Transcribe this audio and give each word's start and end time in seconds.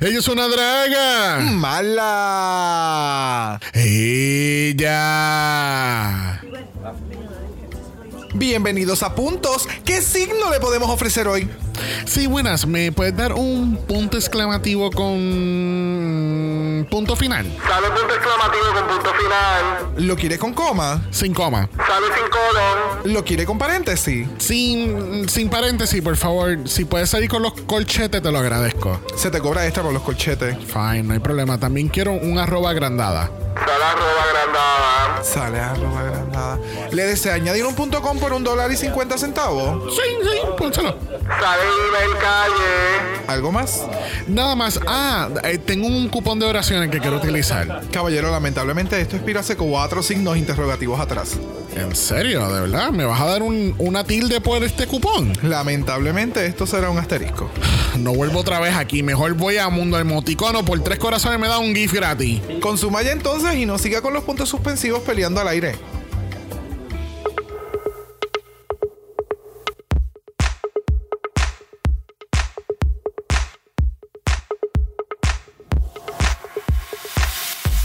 Ella 0.00 0.20
es 0.20 0.28
una 0.28 0.46
draga. 0.46 1.40
Mala. 1.40 1.98
Ella. 3.72 4.80
Bienvenidos 8.32 9.02
a 9.02 9.16
Puntos. 9.16 9.66
¿Qué 9.84 10.00
signo 10.00 10.52
le 10.52 10.60
podemos 10.60 10.88
ofrecer 10.88 11.26
hoy? 11.26 11.50
Sí, 12.04 12.28
buenas. 12.28 12.64
¿Me 12.64 12.92
puedes 12.92 13.16
dar 13.16 13.32
un 13.32 13.76
punto 13.88 14.16
exclamativo 14.16 14.92
con 14.92 16.27
punto 16.86 17.16
final? 17.16 17.46
Sale 17.66 17.88
punto 17.88 18.14
exclamativo 18.14 18.64
con 18.74 18.86
punto 18.86 19.10
final. 19.14 20.06
¿Lo 20.06 20.16
quiere 20.16 20.38
con 20.38 20.52
coma? 20.54 21.02
Sin 21.10 21.34
coma. 21.34 21.68
Sale 21.76 22.06
sin 22.14 22.28
colon. 22.28 23.12
¿Lo 23.12 23.24
quiere 23.24 23.44
con 23.44 23.58
paréntesis? 23.58 24.28
Sin, 24.38 25.28
sin 25.28 25.48
paréntesis, 25.48 26.02
por 26.02 26.16
favor. 26.16 26.68
Si 26.68 26.84
puedes 26.84 27.10
salir 27.10 27.28
con 27.28 27.42
los 27.42 27.52
colchetes, 27.52 28.22
te 28.22 28.32
lo 28.32 28.38
agradezco. 28.38 29.00
Se 29.16 29.30
te 29.30 29.40
cobra 29.40 29.64
extra 29.64 29.82
por 29.82 29.92
los 29.92 30.02
colchetes. 30.02 30.56
Fine, 30.66 31.02
no 31.02 31.14
hay 31.14 31.20
problema. 31.20 31.58
También 31.58 31.88
quiero 31.88 32.12
un 32.12 32.38
arroba 32.38 32.70
agrandada. 32.70 33.30
Sale 33.58 33.84
arroba 33.84 34.22
agrandada. 34.22 35.24
Sale 35.24 35.60
arroba 35.60 36.00
agrandada. 36.00 36.58
¿Le 36.92 37.02
desea 37.04 37.34
añadir 37.34 37.66
un 37.66 37.74
punto 37.74 38.00
com 38.00 38.18
por 38.18 38.32
un 38.32 38.44
dólar 38.44 38.70
y 38.70 38.76
cincuenta 38.76 39.18
centavos? 39.18 39.94
Sí, 39.94 40.02
sí, 40.22 40.38
pónselo. 40.56 40.96
Sale 41.40 41.62
email 41.88 42.18
calle. 42.20 43.26
¿Algo 43.26 43.52
más? 43.52 43.84
Nada 44.26 44.54
más. 44.54 44.80
Ah, 44.86 45.28
eh, 45.44 45.58
tengo 45.58 45.86
un 45.86 46.08
cupón 46.08 46.38
de 46.38 46.46
oraciones 46.68 46.90
que 46.90 47.00
quiero 47.00 47.16
utilizar. 47.16 47.80
Caballero, 47.90 48.30
lamentablemente 48.30 49.00
esto 49.00 49.16
expira 49.16 49.40
hace 49.40 49.56
cuatro 49.56 50.02
signos 50.02 50.36
interrogativos 50.36 51.00
atrás. 51.00 51.36
¿En 51.74 51.94
serio? 51.96 52.46
¿De 52.52 52.60
verdad? 52.60 52.90
¿Me 52.90 53.04
vas 53.06 53.20
a 53.20 53.24
dar 53.26 53.42
un- 53.42 53.74
una 53.78 54.04
tilde 54.04 54.40
por 54.42 54.62
este 54.62 54.86
cupón? 54.86 55.32
Lamentablemente 55.42 56.44
esto 56.44 56.66
será 56.66 56.90
un 56.90 56.98
asterisco. 56.98 57.50
No 57.98 58.12
vuelvo 58.12 58.40
otra 58.40 58.60
vez 58.60 58.74
aquí. 58.76 59.02
Mejor 59.02 59.32
voy 59.34 59.56
a 59.56 59.68
Mundo 59.70 59.98
Emoticono. 59.98 60.62
Por 60.64 60.80
tres 60.80 60.98
corazones 60.98 61.38
me 61.40 61.48
da 61.48 61.58
un 61.58 61.74
GIF 61.74 61.94
gratis. 61.94 62.40
Consuma 62.60 63.00
ya 63.02 63.12
entonces 63.12 63.54
y 63.56 63.64
no 63.64 63.78
siga 63.78 64.02
con 64.02 64.12
los 64.12 64.24
puntos 64.24 64.48
suspensivos 64.50 65.00
peleando 65.02 65.40
al 65.40 65.48
aire. 65.48 65.76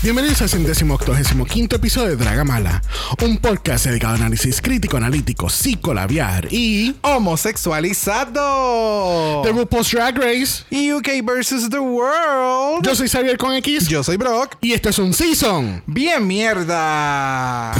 Bienvenidos 0.03 0.41
al 0.41 0.49
centésimo 0.49 0.95
octogésimo 0.95 1.45
quinto 1.45 1.77
episodio 1.77 2.09
de 2.09 2.17
Dragamala, 2.17 2.81
un 3.21 3.37
podcast 3.37 3.85
dedicado 3.85 4.15
a 4.15 4.17
análisis 4.17 4.59
crítico, 4.61 4.97
analítico, 4.97 5.49
psicolabiar 5.49 6.49
y 6.51 6.93
Homosexualizado. 7.01 9.43
The 9.43 9.51
RuPaul's 9.53 9.89
Drag 9.91 10.17
Race. 10.17 10.65
UK 10.71 11.23
versus 11.25 11.69
the 11.69 11.79
world. 11.79 12.85
Yo 12.85 12.93
soy 12.95 13.07
Xavier 13.07 13.37
con 13.37 13.53
X 13.53 13.87
Yo 13.87 14.03
soy 14.03 14.17
Brock. 14.17 14.57
y 14.59 14.73
esto 14.73 14.89
es 14.89 14.99
un 14.99 15.13
season. 15.13 15.81
Bien 15.87 16.27
mierda. 16.27 17.71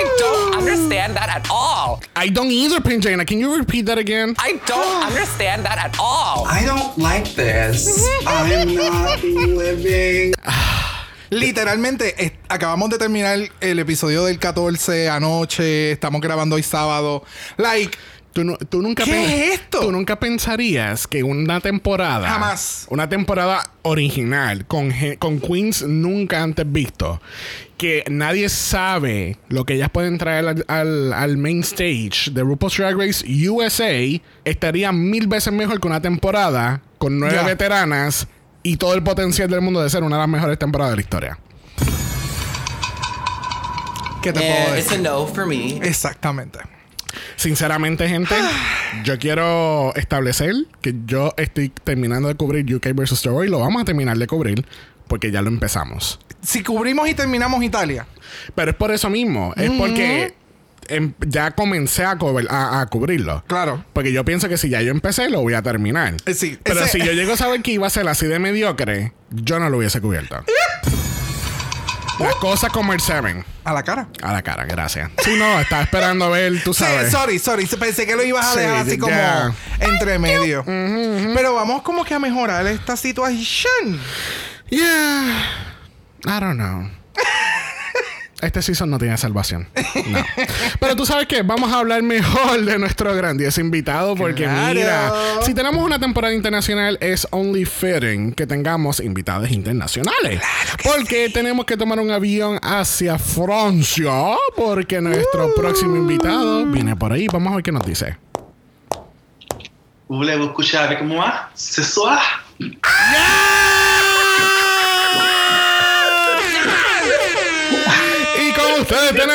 I 0.00 0.16
don't 0.18 0.54
understand 0.56 1.14
that 1.16 1.28
at 1.28 1.46
all. 1.50 2.00
I 2.16 2.28
don't 2.28 2.50
either, 2.50 2.80
Pinjana. 2.80 3.26
Can 3.26 3.38
you 3.38 3.54
repeat 3.56 3.84
that 3.86 3.98
again? 3.98 4.34
I 4.38 4.58
don't 4.66 5.04
understand 5.08 5.64
that 5.66 5.76
at 5.78 5.98
all. 6.00 6.46
I 6.46 6.64
don't 6.64 6.96
like 6.96 7.34
this. 7.34 8.08
I'm 8.26 8.74
not 8.74 9.22
living. 9.22 10.32
Literalmente, 11.30 12.14
es- 12.24 12.32
acabamos 12.48 12.88
de 12.90 12.98
terminar 12.98 13.38
el 13.60 13.78
episodio 13.78 14.24
del 14.24 14.38
14 14.38 15.08
anoche. 15.10 15.92
Estamos 15.92 16.20
grabando 16.20 16.56
hoy 16.56 16.62
sábado. 16.62 17.22
Like, 17.56 17.96
¿Tú, 18.32 18.44
nu- 18.44 18.56
tú 18.68 18.80
nunca 18.80 19.02
¿Qué 19.04 19.50
es 19.52 19.60
esto? 19.60 19.80
Tú 19.80 19.90
nunca 19.92 20.20
pensarías 20.20 21.06
que 21.08 21.24
una 21.24 21.60
temporada. 21.60 22.28
Jamás. 22.28 22.86
Una 22.88 23.08
temporada 23.08 23.68
original 23.82 24.66
con, 24.66 24.92
con 25.18 25.40
queens 25.40 25.82
nunca 25.82 26.40
antes 26.42 26.70
visto. 26.70 27.20
Que 27.76 28.04
nadie 28.08 28.48
sabe 28.48 29.36
lo 29.48 29.64
que 29.64 29.74
ellas 29.74 29.90
pueden 29.90 30.16
traer 30.18 30.46
al, 30.46 30.64
al- 30.68 31.12
al 31.12 31.36
main 31.38 31.60
stage 31.60 32.30
de 32.30 32.42
RuPaul's 32.42 32.76
Drag 32.76 32.96
Race 32.96 33.24
USA. 33.48 34.20
Estaría 34.44 34.92
mil 34.92 35.26
veces 35.26 35.52
mejor 35.52 35.80
que 35.80 35.88
una 35.88 36.00
temporada 36.00 36.82
con 36.98 37.18
nueve 37.18 37.42
veteranas 37.44 38.28
y 38.62 38.76
todo 38.76 38.94
el 38.94 39.02
potencial 39.02 39.48
del 39.50 39.60
mundo 39.62 39.82
de 39.82 39.90
ser 39.90 40.04
una 40.04 40.16
de 40.16 40.20
las 40.20 40.28
mejores 40.28 40.56
temporadas 40.58 40.92
de 40.92 40.96
la 40.96 41.02
historia. 41.02 41.38
¿qué 44.22 44.32
te 44.34 44.40
puedo 44.40 44.52
And 44.52 44.78
it's 44.78 44.88
a 44.88 44.96
decir? 44.96 45.00
no 45.00 45.26
for 45.26 45.46
me. 45.46 45.78
Exactamente. 45.82 46.58
Sinceramente, 47.36 48.08
gente, 48.08 48.34
yo 49.04 49.18
quiero 49.18 49.94
establecer 49.96 50.54
que 50.80 50.94
yo 51.06 51.34
estoy 51.36 51.68
terminando 51.70 52.28
de 52.28 52.34
cubrir 52.34 52.74
UK 52.74 52.88
vs. 52.94 53.24
World 53.26 53.48
y 53.48 53.50
lo 53.50 53.60
vamos 53.60 53.82
a 53.82 53.84
terminar 53.84 54.16
de 54.18 54.26
cubrir 54.26 54.64
porque 55.08 55.30
ya 55.30 55.42
lo 55.42 55.48
empezamos. 55.48 56.18
Si 56.42 56.62
cubrimos 56.62 57.08
y 57.08 57.14
terminamos 57.14 57.62
Italia. 57.62 58.06
Pero 58.54 58.70
es 58.70 58.76
por 58.76 58.90
eso 58.92 59.10
mismo, 59.10 59.52
es 59.56 59.70
porque 59.72 60.34
em- 60.88 61.12
ya 61.26 61.50
comencé 61.50 62.04
a, 62.04 62.16
a- 62.48 62.80
a 62.80 62.86
cubrirlo. 62.86 63.42
Claro. 63.46 63.84
Porque 63.92 64.12
yo 64.12 64.24
pienso 64.24 64.48
que 64.48 64.56
si 64.56 64.68
ya 64.68 64.80
yo 64.82 64.90
empecé, 64.92 65.28
lo 65.30 65.40
voy 65.42 65.54
a 65.54 65.62
terminar. 65.62 66.14
Eh, 66.26 66.34
sí, 66.34 66.58
Pero 66.62 66.80
ese- 66.84 66.98
si 67.00 67.04
yo 67.06 67.12
llego 67.12 67.32
a 67.32 67.36
saber 67.36 67.60
que 67.62 67.72
iba 67.72 67.86
a 67.86 67.90
ser 67.90 68.06
así 68.08 68.26
de 68.26 68.38
mediocre, 68.38 69.12
yo 69.30 69.58
no 69.58 69.68
lo 69.68 69.78
hubiese 69.78 70.00
cubierto. 70.00 70.42
Las 72.24 72.34
cosas 72.36 72.70
como 72.72 72.92
el 72.92 73.00
Seven. 73.00 73.44
A 73.64 73.72
la 73.72 73.82
cara. 73.82 74.08
A 74.22 74.32
la 74.32 74.42
cara, 74.42 74.64
gracias. 74.64 75.10
Sí, 75.24 75.36
no, 75.38 75.60
estaba 75.60 75.82
esperando 75.82 76.24
a 76.26 76.28
ver, 76.28 76.62
tú 76.62 76.72
Sí, 76.74 76.84
sabes. 76.84 77.10
sorry, 77.10 77.38
sorry. 77.38 77.66
Pensé 77.66 78.06
que 78.06 78.16
lo 78.16 78.22
ibas 78.22 78.46
a 78.46 78.52
Sí, 78.54 78.60
dejar 78.60 78.76
así 78.76 78.98
como 78.98 79.14
entre 79.80 80.18
medio. 80.18 80.64
Pero 80.64 81.54
vamos 81.54 81.82
como 81.82 82.04
que 82.04 82.14
a 82.14 82.18
mejorar 82.18 82.66
esta 82.66 82.96
situación. 82.96 84.00
Yeah. 84.68 85.44
I 86.24 86.40
don't 86.40 86.56
know. 86.58 86.88
Este 88.42 88.62
season 88.62 88.90
no 88.90 88.98
tiene 88.98 89.16
salvación. 89.18 89.68
No. 90.06 90.24
Pero 90.80 90.96
tú 90.96 91.04
sabes 91.06 91.26
que 91.26 91.42
vamos 91.42 91.72
a 91.72 91.78
hablar 91.78 92.02
mejor 92.02 92.64
de 92.64 92.78
nuestro 92.78 93.14
grandioso 93.14 93.60
invitado 93.60 94.14
porque 94.16 94.44
Claro. 94.44 94.74
mira, 94.74 95.12
si 95.42 95.54
tenemos 95.54 95.84
una 95.84 95.98
temporada 95.98 96.34
internacional 96.34 96.96
es 97.00 97.26
only 97.30 97.64
fitting 97.64 98.32
que 98.32 98.46
tengamos 98.46 99.00
invitados 99.00 99.50
internacionales. 99.50 100.40
porque 100.82 101.28
tenemos 101.30 101.66
que 101.66 101.76
tomar 101.76 101.98
un 102.00 102.10
avión 102.10 102.58
hacia 102.62 103.18
Francia 103.18 104.36
porque 104.56 105.00
nuestro 105.00 105.54
próximo 105.54 105.96
invitado 105.96 106.64
viene 106.66 106.96
por 106.96 107.12
ahí. 107.12 107.26
Vamos 107.32 107.52
a 107.52 107.56
ver 107.56 107.64
qué 107.64 107.72
nos 107.72 107.84
dice. 107.86 108.16
Voulez-vous 110.08 110.52
coucher 110.54 110.78
avec 110.80 111.02
moi 111.02 111.30
ce 111.54 111.84
soir? 111.84 112.18
Y 112.58 112.76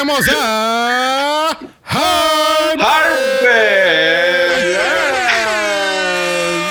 tenemos 0.05 0.29
a. 0.29 1.57
Harvey! 1.83 3.15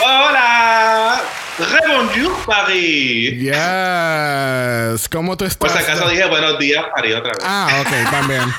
Hola! 0.04 1.22
Rebonjour, 1.58 2.44
Paris. 2.46 3.40
Yes. 3.40 5.08
¿Cómo 5.08 5.36
tú 5.36 5.44
estás? 5.44 5.72
Si 5.72 5.78
acaso 5.78 6.08
dije 6.08 6.26
buenos 6.26 6.58
días, 6.58 6.84
Paris, 6.94 7.14
otra 7.16 7.30
vez. 7.30 7.38
Ah, 7.44 7.68
ok, 7.80 8.10
también. 8.10 8.42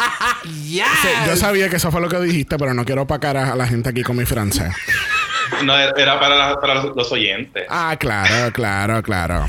Sí, 0.76 0.82
yo 1.26 1.36
sabía 1.36 1.70
que 1.70 1.78
eso 1.78 1.92
fue 1.92 2.02
lo 2.02 2.10
que 2.10 2.20
dijiste, 2.20 2.58
pero 2.58 2.74
no 2.74 2.86
quiero 2.86 3.04
opacar 3.04 3.38
a 3.38 3.56
la 3.56 3.66
gente 3.68 3.90
aquí 3.90 4.04
con 4.04 4.16
mi 4.18 4.26
francés. 4.26 4.72
No, 5.64 5.78
era 5.78 6.20
para, 6.20 6.36
la- 6.36 6.60
para 6.60 6.84
los, 6.84 7.12
oyentes. 7.12 7.66
Ah, 7.70 7.96
claro, 8.00 8.52
claro, 8.54 9.02
claro. 9.04 9.46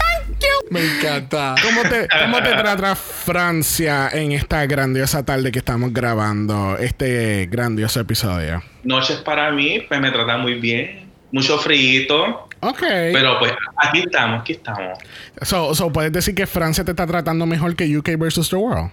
Me 0.70 0.80
encanta. 0.84 1.54
¿Cómo 1.62 1.82
te, 1.82 2.08
cómo 2.22 2.38
te 2.42 2.50
trata 2.54 2.96
Francia 2.96 4.08
en 4.12 4.32
esta 4.32 4.66
grandiosa 4.66 5.24
tarde 5.24 5.52
que 5.52 5.60
estamos 5.60 5.92
grabando 5.92 6.76
este 6.78 7.46
grandioso 7.50 8.00
episodio? 8.00 8.62
Noches 8.82 9.18
para 9.18 9.50
mí, 9.52 9.80
pues 9.88 10.00
me 10.00 10.10
tratan 10.10 10.40
muy 10.42 10.54
bien. 10.54 11.06
Mucho 11.32 11.58
frío, 11.58 12.46
Ok. 12.60 12.80
pero 13.12 13.38
pues 13.38 13.52
aquí 13.76 14.00
estamos, 14.00 14.40
aquí 14.40 14.52
estamos. 14.52 14.98
So, 15.42 15.74
so, 15.74 15.92
¿puedes 15.92 16.12
decir 16.12 16.34
que 16.34 16.46
Francia 16.46 16.84
te 16.84 16.92
está 16.92 17.06
tratando 17.06 17.46
mejor 17.46 17.74
que 17.76 17.96
UK 17.96 18.10
versus 18.16 18.48
the 18.48 18.56
world? 18.56 18.90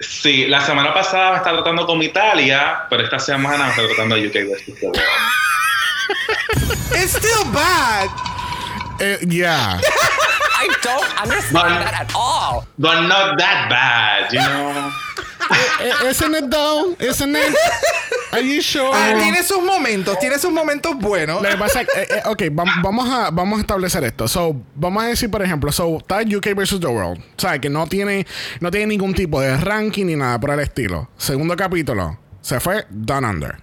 Sí, 0.00 0.46
la 0.46 0.60
semana 0.60 0.94
pasada 0.94 1.32
me 1.32 1.36
estaba 1.38 1.56
tratando 1.56 1.86
con 1.86 2.00
Italia, 2.02 2.86
pero 2.88 3.02
esta 3.02 3.18
semana 3.18 3.64
me 3.64 3.70
está 3.70 3.86
tratando 3.86 4.14
a 4.14 4.18
UK 4.18 4.48
versus 4.48 4.74
the 4.80 4.86
world. 4.86 5.00
It's 6.92 7.16
still 7.16 7.44
bad. 7.52 8.08
Eh, 9.00 9.18
yeah. 9.28 9.80
I 10.60 10.68
don't 10.82 11.22
understand 11.22 11.82
that 11.82 11.94
at 11.94 12.12
all. 12.14 12.66
But 12.78 13.02
not 13.06 13.38
that 13.38 13.68
bad, 13.70 14.32
you 14.32 14.40
know. 14.40 14.90
Isn't 16.08 16.34
it 16.34 16.50
though? 16.50 16.96
Isn't 16.98 17.36
it? 17.36 17.54
Are 18.32 18.40
you 18.42 18.60
sure? 18.60 18.90
Ah, 18.92 19.14
tiene 19.18 19.42
sus 19.42 19.62
momentos, 19.62 20.18
tiene 20.18 20.38
sus 20.38 20.52
momentos 20.52 20.96
buenos. 20.98 21.40
Lo 21.42 21.48
que 21.48 21.56
pasa 21.56 21.80
es 21.82 21.88
eh, 21.96 22.06
eh, 22.10 22.22
ok, 22.26 22.42
vam- 22.52 22.82
vamos 22.82 23.08
a, 23.08 23.30
vamos 23.30 23.58
a 23.58 23.60
establecer 23.62 24.04
esto. 24.04 24.28
So, 24.28 24.54
vamos 24.74 25.02
a 25.04 25.06
decir, 25.06 25.30
por 25.30 25.42
ejemplo, 25.42 25.72
so, 25.72 25.98
está 25.98 26.18
UK 26.20 26.54
versus 26.54 26.80
The 26.80 26.86
World. 26.88 27.18
O 27.20 27.40
sea, 27.40 27.58
que 27.58 27.70
no 27.70 27.86
tiene, 27.86 28.26
no 28.60 28.70
tiene 28.70 28.86
ningún 28.88 29.14
tipo 29.14 29.40
de 29.40 29.56
ranking 29.56 30.06
ni 30.06 30.16
nada 30.16 30.38
por 30.38 30.50
el 30.50 30.60
estilo. 30.60 31.08
Segundo 31.16 31.56
capítulo, 31.56 32.18
se 32.42 32.60
fue 32.60 32.84
Down 32.90 33.24
Under. 33.24 33.56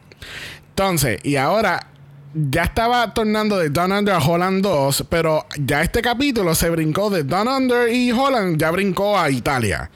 Entonces, 0.70 1.20
y 1.24 1.36
ahora 1.36 1.88
ya 2.34 2.64
estaba 2.64 3.14
tornando 3.14 3.58
de 3.58 3.70
Down 3.70 3.92
Under 3.92 4.16
a 4.16 4.20
Holland 4.20 4.62
2, 4.64 5.06
pero 5.10 5.46
ya 5.58 5.82
este 5.84 6.02
capítulo 6.02 6.54
se 6.56 6.70
brincó 6.70 7.10
de 7.10 7.24
Down 7.24 7.48
Under 7.48 7.88
y 7.90 8.12
Holland, 8.12 8.58
ya 8.58 8.72
brincó 8.72 9.18
a 9.18 9.30
Italia. 9.30 9.90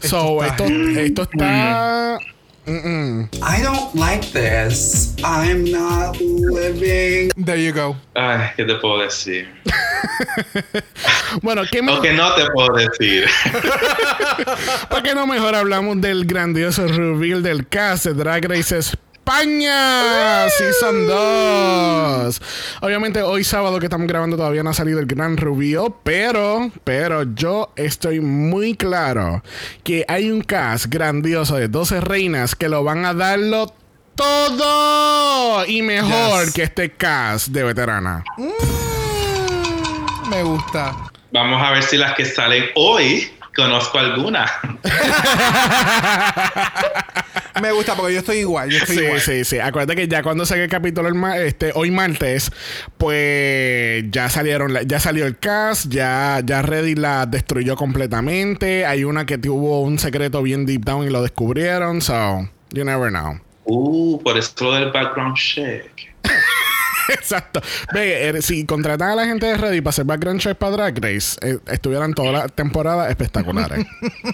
So, 0.00 0.42
está 0.44 0.64
esto, 0.64 1.00
esto 1.00 1.22
está. 1.22 2.18
Mm-mm. 2.66 3.28
I 3.42 3.62
don't 3.62 3.94
like 3.94 4.26
this. 4.32 5.14
I'm 5.24 5.64
not 5.70 6.16
living. 6.20 7.30
There 7.36 7.56
you 7.56 7.72
go. 7.72 7.96
Ay, 8.14 8.50
¿qué 8.56 8.64
te 8.64 8.74
puedo 8.76 8.98
decir? 9.00 9.48
Bueno, 11.42 11.62
¿qué 11.70 11.80
me- 11.80 11.94
Lo 11.94 12.02
que 12.02 12.12
no 12.12 12.34
te 12.34 12.42
puedo 12.50 12.74
decir. 12.74 13.24
¿por 14.90 15.02
qué 15.02 15.14
no 15.14 15.26
mejor 15.26 15.54
hablamos 15.54 16.00
del 16.00 16.24
grandioso 16.26 16.86
reveal 16.88 17.42
del 17.42 17.68
cast 17.68 18.06
de 18.06 18.14
Drag 18.14 18.44
Race 18.46 18.80
España 19.30 20.48
Season 20.48 21.06
2? 21.06 22.42
Obviamente 22.80 23.22
hoy 23.22 23.44
sábado 23.44 23.78
que 23.78 23.86
estamos 23.86 24.08
grabando 24.08 24.36
todavía 24.36 24.64
no 24.64 24.70
ha 24.70 24.74
salido 24.74 24.98
el 24.98 25.06
gran 25.06 25.36
reveal, 25.36 25.94
pero, 26.02 26.72
pero 26.82 27.22
yo 27.22 27.72
estoy 27.76 28.18
muy 28.18 28.74
claro 28.74 29.44
que 29.84 30.04
hay 30.08 30.32
un 30.32 30.42
cast 30.42 30.86
grandioso 30.86 31.54
de 31.54 31.68
12 31.68 32.00
reinas 32.00 32.56
que 32.56 32.68
lo 32.68 32.82
van 32.82 33.04
a 33.04 33.14
darlo 33.14 33.72
todo 34.16 35.64
y 35.64 35.80
mejor 35.82 36.46
Yes. 36.46 36.52
que 36.52 36.62
este 36.64 36.90
cast 36.90 37.50
de 37.50 37.62
veterana. 37.62 38.24
Mm, 38.36 40.28
me 40.28 40.42
gusta. 40.42 40.92
Vamos 41.30 41.62
a 41.64 41.70
ver 41.70 41.84
si 41.84 41.96
las 41.96 42.16
que 42.16 42.24
salen 42.24 42.64
hoy 42.74 43.30
conozco 43.54 43.96
alguna. 43.96 44.50
Me 47.60 47.72
gusta 47.72 47.94
porque 47.94 48.12
yo 48.14 48.18
estoy 48.20 48.38
igual. 48.38 48.70
Yo 48.70 48.78
estoy 48.78 48.96
Sí, 48.96 49.02
igual. 49.04 49.20
sí, 49.20 49.44
sí. 49.44 49.58
Acuérdate 49.58 49.96
que 49.96 50.08
ya 50.08 50.22
cuando 50.22 50.46
saque 50.46 50.64
el 50.64 50.70
capítulo 50.70 51.08
el 51.08 51.14
ma- 51.14 51.36
este, 51.38 51.72
hoy 51.74 51.90
martes, 51.90 52.50
pues 52.98 54.04
ya 54.10 54.28
salieron, 54.28 54.72
la- 54.72 54.82
ya 54.82 55.00
salió 55.00 55.26
el 55.26 55.38
cast, 55.38 55.86
ya, 55.88 56.40
ya 56.44 56.62
Reddit 56.62 56.98
la 56.98 57.26
destruyó 57.26 57.76
completamente. 57.76 58.86
Hay 58.86 59.04
una 59.04 59.26
que 59.26 59.38
tuvo 59.38 59.82
un 59.82 59.98
secreto 59.98 60.42
bien 60.42 60.66
deep 60.66 60.84
down 60.84 61.06
y 61.06 61.10
lo 61.10 61.22
descubrieron. 61.22 62.00
So, 62.00 62.48
you 62.70 62.84
never 62.84 63.10
know. 63.10 63.38
Uh, 63.64 64.20
por 64.22 64.36
eso 64.38 64.52
lo 64.64 64.72
del 64.74 64.90
background 64.90 65.36
check. 65.36 65.90
Exacto. 67.08 67.60
Ve, 67.92 68.28
eh, 68.28 68.42
si 68.42 68.64
contratan 68.64 69.10
a 69.10 69.14
la 69.16 69.24
gente 69.26 69.46
de 69.46 69.56
Reddit 69.56 69.82
para 69.82 69.90
hacer 69.90 70.04
background 70.04 70.40
check 70.40 70.56
para 70.56 70.72
Drag 70.72 70.98
Race, 71.02 71.36
eh, 71.42 71.58
estuvieran 71.66 72.14
toda 72.14 72.30
la 72.32 72.48
temporada 72.48 73.08
espectaculares. 73.10 73.84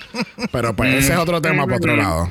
Pero 0.52 0.76
pues 0.76 0.94
ese 0.94 1.14
es 1.14 1.18
otro 1.18 1.40
tema 1.40 1.64
por 1.64 1.74
otro 1.74 1.96
lado. 1.96 2.30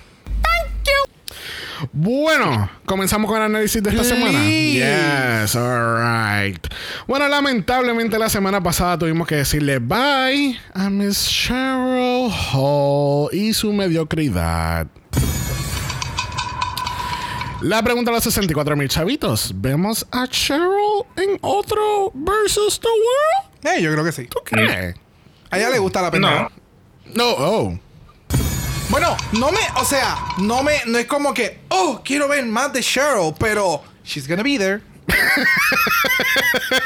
Bueno, 1.91 2.69
comenzamos 2.85 3.29
con 3.29 3.37
el 3.37 3.43
análisis 3.43 3.81
de 3.81 3.89
esta 3.89 4.03
semana. 4.03 4.43
Yes, 4.45 5.55
alright. 5.55 6.67
Bueno, 7.07 7.27
lamentablemente 7.27 8.17
la 8.17 8.29
semana 8.29 8.61
pasada 8.61 8.97
tuvimos 8.99 9.27
que 9.27 9.35
decirle 9.35 9.79
bye 9.79 10.59
a 10.73 10.89
Miss 10.89 11.27
Cheryl 11.27 12.31
Hall 12.53 13.29
y 13.33 13.53
su 13.53 13.73
mediocridad. 13.73 14.87
La 17.61 17.81
pregunta 17.81 18.11
a 18.11 18.13
los 18.13 18.23
64 18.23 18.75
mil 18.75 18.87
chavitos. 18.89 19.51
¿Vemos 19.55 20.05
a 20.11 20.27
Cheryl 20.27 21.03
en 21.15 21.39
otro 21.41 22.11
versus 22.13 22.79
the 22.79 22.87
world? 22.87 23.77
Eh, 23.77 23.81
yo 23.81 23.91
creo 23.91 24.03
que 24.03 24.11
sí. 24.11 24.27
¿Tú 24.27 24.39
crees? 24.43 24.95
A 25.49 25.57
ella 25.57 25.69
le 25.69 25.79
gusta 25.79 26.01
la 26.01 26.11
pendeja. 26.11 26.51
No. 27.05 27.15
No, 27.15 27.29
oh. 27.37 27.79
Bueno, 28.89 29.17
no 29.33 29.51
me, 29.51 29.59
o 29.81 29.85
sea, 29.85 30.17
no 30.37 30.63
me, 30.63 30.73
no 30.85 30.97
es 30.97 31.05
como 31.05 31.33
que, 31.33 31.59
oh, 31.69 32.01
quiero 32.03 32.27
ver 32.27 32.45
más 32.45 32.71
de 32.71 32.81
Cheryl, 32.81 33.33
pero 33.39 33.81
she's 34.05 34.27
gonna 34.27 34.43
be 34.43 34.57
there. 34.57 34.81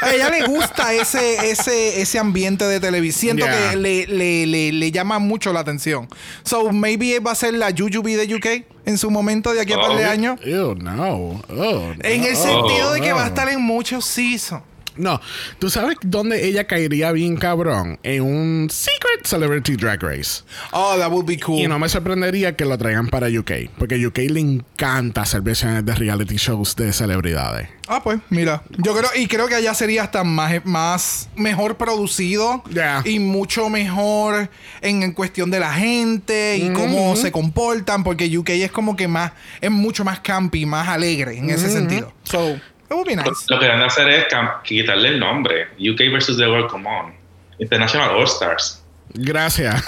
A 0.02 0.10
ella 0.12 0.30
le 0.30 0.46
gusta 0.46 0.92
ese, 0.92 1.50
ese, 1.50 2.00
ese 2.00 2.18
ambiente 2.18 2.64
de 2.66 2.80
televisión. 2.80 3.36
Siento 3.36 3.46
Yeah. 3.46 3.70
que 3.70 3.76
le, 3.76 4.06
le, 4.06 4.46
le, 4.46 4.72
le 4.72 4.90
llama 4.92 5.18
mucho 5.18 5.52
la 5.52 5.60
atención. 5.60 6.08
So, 6.42 6.70
maybe 6.72 7.18
va 7.20 7.32
a 7.32 7.34
ser 7.34 7.54
la 7.54 7.70
Jujubee 7.70 8.16
de 8.16 8.34
UK 8.34 8.64
en 8.86 8.98
su 8.98 9.10
momento 9.10 9.52
de 9.52 9.60
aquí 9.60 9.72
a 9.72 9.76
par 9.76 9.96
de 9.96 10.06
Oh. 10.06 10.10
años. 10.10 10.40
Ew, 10.44 10.74
no. 10.76 11.40
Oh, 11.48 11.92
En 12.02 12.24
el 12.24 12.32
no. 12.32 12.38
sentido 12.42 12.92
de 12.92 13.00
que 13.00 13.10
no. 13.10 13.16
va 13.16 13.24
a 13.24 13.28
estar 13.28 13.48
en 13.48 13.60
muchos 13.62 14.04
seasons. 14.04 14.62
No, 14.96 15.20
¿tú 15.58 15.70
sabes 15.70 15.96
dónde 16.02 16.46
ella 16.46 16.66
caería 16.66 17.12
bien 17.12 17.36
cabrón? 17.36 17.98
En 18.02 18.22
un 18.22 18.68
Secret 18.70 19.24
Celebrity 19.24 19.76
Drag 19.76 20.02
Race. 20.02 20.42
Oh, 20.72 20.96
that 20.98 21.10
would 21.10 21.26
be 21.26 21.38
cool. 21.38 21.58
Y 21.60 21.66
no 21.66 21.78
me 21.78 21.88
sorprendería 21.88 22.56
que 22.56 22.64
lo 22.64 22.76
traigan 22.76 23.08
para 23.08 23.28
UK. 23.28 23.70
Porque 23.78 24.04
UK 24.06 24.18
le 24.30 24.40
encanta 24.40 25.22
hacer 25.22 25.40
versiones 25.42 25.84
de 25.84 25.94
reality 25.94 26.36
shows 26.36 26.76
de 26.76 26.92
celebridades. 26.92 27.68
Ah, 27.88 28.02
pues, 28.02 28.20
mira. 28.30 28.62
Yo 28.78 28.94
creo, 28.94 29.10
y 29.16 29.26
creo 29.26 29.48
que 29.48 29.56
allá 29.56 29.74
sería 29.74 30.04
hasta 30.04 30.22
más, 30.22 30.64
más 30.64 31.28
mejor 31.36 31.76
producido 31.76 32.62
Yeah. 32.70 33.02
y 33.04 33.18
mucho 33.18 33.68
mejor 33.68 34.48
en, 34.80 35.02
en 35.02 35.12
cuestión 35.12 35.50
de 35.50 35.58
la 35.60 35.72
gente 35.72 36.56
y 36.56 36.72
cómo 36.72 37.16
se 37.16 37.32
comportan, 37.32 38.04
porque 38.04 38.36
UK 38.38 38.50
es 38.50 38.70
como 38.70 38.96
que 38.96 39.08
más, 39.08 39.32
es 39.60 39.70
mucho 39.70 40.04
más 40.04 40.20
campy, 40.20 40.66
más 40.66 40.88
alegre 40.88 41.36
en 41.38 41.50
ese 41.50 41.68
sentido. 41.70 42.12
So, 42.24 42.60
it 42.90 42.94
would 42.94 43.06
be 43.06 43.14
nice. 43.16 43.46
Lo 43.48 43.58
que 43.58 43.68
van 43.68 43.80
a 43.82 43.86
hacer 43.86 44.08
es 44.08 44.26
quitarle 44.64 45.08
el 45.08 45.20
nombre. 45.20 45.68
UK 45.78 46.10
versus 46.12 46.36
The 46.36 46.46
World, 46.48 46.68
come 46.68 46.88
on. 46.88 47.14
International 47.58 48.10
All 48.10 48.24
Stars. 48.26 48.82
Gracias. 49.14 49.82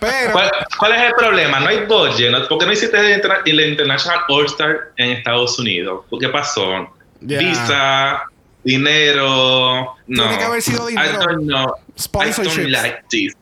Pero, 0.00 0.32
¿Cuál, 0.32 0.50
cuál 0.78 0.92
es 0.92 1.02
el 1.02 1.12
problema? 1.14 1.60
No 1.60 1.68
hay 1.68 1.84
budget. 1.86 2.30
¿no? 2.30 2.46
¿Por 2.48 2.58
qué 2.58 2.66
no 2.66 2.72
hiciste 2.72 2.98
el, 2.98 3.16
interna- 3.20 3.42
el 3.44 3.60
International 3.60 4.20
All 4.28 4.46
Star 4.46 4.92
en 4.96 5.10
Estados 5.10 5.58
Unidos? 5.58 6.04
¿Qué 6.20 6.28
pasó? 6.28 6.94
Visa, 7.20 8.22
dinero. 8.64 9.94
No. 10.06 10.22
Tiene 10.22 10.38
que 10.38 10.44
haber 10.44 10.62
sido 10.62 10.86
dinero. 10.86 11.10
I 11.22 11.26
don't 11.26 11.42
know. 11.46 11.74
I 11.96 12.00
Sponsorships. 12.00 12.56
don't 12.56 12.70
like 12.70 13.04
this. 13.10 13.34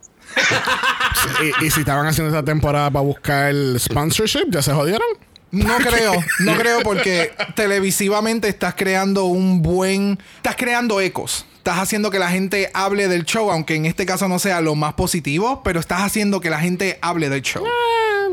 y, 1.61 1.65
y 1.67 1.71
si 1.71 1.81
estaban 1.81 2.07
haciendo 2.07 2.35
esta 2.37 2.45
temporada 2.45 2.91
para 2.91 3.05
buscar 3.05 3.51
el 3.51 3.79
sponsorship, 3.81 4.47
¿ya 4.51 4.63
se 4.63 4.73
jodieron? 4.73 5.07
No 5.51 5.77
creo, 5.79 6.13
no 6.41 6.57
creo 6.57 6.81
porque 6.83 7.33
televisivamente 7.55 8.49
estás 8.49 8.75
creando 8.75 9.25
un 9.25 9.63
buen, 9.63 10.19
estás 10.37 10.57
creando 10.57 11.01
ecos. 11.01 11.47
Estás 11.57 11.79
haciendo 11.79 12.11
que 12.11 12.19
la 12.19 12.31
gente 12.31 12.71
hable 12.73 13.07
del 13.07 13.27
show, 13.27 13.51
aunque 13.51 13.75
en 13.75 13.85
este 13.85 14.07
caso 14.07 14.29
no 14.29 14.39
sea 14.39 14.63
lo 14.63 14.75
más 14.75 14.95
positivo, 14.95 15.63
pero 15.63 15.79
estás 15.79 16.01
haciendo 16.01 16.41
que 16.41 16.49
la 16.49 16.59
gente 16.59 16.99
hable 17.03 17.29
del 17.29 17.43
show. 17.43 17.65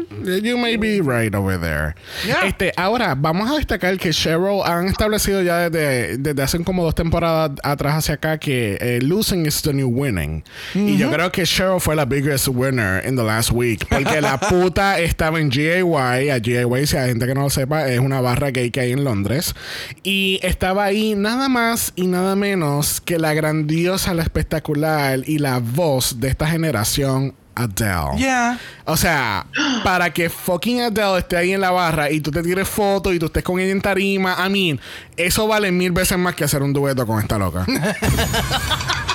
You 0.10 0.58
may 0.58 0.78
be 0.78 1.02
right 1.02 1.34
over 1.36 1.60
there. 1.60 1.96
Yeah. 2.26 2.46
Este, 2.46 2.72
ahora, 2.78 3.16
vamos 3.16 3.50
a 3.52 3.56
destacar 3.56 3.98
que 3.98 4.12
Cheryl 4.12 4.62
han 4.64 4.88
establecido 4.88 5.42
ya 5.42 5.70
desde, 5.70 6.18
desde 6.18 6.42
hace 6.42 6.64
como 6.64 6.84
dos 6.84 6.96
temporadas 6.96 7.52
atrás 7.64 7.96
hacia 7.96 8.16
acá 8.16 8.38
que 8.38 8.78
eh, 8.80 9.00
losing 9.02 9.46
is 9.46 9.62
the 9.62 9.74
new 9.74 9.90
winning. 9.90 10.44
Y 10.74 10.98
yo 10.98 11.12
creo 11.12 11.32
que 11.32 11.44
Cheryl 11.44 11.82
fue 11.82 11.96
la 11.96 12.06
biggest 12.06 12.48
winner 12.48 13.06
in 13.06 13.16
the 13.16 13.24
last 13.24 13.52
week. 13.52 13.86
Porque 13.90 14.22
la 14.22 14.40
puta 14.50 15.00
estaba 15.00 15.40
en 15.40 15.50
GAY. 15.50 16.30
A 16.30 16.40
GAY, 16.40 16.88
si 16.88 16.98
hay 16.98 17.10
gente 17.10 17.28
que 17.28 17.34
no 17.34 17.42
lo 17.42 17.50
sepa, 17.50 17.90
es 17.90 18.00
una 18.00 18.22
barra 18.22 18.52
gay 18.52 18.72
que 18.72 18.80
hay 18.80 18.92
en 18.94 19.04
Londres. 19.04 19.56
Y 20.04 20.40
estaba 20.42 20.86
ahí 20.86 21.16
nada 21.16 21.50
más 21.50 21.92
y 21.96 22.08
nada 22.08 22.36
menos 22.36 23.02
que 23.02 23.20
la 23.20 23.34
grandiosa, 23.34 24.14
la 24.14 24.24
espectacular 24.24 25.20
y 25.26 25.40
la 25.40 25.60
voz 25.60 26.20
de 26.20 26.30
esta 26.30 26.48
generación, 26.48 27.36
Adele. 27.58 28.18
Yeah. 28.18 28.60
O 28.86 28.96
sea, 28.96 29.46
para 29.84 30.12
que 30.14 30.30
fucking 30.30 30.82
Adele 30.82 31.20
esté 31.20 31.38
ahí 31.38 31.54
en 31.54 31.62
la 31.62 31.72
barra 31.72 32.12
y 32.12 32.22
tú 32.22 32.32
te 32.32 32.44
tires 32.44 32.68
fotos 32.68 33.14
y 33.14 33.20
tú 33.20 33.26
estés 33.26 33.44
con 33.44 33.60
ella 33.60 33.72
en 33.72 33.82
tarima, 33.82 34.38
I 34.46 34.50
mean, 34.50 34.80
eso 35.16 35.48
vale 35.48 35.72
mil 35.72 35.92
veces 35.92 36.18
más 36.18 36.36
que 36.36 36.44
hacer 36.44 36.62
un 36.62 36.74
dueto 36.74 37.06
con 37.06 37.20
esta 37.20 37.38
loca. 37.38 37.66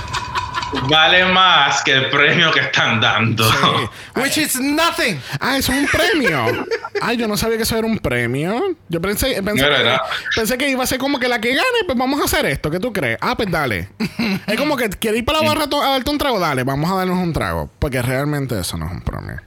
Vale 0.88 1.24
más 1.26 1.82
que 1.82 1.92
el 1.92 2.08
premio 2.10 2.50
que 2.50 2.60
están 2.60 3.00
dando. 3.00 3.44
Which 4.16 4.38
is 4.38 4.58
nothing. 4.60 5.20
ah, 5.40 5.56
eso 5.58 5.72
es 5.72 5.78
un 5.78 5.86
premio. 5.86 6.66
Ay, 7.00 7.16
yo 7.18 7.28
no 7.28 7.36
sabía 7.36 7.56
que 7.58 7.64
eso 7.64 7.76
era 7.76 7.86
un 7.86 7.98
premio. 7.98 8.76
Yo 8.88 9.00
pensé, 9.00 9.42
pensé, 9.42 9.62
No 9.62 9.70
nada. 9.70 10.02
pensé 10.34 10.56
que 10.56 10.68
iba 10.70 10.82
a 10.82 10.86
ser 10.86 10.98
como 10.98 11.18
que 11.18 11.28
la 11.28 11.40
que 11.40 11.50
gane, 11.50 11.84
pues 11.86 11.98
vamos 11.98 12.20
a 12.20 12.24
hacer 12.24 12.46
esto. 12.46 12.70
¿Qué 12.70 12.80
tú 12.80 12.92
crees? 12.92 13.18
Ah, 13.20 13.36
pues 13.36 13.50
dale. 13.50 13.90
es 14.46 14.56
como 14.56 14.76
que 14.76 14.88
quieres 14.90 15.18
ir 15.20 15.24
para 15.24 15.40
la 15.42 15.48
barra 15.48 15.64
a 15.64 15.90
darte 15.90 16.10
un 16.10 16.18
trago, 16.18 16.38
dale, 16.40 16.64
vamos 16.64 16.90
a 16.90 16.94
darnos 16.94 17.18
un 17.18 17.32
trago. 17.32 17.70
Porque 17.78 18.00
realmente 18.00 18.58
eso 18.58 18.76
no 18.78 18.86
es 18.86 18.92
un 18.92 19.02
premio. 19.02 19.40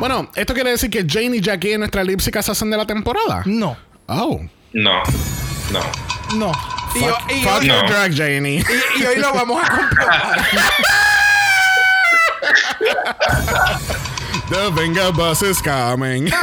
Bueno, 0.00 0.30
esto 0.34 0.52
quiere 0.54 0.70
decir 0.70 0.90
que 0.90 1.04
Jane 1.08 1.36
y 1.36 1.40
Jackie 1.40 1.72
en 1.74 1.80
nuestra 1.80 2.02
lipsica 2.02 2.42
se 2.42 2.50
hacen 2.52 2.70
de 2.70 2.76
la 2.76 2.86
temporada. 2.86 3.42
No. 3.46 3.76
Oh. 4.06 4.40
No. 4.72 5.02
No. 5.70 5.80
No. 6.36 6.52
Y, 6.98 7.00
Fuck, 7.00 7.30
y- 7.30 7.42
fuck 7.44 7.62
y- 7.62 7.66
your 7.66 7.82
No. 7.82 7.88
drag, 7.88 8.12
Janie. 8.16 8.58
y- 8.68 9.00
y 9.02 9.06
hoy 9.06 9.16
lo 9.16 9.32
vamos 9.32 9.62
a 9.62 9.68
comprobar. 9.76 10.46
The 14.50 14.70
Venga 14.72 15.12
bus 15.12 15.42
is 15.42 15.60
coming. 15.60 16.30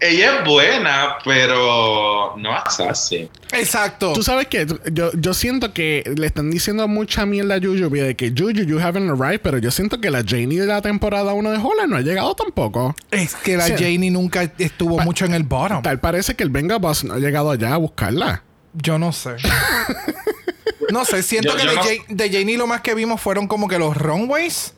Ella 0.00 0.38
es 0.40 0.44
buena, 0.44 1.16
pero 1.24 2.34
no 2.36 2.50
es 2.56 2.80
así. 2.80 3.28
Exacto. 3.52 4.12
Tú 4.12 4.22
sabes 4.22 4.46
que 4.46 4.66
yo, 4.92 5.10
yo 5.14 5.34
siento 5.34 5.72
que 5.72 6.02
le 6.16 6.26
están 6.26 6.50
diciendo 6.50 6.86
mucha 6.88 7.26
mierda 7.26 7.56
a 7.56 7.58
Juju 7.58 7.88
de 7.90 8.14
que 8.16 8.30
Juju, 8.36 8.64
you 8.64 8.78
haven't 8.80 9.10
arrived, 9.10 9.40
pero 9.42 9.58
yo 9.58 9.70
siento 9.70 10.00
que 10.00 10.10
la 10.10 10.22
Janie 10.26 10.60
de 10.60 10.66
la 10.66 10.82
temporada 10.82 11.32
1 11.32 11.50
de 11.50 11.56
Holland 11.58 11.90
no 11.90 11.96
ha 11.96 12.00
llegado 12.00 12.34
tampoco. 12.34 12.94
Es 13.10 13.34
que 13.34 13.56
la 13.56 13.66
Sí. 13.66 13.74
Janie 13.78 14.10
nunca 14.10 14.52
estuvo 14.58 14.98
mucho 15.00 15.24
en 15.24 15.34
el 15.34 15.42
bottom. 15.44 15.82
Tal 15.82 15.98
parece 16.00 16.34
que 16.34 16.42
el 16.44 16.50
Venga 16.50 16.76
Boss 16.78 17.04
no 17.04 17.14
ha 17.14 17.18
llegado 17.18 17.50
allá 17.50 17.74
a 17.74 17.76
buscarla. 17.76 18.42
Yo 18.74 18.98
no 18.98 19.12
sé. 19.12 19.36
No 20.92 21.04
sé, 21.04 21.22
siento 21.22 21.50
Yo- 21.52 21.56
que 21.56 21.62
yo 21.64 21.70
de, 21.70 21.76
no- 21.76 21.82
Ja- 21.82 21.88
de 22.08 22.30
Janie 22.32 22.56
lo 22.58 22.66
más 22.66 22.80
que 22.80 22.94
vimos 22.94 23.20
fueron 23.20 23.46
como 23.46 23.68
que 23.68 23.78
los 23.78 23.96
runways. 23.96 24.74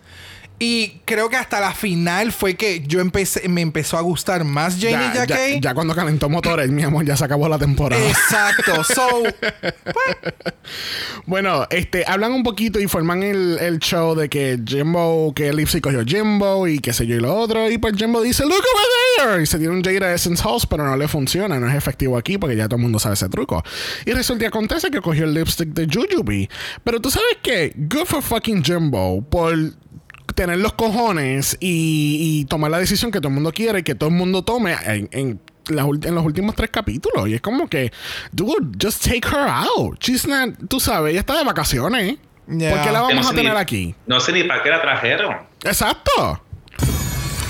Y 0.62 1.00
creo 1.04 1.28
que 1.28 1.34
hasta 1.34 1.60
la 1.60 1.74
final 1.74 2.30
fue 2.30 2.54
que 2.54 2.84
yo 2.86 3.00
empecé, 3.00 3.48
me 3.48 3.62
empezó 3.62 3.98
a 3.98 4.00
gustar 4.00 4.44
más 4.44 4.74
Janie 4.74 5.10
ya, 5.12 5.26
Jacquet. 5.26 5.60
ya 5.60 5.74
cuando 5.74 5.92
calentó 5.92 6.28
motores, 6.28 6.70
mi 6.70 6.84
amor, 6.84 7.04
ya 7.04 7.16
se 7.16 7.24
acabó 7.24 7.48
la 7.48 7.58
temporada. 7.58 8.00
Exacto. 8.08 8.72
So, 8.92 9.22
Bueno, 11.26 11.66
este, 11.70 12.04
hablan 12.06 12.32
un 12.32 12.42
poquito 12.42 12.78
y 12.78 12.86
forman 12.86 13.22
el, 13.22 13.58
el 13.60 13.78
show 13.78 14.14
de 14.14 14.28
que 14.28 14.60
Jimbo, 14.64 15.32
que 15.34 15.52
Lipsy 15.52 15.80
cogió 15.80 16.04
Jimbo 16.04 16.68
y 16.68 16.78
qué 16.78 16.92
sé 16.92 17.06
yo 17.06 17.16
y 17.16 17.20
lo 17.20 17.34
otro. 17.34 17.70
Y 17.70 17.78
pues 17.78 17.96
Jimbo 17.96 18.20
dice, 18.20 18.44
look 18.44 18.52
over 18.52 19.30
there. 19.30 19.42
Y 19.42 19.46
se 19.46 19.58
tiene 19.58 19.74
un 19.74 19.82
Jada 19.82 20.14
Essence 20.14 20.42
House, 20.42 20.66
pero 20.66 20.84
no 20.84 20.96
le 20.96 21.08
funciona, 21.08 21.58
no 21.58 21.68
es 21.68 21.74
efectivo 21.74 22.16
aquí 22.16 22.38
porque 22.38 22.56
ya 22.56 22.66
todo 22.66 22.76
el 22.76 22.82
mundo 22.82 22.98
sabe 22.98 23.14
ese 23.14 23.28
truco. 23.28 23.62
Y 24.06 24.12
resulta 24.12 24.44
y 24.44 24.46
acontece 24.46 24.90
que 24.90 25.00
cogió 25.00 25.24
el 25.24 25.34
lipstick 25.34 25.68
de 25.70 25.86
Jujubee. 25.86 26.48
Pero 26.84 27.00
tú 27.00 27.10
sabes 27.10 27.38
qué, 27.42 27.72
good 27.76 28.06
for 28.06 28.22
fucking 28.22 28.62
Jimbo 28.62 29.22
por 29.22 29.54
tener 30.34 30.58
los 30.58 30.72
cojones 30.74 31.56
y, 31.60 32.40
y 32.40 32.44
tomar 32.46 32.70
la 32.70 32.78
decisión 32.78 33.10
que 33.10 33.18
todo 33.20 33.28
el 33.28 33.34
mundo 33.34 33.52
quiere 33.52 33.80
y 33.80 33.82
que 33.82 33.94
todo 33.94 34.08
el 34.10 34.14
mundo 34.16 34.42
tome 34.42 34.74
en, 34.84 35.08
en 35.12 35.40
los 35.68 36.24
últimos 36.24 36.54
tres 36.54 36.70
capítulos. 36.70 37.28
Y 37.28 37.34
es 37.34 37.40
como 37.40 37.68
que, 37.68 37.92
dude, 38.32 38.68
just 38.82 39.04
take 39.04 39.26
her 39.28 39.48
out. 39.48 39.98
She's 40.00 40.26
not, 40.26 40.50
tú 40.68 40.80
sabes, 40.80 41.12
ella 41.12 41.20
está 41.20 41.36
de 41.38 41.44
vacaciones. 41.44 42.16
Yeah. 42.48 42.70
¿Por 42.74 42.80
qué 42.84 42.90
la 42.92 42.98
no 43.00 43.04
vamos 43.08 43.26
a 43.28 43.30
ni- 43.30 43.36
tener 43.36 43.56
aquí? 43.56 43.94
No 44.06 44.18
sé 44.20 44.32
ni 44.32 44.42
para 44.44 44.62
qué 44.62 44.70
la 44.70 44.82
trajeron. 44.82 45.36
Exacto. 45.64 46.41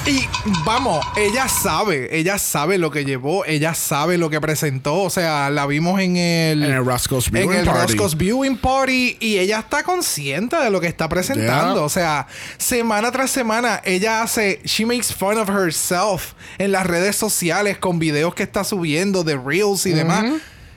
Y 0.05 0.29
vamos, 0.65 1.05
ella 1.17 1.49
sabe, 1.49 2.19
ella 2.19 2.37
sabe 2.37 2.77
lo 2.77 2.91
que 2.91 3.05
llevó, 3.05 3.45
ella 3.45 3.73
sabe 3.73 4.19
lo 4.19 4.31
que 4.31 4.41
presentó. 4.41 4.97
O 5.03 5.11
sea, 5.11 5.49
la 5.51 5.65
vimos 5.67 6.01
en 6.01 6.17
el. 6.17 6.65
En 6.65 6.73
el 6.73 6.85
Roscoe's 6.85 7.29
en 7.29 7.35
Viewing 7.35 7.59
el 7.59 7.67
Party. 7.67 7.93
Roscoe's 7.93 8.17
Viewing 8.17 8.59
Party 8.59 9.17
y 9.21 9.39
ella 9.39 9.61
está 9.61 9.85
consciente 9.85 10.57
de 10.57 10.71
lo 10.71 10.81
que 10.81 10.89
está 10.89 11.09
presentando. 11.09 11.75
Yeah. 11.75 11.85
O 11.85 11.89
sea, 11.89 12.27
semana 12.59 13.13
tras 13.13 13.31
semana 13.31 13.81
ella 13.85 14.23
hace, 14.23 14.61
she 14.65 14.85
makes 14.85 15.13
fun 15.17 15.39
of 15.39 15.49
herself 15.49 16.33
en 16.59 16.73
las 16.73 16.85
redes 16.85 17.15
sociales 17.15 17.79
con 17.79 18.01
videos 18.01 18.35
que 18.35 18.43
está 18.43 18.65
subiendo 18.65 19.23
de 19.23 19.37
reels 19.37 19.87
y 19.87 19.93
demás. 19.93 20.25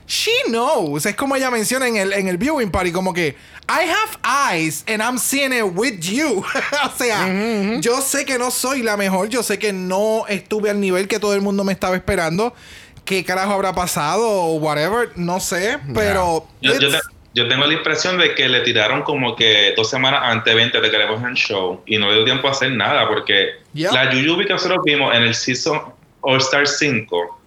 She 0.08 0.32
knows. 0.48 1.06
Es 1.06 1.16
como 1.16 1.36
ella 1.36 1.50
menciona 1.50 1.88
en 1.88 1.98
el, 1.98 2.14
en 2.14 2.28
el 2.28 2.38
Viewing 2.38 2.70
Party, 2.72 2.92
como 2.92 3.14
que 3.14 3.36
I 3.68 3.90
have 3.90 4.54
eyes 4.56 4.84
and 4.88 5.02
I'm 5.02 5.18
seeing 5.18 5.52
it 5.52 5.64
with 5.76 6.00
you. 6.02 6.44
o 6.86 6.98
sea, 6.98 7.80
yo 7.82 8.00
sé 8.02 8.26
que 8.26 8.38
no 8.38 8.52
soy 8.52 8.84
la 8.84 8.98
mejor, 8.98 9.30
yo 9.30 9.42
sé 9.42 9.58
que 9.58 9.74
no 9.74 10.26
estuve 10.28 10.70
al 10.70 10.80
nivel 10.80 11.08
que 11.08 11.20
todo 11.20 11.34
el 11.34 11.42
mundo 11.42 11.64
me 11.64 11.74
estaba 11.74 11.96
esperando. 11.96 12.54
¿Qué 13.04 13.24
carajo 13.24 13.54
habrá 13.54 13.74
pasado 13.74 14.28
o 14.28 14.56
whatever? 14.56 15.12
No 15.16 15.40
sé, 15.40 15.78
pero 15.94 16.48
Yo, 16.62 16.74
yo 16.80 16.90
te- 16.92 17.00
yo 17.36 17.48
tengo 17.50 17.66
la 17.66 17.74
impresión 17.74 18.18
de 18.18 18.34
que 18.34 18.48
le 18.48 18.62
tiraron 18.62 19.02
como 19.04 19.36
que 19.36 19.74
dos 19.76 19.90
semanas 19.90 20.22
antes, 20.24 20.56
20 20.56 20.80
de 20.80 20.90
que 20.90 20.98
le 20.98 21.04
en 21.04 21.34
show 21.34 21.82
y 21.86 21.98
no 21.98 22.08
le 22.10 22.16
dio 22.16 22.24
tiempo 22.26 22.48
a 22.48 22.52
hacer 22.52 22.72
nada 22.72 23.08
porque 23.08 23.64
Yeah. 23.74 23.92
la 23.92 24.10
Yuyubi 24.10 24.46
que 24.46 24.54
nosotros 24.54 24.80
vimos 24.86 25.14
en 25.14 25.24
el 25.24 25.36
Season 25.36 25.82
All 26.22 26.38
Star 26.38 26.66
5, 26.66 27.42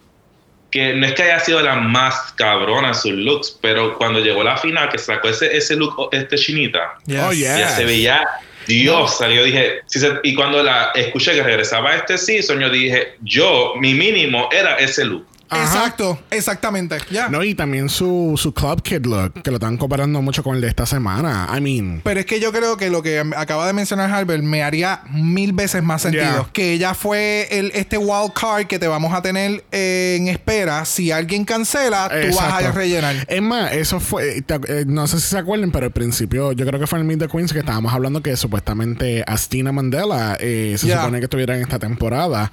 que 0.71 0.93
no 0.95 1.07
es 1.07 1.15
que 1.15 1.23
haya 1.23 1.41
sido 1.41 1.61
la 1.63 1.77
más 1.77 2.33
cabrona 2.37 2.89
en 2.89 2.95
sus 2.95 3.13
looks, 3.13 3.59
pero 3.63 3.97
cuando 3.97 4.21
llegó 4.21 4.43
la 4.45 4.57
final, 4.57 4.89
que 4.91 4.99
sacó 4.99 5.29
ese, 5.29 5.57
ese 5.57 5.77
look, 5.77 6.09
este 6.13 6.37
chinita, 6.37 6.99
Yes. 7.07 7.21
Oh, 7.27 7.33
yeah. 7.33 7.59
ya 7.59 7.69
se 7.71 7.85
veía. 7.85 8.23
Dios, 8.67 9.17
salió, 9.17 9.45
dije, 9.45 9.81
si 9.87 9.99
se- 9.99 10.21
y 10.23 10.35
cuando 10.35 10.63
la 10.63 10.91
escuché 10.95 11.33
que 11.33 11.43
regresaba 11.43 11.93
a 11.93 11.97
este 11.97 12.19
season, 12.19 12.61
yo 12.61 12.69
dije, 12.69 13.15
yo, 13.23 13.73
mi 13.79 13.95
mínimo 13.95 14.51
era 14.53 14.75
ese 14.77 15.07
look. 15.07 15.27
Ajá. 15.50 15.64
Exacto, 15.64 16.19
exactamente. 16.31 16.99
No, 17.31 17.43
y 17.43 17.55
también 17.55 17.88
su, 17.88 18.35
su 18.37 18.52
Club 18.52 18.83
Kid 18.83 19.07
look, 19.07 19.33
que 19.43 19.50
lo 19.50 19.57
están 19.57 19.76
comparando 19.76 20.21
mucho 20.23 20.43
con 20.43 20.57
el 20.57 20.61
de 20.61 20.69
esta 20.69 20.87
semana. 20.87 21.49
I 21.57 21.61
mean, 21.61 22.00
Pero 22.05 22.21
es 22.21 22.26
que 22.26 22.40
yo 22.40 22.52
creo 22.52 22.76
que 22.76 22.90
lo 22.90 23.02
que 23.02 23.23
acaba 23.37 23.67
de 23.67 23.73
mencionar 23.73 24.11
Albert 24.12 24.43
me 24.43 24.62
haría 24.62 25.00
mil 25.11 25.52
veces 25.52 25.83
más 25.83 26.02
sentido. 26.02 26.23
Yeah. 26.25 26.50
Que 26.52 26.73
ella 26.73 26.95
fue 26.95 27.49
el, 27.50 27.71
este 27.75 27.97
wild 27.99 28.33
card 28.33 28.67
que 28.67 28.78
te 28.78 28.88
vamos 28.88 29.12
a 29.14 29.23
tener 29.23 29.64
eh, 29.73 30.17
en 30.21 30.28
espera. 30.28 30.85
Si 30.85 31.11
alguien 31.12 31.45
cancela, 31.45 32.09
tú 32.09 32.37
vas 32.37 32.64
a 32.64 32.73
rellenar. 32.73 33.17
Es 33.28 33.43
más, 33.43 33.73
eso 33.73 34.00
fue. 34.00 34.43
te- 34.43 34.55
eh, 34.69 34.85
no 34.87 35.07
sé 35.07 35.21
si 35.21 35.28
se 35.28 35.38
acuerdan, 35.38 35.71
pero 35.71 35.87
al 35.87 35.93
principio, 35.93 36.52
yo 36.52 36.67
creo 36.67 36.78
que 36.81 36.87
fue 36.87 36.99
en 36.99 37.02
el 37.02 37.07
Meet 37.17 37.21
the 37.21 37.28
Queens 37.28 37.52
que 37.52 37.61
estábamos 37.61 37.93
hablando 37.93 38.23
que 38.23 38.37
supuestamente 38.37 39.25
Astina 39.26 39.73
Mandela 39.73 40.37
eh, 40.40 40.75
se 40.78 40.88
Yeah. 40.88 41.00
supone 41.00 41.19
que 41.19 41.25
estuviera 41.25 41.55
en 41.57 41.62
esta 41.62 41.78
temporada. 41.78 42.50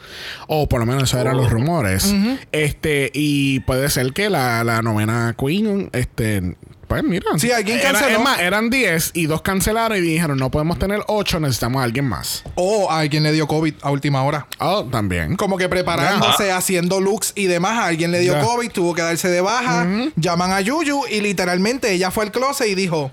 O 0.47 0.67
por 0.69 0.79
lo 0.79 0.85
menos 0.85 1.03
eso 1.03 1.19
eran 1.19 1.37
los 1.37 1.49
rumores. 1.49 2.13
Este, 2.51 2.84
y 3.13 3.59
puede 3.61 3.89
ser 3.89 4.13
que 4.13 4.29
la, 4.29 4.63
la 4.63 4.81
novena 4.81 5.35
Queen, 5.37 5.89
este. 5.93 6.55
Pues 6.87 7.03
mira. 7.03 7.25
Sí, 7.37 7.51
alguien 7.51 7.79
Era- 7.79 7.93
canceló. 7.93 8.17
es 8.19 8.23
más, 8.23 8.39
eran 8.39 8.69
10 8.69 9.11
y 9.15 9.25
dos 9.25 9.41
cancelaron 9.41 9.97
y 9.97 10.01
dijeron, 10.01 10.37
no 10.37 10.51
podemos 10.51 10.77
tener 10.77 11.01
8, 11.07 11.39
necesitamos 11.39 11.81
a 11.81 11.83
alguien 11.83 12.05
más. 12.05 12.43
O 12.53 12.91
a 12.91 12.99
alguien 12.99 13.23
le 13.23 13.31
dio 13.31 13.47
COVID 13.47 13.73
a 13.81 13.89
última 13.89 14.21
hora. 14.23 14.45
Oh, 14.59 14.83
también. 14.85 15.35
Como 15.35 15.57
que 15.57 15.67
preparándose, 15.67 16.51
haciendo 16.51 17.01
looks 17.01 17.33
y 17.35 17.47
demás. 17.47 17.79
A 17.79 17.85
alguien 17.87 18.11
le 18.11 18.19
dio. 18.19 18.39
COVID, 18.39 18.69
tuvo 18.71 18.93
que 18.93 19.01
darse 19.01 19.29
de 19.29 19.41
baja. 19.41 19.87
Llaman 20.15 20.51
a 20.51 20.61
Yuyu 20.61 21.01
y 21.09 21.21
literalmente 21.21 21.91
ella 21.91 22.11
fue 22.11 22.25
al 22.25 22.31
closet 22.31 22.67
y 22.67 22.75
dijo: 22.75 23.11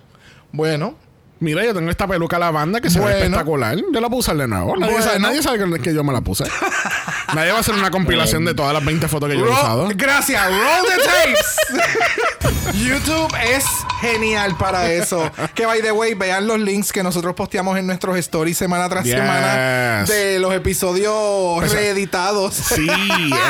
Bueno, 0.52 0.94
Mira, 1.42 1.64
yo 1.64 1.74
tengo 1.74 1.90
esta 1.90 2.06
peluca 2.06 2.38
lavanda 2.38 2.80
que 2.80 2.88
se 2.88 3.00
Bueno. 3.00 3.16
ve 3.16 3.22
espectacular. 3.24 3.76
Yo 3.92 4.00
la 4.00 4.06
usar 4.06 4.36
de 4.36 4.46
nuevo. 4.46 4.76
Nadie, 4.76 4.92
Bueno. 4.92 5.04
sabe, 5.06 5.18
nadie 5.18 5.42
sabe 5.42 5.80
que, 5.80 5.92
yo 5.92 6.04
me 6.04 6.12
la 6.12 6.20
puse. 6.20 6.44
nadie 7.34 7.50
va 7.50 7.56
a 7.56 7.60
hacer 7.60 7.74
una 7.74 7.90
compilación 7.90 8.44
de 8.44 8.54
todas 8.54 8.72
las 8.72 8.84
20 8.84 9.08
fotos 9.08 9.28
que 9.28 9.36
yo 9.36 9.46
he 9.46 9.50
usado. 9.50 9.88
Gracias, 9.94 10.40
roll 10.46 10.86
the 10.86 11.02
tapes. 11.02 12.72
YouTube 12.74 13.34
es 13.44 13.64
genial 14.00 14.56
para 14.56 14.90
eso. 14.92 15.30
Que 15.54 15.66
by 15.66 15.82
the 15.82 15.90
way, 15.90 16.14
vean 16.14 16.46
los 16.46 16.60
links 16.60 16.92
que 16.92 17.02
nosotros 17.02 17.34
posteamos 17.34 17.76
en 17.76 17.86
nuestros 17.88 18.16
stories 18.18 18.56
semana 18.56 18.88
tras 18.88 19.04
Yes. 19.04 19.14
semana 19.16 20.04
de 20.06 20.38
los 20.38 20.54
episodios 20.54 21.58
Pues, 21.58 21.72
reeditados. 21.72 22.54
Sí, 22.54 22.86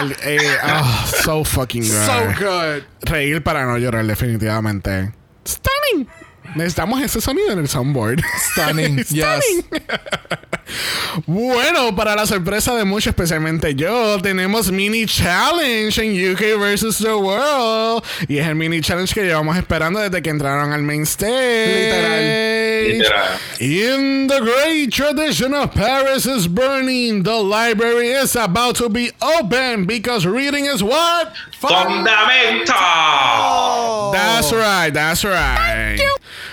el, 0.00 0.16
eh, 0.22 0.38
ah, 0.62 1.04
so 1.25 1.44
fucking 1.44 1.82
good. 1.82 2.06
So 2.06 2.25
good. 2.44 2.82
Reír 3.02 3.42
para 3.42 3.66
no 3.66 3.76
llorar, 3.76 4.06
definitivamente. 4.06 5.12
Stunning. 5.46 6.08
Necesitamos 6.54 7.00
ese 7.00 7.21
sonido 7.21 7.52
en 7.52 7.59
el 7.59 7.68
soundboard. 7.68 8.21
Stunning, 8.52 8.99
yes. 9.11 9.44
Bueno, 11.26 11.95
para 11.95 12.14
la 12.14 12.26
sorpresa 12.26 12.75
de 12.75 12.85
muchos, 12.85 13.09
especialmente 13.09 13.75
yo, 13.75 14.19
tenemos 14.21 14.71
mini 14.71 15.07
challenge 15.07 15.99
en 16.02 16.33
UK 16.33 16.59
versus 16.59 16.99
the 16.99 17.12
World. 17.12 18.02
Y 18.28 18.38
es 18.38 18.47
el 18.47 18.54
mini 18.54 18.81
challenge 18.81 19.12
que 19.12 19.25
llevamos 19.25 19.57
esperando 19.57 20.00
desde 20.00 20.23
que 20.23 20.31
entraron 20.31 20.73
al 20.73 20.83
main 20.83 21.02
stage. 21.02 22.88
Literal. 22.88 23.38
In 23.61 24.26
the 24.26 24.40
great 24.40 24.90
tradition 24.92 25.54
of 25.54 25.73
Paris 25.73 26.26
is 26.26 26.49
burning, 26.49 27.23
the 27.23 27.38
library 27.42 28.09
is 28.09 28.35
about 28.35 28.76
to 28.76 28.88
be 28.88 29.12
open 29.21 29.87
because 29.87 30.26
reading 30.26 30.66
is 30.66 30.83
what? 30.83 31.33
¡Fundamento! 31.61 32.75
That's 34.12 34.52
right, 34.52 34.90
that's 34.92 35.25
right. 35.25 36.00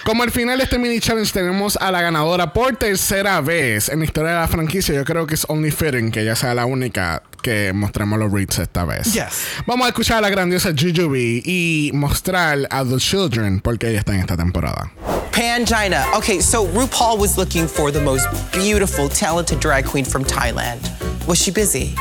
Como 0.05 0.23
al 0.23 0.31
final 0.31 0.57
de 0.57 0.63
este 0.63 0.77
mini 0.77 0.99
challenge 0.99 1.31
tenemos 1.31 1.77
a 1.79 1.91
la 1.91 2.01
ganadora 2.01 2.53
por 2.53 2.75
tercera 2.75 3.41
vez 3.41 3.89
en 3.89 3.98
la 3.99 4.05
historia 4.05 4.31
de 4.31 4.37
la 4.37 4.47
franquicia, 4.47 4.95
yo 4.95 5.05
creo 5.05 5.27
que 5.27 5.35
es 5.35 5.45
only 5.49 5.71
fitting 5.71 6.11
que 6.11 6.21
ella 6.21 6.35
sea 6.35 6.53
la 6.53 6.65
única 6.65 7.23
que 7.41 7.71
mostremos 7.73 8.19
los 8.19 8.31
reads 8.31 8.59
esta 8.59 8.85
vez. 8.85 9.13
Yes. 9.13 9.45
Vamos 9.65 9.85
a 9.85 9.89
escuchar 9.89 10.17
a 10.17 10.21
la 10.21 10.29
grandiosa 10.29 10.71
Jujubee 10.71 11.41
y 11.45 11.91
mostrar 11.93 12.67
a 12.69 12.83
The 12.83 12.97
Children 12.97 13.61
porque 13.61 13.89
ella 13.89 13.99
está 13.99 14.13
en 14.13 14.21
esta 14.21 14.35
temporada. 14.35 14.91
Pangina. 15.31 16.05
Okay, 16.17 16.41
so 16.41 16.65
RuPaul 16.67 17.17
was 17.17 17.37
looking 17.37 17.67
for 17.67 17.91
the 17.91 18.01
most 18.01 18.27
beautiful, 18.51 19.07
talented 19.07 19.59
drag 19.59 19.85
queen 19.85 20.03
from 20.03 20.23
Thailand. 20.25 20.79
Was 21.27 21.41
she 21.41 21.51
busy? 21.51 21.95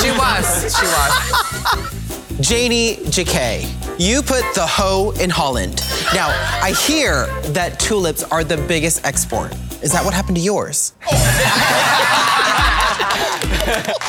she 0.00 0.10
was. 0.12 0.76
She 0.78 0.86
was. 0.86 2.00
Janie 2.40 2.96
JK, 3.10 3.66
you 3.98 4.22
put 4.22 4.44
the 4.54 4.66
hoe 4.66 5.10
in 5.20 5.28
Holland. 5.28 5.82
Now, 6.14 6.28
I 6.62 6.72
hear 6.72 7.26
that 7.52 7.78
tulips 7.78 8.22
are 8.24 8.44
the 8.44 8.56
biggest 8.68 9.04
export. 9.04 9.52
Is 9.82 9.92
that 9.92 10.04
what 10.04 10.12
happened 10.12 10.36
to 10.36 10.42
yours? 10.42 10.92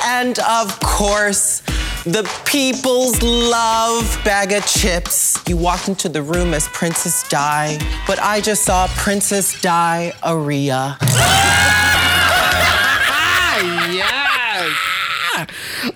and 0.06 0.38
of 0.40 0.78
course, 0.82 1.62
the 2.04 2.30
people's 2.46 3.22
love 3.22 4.20
bag 4.26 4.52
of 4.52 4.66
chips. 4.66 5.42
You 5.48 5.56
walked 5.56 5.88
into 5.88 6.10
the 6.10 6.22
room 6.22 6.54
as 6.54 6.68
Princess 6.70 7.28
Di, 7.30 7.78
but 8.06 8.20
I 8.20 8.42
just 8.42 8.64
saw 8.64 8.88
Princess 8.98 9.62
Di 9.62 10.12
Aria. 10.24 10.98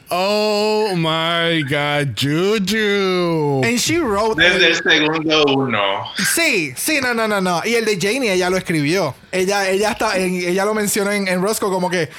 Oh 0.09 0.95
my 0.95 1.61
God, 1.63 2.15
Juju. 2.15 3.61
And 3.63 3.79
she 3.79 3.97
wrote. 3.99 4.37
Desde 4.37 4.67
el 4.67 4.75
segundo 4.75 5.43
uno. 5.45 6.03
Sí, 6.33 6.73
sí, 6.75 6.99
no, 7.01 7.13
no, 7.13 7.27
no, 7.27 7.41
no. 7.41 7.61
Y 7.65 7.75
el 7.75 7.85
de 7.85 7.97
Janie, 7.99 8.31
ella 8.33 8.49
lo 8.49 8.57
escribió. 8.57 9.15
Ella, 9.31 9.69
ella 9.69 9.91
está, 9.91 10.17
en- 10.17 10.35
ella 10.35 10.65
lo 10.65 10.73
mencionó 10.73 11.11
en, 11.11 11.27
en 11.27 11.41
Roscoe 11.41 11.69
como 11.69 11.89
que. 11.89 12.09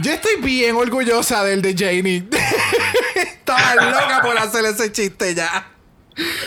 Yo 0.00 0.12
estoy 0.12 0.36
bien 0.40 0.74
orgullosa 0.76 1.44
del 1.44 1.60
de 1.60 1.74
Janie. 1.76 2.24
Estaba 3.14 3.74
loca 3.74 4.20
por 4.22 4.38
hacer 4.38 4.64
ese 4.64 4.90
chiste 4.90 5.34
ya. 5.34 5.66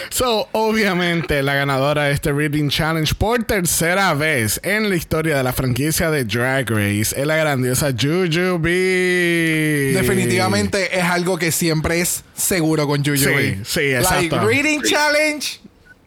So, 0.10 0.48
obviamente, 0.51 1.41
la 1.41 1.55
ganadora 1.55 2.03
de 2.05 2.13
este 2.13 2.31
Reading 2.31 2.69
Challenge 2.69 3.13
por 3.15 3.43
tercera 3.43 4.13
vez 4.13 4.60
en 4.63 4.89
la 4.89 4.95
historia 4.95 5.36
de 5.38 5.43
la 5.43 5.53
franquicia 5.53 6.12
de 6.12 6.24
Drag 6.24 6.69
Race 6.69 7.19
es 7.19 7.25
la 7.25 7.36
grandiosa 7.36 7.88
Juju 7.91 8.60
B. 8.60 9.91
Definitivamente 9.93 10.98
es 10.98 11.03
algo 11.03 11.38
que 11.38 11.51
siempre 11.51 12.00
es 12.01 12.24
seguro 12.36 12.88
con 12.88 13.03
Juju. 13.03 13.17
Sí, 13.17 13.25
B. 13.25 13.60
sí, 13.65 13.79
Like, 13.91 13.98
exacto. 13.98 14.48
reading 14.48 14.81
challenge, 14.84 15.60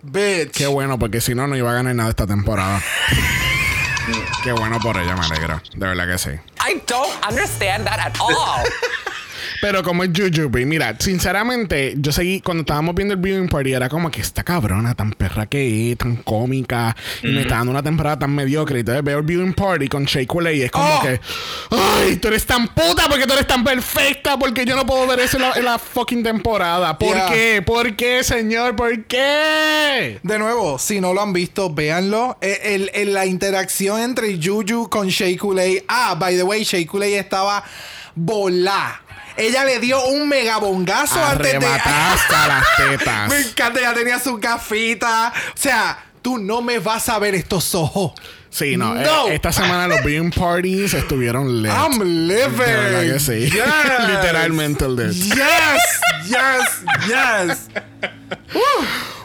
bitch. 0.02 0.52
Qué 0.52 0.66
bueno, 0.66 0.98
porque 0.98 1.20
si 1.20 1.34
no, 1.34 1.46
no 1.46 1.56
iba 1.56 1.70
a 1.70 1.74
ganar 1.74 1.94
nada 1.94 2.10
esta 2.10 2.26
temporada. 2.26 2.80
Qué 4.42 4.52
bueno 4.52 4.78
por 4.80 4.96
ella, 4.96 5.16
me 5.16 5.26
alegro. 5.26 5.60
De 5.74 5.86
verdad 5.86 6.06
que 6.06 6.18
sí. 6.18 6.30
I 6.30 6.80
don't 6.86 7.12
understand 7.28 7.84
that 7.86 7.98
at 7.98 8.16
all. 8.20 8.64
Pero 9.60 9.82
como 9.82 10.04
es 10.04 10.10
Jujubee, 10.14 10.64
mira, 10.64 10.94
sinceramente, 10.98 11.94
yo 11.96 12.12
seguí, 12.12 12.40
cuando 12.40 12.60
estábamos 12.60 12.94
viendo 12.94 13.14
el 13.14 13.20
viewing 13.20 13.48
party, 13.48 13.72
era 13.72 13.88
como 13.88 14.08
que 14.10 14.20
esta 14.20 14.44
cabrona 14.44 14.94
tan 14.94 15.12
perra 15.12 15.46
que 15.46 15.90
es, 15.92 15.98
tan 15.98 16.16
cómica, 16.16 16.94
y 17.24 17.28
me 17.28 17.40
está 17.40 17.56
dando 17.56 17.72
una 17.72 17.82
temporada 17.82 18.20
tan 18.20 18.34
mediocre. 18.34 18.80
Entonces 18.80 19.02
veo 19.02 19.18
el 19.18 19.24
viewing 19.24 19.54
party 19.54 19.88
con 19.88 20.04
Shea 20.04 20.26
Coulee 20.26 20.58
y 20.58 20.62
es 20.62 20.70
como 20.70 20.88
Oh. 20.88 21.02
que, 21.02 21.20
ay, 21.70 22.16
tú 22.16 22.28
eres 22.28 22.46
tan 22.46 22.68
puta 22.68 23.08
porque 23.08 23.26
tú 23.26 23.32
eres 23.32 23.46
tan 23.48 23.64
perfecta, 23.64 24.38
porque 24.38 24.64
yo 24.64 24.76
no 24.76 24.86
puedo 24.86 25.06
ver 25.08 25.20
eso 25.20 25.36
en 25.38 25.42
la, 25.42 25.52
en 25.54 25.64
la 25.64 25.78
fucking 25.78 26.22
temporada. 26.22 26.96
¿Por 26.96 27.16
Yeah. 27.16 27.28
qué? 27.30 27.62
¿Por 27.66 27.96
qué, 27.96 28.22
señor? 28.22 28.76
¿Por 28.76 29.04
qué? 29.06 30.20
De 30.22 30.38
nuevo, 30.38 30.78
si 30.78 31.00
no 31.00 31.12
lo 31.12 31.20
han 31.20 31.32
visto, 31.32 31.72
véanlo. 31.74 32.38
Eh, 32.40 32.60
el- 32.74 32.90
el- 32.94 33.12
la 33.12 33.26
interacción 33.26 34.00
entre 34.00 34.38
Juju 34.40 34.88
con 34.88 35.08
Shea 35.08 35.36
Coulee. 35.36 35.82
Ah, 35.88 36.14
by 36.18 36.36
the 36.36 36.42
way, 36.44 36.62
Shea 36.62 36.86
Coulee 36.86 37.14
estaba 37.14 37.64
volá. 38.14 39.02
Ella 39.38 39.64
le 39.64 39.78
dio 39.78 40.04
un 40.06 40.28
megabongazo 40.28 41.22
antes 41.24 41.52
de. 41.52 41.60
Las 41.60 42.76
tetas. 42.76 43.28
Me 43.30 43.38
encanta, 43.38 43.78
ella 43.80 43.94
tenía 43.94 44.18
su 44.18 44.36
gafita. 44.38 45.32
O 45.54 45.56
sea, 45.56 45.98
tú 46.22 46.38
no 46.38 46.60
me 46.60 46.78
vas 46.78 47.08
a 47.08 47.18
ver 47.18 47.34
estos 47.34 47.74
ojos. 47.74 48.12
Sí, 48.50 48.76
no. 48.76 48.94
No. 48.94 49.28
eh, 49.28 49.34
esta 49.34 49.52
semana 49.52 49.86
los 49.86 50.02
viewing 50.04 50.30
parties 50.32 50.94
estuvieron 50.94 51.62
lit. 51.62 51.70
I'm 51.70 52.00
living. 52.26 52.50
De 52.50 52.66
verdad 52.66 53.02
que 53.02 53.20
sí. 53.20 53.50
Yes. 53.52 54.08
Literalmente 54.08 54.88
lit. 54.88 55.12
Yes, 55.12 56.00
yes, 56.26 56.84
yes. 57.06 57.68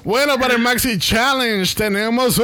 Bueno, 0.03 0.37
para 0.37 0.53
el 0.55 0.59
Maxi 0.59 0.99
Challenge 0.99 1.73
tenemos 1.75 2.37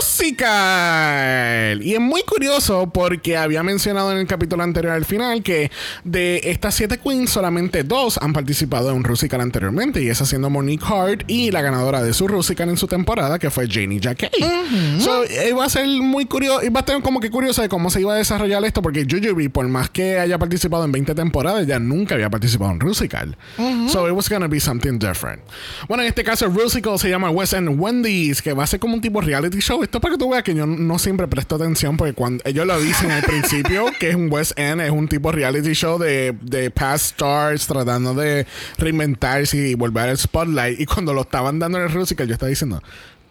Rusical. 0.00 1.82
Y 1.82 1.94
es 1.94 2.00
muy 2.00 2.22
curioso 2.22 2.90
porque 2.92 3.36
había 3.36 3.62
mencionado 3.62 4.12
en 4.12 4.18
el 4.18 4.26
capítulo 4.26 4.62
anterior 4.62 4.94
al 4.94 5.04
final 5.04 5.42
que 5.42 5.70
de 6.04 6.40
estas 6.44 6.74
siete 6.74 6.98
queens, 6.98 7.30
solamente 7.30 7.82
dos 7.82 8.18
han 8.18 8.32
participado 8.32 8.90
en 8.90 8.96
un 8.96 9.04
Rusical 9.04 9.40
anteriormente. 9.40 10.02
Y 10.02 10.08
esa 10.08 10.26
siendo 10.26 10.50
Monique 10.50 10.84
Hart 10.84 11.24
y 11.26 11.50
la 11.50 11.62
ganadora 11.62 12.02
de 12.02 12.12
su 12.12 12.28
Rusical 12.28 12.68
en 12.68 12.76
su 12.76 12.86
temporada, 12.86 13.38
que 13.38 13.50
fue 13.50 13.68
Janie 13.68 14.00
Jacquet. 14.00 14.32
So, 14.98 15.24
iba 15.48 15.64
a 15.64 15.68
ser 15.68 15.86
muy 15.86 16.26
curioso, 16.26 16.64
iba 16.64 16.80
a 16.80 16.82
estar 16.82 17.00
como 17.02 17.20
que 17.20 17.30
curioso 17.30 17.62
de 17.62 17.68
cómo 17.68 17.90
se 17.90 18.00
iba 18.00 18.14
a 18.14 18.16
desarrollar 18.16 18.64
esto, 18.64 18.82
porque 18.82 19.06
Jujubee, 19.08 19.48
por 19.50 19.66
más 19.68 19.90
que 19.90 20.18
haya 20.18 20.38
participado 20.38 20.84
en 20.84 20.92
20 20.92 21.14
temporadas, 21.14 21.66
ya 21.66 21.78
nunca 21.78 22.14
había 22.14 22.30
participado 22.30 22.70
en 22.72 22.80
Rusical. 22.80 23.36
So 23.88 24.06
it 24.08 24.14
was 24.14 24.28
gonna 24.28 24.48
be 24.48 24.60
something 24.60 24.98
different. 24.98 25.42
Bueno, 25.88 26.02
en 26.02 26.08
este 26.08 26.24
caso, 26.24 26.46
el 26.46 26.54
Rusical 26.54 26.98
se 26.98 27.08
llama 27.08 27.30
West 27.30 27.52
End 27.52 27.80
Wendy's, 27.80 28.42
que 28.42 28.52
va 28.52 28.64
a 28.64 28.66
ser 28.66 28.80
como 28.80 28.94
un 28.94 29.00
tipo 29.00 29.20
reality 29.20 29.58
show. 29.58 29.82
Esto 29.88 30.02
para 30.02 30.12
que 30.12 30.18
tú 30.18 30.28
veas 30.28 30.42
que 30.42 30.54
yo 30.54 30.66
no 30.66 30.98
siempre 30.98 31.26
presto 31.28 31.54
atención, 31.56 31.96
porque 31.96 32.12
cuando 32.12 32.42
ellos 32.44 32.66
lo 32.66 32.78
dicen 32.78 33.10
al 33.10 33.22
principio, 33.22 33.86
que 33.98 34.10
es 34.10 34.16
un 34.16 34.30
West 34.30 34.52
End, 34.58 34.82
es 34.82 34.90
un 34.90 35.08
tipo 35.08 35.32
reality 35.32 35.72
show 35.72 35.98
de, 35.98 36.36
de 36.42 36.70
past 36.70 37.12
stars 37.12 37.66
tratando 37.66 38.12
de 38.12 38.46
reinventarse 38.76 39.56
y 39.56 39.74
volver 39.74 40.10
al 40.10 40.18
spotlight. 40.18 40.78
Y 40.78 40.84
cuando 40.84 41.14
lo 41.14 41.22
estaban 41.22 41.58
dando 41.58 41.78
en 41.78 41.84
el 41.84 41.90
Rusical, 41.90 42.26
yo 42.26 42.34
estaba 42.34 42.50
diciendo. 42.50 42.82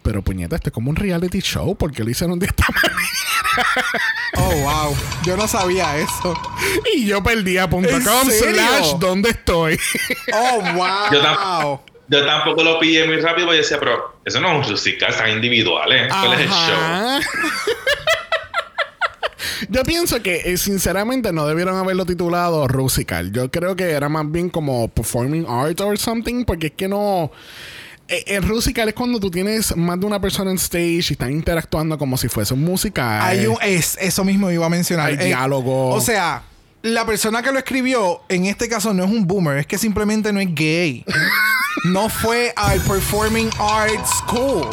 Pero 0.02 0.22
puñeta, 0.22 0.56
este 0.56 0.70
es 0.70 0.72
como 0.72 0.90
un 0.90 0.96
reality 0.96 1.38
show, 1.38 1.76
porque 1.76 2.02
lo 2.02 2.10
hicieron 2.10 2.40
de 2.40 2.46
esta 2.46 2.66
manera. 2.74 2.98
Oh, 4.36 4.50
wow. 4.50 4.96
Yo 5.24 5.36
no 5.36 5.48
sabía 5.48 5.96
eso. 5.98 6.34
Y 6.94 7.06
yo 7.06 7.22
perdí 7.22 7.58
a 7.58 7.68
punto 7.68 7.88
¿En 7.88 8.04
com 8.04 8.28
serio? 8.28 8.54
slash 8.54 8.98
dónde 8.98 9.30
estoy. 9.30 9.78
Oh, 10.32 10.60
wow. 10.74 11.12
Yo, 11.12 11.82
yo 12.08 12.24
tampoco 12.26 12.62
lo 12.62 12.78
pillé 12.80 13.06
muy 13.06 13.16
rápido 13.16 13.46
porque 13.46 13.58
yo 13.58 13.62
decía, 13.62 13.78
pero 13.78 14.20
eso 14.24 14.40
no 14.40 14.60
es 14.60 14.66
un 14.66 14.72
musical, 14.72 15.10
están 15.10 15.30
individuales. 15.30 16.08
¿Cuál 16.12 16.32
es 16.34 16.40
el 16.40 16.48
show? 16.48 16.74
Ajá. 16.74 17.20
Yo 19.70 19.82
pienso 19.82 20.22
que 20.22 20.36
eh, 20.44 20.56
sinceramente 20.56 21.32
no 21.32 21.46
debieron 21.46 21.76
haberlo 21.76 22.06
titulado 22.06 22.66
Rusical. 22.68 23.32
Yo 23.32 23.50
creo 23.50 23.74
que 23.76 23.90
era 23.90 24.08
más 24.08 24.30
bien 24.30 24.50
como 24.50 24.88
Performing 24.88 25.46
Arts 25.48 25.80
or 25.80 25.98
something, 25.98 26.44
porque 26.44 26.68
es 26.68 26.72
que 26.74 26.88
no. 26.88 27.30
eh, 28.08 28.22
El 28.28 28.44
Rusical 28.44 28.88
es 28.88 28.94
cuando 28.94 29.18
tú 29.18 29.30
tienes 29.30 29.76
más 29.76 29.98
de 29.98 30.06
una 30.06 30.20
persona 30.20 30.50
en 30.52 30.56
stage 30.58 31.06
y 31.10 31.12
están 31.12 31.32
interactuando 31.32 31.98
como 31.98 32.16
si 32.16 32.28
fuese 32.28 32.54
un 32.54 32.62
musical. 32.64 33.20
Hay 33.20 33.46
un, 33.46 33.56
es, 33.62 33.98
eso 34.00 34.24
mismo 34.24 34.50
iba 34.50 34.64
a 34.64 34.70
mencionar. 34.70 35.08
Hay 35.08 35.16
diálogo. 35.16 35.90
O 35.90 36.00
sea, 36.00 36.42
la 36.82 37.04
persona 37.04 37.42
que 37.42 37.50
lo 37.52 37.58
escribió, 37.58 38.22
en 38.28 38.46
este 38.46 38.68
caso 38.68 38.94
no 38.94 39.04
es 39.04 39.10
un 39.10 39.26
boomer, 39.26 39.58
es 39.58 39.66
que 39.66 39.78
simplemente 39.78 40.32
no 40.32 40.40
es 40.40 40.54
gay. 40.54 41.04
no 41.84 42.08
fue 42.08 42.52
al 42.56 42.80
Performing 42.80 43.50
Arts 43.58 44.10
School. 44.18 44.66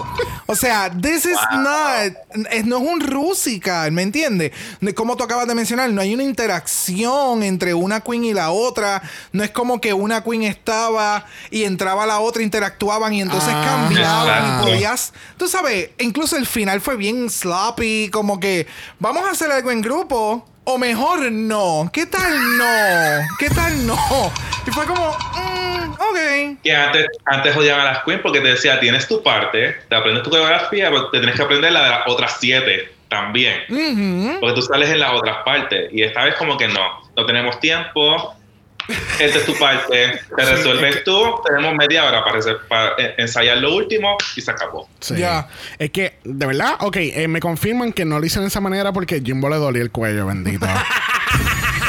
O 0.48 0.56
sea, 0.56 0.92
this 0.92 1.26
is 1.26 1.38
not. 1.52 2.14
es- 2.52 2.66
no 2.66 2.78
es 2.78 2.84
un 2.84 3.00
Rusical, 3.02 3.92
¿me 3.92 4.04
entiendes? 4.04 4.52
De 4.82 4.94
Como 4.94 5.16
tú 5.18 5.24
acabas 5.24 5.48
de 5.48 5.56
mencionar, 5.56 5.90
no 5.90 6.02
hay 6.02 6.14
una 6.14 6.24
interacción 6.24 7.42
entre 7.44 7.74
una 7.74 8.02
queen 8.02 8.24
y 8.26 8.34
la 8.34 8.52
otra. 8.52 9.02
No 9.32 9.44
es 9.44 9.50
como 9.52 9.82
que 9.82 9.94
una 9.94 10.24
queen 10.24 10.44
estaba 10.44 11.26
y 11.50 11.64
entraba 11.64 12.06
la 12.06 12.20
otra, 12.20 12.44
interactuaban 12.44 13.14
y 13.14 13.22
entonces 13.22 13.50
Ah. 13.54 13.64
cambiaban 13.88 14.62
y 14.62 14.66
podías 14.66 15.14
Tú 15.38 15.48
sabes, 15.48 15.90
incluso 16.00 16.38
el 16.38 16.46
final 16.46 16.82
fue 16.82 16.96
bien 16.98 17.30
sloppy, 17.30 18.10
como 18.12 18.40
que 18.40 18.68
vamos 19.00 19.26
a 19.28 19.32
hacer 19.32 19.52
algo 19.52 19.72
en 19.72 19.82
grupo. 19.82 20.46
O 20.68 20.80
mejor 20.80 21.32
no. 21.32 21.90
¿Qué 21.94 22.08
tal 22.08 22.58
no? 22.58 23.22
¿Qué 23.38 23.50
tal 23.50 23.86
no? 23.86 23.96
Y 24.66 24.72
fue 24.72 24.86
como, 24.86 25.12
mm, 25.12 25.92
ok. 25.94 26.60
Que 26.64 26.76
antes, 26.76 27.06
antes 27.26 27.54
jodían 27.54 27.80
a 27.80 27.84
las 27.84 28.04
queens 28.04 28.22
porque 28.24 28.42
te 28.42 28.48
decía, 28.48 28.80
tienes 28.80 29.08
tu 29.08 29.22
parte, 29.22 29.76
te 29.88 29.96
aprendes 29.96 30.24
tu 30.24 30.32
coreografía, 30.32 30.90
pero 30.90 31.10
te 31.12 31.20
tienes 31.20 31.36
que 31.36 31.44
aprender 31.44 31.72
la 31.72 31.84
de 31.84 31.90
las 31.92 32.08
otras 32.08 32.38
siete 32.40 32.92
también. 33.10 33.62
Porque 34.40 34.56
tú 34.56 34.62
sales 34.64 34.90
en 34.90 35.00
las 35.00 35.14
otras 35.14 35.38
partes. 35.46 35.94
Y 35.94 36.02
esta 36.02 36.24
vez 36.24 36.34
como 36.36 36.58
que 36.58 36.68
no, 36.68 37.02
no 37.16 37.26
tenemos 37.28 37.60
tiempo. 37.60 38.34
Esta 39.20 39.40
es 39.40 39.46
tu 39.46 39.58
parte, 39.58 40.20
te 40.36 40.46
resuelves 40.46 41.04
tú, 41.04 41.36
tenemos 41.46 41.74
media 41.76 42.06
hora 42.06 42.24
para, 42.24 42.40
hacer- 42.40 42.60
para 42.68 42.92
eh, 42.98 43.16
ensayar 43.18 43.58
lo 43.58 43.74
último 43.76 44.18
y 44.36 44.42
se 44.42 44.52
acabó. 44.52 44.88
Sí. 45.00 45.16
Ya. 45.18 45.48
Es 45.80 45.90
que, 45.92 46.16
de 46.24 46.46
verdad, 46.46 46.76
ok, 46.82 46.98
eh, 46.98 47.28
me 47.28 47.40
confirman 47.40 47.94
que 47.94 48.06
no 48.06 48.20
lo 48.20 48.26
hicieron 48.26 48.44
de 48.46 48.50
esa 48.50 48.62
manera 48.62 48.92
porque 48.94 49.22
Jimbo 49.22 49.50
le 49.50 49.56
dolía 49.58 49.82
el 49.82 49.92
cuello, 49.92 50.28
bendito. 50.28 50.68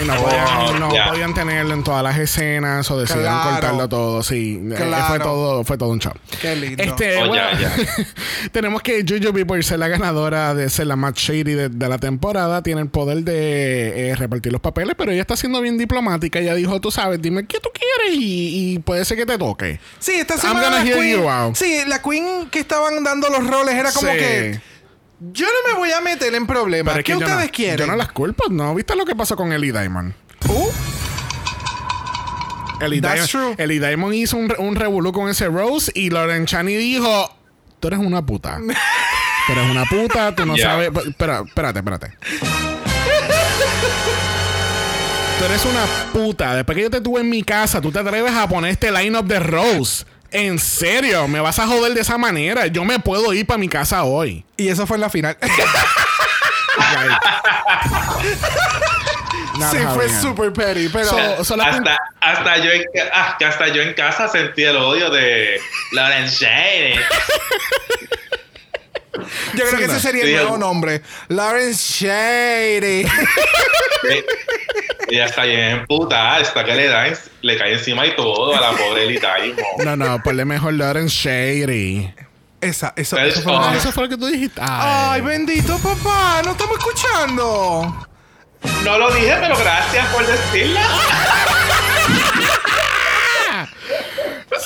y 0.02 0.04
no, 0.06 0.14
podían, 0.16 0.80
no 0.80 0.92
ya. 0.94 1.08
podían 1.10 1.34
tenerlo 1.34 1.74
en 1.74 1.82
todas 1.84 2.02
las 2.02 2.18
escenas 2.18 2.90
o 2.90 2.98
decidieron 3.00 3.32
Claro. 3.34 3.50
cortarlo 3.50 3.88
todo. 3.88 4.22
Sí, 4.22 4.60
Eh, 4.62 4.74
Claro. 4.76 5.06
fue 5.08 5.18
todo, 5.20 5.64
fue 5.64 5.78
todo 5.78 5.88
un 5.90 5.98
show. 6.00 6.12
Qué 6.40 6.54
lindo. 6.56 6.82
Este, 6.82 7.22
Oh, 7.22 7.28
bueno, 7.28 7.44
tenemos 8.52 8.82
que 8.82 9.04
Jujubee, 9.08 9.44
por 9.44 9.62
ser 9.64 9.78
la 9.78 9.88
ganadora 9.88 10.54
de 10.54 10.68
ser 10.70 10.86
la 10.86 10.96
más 10.96 11.14
shady 11.14 11.54
de, 11.54 11.68
de 11.68 11.88
la 11.88 11.98
temporada, 11.98 12.62
tiene 12.62 12.80
el 12.82 12.88
poder 12.88 13.18
de 13.24 14.10
eh, 14.10 14.16
repartir 14.16 14.52
los 14.52 14.60
papeles, 14.60 14.94
pero 14.96 15.12
ella 15.12 15.20
está 15.22 15.36
siendo 15.36 15.60
bien 15.60 15.78
diplomática. 15.78 16.38
Ella 16.38 16.54
dijo, 16.54 16.80
tú 16.80 16.90
sabes, 16.90 17.20
dime 17.20 17.46
qué 17.46 17.58
tú 17.60 17.70
quieres 17.72 18.16
y, 18.20 18.74
y 18.74 18.78
puede 18.80 19.04
ser 19.04 19.16
que 19.16 19.26
te 19.26 19.38
toque. 19.38 19.80
Sí, 19.98 20.12
esta 20.14 20.34
I'm 20.34 20.40
semana 20.40 20.60
gonna 20.66 20.76
la 20.78 20.84
hear 20.84 20.98
queen, 20.98 21.20
you 21.22 21.28
out. 21.28 21.54
Sí, 21.56 21.78
la 21.86 22.02
queen 22.02 22.48
que 22.50 22.58
estaban 22.60 23.02
dando 23.02 23.28
los 23.30 23.46
roles 23.46 23.74
era 23.74 23.90
como 23.92 24.10
Sí. 24.10 24.16
que 24.18 24.60
yo 25.20 25.46
no 25.46 25.72
me 25.72 25.78
voy 25.78 25.92
a 25.92 26.00
meter 26.00 26.34
en 26.34 26.46
problemas. 26.46 26.94
Pero 26.94 27.00
es 27.00 27.04
¿Qué 27.04 27.12
que 27.12 27.18
yo 27.18 27.26
ustedes 27.26 27.46
no, 27.46 27.52
quieren? 27.52 27.78
Yo 27.78 27.86
no 27.86 27.96
las 27.96 28.12
culpo, 28.12 28.44
¿no? 28.50 28.74
¿Viste 28.74 28.94
lo 28.94 29.04
que 29.04 29.14
pasó 29.14 29.36
con 29.36 29.52
Ellie 29.52 29.72
Diamond? 29.72 30.14
Uh, 30.48 30.70
Ellie, 32.80 33.00
That's 33.00 33.30
Diamond, 33.30 33.56
true. 33.56 33.64
Ellie 33.64 33.80
Diamond 33.80 34.14
hizo 34.14 34.36
un, 34.36 34.52
un 34.58 34.74
revolú 34.76 35.12
con 35.12 35.28
ese 35.28 35.48
Rose 35.48 35.90
y 35.94 36.10
Lauren 36.10 36.44
Chani 36.46 36.74
dijo: 36.76 37.34
Tú 37.80 37.88
eres 37.88 38.00
una 38.00 38.24
puta. 38.24 38.58
Tú 39.46 39.52
eres 39.52 39.70
una 39.70 39.84
puta, 39.86 40.34
tú 40.34 40.44
no 40.44 40.56
sabes. 40.58 40.90
Espera, 41.06 41.42
espérate, 41.46 41.78
espérate. 41.78 42.12
Tú 45.38 45.44
eres 45.44 45.64
una 45.64 45.84
puta. 46.12 46.54
Después 46.54 46.76
que 46.76 46.82
yo 46.82 46.90
te 46.90 47.00
tuve 47.00 47.20
en 47.20 47.30
mi 47.30 47.42
casa, 47.42 47.80
tú 47.80 47.90
te 47.92 47.98
atreves 47.98 48.32
a 48.32 48.48
poner 48.48 48.70
este 48.70 48.90
line-up 48.90 49.26
de 49.26 49.38
Rose. 49.40 50.04
En 50.30 50.58
serio, 50.58 51.26
me 51.28 51.40
vas 51.40 51.58
a 51.58 51.66
joder 51.66 51.94
de 51.94 52.00
esa 52.00 52.18
manera. 52.18 52.66
Yo 52.66 52.84
me 52.84 52.98
puedo 52.98 53.32
ir 53.32 53.46
para 53.46 53.58
mi 53.58 53.68
casa 53.68 54.02
hoy. 54.04 54.44
y 54.56 54.68
eso 54.68 54.86
fue 54.86 54.96
en 54.96 55.00
la 55.02 55.10
final. 55.10 55.36
not 59.58 59.72
Sí, 59.72 59.78
fue 59.94 60.08
super 60.20 60.52
petty, 60.52 60.88
pero... 60.90 61.06
So- 61.08 61.44
so 61.44 61.56
la 61.56 61.64
hasta, 61.64 61.98
hasta, 62.20 62.58
yo 62.58 62.70
en, 62.72 62.82
ca- 62.94 63.10
ah, 63.12 63.36
hasta 63.46 63.68
yo 63.68 63.80
en 63.82 63.94
casa 63.94 64.28
sentí 64.28 64.64
el 64.64 64.76
odio 64.76 65.08
de 65.10 65.58
Lauren 65.92 66.26
Shane. 66.26 67.00
yo 69.54 69.64
creo 69.66 69.78
que 69.78 69.86
no. 69.86 69.92
ese 69.94 70.00
sería 70.00 70.24
el 70.24 70.32
nuevo 70.32 70.54
el- 70.54 70.60
nombre. 70.60 71.02
Lawrence 71.28 72.04
Shady. 72.04 73.06
Ella 75.08 75.26
está 75.26 75.44
bien 75.44 75.84
puta, 75.86 76.40
está 76.40 76.64
que 76.64 76.74
le 76.74 76.88
da, 76.88 77.06
le 77.42 77.56
cae 77.58 77.74
encima 77.74 78.06
y 78.06 78.16
todo 78.16 78.54
a 78.56 78.60
la 78.60 78.70
pobre 78.72 79.18
mo. 79.18 79.84
No, 79.84 79.96
no, 79.96 80.22
ponle 80.22 80.44
mejor 80.44 80.74
Lauren 80.74 81.06
Shady. 81.06 82.12
Esa, 82.60 82.92
eso 82.96 83.16
fue 83.42 83.52
una- 83.56 83.70
Ah, 83.70 83.76
eso 83.76 83.92
fue 83.92 84.04
lo 84.04 84.08
que 84.10 84.16
tú 84.16 84.26
dijiste. 84.26 84.60
Ay, 84.62 85.10
Ay, 85.16 85.20
bendito 85.20 85.78
papá, 85.78 86.42
no 86.44 86.52
estamos 86.52 86.78
escuchando. 86.78 88.06
No 88.82 88.98
lo 88.98 89.10
dije, 89.14 89.36
pero 89.40 89.56
gracias 89.56 90.06
por 90.12 90.26
decirlo. 90.26 90.80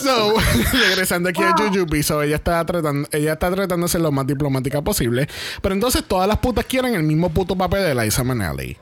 So, 0.03 0.35
regresando 0.73 1.29
aquí 1.29 1.43
a 1.43 1.53
Jujubee, 1.53 2.03
so 2.03 2.23
ella 2.23 2.37
está 2.37 2.65
tratando, 2.65 3.09
ella 3.13 3.33
está 3.35 3.51
tratando 3.51 3.87
de 3.87 3.91
ser 3.93 4.01
lo 4.01 4.11
más 4.13 4.27
diplomática 4.27 4.83
posible. 4.83 5.29
Pero 5.63 5.75
entonces 5.75 6.05
todas 6.05 6.27
las 6.29 6.39
putas 6.39 6.65
quieren 6.67 6.95
el 6.95 7.03
mismo 7.03 7.31
puto 7.31 7.57
papel 7.57 7.83
de 7.85 7.95
Liza 7.95 8.25
Minnelli. 8.25 8.77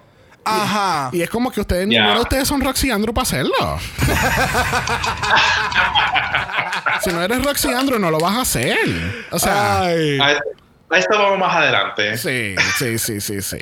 Ajá. 0.44 1.10
Y 1.12 1.20
es 1.20 1.28
como 1.28 1.50
que 1.50 1.60
ustedes, 1.60 1.82
Ya. 1.90 1.98
ninguno 2.00 2.14
de 2.14 2.20
ustedes 2.22 2.48
son 2.48 2.60
Roxy 2.62 2.90
Andrew 2.90 3.12
para 3.12 3.24
hacerlo. 3.24 3.54
si 7.02 7.10
no 7.10 7.22
eres 7.22 7.44
Roxy 7.44 7.68
Andrew, 7.68 7.98
no 7.98 8.10
lo 8.10 8.18
vas 8.18 8.36
a 8.36 8.40
hacer. 8.42 8.78
O 9.30 9.38
sea, 9.38 9.82
Ay. 9.82 10.18
A 10.20 10.32
esto, 10.32 10.44
a 10.90 10.98
esto 10.98 11.18
vamos 11.18 11.38
más 11.38 11.54
adelante. 11.56 12.16
sí, 12.16 12.54
sí, 12.78 12.98
sí, 12.98 13.20
sí, 13.20 13.42
sí. 13.42 13.58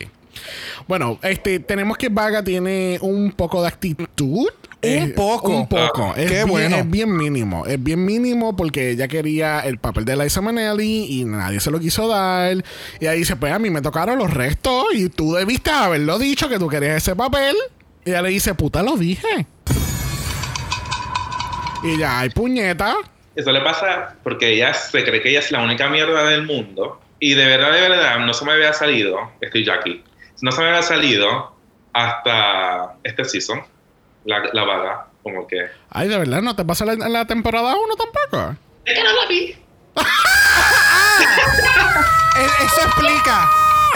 Bueno, 0.86 1.18
este, 1.22 1.58
tenemos 1.58 1.96
que 1.96 2.08
Vaga 2.08 2.44
tiene 2.44 2.98
un 3.00 3.32
poco 3.32 3.62
de 3.62 3.68
actitud. 3.68 4.48
Un 4.87 5.12
poco. 5.12 5.49
Un 5.51 5.68
poco. 5.68 6.12
Ah, 6.16 6.20
es, 6.20 6.29
qué 6.31 6.35
bien, 6.37 6.49
bueno. 6.49 6.77
es 6.77 6.90
bien 6.90 7.16
mínimo. 7.16 7.66
Es 7.66 7.83
bien 7.83 8.05
mínimo 8.05 8.57
porque 8.57 8.90
ella 8.90 9.09
quería 9.09 9.61
el 9.61 9.79
papel 9.79 10.05
de 10.05 10.16
Liza 10.16 10.40
Minnelli 10.40 11.20
y 11.20 11.25
nadie 11.25 11.61
se 11.61 11.70
lo 11.70 11.81
quiso 11.81 12.09
dar. 12.09 12.57
Y 13.01 13.07
ahí 13.07 13.18
dice, 13.18 13.37
pues 13.37 13.53
a 13.53 13.59
mí 13.59 13.70
me 13.70 13.83
tocaron 13.83 14.18
los 14.18 14.33
restos 14.33 14.87
y 14.94 15.09
tú 15.09 15.35
debiste 15.35 15.70
haberlo 15.70 16.18
dicho 16.18 16.49
que 16.49 16.59
tú 16.59 16.68
querías 16.68 16.96
ese 16.96 17.16
papel. 17.16 17.57
Y 18.05 18.11
ella 18.11 18.22
le 18.22 18.31
dice, 18.31 18.55
puta, 18.55 18.83
lo 18.83 18.96
dije. 18.96 19.46
Y 21.83 21.99
ya, 21.99 22.20
hay 22.20 22.31
puñeta. 22.31 22.94
Eso 23.35 23.53
le 23.53 23.61
pasa 23.61 24.16
porque 24.22 24.55
ella 24.55 24.72
se 24.72 25.05
cree 25.05 25.20
que 25.20 25.29
ella 25.31 25.40
es 25.40 25.51
la 25.51 25.62
única 25.62 25.88
mierda 25.88 26.25
del 26.25 26.46
mundo. 26.46 27.01
Y 27.20 27.35
de 27.35 27.46
verdad, 27.46 27.72
de 27.72 27.81
verdad, 27.81 28.18
no 28.20 28.33
se 28.33 28.44
me 28.44 28.53
había 28.53 28.72
salido. 28.72 29.18
Estoy 29.40 29.64
ya 29.64 29.75
aquí. 29.75 30.03
No 30.40 30.53
se 30.53 30.61
me 30.61 30.68
había 30.68 30.83
salido 30.83 31.55
hasta 31.92 32.94
este 33.05 33.25
season. 33.25 33.62
La, 34.26 34.40
la 34.52 34.64
vaga. 34.64 35.06
Como 35.22 35.46
que. 35.46 35.56
Ay, 35.90 36.08
de 36.08 36.18
verdad, 36.18 36.42
¿no 36.42 36.54
te 36.54 36.64
pasa 36.64 36.84
la, 36.84 36.94
la 37.08 37.24
temporada 37.26 37.74
1 37.74 37.94
tampoco? 37.96 38.56
Es 38.84 38.94
que 38.94 39.02
no 39.02 39.12
la 39.12 39.26
vi. 39.26 39.56
E- 42.36 42.64
Eso 42.64 42.82
explica. 42.86 43.48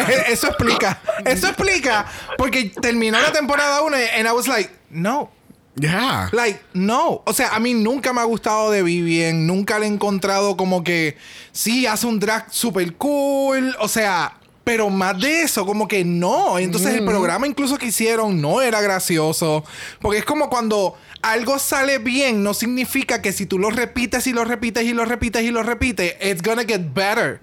E- 0.09 0.33
Eso 0.33 0.47
explica. 0.49 1.01
Eso 1.25 1.47
explica. 1.49 2.07
Porque 2.39 2.73
terminó 2.81 3.21
la 3.21 3.33
temporada 3.33 3.83
1 3.83 3.97
and 4.19 4.27
I 4.27 4.33
was 4.33 4.49
like, 4.49 4.71
no. 4.91 5.31
Ya. 5.77 6.29
Like, 6.33 6.61
no. 6.73 7.23
O 7.27 7.33
sea, 7.33 7.55
a 7.55 7.61
mí 7.61 7.75
nunca 7.75 8.13
me 8.13 8.21
ha 8.21 8.25
gustado 8.25 8.71
de 8.71 8.83
Vivien. 8.83 9.47
Nunca 9.47 9.79
le 9.79 9.87
he 9.87 9.89
encontrado 9.89 10.57
como 10.57 10.83
que 10.85 11.17
sí, 11.53 11.87
hace 11.87 12.07
un 12.07 12.19
drag 12.19 12.47
super 12.53 12.95
cool. 12.97 13.77
O 13.81 13.89
sea, 13.89 14.33
pero 14.65 14.91
más 14.91 15.19
de 15.21 15.43
eso, 15.43 15.67
como 15.67 15.89
que 15.89 16.05
no. 16.05 16.59
Entonces 16.59 16.95
el 16.95 17.05
programa 17.05 17.47
incluso 17.47 17.79
que 17.79 17.87
hicieron 17.87 18.41
no 18.41 18.63
era 18.63 18.81
gracioso. 18.81 19.65
Porque 20.01 20.19
es 20.19 20.25
como 20.25 20.51
cuando 20.51 20.97
algo 21.23 21.59
sale 21.59 21.99
bien, 21.99 22.43
no 22.43 22.55
significa 22.55 23.23
que 23.23 23.33
si 23.33 23.47
tú 23.47 23.59
lo 23.59 23.71
repites 23.71 24.27
y 24.27 24.33
lo 24.33 24.45
repites 24.45 24.85
y 24.85 24.93
lo 24.93 25.05
repites 25.05 25.43
y 25.43 25.51
lo 25.51 25.63
repites, 25.63 26.15
it's 26.23 26.43
gonna 26.43 26.65
get 26.65 26.83
better. 26.95 27.41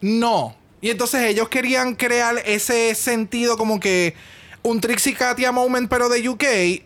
No. 0.00 0.56
Y 0.80 0.90
entonces 0.90 1.22
ellos 1.24 1.48
querían 1.48 1.94
crear 1.94 2.42
ese 2.46 2.94
sentido 2.94 3.56
como 3.56 3.80
que 3.80 4.14
un 4.62 4.80
Trixie 4.80 5.14
Katia 5.14 5.52
moment, 5.52 5.88
pero 5.88 6.08
de 6.08 6.28
UK, 6.28 6.44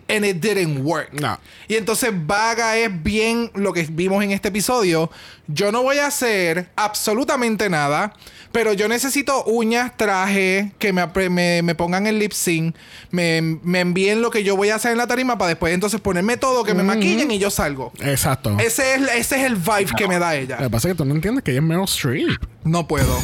and 0.09 0.25
it 0.25 0.37
didn't 0.37 0.85
work. 0.85 1.13
No. 1.13 1.39
Y 1.69 1.75
entonces 1.75 2.11
Vaga 2.15 2.77
es 2.77 3.03
bien 3.03 3.51
lo 3.55 3.73
que 3.73 3.83
vimos 3.91 4.23
en 4.23 4.31
este 4.31 4.49
episodio. 4.49 5.11
Yo 5.47 5.73
no 5.73 5.83
voy 5.83 5.99
a 5.99 6.07
hacer 6.07 6.71
absolutamente 6.77 7.69
nada, 7.69 8.15
pero 8.53 8.73
yo 8.73 8.89
necesito 8.89 9.45
uñas, 9.45 9.97
traje, 9.97 10.73
que 10.79 10.93
me, 10.93 11.07
me, 11.29 11.63
me 11.63 11.75
pongan 11.75 12.07
el 12.07 12.19
lip 12.19 12.33
sync, 12.33 12.77
me, 13.11 13.43
me 13.63 13.81
envíen 13.81 14.23
lo 14.23 14.31
que 14.31 14.45
yo 14.45 14.57
voy 14.57 14.71
a 14.71 14.77
hacer 14.77 14.93
en 14.93 14.99
la 14.99 15.07
tarima 15.07 15.37
para 15.37 15.49
después 15.49 15.75
entonces 15.75 16.01
ponerme 16.01 16.37
todo, 16.37 16.65
que 16.65 16.75
me 16.75 16.83
maquillen 16.83 17.31
y 17.31 17.39
yo 17.39 17.51
salgo. 17.51 17.93
Exacto. 18.01 18.57
Ese 18.61 18.95
es, 18.95 19.03
ese 19.15 19.37
es 19.41 19.45
el 19.45 19.57
vibe 19.57 19.91
que 19.97 20.07
me 20.07 20.19
da 20.19 20.37
ella. 20.37 20.57
Lo 20.57 20.65
que 20.65 20.71
pasa 20.71 20.89
es 20.89 20.95
que 20.95 20.99
tú 20.99 21.05
no 21.05 21.15
entiendes 21.15 21.43
que 21.43 21.51
ella 21.51 21.61
es 21.61 21.67
Meryl 21.67 21.85
Streep. 21.85 22.41
No 22.65 22.87
puedo. 22.87 23.21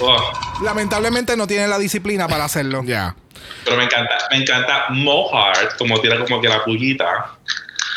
Oh, 0.00 0.18
Lamentablemente 0.62 1.36
no 1.36 1.46
tiene 1.46 1.68
la 1.68 1.78
disciplina 1.78 2.28
para 2.28 2.44
hacerlo. 2.44 2.82
Ya. 2.84 3.16
Pero 3.64 3.76
me 3.76 3.84
encanta, 3.84 4.14
me 4.30 4.36
encanta 4.38 4.86
Mohart, 4.90 5.76
como 5.78 6.00
tira 6.00 6.18
como 6.24 6.40
que 6.40 6.48
la 6.48 6.64
pullita. 6.64 7.32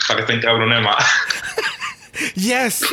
Para 0.08 0.21
que 0.21 0.28
se 0.28 0.34
encabrone 0.38 0.80
más. 0.82 1.06
Yes. 2.36 2.84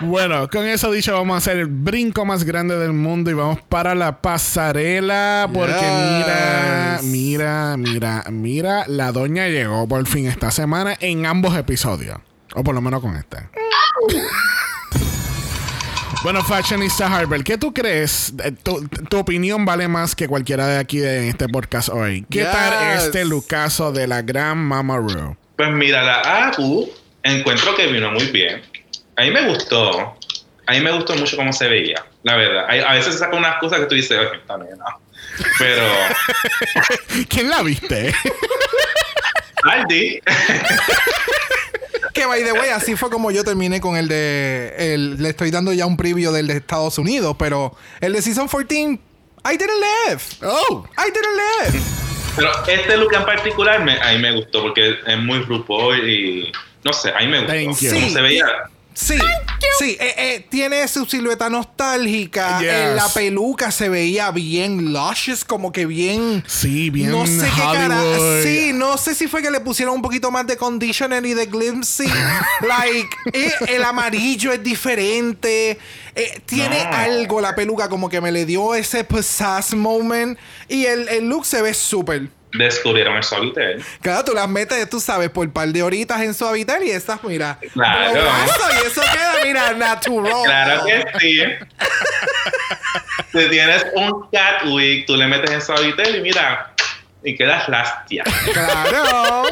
Bueno, 0.00 0.48
con 0.48 0.66
eso 0.66 0.90
dicho, 0.90 1.12
vamos 1.12 1.34
a 1.34 1.38
hacer 1.38 1.58
el 1.58 1.66
brinco 1.66 2.24
más 2.24 2.44
grande 2.44 2.78
del 2.78 2.94
mundo 2.94 3.30
y 3.30 3.34
vamos 3.34 3.60
para 3.68 3.94
la 3.94 4.22
pasarela. 4.22 5.50
Porque 5.52 5.74
mira, 5.74 6.96
Yes. 6.96 7.04
mira, 7.04 7.76
mira, 7.76 8.24
mira, 8.30 8.84
la 8.86 9.12
doña 9.12 9.48
llegó 9.48 9.86
por 9.86 10.06
fin 10.06 10.26
esta 10.28 10.50
semana 10.50 10.96
en 11.00 11.26
ambos 11.26 11.54
episodios. 11.58 12.18
O 12.54 12.64
por 12.64 12.74
lo 12.74 12.80
menos 12.80 13.02
con 13.02 13.16
este. 13.16 13.36
Bueno, 16.22 16.44
Fashionista 16.44 17.06
Harper, 17.08 17.42
¿qué 17.42 17.58
tú 17.58 17.74
crees? 17.74 18.32
Eh, 18.44 18.52
Tu, 18.62 18.86
tu 18.88 19.18
opinión 19.18 19.64
vale 19.64 19.88
más 19.88 20.14
que 20.14 20.28
cualquiera 20.28 20.66
de 20.68 20.78
aquí 20.78 20.98
de 20.98 21.28
este 21.28 21.48
podcast 21.48 21.88
hoy. 21.88 22.24
¿Qué 22.30 22.44
tal 22.44 22.98
este 22.98 23.24
lucaso 23.24 23.90
de 23.90 24.06
la 24.06 24.22
gran 24.22 24.58
Mama 24.58 24.98
Ru? 24.98 25.36
Pues 25.56 25.70
mira, 25.70 26.02
la 26.02 26.46
Agu 26.46 26.88
encuentro 27.24 27.74
que 27.74 27.88
vino 27.88 28.10
muy 28.12 28.26
bien. 28.26 28.62
A 29.16 29.22
mí 29.22 29.30
me 29.32 29.48
gustó. 29.48 30.16
A 30.66 30.72
mí 30.72 30.80
me 30.80 30.92
gustó 30.92 31.16
mucho 31.16 31.36
cómo 31.36 31.52
se 31.52 31.66
veía, 31.66 32.04
la 32.22 32.36
verdad. 32.36 32.66
A 32.86 32.94
veces 32.94 33.18
saca 33.18 33.36
unas 33.36 33.56
cosas 33.56 33.80
que 33.80 33.86
tú 33.86 33.96
dices, 33.96 34.16
oye, 34.16 34.38
esta 34.40 34.56
nena. 34.58 34.84
Pero, 35.58 35.84
¿Quién 37.28 37.50
la 37.50 37.62
viste? 37.62 38.14
Aldi, 39.64 40.20
Que 42.12 42.26
by 42.26 42.42
the 42.44 42.52
way, 42.52 42.68
así 42.70 42.94
fue 42.96 43.10
como 43.10 43.30
yo 43.30 43.42
terminé 43.44 43.80
con 43.80 43.96
el 43.96 44.08
de. 44.08 44.74
el- 44.78 45.22
le 45.22 45.30
estoy 45.30 45.50
dando 45.50 45.72
ya 45.72 45.86
un 45.86 45.96
preview 45.96 46.32
del 46.32 46.46
de 46.46 46.54
Estados 46.58 46.98
Unidos, 46.98 47.36
pero 47.38 47.74
el 48.00 48.12
de 48.12 48.20
Season 48.22 48.48
14, 48.48 48.80
I 48.82 48.98
didn't 49.56 49.70
live. 50.08 50.20
oh, 50.44 50.84
I 50.98 51.10
didn't 51.10 51.72
live. 51.72 51.82
pero 52.36 52.50
este 52.66 52.96
look 52.96 53.12
en 53.14 53.24
particular 53.24 53.82
me, 53.84 54.00
a 54.00 54.12
mí 54.12 54.18
me 54.18 54.32
gustó 54.36 54.62
porque 54.62 54.94
es 55.06 55.18
muy 55.18 55.40
RuPaul 55.40 56.08
y 56.08 56.52
no 56.84 56.92
sé, 56.92 57.10
a 57.10 57.18
mí 57.20 57.26
me 57.28 57.38
gustó. 57.40 57.52
Thank 57.52 57.78
you. 57.80 57.90
Cómo 57.92 58.06
Sí. 58.06 58.10
se 58.12 58.20
veía. 58.20 58.44
Sí, 58.94 59.18
sí, 59.78 59.96
eh, 60.00 60.14
eh, 60.16 60.46
tiene 60.50 60.86
su 60.88 61.04
silueta 61.06 61.48
nostálgica. 61.48 62.60
Yes. 62.60 62.70
En 62.72 62.96
la 62.96 63.08
peluca 63.08 63.70
se 63.70 63.88
veía 63.88 64.30
bien 64.30 64.92
luscious, 64.92 65.44
como 65.44 65.72
que 65.72 65.86
bien. 65.86 66.44
sí, 66.46 66.90
bien 66.90 67.10
no 67.10 67.26
sé 67.26 67.48
qué 67.54 67.62
cara. 67.62 68.02
Sí, 68.42 68.72
no 68.74 68.98
sé 68.98 69.14
si 69.14 69.28
fue 69.28 69.42
que 69.42 69.50
le 69.50 69.60
pusieron 69.60 69.94
un 69.96 70.02
poquito 70.02 70.30
más 70.30 70.46
de 70.46 70.56
conditioner 70.56 71.24
y 71.24 71.34
de 71.34 71.46
glimpsing. 71.46 72.10
like, 72.68 73.08
eh, 73.32 73.52
el 73.68 73.84
amarillo 73.84 74.52
es 74.52 74.62
diferente. 74.62 75.78
Eh, 76.14 76.40
tiene 76.46 76.84
No. 76.84 76.90
algo 76.96 77.40
la 77.40 77.54
peluca, 77.54 77.88
como 77.88 78.08
que 78.08 78.20
me 78.20 78.30
le 78.30 78.44
dio 78.44 78.74
ese 78.74 79.04
pizzazz 79.04 79.74
moment. 79.74 80.38
Y 80.68 80.84
el, 80.84 81.08
el 81.08 81.28
look 81.28 81.46
se 81.46 81.62
ve 81.62 81.72
súper. 81.74 82.28
Descubrieron 82.52 83.16
el 83.16 83.22
suavitel. 83.22 83.82
Claro, 84.00 84.24
tú 84.24 84.32
las 84.34 84.48
metes, 84.48 84.88
tú 84.90 85.00
sabes, 85.00 85.30
por 85.30 85.50
par 85.52 85.68
de 85.68 85.82
horitas 85.82 86.20
en 86.20 86.34
suavitel 86.34 86.82
y 86.84 86.90
estas, 86.90 87.22
mira. 87.24 87.58
Claro. 87.72 88.12
y 88.14 88.86
eso 88.86 89.00
queda, 89.00 89.34
mira, 89.44 89.72
natural. 89.72 90.42
Claro 90.44 90.84
que 90.84 91.04
sí. 91.18 91.40
si 93.32 93.48
tienes 93.48 93.86
un 93.94 94.28
cat 94.30 94.64
wig, 94.66 95.06
tú 95.06 95.16
le 95.16 95.26
metes 95.26 95.50
en 95.50 95.62
suavitel 95.62 96.16
y 96.16 96.20
mira, 96.20 96.74
y 97.24 97.36
quedas 97.36 97.68
lastia. 97.68 98.24
Claro. 98.52 99.44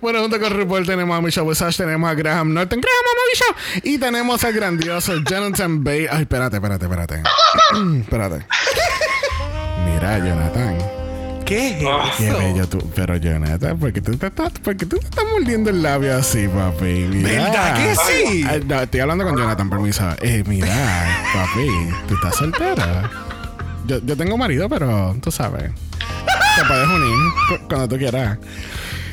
Bueno, 0.00 0.20
junto 0.20 0.38
con 0.40 0.52
RuPaul 0.52 0.86
tenemos 0.86 1.16
a 1.16 1.20
Michelle 1.20 1.48
Visage, 1.48 1.76
tenemos 1.76 2.10
a 2.10 2.14
Graham 2.14 2.52
Norton, 2.52 2.80
Graham 2.80 2.96
Mama 3.04 3.20
Michelle, 3.30 3.94
y 3.94 3.98
tenemos 3.98 4.44
al 4.44 4.52
grandioso 4.52 5.14
Jonathan 5.24 5.82
Bay. 5.82 6.06
Ay, 6.10 6.22
espérate, 6.22 6.56
espérate, 6.56 6.84
espérate. 6.84 7.22
espérate. 8.00 8.46
Mira, 9.84 10.18
Jonathan. 10.18 10.95
¿Qué 11.46 11.68
es 11.78 11.84
Ah. 11.86 12.10
Qué 12.18 12.28
eso? 12.28 12.38
bello 12.38 12.68
tú. 12.68 12.90
Pero 12.94 13.16
Jonathan, 13.16 13.78
¿por 13.78 13.92
qué 13.92 14.00
tú 14.00 14.16
te 14.16 14.26
estás, 14.26 14.50
por 14.62 14.76
qué 14.76 14.84
tú 14.86 14.98
te 14.98 15.04
estás 15.06 15.24
mordiendo 15.32 15.70
el 15.70 15.82
labio 15.82 16.16
así, 16.16 16.48
papi? 16.48 16.84
Mira. 16.84 17.28
¿Verdad 17.44 17.76
que 17.76 17.94
sí? 17.96 18.44
Ay, 18.48 18.62
no, 18.66 18.80
estoy 18.82 19.00
hablando 19.00 19.24
con 19.24 19.36
Jonathan, 19.36 19.70
permiso. 19.70 20.08
Eh, 20.22 20.42
mira, 20.46 21.06
papi, 21.32 21.66
tú 22.08 22.14
estás 22.14 22.36
soltera. 22.36 23.10
Yo, 23.86 24.00
yo 24.04 24.16
tengo 24.16 24.36
marido, 24.36 24.68
pero 24.68 25.16
tú 25.22 25.30
sabes. 25.30 25.70
te 26.56 26.64
puedes 26.66 26.88
unir 26.88 27.16
cu- 27.48 27.68
cuando 27.68 27.88
tú 27.88 27.96
quieras. 27.98 28.38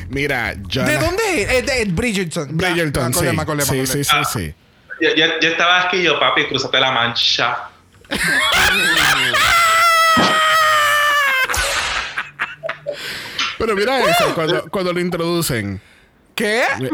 Mira, 0.08 0.54
yo. 0.68 0.82
¿De 0.84 0.98
dónde 0.98 1.22
es? 1.42 1.50
Es 1.52 1.66
de 1.66 1.84
Bridgerton. 1.92 2.48
Ya, 2.58 2.68
Bridgerton, 2.68 3.06
me 3.06 3.12
sí. 3.12 3.18
acordé, 3.38 3.56
me 3.56 3.62
sí, 3.64 3.70
acordé. 3.80 3.86
sí, 3.86 4.04
sí, 4.04 4.16
sí. 4.32 4.54
Yo, 5.00 5.14
yo, 5.14 5.26
yo 5.40 5.48
estaba 5.48 5.82
aquí, 5.82 6.02
yo, 6.02 6.18
papi, 6.18 6.46
cruzate 6.46 6.80
la 6.80 6.90
mancha. 6.92 7.56
Pero 13.64 13.76
mira 13.76 14.00
eso, 14.10 14.34
cuando, 14.34 14.64
cuando 14.70 14.92
lo 14.92 15.00
introducen. 15.00 15.80
¿Qué? 16.34 16.62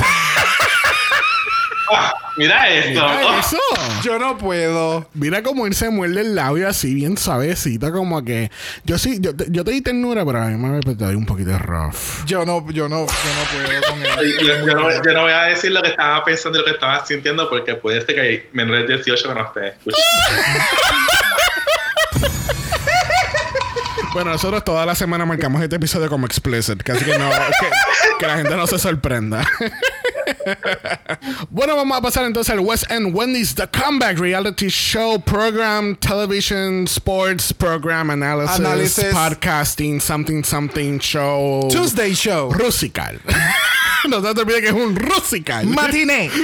Mira 2.37 2.69
esto. 2.69 2.91
Mira 3.09 3.39
eso. 3.41 3.59
Yo 4.05 4.19
no 4.19 4.39
puedo. 4.39 5.09
Mira 5.15 5.43
cómo 5.43 5.67
él 5.67 5.75
se 5.75 5.91
muerde 5.91 6.21
el 6.21 6.37
labio 6.37 6.69
así, 6.69 6.95
bien 6.95 7.17
suavecito, 7.19 7.91
como 7.93 8.25
que. 8.25 8.51
Yo 8.85 8.97
sí, 8.97 9.19
yo, 9.21 9.35
te- 9.35 9.47
yo 9.49 9.65
te 9.65 9.73
di 9.73 9.81
ternura, 9.83 10.25
pero 10.25 10.41
a 10.41 10.47
mí 10.47 10.57
me 10.57 10.81
te 10.81 10.95
doy 10.95 11.17
un 11.17 11.27
poquito 11.27 11.59
rough. 11.59 12.25
Yo 12.27 12.47
no, 12.47 12.65
yo 12.71 12.89
no, 12.89 13.07
yo 13.07 13.13
no 13.35 13.45
puedo 13.51 13.83
con 13.91 14.03
él. 14.25 14.37
yo, 14.41 14.67
yo 14.67 14.75
no, 14.75 14.91
yo 15.05 15.13
no 15.13 15.23
voy 15.23 15.33
a 15.33 15.43
decir 15.47 15.73
lo 15.73 15.83
que 15.83 15.89
estaba 15.89 16.23
pensando 16.25 16.59
y 16.59 16.61
lo 16.61 16.65
que 16.67 16.73
estaba 16.75 17.05
sintiendo 17.05 17.51
porque 17.51 17.75
puede 17.75 18.01
ser 18.07 18.15
que 18.15 18.21
hay 18.21 18.49
menores 18.53 18.87
de 18.87 18.95
18 18.95 19.29
que 19.29 19.35
no 19.35 19.45
esté 19.47 19.69
escuchando. 19.69 21.20
Bueno, 24.13 24.33
nosotros 24.33 24.65
toda 24.65 24.85
la 24.85 24.95
semana 24.97 25.25
marcamos 25.25 25.63
este 25.63 25.77
episodio 25.77 26.09
como 26.09 26.27
explicit, 26.27 26.83
casi 26.83 27.05
que 27.05 27.17
no, 27.17 27.31
que, 27.31 27.71
que 28.19 28.27
la 28.27 28.37
gente 28.39 28.57
no 28.57 28.67
se 28.67 28.79
sorprenda. 28.79 29.47
bueno, 31.51 31.77
vamos 31.77 31.97
a 31.97 32.03
pasar 32.03 32.25
entonces 32.25 32.53
al 32.53 32.59
West 32.61 32.91
End 32.91 33.15
Wendy's 33.15 33.55
The 33.55 33.69
Comeback 33.69 34.19
Reality 34.19 34.69
Show 34.69 35.21
Program, 35.21 35.95
Television, 35.97 36.85
Sports 36.87 37.53
Program, 37.53 38.11
Analysis, 38.11 38.59
Análisis. 38.59 39.15
Podcasting, 39.15 40.01
Something 40.01 40.43
Something 40.43 40.99
Show. 40.99 41.69
Tuesday 41.71 42.13
Show. 42.13 42.53
Rusical. 42.53 43.21
no 44.09 44.21
te 44.21 44.41
olvides 44.41 44.61
que 44.61 44.69
es 44.69 44.73
un 44.73 44.97
Rusical. 44.97 45.67
Matiné. 45.67 46.31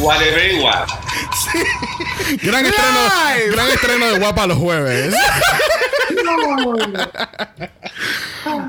Whatever 0.00 0.52
igual. 0.52 0.86
Gran, 2.42 2.66
estreno, 2.66 3.00
gran 3.52 3.68
estreno 3.68 4.06
de 4.06 4.18
Guapa 4.18 4.46
los 4.46 4.58
jueves. 4.58 5.14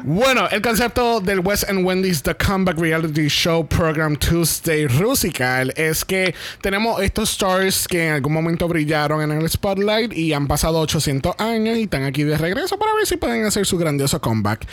Bueno, 0.04 0.48
el 0.50 0.62
concepto 0.62 1.20
del 1.20 1.40
West 1.40 1.70
End 1.70 1.86
Wendy's 1.86 2.24
The 2.24 2.36
Comeback 2.36 2.80
Reality 2.80 3.28
Show 3.28 3.68
Program 3.68 4.16
Tuesday 4.16 4.88
Rusical 4.88 5.72
es 5.76 6.04
que 6.04 6.34
tenemos 6.62 7.02
estos 7.02 7.32
stars 7.32 7.88
que 7.88 8.08
en 8.08 8.14
algún 8.14 8.34
momento 8.34 8.68
brillaron 8.68 9.22
en 9.22 9.32
el 9.32 9.50
spotlight 9.50 10.14
y 10.14 10.34
han 10.34 10.48
pasado 10.48 10.80
800 10.80 11.36
años 11.40 11.78
y 11.78 11.84
están 11.84 12.04
aquí 12.04 12.24
de 12.24 12.38
regreso 12.38 12.78
para 12.78 12.94
ver 12.94 13.06
si 13.06 13.18
pueden 13.18 13.46
hacer 13.46 13.66
su 13.66 13.78
grandioso 13.78 14.20
comeback. 14.20 14.66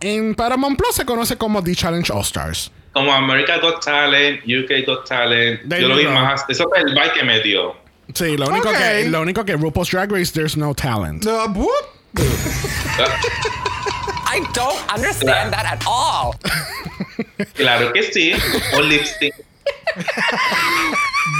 En 0.00 0.34
Paramount 0.34 0.78
Plus 0.78 0.94
se 0.94 1.04
conoce 1.04 1.36
como 1.36 1.62
The 1.62 1.74
Challenge 1.74 2.12
All 2.12 2.22
Stars. 2.22 2.70
Como 2.92 3.12
America 3.12 3.58
Got 3.58 3.84
Talent, 3.84 4.42
UK 4.42 4.86
Got 4.86 5.08
Talent. 5.08 5.62
Yo 5.68 5.88
lo 5.88 5.96
vi 5.96 6.06
más. 6.06 6.44
Eso 6.48 6.68
fue 6.68 6.78
el 6.80 6.94
vibe 6.94 7.12
que 7.14 7.24
me 7.24 7.40
dio. 7.40 7.87
Sí, 8.14 8.36
lo 8.36 8.46
único, 8.48 8.68
Ok. 8.70 8.76
que, 8.76 9.04
lo 9.08 9.20
único 9.20 9.44
que 9.44 9.56
RuPaul's 9.56 9.90
Drag 9.90 10.10
Race, 10.10 10.32
there's 10.32 10.56
no 10.56 10.72
talent. 10.74 11.26
Uh, 11.26 11.48
whoop. 11.54 11.68
I 14.30 14.40
don't 14.52 14.80
understand 14.92 15.52
that 15.52 15.66
at 15.66 15.84
all. 15.86 16.34
Claro 17.54 17.92
que 17.92 18.02
sí. 18.02 18.32
Un 18.76 18.88
lip 18.88 19.04
sync. 19.04 19.34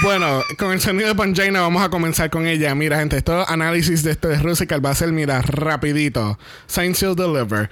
Bueno, 0.01 0.43
con 0.57 0.71
el 0.71 0.79
sonido 0.79 1.09
de 1.09 1.15
Panjaina 1.15 1.61
vamos 1.61 1.83
a 1.83 1.89
comenzar 1.89 2.29
con 2.29 2.47
ella. 2.47 2.73
Mira, 2.73 2.99
gente, 2.99 3.17
esto 3.17 3.47
análisis 3.49 4.03
de 4.03 4.11
este 4.11 4.29
de 4.29 4.37
Rusical 4.37 4.85
va 4.85 4.91
a 4.91 4.95
ser, 4.95 5.11
mira, 5.11 5.41
rapidito. 5.41 6.39
Sign, 6.67 6.95
Seal, 6.95 7.15
Deliver. 7.15 7.69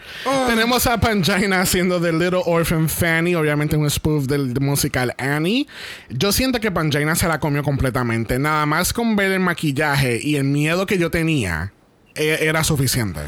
Tenemos 0.47 0.88
a 0.88 0.99
Panjaina 0.99 1.62
haciendo 1.62 2.01
The 2.01 2.12
Little 2.12 2.41
Orphan 2.45 2.89
Fanny, 2.89 3.36
obviamente 3.36 3.77
un 3.77 3.89
spoof 3.89 4.25
del 4.25 4.53
musical 4.60 5.13
Annie. 5.17 5.67
Yo 6.10 6.32
siento 6.32 6.60
que 6.60 6.71
Panjaina 6.71 7.15
se 7.15 7.27
la 7.27 7.39
comió 7.39 7.63
completamente. 7.63 8.39
Nada 8.39 8.65
más 8.65 8.91
con 8.93 9.15
ver 9.15 9.32
el 9.32 9.39
maquillaje 9.39 10.19
y 10.21 10.36
el 10.36 10.43
miedo 10.43 10.86
que 10.86 10.97
yo 10.97 11.10
tenía, 11.10 11.71
e- 12.15 12.39
era 12.41 12.63
suficiente. 12.63 13.21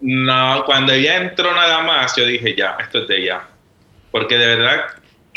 No, 0.00 0.62
cuando 0.66 0.92
ella 0.92 1.16
entró 1.16 1.52
nada 1.54 1.82
más, 1.82 2.14
yo 2.16 2.24
dije, 2.26 2.54
ya, 2.56 2.76
esto 2.80 2.98
es 3.02 3.08
de 3.08 3.22
ella. 3.24 3.42
Porque 4.12 4.36
de 4.36 4.46
verdad 4.46 4.80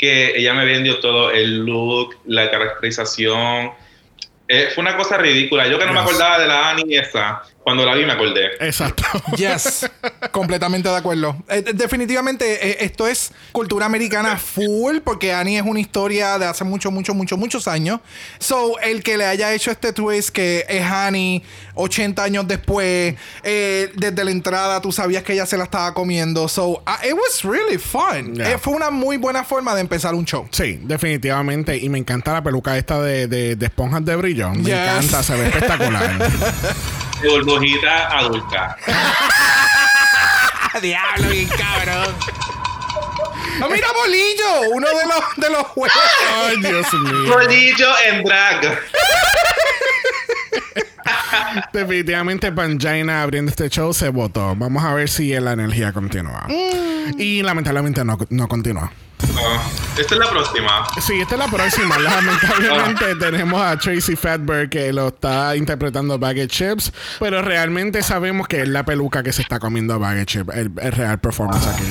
que 0.00 0.38
ella 0.38 0.54
me 0.54 0.64
vendió 0.64 0.98
todo, 0.98 1.30
el 1.30 1.58
look, 1.58 2.16
la 2.24 2.50
caracterización. 2.50 3.72
Eh, 4.48 4.70
fue 4.74 4.80
una 4.80 4.96
cosa 4.96 5.18
ridícula. 5.18 5.68
Yo 5.68 5.78
que 5.78 5.84
no 5.84 5.92
me 5.92 6.00
acordaba 6.00 6.38
de 6.38 6.46
la 6.46 6.70
Annie 6.70 6.98
esa, 6.98 7.42
cuando 7.62 7.84
la 7.84 7.94
vi 7.94 8.04
me 8.04 8.12
acordé. 8.12 8.46
Exacto. 8.60 9.02
Yes, 9.36 9.88
completamente 10.32 10.88
de 10.88 10.96
acuerdo. 10.96 11.36
Eh, 11.48 11.62
definitivamente 11.74 12.68
eh, 12.70 12.76
esto 12.80 13.06
es 13.06 13.32
cultura 13.52 13.86
americana 13.86 14.36
full 14.38 14.98
porque 15.04 15.32
Annie 15.32 15.58
es 15.58 15.62
una 15.64 15.78
historia 15.80 16.38
de 16.38 16.46
hace 16.46 16.64
mucho, 16.64 16.90
mucho, 16.90 17.14
mucho, 17.14 17.36
muchos 17.36 17.68
años. 17.68 18.00
So, 18.38 18.78
el 18.80 19.02
que 19.02 19.16
le 19.16 19.24
haya 19.26 19.52
hecho 19.54 19.70
este 19.70 19.92
twist 19.92 20.30
que 20.30 20.64
es 20.68 20.82
Annie 20.84 21.42
80 21.74 22.22
años 22.22 22.48
después, 22.48 23.14
eh, 23.44 23.92
desde 23.94 24.24
la 24.24 24.30
entrada 24.30 24.80
tú 24.80 24.90
sabías 24.92 25.22
que 25.22 25.32
ella 25.34 25.46
se 25.46 25.56
la 25.56 25.64
estaba 25.64 25.94
comiendo. 25.94 26.48
So, 26.48 26.82
ah, 26.86 26.98
it 27.04 27.14
was 27.14 27.42
really 27.44 27.78
fun. 27.78 28.34
Yeah. 28.34 28.52
Eh, 28.52 28.58
fue 28.58 28.74
una 28.74 28.90
muy 28.90 29.16
buena 29.16 29.44
forma 29.44 29.74
de 29.74 29.80
empezar 29.82 30.14
un 30.14 30.24
show. 30.24 30.48
Sí, 30.50 30.80
definitivamente. 30.82 31.76
Y 31.76 31.88
me 31.88 31.98
encanta 31.98 32.32
la 32.32 32.42
peluca 32.42 32.76
esta 32.76 33.00
de, 33.02 33.26
de, 33.28 33.56
de 33.56 33.66
esponjas 33.66 34.04
de 34.04 34.16
brillo. 34.16 34.50
Me 34.50 34.62
Yes. 34.64 34.68
encanta, 34.72 35.22
se 35.22 35.34
ve 35.36 35.46
espectacular. 35.48 36.30
De 37.20 37.28
burbujita 37.28 38.08
adulta. 38.18 38.76
Diablo, 40.80 41.28
bien 41.28 41.48
cabrón. 41.48 42.16
Ah, 43.62 43.68
mira, 43.70 43.88
Bolillo, 43.92 44.60
uno 44.72 44.86
de 44.86 45.06
los, 45.06 45.36
de 45.36 45.50
los 45.50 45.66
juegos. 45.66 45.98
Ay, 46.34 46.56
Dios 46.58 46.92
mío. 46.94 47.34
Bolillo 47.34 47.98
en 48.06 48.24
drag. 48.24 48.80
Definitivamente 51.72 52.52
Panjaina 52.52 53.22
abriendo 53.22 53.50
este 53.50 53.68
show 53.68 53.92
se 53.92 54.08
votó. 54.08 54.54
Vamos 54.56 54.84
a 54.84 54.94
ver 54.94 55.08
si 55.08 55.32
la 55.38 55.52
energía 55.52 55.92
continúa. 55.92 56.46
Y 57.18 57.42
lamentablemente 57.42 58.04
no, 58.04 58.18
no 58.28 58.48
continúa. 58.48 58.92
Ah, 59.36 59.62
esta 59.98 60.14
es 60.14 60.20
la 60.20 60.30
próxima. 60.30 60.86
Sí, 61.00 61.20
esta 61.20 61.34
es 61.34 61.38
la 61.38 61.48
próxima. 61.48 61.98
Lamentablemente 61.98 63.14
tenemos 63.20 63.60
a 63.60 63.76
Tracy 63.76 64.16
Fatberg 64.16 64.70
que 64.70 64.92
lo 64.92 65.08
está 65.08 65.56
interpretando 65.56 66.18
Baggage 66.18 66.48
Chips, 66.48 66.92
pero 67.18 67.42
realmente 67.42 68.02
sabemos 68.02 68.48
que 68.48 68.62
es 68.62 68.68
la 68.68 68.84
peluca 68.84 69.22
que 69.22 69.32
se 69.32 69.42
está 69.42 69.58
comiendo 69.58 69.98
Baggage 69.98 70.26
Chip, 70.26 70.50
el, 70.50 70.72
el 70.80 70.92
real 70.92 71.18
performance 71.20 71.66
aquí. 71.66 71.84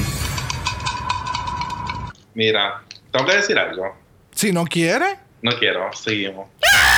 Mira, 2.34 2.82
tengo 3.12 3.26
que 3.26 3.36
decir 3.36 3.58
algo. 3.58 3.96
Si 4.32 4.52
no 4.52 4.66
quiere, 4.66 5.18
No 5.42 5.52
quiero, 5.58 5.92
seguimos. 5.94 6.48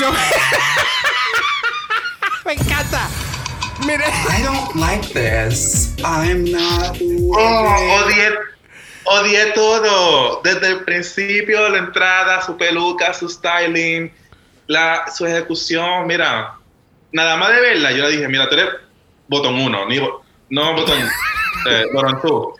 yo. 0.00 0.12
Me 2.44 2.52
encanta. 2.54 3.08
Mire. 3.84 4.04
I 4.28 4.42
don't 4.42 4.74
like 4.76 5.12
this. 5.12 5.94
I'm 6.04 6.44
not 6.50 6.96
Oh, 7.00 8.04
odié, 8.04 8.32
odié 9.04 9.52
todo. 9.52 10.40
Desde 10.42 10.68
el 10.68 10.84
principio, 10.84 11.68
la 11.68 11.78
entrada, 11.78 12.42
su 12.42 12.56
peluca, 12.56 13.12
su 13.12 13.28
styling, 13.28 14.10
la, 14.68 15.06
su 15.14 15.26
ejecución. 15.26 16.06
Mira, 16.06 16.54
nada 17.12 17.36
más 17.36 17.50
de 17.50 17.60
verla, 17.60 17.92
yo 17.92 18.04
le 18.04 18.10
dije, 18.12 18.28
mira, 18.28 18.48
tú 18.48 18.54
eres 18.56 18.68
botón 19.28 19.56
uno, 19.60 19.84
ni 19.86 19.98
bo- 19.98 20.24
no 20.50 20.72
botón, 20.74 20.98
eh, 21.68 21.84
botón 21.92 22.20
two. 22.22 22.54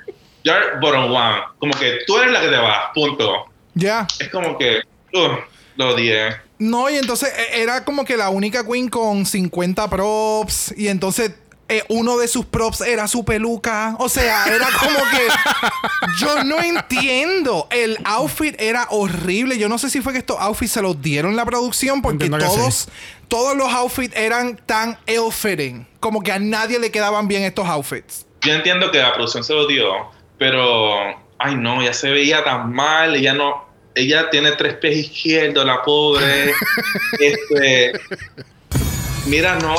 You're 0.44 0.78
bottom 0.80 1.10
one. 1.12 1.42
Como 1.58 1.72
que 1.74 2.00
tú 2.06 2.18
eres 2.18 2.32
la 2.32 2.40
que 2.40 2.48
te 2.48 2.56
vas, 2.56 2.88
punto. 2.94 3.46
Ya. 3.74 4.06
Es 4.18 4.28
como 4.28 4.56
que, 4.58 4.80
uh, 5.14 5.28
lo 5.76 5.94
odié. 5.94 6.36
No, 6.58 6.88
y 6.88 6.96
entonces 6.96 7.30
eh, 7.36 7.62
era 7.62 7.84
como 7.84 8.04
que 8.04 8.16
la 8.16 8.30
única 8.30 8.66
queen 8.66 8.88
con 8.88 9.26
50 9.26 9.88
props. 9.88 10.74
Y 10.76 10.88
entonces 10.88 11.32
eh, 11.68 11.82
uno 11.88 12.16
de 12.16 12.28
sus 12.28 12.46
props 12.46 12.80
era 12.80 13.08
su 13.08 13.24
peluca. 13.24 13.96
O 13.98 14.08
sea, 14.08 14.44
era 14.46 14.66
como 14.78 14.98
que. 15.10 15.28
Yo 16.20 16.44
no 16.44 16.60
entiendo. 16.60 17.66
El 17.70 17.98
outfit 18.04 18.54
era 18.60 18.86
horrible. 18.90 19.58
Yo 19.58 19.68
no 19.68 19.78
sé 19.78 19.90
si 19.90 20.00
fue 20.00 20.12
que 20.12 20.20
estos 20.20 20.38
outfits 20.40 20.72
se 20.72 20.82
los 20.82 21.00
dieron 21.00 21.36
la 21.36 21.44
producción. 21.44 22.02
Porque 22.02 22.28
todos. 22.30 22.74
sí. 22.74 22.90
Todos 23.28 23.56
los 23.56 23.72
outfits 23.72 24.14
eran 24.16 24.56
tan 24.66 24.98
ill-fitting. 25.06 25.86
Como 25.98 26.22
que 26.22 26.30
a 26.30 26.38
nadie 26.38 26.78
le 26.78 26.92
quedaban 26.92 27.26
bien 27.26 27.42
estos 27.42 27.66
outfits. 27.66 28.24
Yo 28.42 28.52
entiendo 28.52 28.90
que 28.92 28.98
la 28.98 29.12
producción 29.14 29.42
se 29.42 29.52
lo 29.52 29.66
dio, 29.66 29.92
pero, 30.38 30.94
ay 31.38 31.56
no, 31.56 31.82
ya 31.82 31.92
se 31.92 32.10
veía 32.10 32.44
tan 32.44 32.72
mal, 32.72 33.16
ella 33.16 33.34
no, 33.34 33.65
ella 33.96 34.30
tiene 34.30 34.52
tres 34.52 34.74
pies 34.74 34.96
izquierdos, 34.98 35.64
la 35.66 35.82
pobre. 35.82 36.52
este, 37.18 37.92
mira, 39.26 39.58
no, 39.58 39.74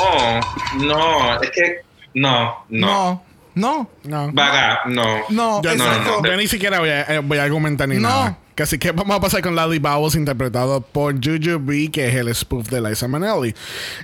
no, 0.84 1.40
es 1.42 1.50
que, 1.50 1.76
no, 2.14 2.64
no, 2.68 2.86
No. 2.86 3.24
No. 3.54 3.90
No. 4.04 4.30
vaga, 4.32 4.82
no. 4.86 5.24
No, 5.30 5.60
Yo, 5.62 5.74
no, 5.74 5.84
exacto. 5.84 6.20
no. 6.22 6.28
yo 6.30 6.36
ni 6.36 6.46
siquiera 6.46 6.78
voy 6.78 6.90
a, 6.90 7.02
eh, 7.02 7.18
voy 7.18 7.38
a 7.38 7.42
argumentar 7.44 7.88
ni 7.88 7.96
No. 7.96 8.02
nada. 8.08 8.38
Que 8.54 8.62
Así 8.62 8.78
que 8.78 8.92
vamos 8.92 9.16
a 9.16 9.20
pasar 9.20 9.40
con 9.42 9.56
Lally 9.56 9.78
Bowles, 9.80 10.14
interpretado 10.14 10.80
por 10.80 11.14
Juju 11.14 11.58
B, 11.60 11.90
que 11.92 12.06
es 12.08 12.14
el 12.14 12.32
spoof 12.34 12.68
de 12.68 12.80
Liza 12.80 13.08
Minnelli. 13.08 13.54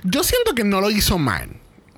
Yo 0.03 0.23
siento 0.25 0.55
que 0.55 0.63
no 0.65 0.81
lo 0.81 0.89
hizo 0.89 1.17
mal. 1.17 1.49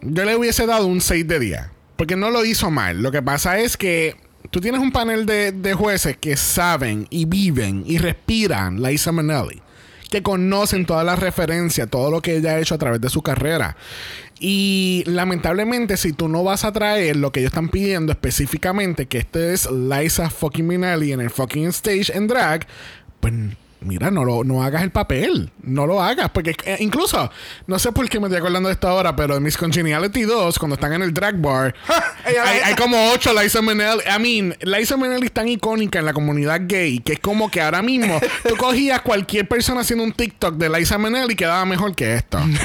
Yo 0.02 0.24
le 0.26 0.36
hubiese 0.36 0.68
dado 0.68 0.86
un 0.86 1.02
6 1.02 1.28
de 1.28 1.40
10. 1.40 1.62
Porque 1.96 2.16
no 2.16 2.30
lo 2.30 2.46
hizo 2.46 2.70
mal. 2.70 3.02
Lo 3.02 3.12
que 3.12 3.24
pasa 3.24 3.58
es 3.58 3.76
que 3.76 4.16
tú 4.52 4.62
tienes 4.62 4.82
un 4.82 4.92
panel 4.92 5.26
de, 5.26 5.52
de 5.52 5.74
jueces 5.74 6.18
que 6.18 6.38
saben 6.38 7.08
y 7.10 7.26
viven 7.26 7.84
y 7.86 7.98
respiran 7.98 8.82
Liza 8.82 9.12
Minnelli. 9.12 9.62
Que 10.10 10.24
conocen 10.24 10.86
todas 10.86 11.06
las 11.06 11.20
referencias, 11.20 11.90
todo 11.90 12.10
lo 12.10 12.22
que 12.22 12.38
ella 12.38 12.52
ha 12.52 12.60
hecho 12.60 12.76
a 12.76 12.78
través 12.78 13.02
de 13.02 13.10
su 13.10 13.22
carrera. 13.22 13.76
Y 14.40 15.04
lamentablemente, 15.06 15.98
si 15.98 16.14
tú 16.14 16.30
no 16.30 16.44
vas 16.44 16.64
a 16.64 16.72
traer 16.72 17.18
lo 17.18 17.32
que 17.32 17.42
ellos 17.42 17.52
están 17.52 17.70
pidiendo 17.70 18.12
específicamente, 18.12 19.08
que 19.08 19.18
este 19.18 19.54
es 19.54 19.70
Liza 19.70 20.30
fucking 20.30 20.66
Minnelli 20.66 21.12
en 21.12 21.20
el 21.20 21.30
fucking 21.30 21.68
stage 21.68 22.16
en 22.16 22.28
drag, 22.28 22.68
pues 23.20 23.34
mira, 23.82 24.12
no, 24.12 24.26
lo, 24.26 24.44
no 24.44 24.63
hagas 24.63 24.84
el 24.84 24.92
papel. 24.92 25.52
No 25.62 25.86
lo 25.86 26.02
hagas. 26.02 26.30
Porque 26.30 26.56
eh, 26.66 26.78
incluso, 26.80 27.30
no 27.68 27.80
sé 27.80 27.92
por 27.92 28.10
qué 28.10 28.20
me 28.20 28.28
estoy 28.28 28.40
acordando 28.40 28.70
de 28.70 28.74
esto 28.74 28.88
ahora, 28.88 29.16
pero 29.16 29.38
en 29.38 29.44
Miss 29.44 29.58
Congeniality 29.58 30.24
2, 30.24 30.60
cuando 30.60 30.76
están 30.76 30.94
en 30.94 31.02
el 31.02 31.13
drag 31.13 31.38
bar, 31.38 31.76
hay, 32.26 32.36
hay 32.36 32.76
como 32.76 33.12
ocho 33.12 33.34
Liza 33.34 33.62
Minnelli. 33.62 34.02
I 34.06 34.20
mean, 34.20 34.56
Liza 34.62 34.98
Minnelli 34.98 35.28
es 35.28 35.32
tan 35.32 35.48
icónica 35.48 36.00
en 36.00 36.06
la 36.06 36.13
comunidad 36.13 36.62
gay 36.63 37.00
que 37.00 37.13
es 37.13 37.20
como 37.20 37.50
que 37.50 37.62
ahora 37.62 37.82
mismo 37.82 38.20
tú 38.48 38.56
cogías 38.58 39.02
cualquier 39.02 39.48
persona 39.48 39.82
haciendo 39.82 40.04
un 40.04 40.12
TikTok 40.12 40.56
de 40.56 40.70
Liza 40.70 40.98
Minnelli 40.98 41.34
y 41.34 41.36
quedaba 41.36 41.66
mejor 41.66 41.96
que 41.96 42.16
esto. 42.16 42.40
No. 42.40 42.48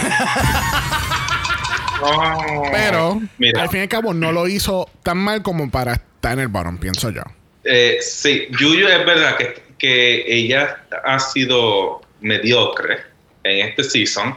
Pero 2.73 3.21
Mira. 3.39 3.63
al 3.63 3.69
fin 3.69 3.81
y 3.81 3.83
al 3.83 3.89
cabo 3.89 4.15
no 4.15 4.33
lo 4.33 4.49
hizo 4.49 4.89
tan 5.03 5.19
mal 5.19 5.43
como 5.43 5.71
para 5.71 5.95
estar 5.95 6.33
en 6.33 6.41
el 6.41 6.49
bottom, 6.49 6.79
pienso 6.79 7.11
yo. 7.11 7.23
Eh, 7.65 7.99
sí, 8.01 8.49
Yuyu 8.59 8.89
es 8.89 9.07
verdad 9.07 9.37
que, 9.37 9.62
que 9.83 10.25
ella 10.29 10.81
ha 11.05 11.19
sido 11.19 12.03
mediocre 12.21 12.99
en 13.43 13.67
este 13.67 13.83
season, 13.83 14.37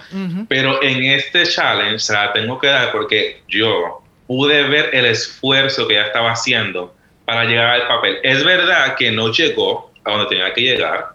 pero 0.49 0.81
en 0.81 1.03
este 1.03 1.45
challenge 1.45 1.99
se 1.99 2.13
la 2.13 2.33
tengo 2.33 2.57
que 2.57 2.65
dar 2.65 2.91
porque 2.91 3.43
yo 3.47 4.01
pude 4.25 4.63
ver 4.63 4.89
el 4.91 5.05
esfuerzo 5.05 5.87
que 5.87 5.93
ella 5.93 6.07
estaba 6.07 6.31
haciendo 6.31 6.95
para 7.25 7.45
llegar 7.45 7.79
al 7.79 7.87
papel. 7.87 8.17
Es 8.23 8.43
verdad 8.43 8.95
que 8.95 9.11
no 9.11 9.31
llegó 9.31 9.91
a 10.03 10.13
donde 10.13 10.25
tenía 10.29 10.51
que 10.51 10.61
llegar, 10.61 11.09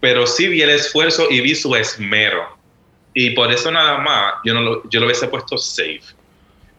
pero 0.00 0.26
sí 0.26 0.48
vi 0.48 0.60
el 0.60 0.70
esfuerzo 0.70 1.26
y 1.30 1.40
vi 1.40 1.54
su 1.54 1.74
esmero. 1.74 2.54
Y 3.14 3.30
por 3.30 3.50
eso 3.50 3.70
nada 3.70 3.96
más 3.96 4.34
yo, 4.44 4.52
no 4.52 4.60
lo, 4.60 4.90
yo 4.90 5.00
lo 5.00 5.06
hubiese 5.06 5.28
puesto 5.28 5.56
safe. 5.56 6.02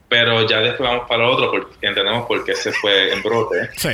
Pero 0.10 0.48
ya 0.48 0.60
después 0.60 0.90
vamos 0.90 1.06
para 1.10 1.28
otro 1.28 1.52
porque 1.52 1.86
entendemos 1.86 2.26
por 2.28 2.46
qué 2.46 2.56
se 2.56 2.72
fue 2.72 3.14
en 3.14 3.22
brote. 3.22 3.70
Sí. 3.78 3.90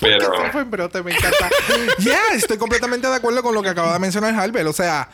Pero 0.00 0.18
Eso 0.34 0.52
fue 0.52 0.62
en 0.62 0.70
brote, 0.70 1.02
me 1.02 1.12
encanta. 1.12 1.48
yeah, 1.98 2.34
estoy 2.34 2.58
completamente 2.58 3.06
de 3.08 3.14
acuerdo 3.14 3.42
con 3.42 3.54
lo 3.54 3.62
que 3.62 3.68
acaba 3.68 3.92
de 3.92 3.98
mencionar 3.98 4.34
Halbert. 4.34 4.66
O 4.68 4.72
sea, 4.72 5.08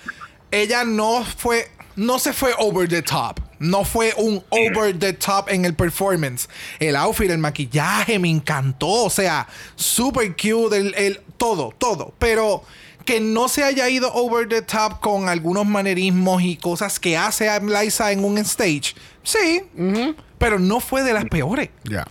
ella 0.51 0.85
no 0.85 1.25
fue, 1.25 1.71
no 1.97 2.19
se 2.19 2.33
fue 2.33 2.53
over 2.59 2.89
the 2.89 3.03
top. 3.03 3.39
No 3.59 3.85
fue 3.85 4.15
un 4.17 4.43
over 4.51 4.99
the 4.99 5.13
top 5.13 5.49
en 5.51 5.65
el 5.67 5.75
performance. 5.75 6.49
El 6.79 6.97
outfit, 6.97 7.31
el 7.31 7.39
maquillaje, 7.39 8.19
me 8.19 8.29
encantó. 8.31 8.89
O 8.89 9.11
sea, 9.11 9.47
super 9.77 10.31
cute, 10.35 10.77
el, 10.77 10.95
el- 10.95 11.21
todo, 11.37 11.75
todo. 11.79 12.15
Pero 12.19 12.63
que 13.11 13.19
no 13.19 13.49
se 13.49 13.65
haya 13.65 13.89
ido 13.89 14.13
over 14.15 14.49
the 14.49 14.63
top 14.63 15.01
con 15.01 15.29
algunos 15.29 15.67
manerismos 15.67 16.43
y 16.43 16.57
cosas 16.57 17.01
que 17.01 17.17
hace 17.17 17.49
a 17.49 17.59
Liza 17.59 18.13
en 18.13 18.25
un 18.25 18.39
stage. 18.39 18.95
Sí, 19.25 19.65
pero 20.39 20.61
no 20.61 20.79
fue 20.79 21.03
de 21.03 21.13
las 21.13 21.25
peores. 21.25 21.71
Ya. 21.83 22.07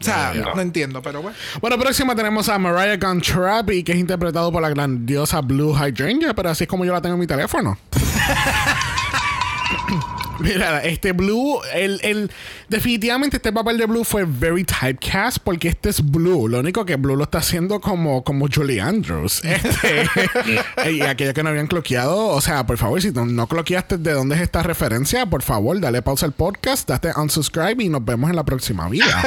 O 0.00 0.02
sea, 0.02 0.32
no 0.34 0.60
entiendo, 0.60 1.02
pero 1.02 1.22
bueno. 1.22 1.36
Bueno, 1.60 1.78
próxima 1.78 2.16
tenemos 2.16 2.48
a 2.48 2.58
Mariah 2.58 2.98
Contrappi, 2.98 3.84
que 3.84 3.92
es 3.92 3.98
interpretado 3.98 4.50
por 4.50 4.60
la 4.60 4.70
grandiosa 4.70 5.40
Blue 5.40 5.72
Hydrangea, 5.72 6.34
pero 6.34 6.50
así 6.50 6.64
es 6.64 6.68
como 6.68 6.84
yo 6.84 6.92
la 6.92 7.00
tengo 7.00 7.14
en 7.14 7.20
mi 7.20 7.28
teléfono. 7.28 7.78
Mira, 10.40 10.82
este 10.84 11.12
Blue, 11.12 11.60
el, 11.74 12.00
el, 12.02 12.30
definitivamente 12.68 13.36
este 13.36 13.52
papel 13.52 13.78
de 13.78 13.86
Blue 13.86 14.04
fue 14.04 14.24
very 14.26 14.64
typecast 14.64 15.38
porque 15.44 15.68
este 15.68 15.90
es 15.90 16.02
Blue. 16.04 16.48
Lo 16.48 16.60
único 16.60 16.84
que 16.84 16.96
Blue 16.96 17.16
lo 17.16 17.24
está 17.24 17.38
haciendo 17.38 17.80
como, 17.80 18.24
como 18.24 18.46
Julie 18.52 18.80
Andrews. 18.80 19.42
Este, 19.50 20.90
y 20.90 21.00
aquellos 21.02 21.34
que 21.34 21.42
no 21.42 21.50
habían 21.50 21.66
cloqueado, 21.66 22.28
o 22.28 22.40
sea, 22.40 22.66
por 22.66 22.78
favor, 22.78 23.00
si 23.02 23.10
no, 23.10 23.26
no 23.26 23.46
cloqueaste 23.46 23.98
de 23.98 24.12
dónde 24.12 24.36
es 24.36 24.40
esta 24.42 24.62
referencia, 24.62 25.26
por 25.26 25.42
favor, 25.42 25.78
dale 25.80 26.02
pausa 26.02 26.26
al 26.26 26.32
podcast, 26.32 26.88
date 26.88 27.10
unsubscribe 27.16 27.84
y 27.84 27.88
nos 27.88 28.04
vemos 28.04 28.30
en 28.30 28.36
la 28.36 28.44
próxima 28.44 28.88
vida. 28.88 29.22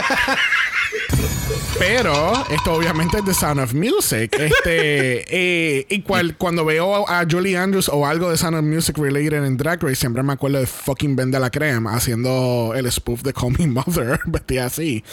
Pero 1.80 2.45
esto 2.49 2.73
obviamente 2.73 3.17
es 3.17 3.26
The 3.26 3.34
Sound 3.34 3.60
of 3.60 3.73
Music. 3.73 4.34
Este, 4.39 5.26
eh, 5.80 5.86
y 5.89 6.02
cual- 6.02 6.36
cuando 6.38 6.63
veo 6.65 7.08
a 7.10 7.26
Julie 7.30 7.58
Andrews 7.58 7.89
o 7.89 8.06
algo 8.06 8.30
de 8.30 8.38
Sound 8.38 8.56
of 8.58 8.63
Music 8.63 8.97
related 8.97 9.43
en 9.43 9.58
Drag 9.58 9.82
Race, 9.82 9.95
siempre 9.97 10.23
me 10.23 10.34
acuerdo 10.34 10.60
de 10.60 10.67
fucking 10.67 11.03
De 11.04 11.38
la 11.38 11.50
Creme 11.50 11.89
haciendo 11.92 12.72
el 12.78 12.89
spoof 12.89 13.24
de 13.24 13.34
Call 13.34 13.52
Me 13.60 13.68
Mother, 13.68 14.22
vestida 14.26 14.68
así. 14.68 15.04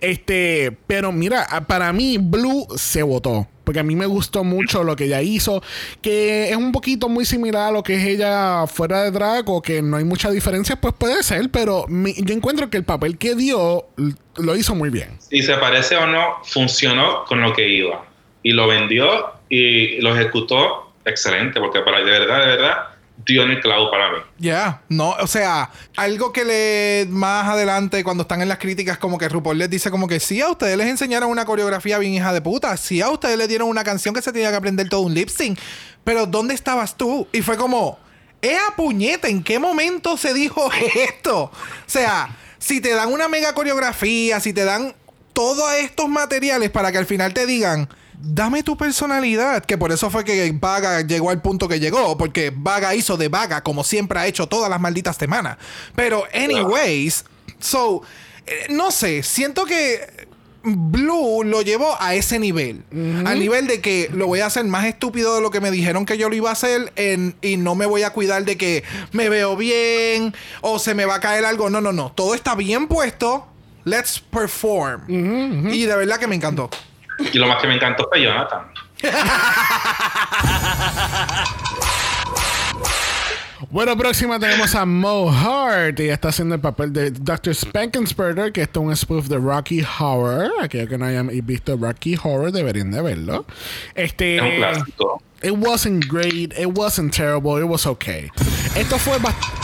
Este, 0.00 0.70
pero 0.86 1.10
mira, 1.10 1.44
para 1.66 1.92
mí 1.92 2.18
Blue 2.18 2.68
se 2.76 3.02
votó. 3.02 3.48
Porque 3.64 3.80
a 3.80 3.82
mí 3.82 3.96
me 3.96 4.06
gustó 4.06 4.44
mucho 4.44 4.84
lo 4.84 4.94
que 4.94 5.06
ella 5.06 5.22
hizo, 5.22 5.60
que 6.02 6.50
es 6.50 6.56
un 6.56 6.70
poquito 6.70 7.08
muy 7.08 7.24
similar 7.24 7.68
a 7.68 7.72
lo 7.72 7.82
que 7.82 7.96
es 7.96 8.04
ella 8.04 8.68
fuera 8.68 9.02
de 9.02 9.10
drag 9.10 9.48
o 9.50 9.60
que 9.60 9.82
no 9.82 9.96
hay 9.96 10.04
mucha 10.04 10.30
diferencia, 10.30 10.76
pues 10.76 10.94
puede 10.96 11.20
ser, 11.24 11.50
pero 11.50 11.86
yo 11.88 12.34
encuentro 12.34 12.70
que 12.70 12.76
el 12.76 12.84
papel 12.84 13.18
que 13.18 13.34
dio 13.34 13.88
lo 14.36 14.56
hizo 14.56 14.76
muy 14.76 14.90
bien. 14.90 15.18
si 15.18 15.42
se 15.42 15.56
parece 15.56 15.96
o 15.96 16.06
no, 16.06 16.36
funcionó 16.44 17.24
con 17.24 17.40
lo 17.40 17.52
que 17.52 17.68
iba. 17.68 18.04
Y 18.44 18.52
lo 18.52 18.68
vendió 18.68 19.32
y 19.48 20.00
lo 20.00 20.14
ejecutó 20.14 20.92
excelente, 21.04 21.60
porque 21.60 21.80
para 21.80 21.98
de 21.98 22.10
verdad, 22.10 22.40
de 22.40 22.46
verdad, 22.46 22.89
dio 23.24 23.42
en 23.42 23.50
el 23.50 23.60
clavo 23.60 23.90
para 23.90 24.10
mí. 24.10 24.18
Ya, 24.38 24.82
no, 24.88 25.10
o 25.10 25.26
sea, 25.26 25.70
algo 25.96 26.32
que 26.32 26.44
le 26.44 27.06
más 27.10 27.48
adelante 27.48 28.02
cuando 28.04 28.22
están 28.22 28.42
en 28.42 28.48
las 28.48 28.58
críticas 28.58 28.98
como 28.98 29.18
que 29.18 29.28
RuPaul 29.28 29.58
les 29.58 29.70
dice 29.70 29.90
como 29.90 30.08
que 30.08 30.20
sí, 30.20 30.40
a 30.40 30.48
ustedes 30.48 30.76
les 30.76 30.88
enseñaron 30.88 31.30
una 31.30 31.44
coreografía 31.44 31.98
bien 31.98 32.14
hija 32.14 32.32
de 32.32 32.40
puta, 32.40 32.76
sí, 32.76 33.00
a 33.00 33.10
ustedes 33.10 33.36
les 33.38 33.48
dieron 33.48 33.68
una 33.68 33.84
canción 33.84 34.14
que 34.14 34.22
se 34.22 34.32
tenía 34.32 34.50
que 34.50 34.56
aprender 34.56 34.88
todo 34.88 35.02
un 35.02 35.14
lip 35.14 35.28
sync, 35.28 35.58
pero 36.04 36.26
¿dónde 36.26 36.54
estabas 36.54 36.96
tú? 36.96 37.26
Y 37.32 37.42
fue 37.42 37.56
como, 37.56 37.98
¡Ea 38.42 38.74
puñeta! 38.76 39.28
¿En 39.28 39.42
qué 39.42 39.58
momento 39.58 40.16
se 40.16 40.32
dijo 40.32 40.70
esto? 40.94 41.44
O 41.44 41.52
sea, 41.86 42.36
si 42.58 42.80
te 42.80 42.94
dan 42.94 43.12
una 43.12 43.28
mega 43.28 43.54
coreografía, 43.54 44.40
si 44.40 44.52
te 44.52 44.64
dan 44.64 44.94
todos 45.32 45.72
estos 45.74 46.08
materiales 46.08 46.70
para 46.70 46.90
que 46.90 46.98
al 46.98 47.06
final 47.06 47.34
te 47.34 47.46
digan, 47.46 47.88
dame 48.22 48.62
tu 48.62 48.76
personalidad, 48.76 49.64
que 49.64 49.78
por 49.78 49.92
eso 49.92 50.10
fue 50.10 50.24
que 50.24 50.50
Vaga 50.52 51.00
llegó 51.02 51.30
al 51.30 51.40
punto 51.42 51.68
que 51.68 51.80
llegó, 51.80 52.16
porque 52.18 52.52
Vaga 52.54 52.94
hizo 52.94 53.16
de 53.16 53.28
Vaga 53.28 53.62
como 53.62 53.84
siempre 53.84 54.18
ha 54.20 54.26
hecho 54.26 54.46
todas 54.46 54.68
las 54.70 54.80
malditas 54.80 55.16
semanas. 55.16 55.56
Pero, 55.94 56.24
anyways, 56.34 57.24
so, 57.58 58.02
eh, 58.46 58.66
no 58.70 58.90
sé, 58.90 59.22
siento 59.22 59.64
que 59.64 60.28
Blue 60.62 61.42
lo 61.42 61.62
llevó 61.62 61.96
a 61.98 62.14
ese 62.14 62.38
nivel. 62.38 62.82
Al 63.26 63.38
nivel 63.38 63.66
de 63.66 63.80
que 63.80 64.10
lo 64.12 64.26
voy 64.26 64.40
a 64.40 64.46
hacer 64.46 64.62
más 64.66 64.84
estúpido 64.84 65.34
de 65.36 65.40
lo 65.40 65.50
que 65.50 65.60
me 65.60 65.70
dijeron 65.70 66.04
que 66.04 66.18
yo 66.18 66.28
lo 66.28 66.36
iba 66.36 66.50
a 66.50 66.52
hacer 66.52 66.92
en- 66.96 67.34
y 67.40 67.56
no 67.56 67.74
me 67.74 67.86
voy 67.86 68.02
a 68.02 68.10
cuidar 68.10 68.44
de 68.44 68.58
que 68.58 68.84
me 69.12 69.30
veo 69.30 69.56
bien 69.56 70.34
o 70.60 70.78
se 70.78 70.94
me 70.94 71.06
va 71.06 71.14
a 71.14 71.20
caer 71.20 71.46
algo. 71.46 71.70
No, 71.70 71.80
no, 71.80 71.92
no. 71.94 72.12
Todo 72.12 72.34
está 72.34 72.54
bien 72.54 72.88
puesto. 72.88 73.46
Let's 73.84 74.20
perform. 74.20 75.04
Y 75.72 75.86
de 75.86 75.96
verdad 75.96 76.18
que 76.18 76.26
me 76.26 76.36
encantó. 76.36 76.68
Y 77.32 77.38
lo 77.38 77.46
más 77.46 77.60
que 77.60 77.68
me 77.68 77.74
encantó 77.74 78.08
fue 78.08 78.22
Jonathan. 78.22 78.62
Bueno, 83.70 83.96
próxima 83.96 84.40
tenemos 84.40 84.74
a 84.74 84.84
Mo 84.84 85.30
Hart. 85.30 86.00
Ella 86.00 86.14
está 86.14 86.30
haciendo 86.30 86.56
el 86.56 86.60
papel 86.60 86.92
de 86.92 87.12
Dr. 87.12 87.54
Spankensperter, 87.54 88.50
que 88.50 88.62
esto 88.62 88.80
es 88.80 88.86
un 88.86 88.96
spoof 88.96 89.28
de 89.28 89.36
Rocky 89.36 89.82
Horror. 89.82 90.50
Aquellos 90.60 90.88
que 90.88 90.98
no 90.98 91.04
hayan 91.04 91.30
visto 91.44 91.76
Rocky 91.76 92.18
Horror 92.20 92.50
deberían 92.50 92.90
de 92.90 93.00
verlo. 93.00 93.44
Este. 93.94 94.38
Es 94.38 94.42
un 94.42 94.56
clásico. 94.56 95.22
It 95.42 95.52
wasn't 95.52 96.04
great, 96.08 96.52
it 96.58 96.76
wasn't 96.76 97.14
terrible, 97.14 97.62
it 97.62 97.68
was 97.68 97.86
okay. 97.86 98.28
Esto 98.74 98.98
fue, 98.98 99.18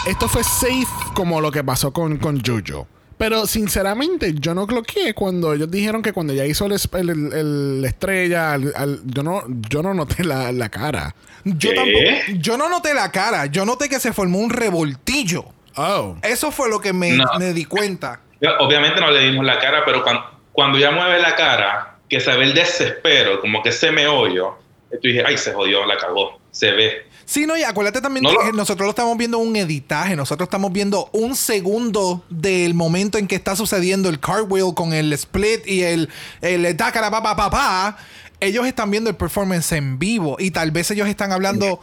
esto 0.06 0.28
fue 0.28 0.44
safe 0.44 0.86
como 1.14 1.40
lo 1.40 1.50
que 1.50 1.64
pasó 1.64 1.92
con, 1.92 2.18
con 2.18 2.40
Jojo. 2.40 2.86
Pero 3.18 3.46
sinceramente, 3.46 4.34
yo 4.38 4.54
no 4.54 4.66
cloqué 4.66 5.14
cuando 5.14 5.54
ellos 5.54 5.70
dijeron 5.70 6.02
que 6.02 6.12
cuando 6.12 6.34
ya 6.34 6.44
hizo 6.44 6.66
el, 6.66 6.72
el- 6.72 7.08
el- 7.10 7.32
el- 7.32 7.82
la 7.82 7.88
estrella, 7.88 8.52
al- 8.52 8.72
al- 8.76 9.00
yo, 9.06 9.22
no, 9.22 9.42
yo 9.70 9.82
no 9.82 9.94
noté 9.94 10.22
la, 10.24 10.52
la 10.52 10.68
cara. 10.68 11.14
Yo 11.44 11.70
¿Qué? 11.70 11.76
tampoco. 11.76 12.40
Yo 12.42 12.58
no 12.58 12.68
noté 12.68 12.92
la 12.92 13.10
cara. 13.10 13.46
Yo 13.46 13.64
noté 13.64 13.88
que 13.88 14.00
se 14.00 14.12
formó 14.12 14.38
un 14.38 14.50
revoltillo. 14.50 15.46
Oh. 15.76 16.16
Eso 16.22 16.50
fue 16.50 16.68
lo 16.68 16.80
que 16.80 16.92
me, 16.92 17.12
No. 17.12 17.24
me 17.38 17.52
di 17.52 17.64
cuenta. 17.64 18.20
Yo, 18.40 18.50
Obviamente 18.60 19.00
no 19.00 19.10
le 19.10 19.20
dimos 19.30 19.44
la 19.46 19.58
cara, 19.58 19.82
pero 19.86 20.02
cuando, 20.02 20.22
cuando 20.52 20.78
ya 20.78 20.90
mueve 20.90 21.18
la 21.20 21.34
cara, 21.36 21.96
que 22.08 22.20
se 22.20 22.36
ve 22.36 22.44
el 22.44 22.54
desespero, 22.54 23.40
como 23.40 23.62
que 23.62 23.70
ese 23.70 23.92
meollo, 23.92 24.58
tú 24.90 24.98
dije, 25.08 25.22
ay, 25.26 25.38
se 25.38 25.52
jodió, 25.54 25.86
la 25.86 25.96
cagó, 25.96 26.38
se 26.50 26.72
ve. 26.72 27.06
Sí, 27.28 27.44
no, 27.44 27.56
y 27.56 27.64
acuérdate 27.64 28.00
también 28.00 28.22
No 28.22 28.30
que 28.30 28.36
lo- 28.36 28.52
nosotros 28.52 28.86
lo 28.86 28.90
estamos 28.90 29.18
viendo 29.18 29.38
un 29.38 29.56
editaje, 29.56 30.14
nosotros 30.14 30.46
estamos 30.46 30.72
viendo 30.72 31.10
un 31.12 31.34
segundo 31.34 32.24
del 32.30 32.72
momento 32.74 33.18
en 33.18 33.26
que 33.26 33.34
está 33.34 33.56
sucediendo 33.56 34.08
el 34.08 34.20
cartwheel 34.20 34.72
con 34.74 34.92
el 34.92 35.12
split 35.12 35.66
y 35.66 35.82
el, 35.82 36.08
el 36.40 36.76
tacara 36.76 37.10
pa 37.10 37.22
pa 37.22 37.34
pa 37.36 37.50
pa. 37.50 37.96
ellos 38.38 38.64
están 38.66 38.90
viendo 38.92 39.10
el 39.10 39.16
performance 39.16 39.72
en 39.72 39.98
vivo 39.98 40.36
y 40.38 40.52
tal 40.52 40.70
vez 40.70 40.90
ellos 40.92 41.08
están 41.08 41.32
hablando. 41.32 41.80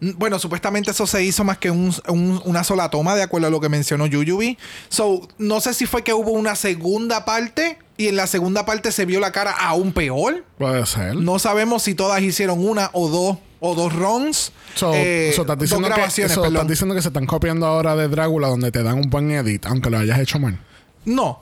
Bueno, 0.00 0.38
supuestamente 0.38 0.92
eso 0.92 1.06
se 1.08 1.24
hizo 1.24 1.42
más 1.42 1.58
que 1.58 1.70
un- 1.72 1.92
un- 2.06 2.40
una 2.44 2.62
sola 2.62 2.88
toma, 2.90 3.16
de 3.16 3.22
acuerdo 3.22 3.48
a 3.48 3.50
lo 3.50 3.60
que 3.60 3.68
mencionó 3.68 4.06
Yuyubi. 4.06 4.56
So, 4.90 5.26
no 5.38 5.60
sé 5.60 5.74
si 5.74 5.86
fue 5.86 6.04
que 6.04 6.12
hubo 6.12 6.30
una 6.30 6.54
segunda 6.54 7.24
parte 7.24 7.78
y 7.96 8.06
en 8.06 8.14
la 8.16 8.28
segunda 8.28 8.64
parte 8.64 8.92
se 8.92 9.06
vio 9.06 9.18
la 9.18 9.32
cara 9.32 9.50
aún 9.52 9.92
peor. 9.92 10.44
Puede 10.58 10.86
ser. 10.86 11.16
No 11.16 11.38
sabemos 11.40 11.82
si 11.82 11.94
todas 11.96 12.20
hicieron 12.22 12.64
una 12.64 12.90
o 12.92 13.08
dos 13.08 13.38
o 13.60 13.74
dos 13.74 13.92
runs. 13.92 14.52
So, 14.74 14.92
Eh, 14.94 15.32
so, 15.34 15.42
estás 15.42 15.56
dos 15.58 15.62
diciendo 15.64 15.88
que, 15.88 15.94
grabaciones, 15.94 16.32
so, 16.32 16.42
perdón. 16.42 16.56
estás 16.56 16.68
diciendo 16.68 16.94
que 16.94 17.02
se 17.02 17.08
están 17.08 17.26
copiando 17.26 17.66
ahora 17.66 17.96
de 17.96 18.08
Drácula 18.08 18.48
donde 18.48 18.70
te 18.70 18.82
dan 18.82 18.94
un 18.96 19.10
buen 19.10 19.30
edit, 19.30 19.66
aunque 19.66 19.90
lo 19.90 19.98
hayas 19.98 20.18
hecho 20.20 20.38
mal. 20.38 20.58
No. 21.04 21.40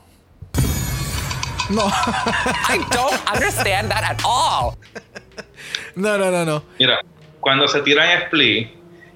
No. 1.69 1.85
I 2.69 2.77
don't 2.91 3.19
understand 3.33 3.89
that 3.91 4.03
at 4.03 4.21
all. 4.25 4.77
no, 5.95 6.17
no, 6.17 6.31
no, 6.31 6.45
no. 6.45 6.63
Mira, 6.79 6.99
cuando 7.39 7.67
se 7.67 7.81
tira 7.81 8.13
en 8.13 8.21
split, 8.23 8.69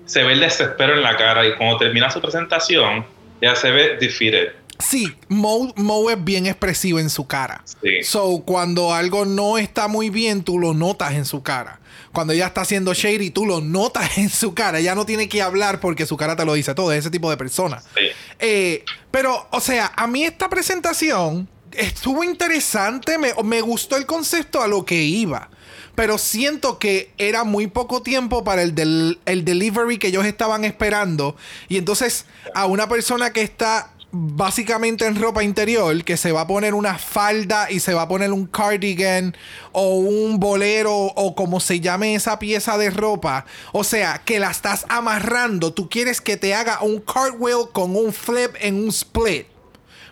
se 0.06 0.24
ve 0.24 0.34
el 0.34 0.40
desespero 0.42 0.94
en 0.94 1.02
la 1.02 1.16
cara 1.16 1.46
y 1.48 1.56
cuando 1.56 1.78
termina 1.78 2.10
su 2.10 2.20
presentación, 2.22 3.06
ya 3.42 3.56
se 3.56 3.72
ve 3.72 3.98
defeated. 4.00 4.52
Sí, 4.82 5.16
Mo, 5.28 5.74
Mo 5.76 6.10
es 6.10 6.24
bien 6.24 6.48
expresivo 6.48 7.00
en 7.00 7.10
su 7.10 7.28
cara. 7.28 7.64
Sí. 7.82 8.04
So, 8.04 8.44
cuando 8.46 8.94
algo 8.94 9.26
no 9.26 9.58
está 9.58 9.88
muy 9.88 10.10
bien, 10.10 10.44
tú 10.44 10.60
lo 10.60 10.74
notas 10.74 11.14
en 11.14 11.26
su 11.26 11.44
cara. 11.44 11.80
Cuando 12.12 12.34
ella 12.34 12.48
está 12.48 12.62
haciendo 12.62 12.94
shady, 12.94 13.30
tú 13.30 13.46
lo 13.46 13.62
notas 13.62 14.18
en 14.18 14.30
su 14.30 14.54
cara. 14.54 14.80
Ella 14.80 14.96
no 14.96 15.06
tiene 15.06 15.30
que 15.30 15.42
hablar 15.42 15.80
porque 15.80 16.06
su 16.06 16.18
cara 16.18 16.36
te 16.36 16.46
lo 16.46 16.54
dice 16.54 16.74
todo. 16.74 16.92
Es 16.92 17.00
ese 17.00 17.10
tipo 17.10 17.30
de 17.30 17.38
persona. 17.38 17.82
Sí. 17.96 18.08
Eh, 18.40 18.86
pero, 19.12 19.48
o 19.52 19.60
sea, 19.60 19.92
a 19.96 20.08
mí 20.08 20.24
esta 20.24 20.50
presentación 20.50 21.48
estuvo 21.72 22.24
interesante. 22.24 23.18
Me, 23.18 23.34
me 23.44 23.62
gustó 23.62 23.98
el 23.98 24.06
concepto 24.06 24.62
a 24.62 24.68
lo 24.68 24.86
que 24.86 25.02
iba. 25.02 25.50
Pero 25.96 26.18
siento 26.18 26.80
que 26.80 27.12
era 27.18 27.44
muy 27.44 27.68
poco 27.68 28.02
tiempo 28.02 28.44
para 28.44 28.62
el, 28.62 28.74
del, 28.76 29.20
el 29.26 29.44
delivery 29.44 29.98
que 29.98 30.08
ellos 30.08 30.26
estaban 30.26 30.64
esperando. 30.64 31.36
Y 31.68 31.78
entonces, 31.78 32.26
a 32.56 32.66
una 32.66 32.88
persona 32.88 33.34
que 33.34 33.42
está 33.42 33.92
básicamente 34.12 35.06
en 35.06 35.16
ropa 35.16 35.44
interior, 35.44 36.04
que 36.04 36.18
se 36.18 36.32
va 36.32 36.42
a 36.42 36.48
poner 36.48 36.74
una 36.74 36.98
falda 36.98 37.72
y 37.72 37.80
se 37.80 37.94
va 37.94 38.04
a 38.04 38.08
poner 38.08 38.32
un 38.32 38.46
cardigan 38.46 39.36
o 39.72 39.96
un 39.96 40.40
bolero 40.40 40.94
o 40.94 41.36
como 41.36 41.60
se 41.60 41.80
llame 41.80 42.16
esa 42.16 42.40
pieza 42.40 42.78
de 42.78 42.90
ropa, 42.90 43.46
o 43.72 43.84
sea, 43.84 44.22
que 44.24 44.40
la 44.40 44.52
estás 44.52 44.86
amarrando, 44.90 45.74
tú 45.74 45.90
quieres 45.90 46.22
que 46.22 46.38
te 46.38 46.54
haga 46.54 46.82
un 46.82 47.00
cartwheel 47.00 47.70
con 47.72 47.96
un 47.96 48.14
flip 48.14 48.56
en 48.60 48.76
un 48.76 48.90
split. 48.90 49.48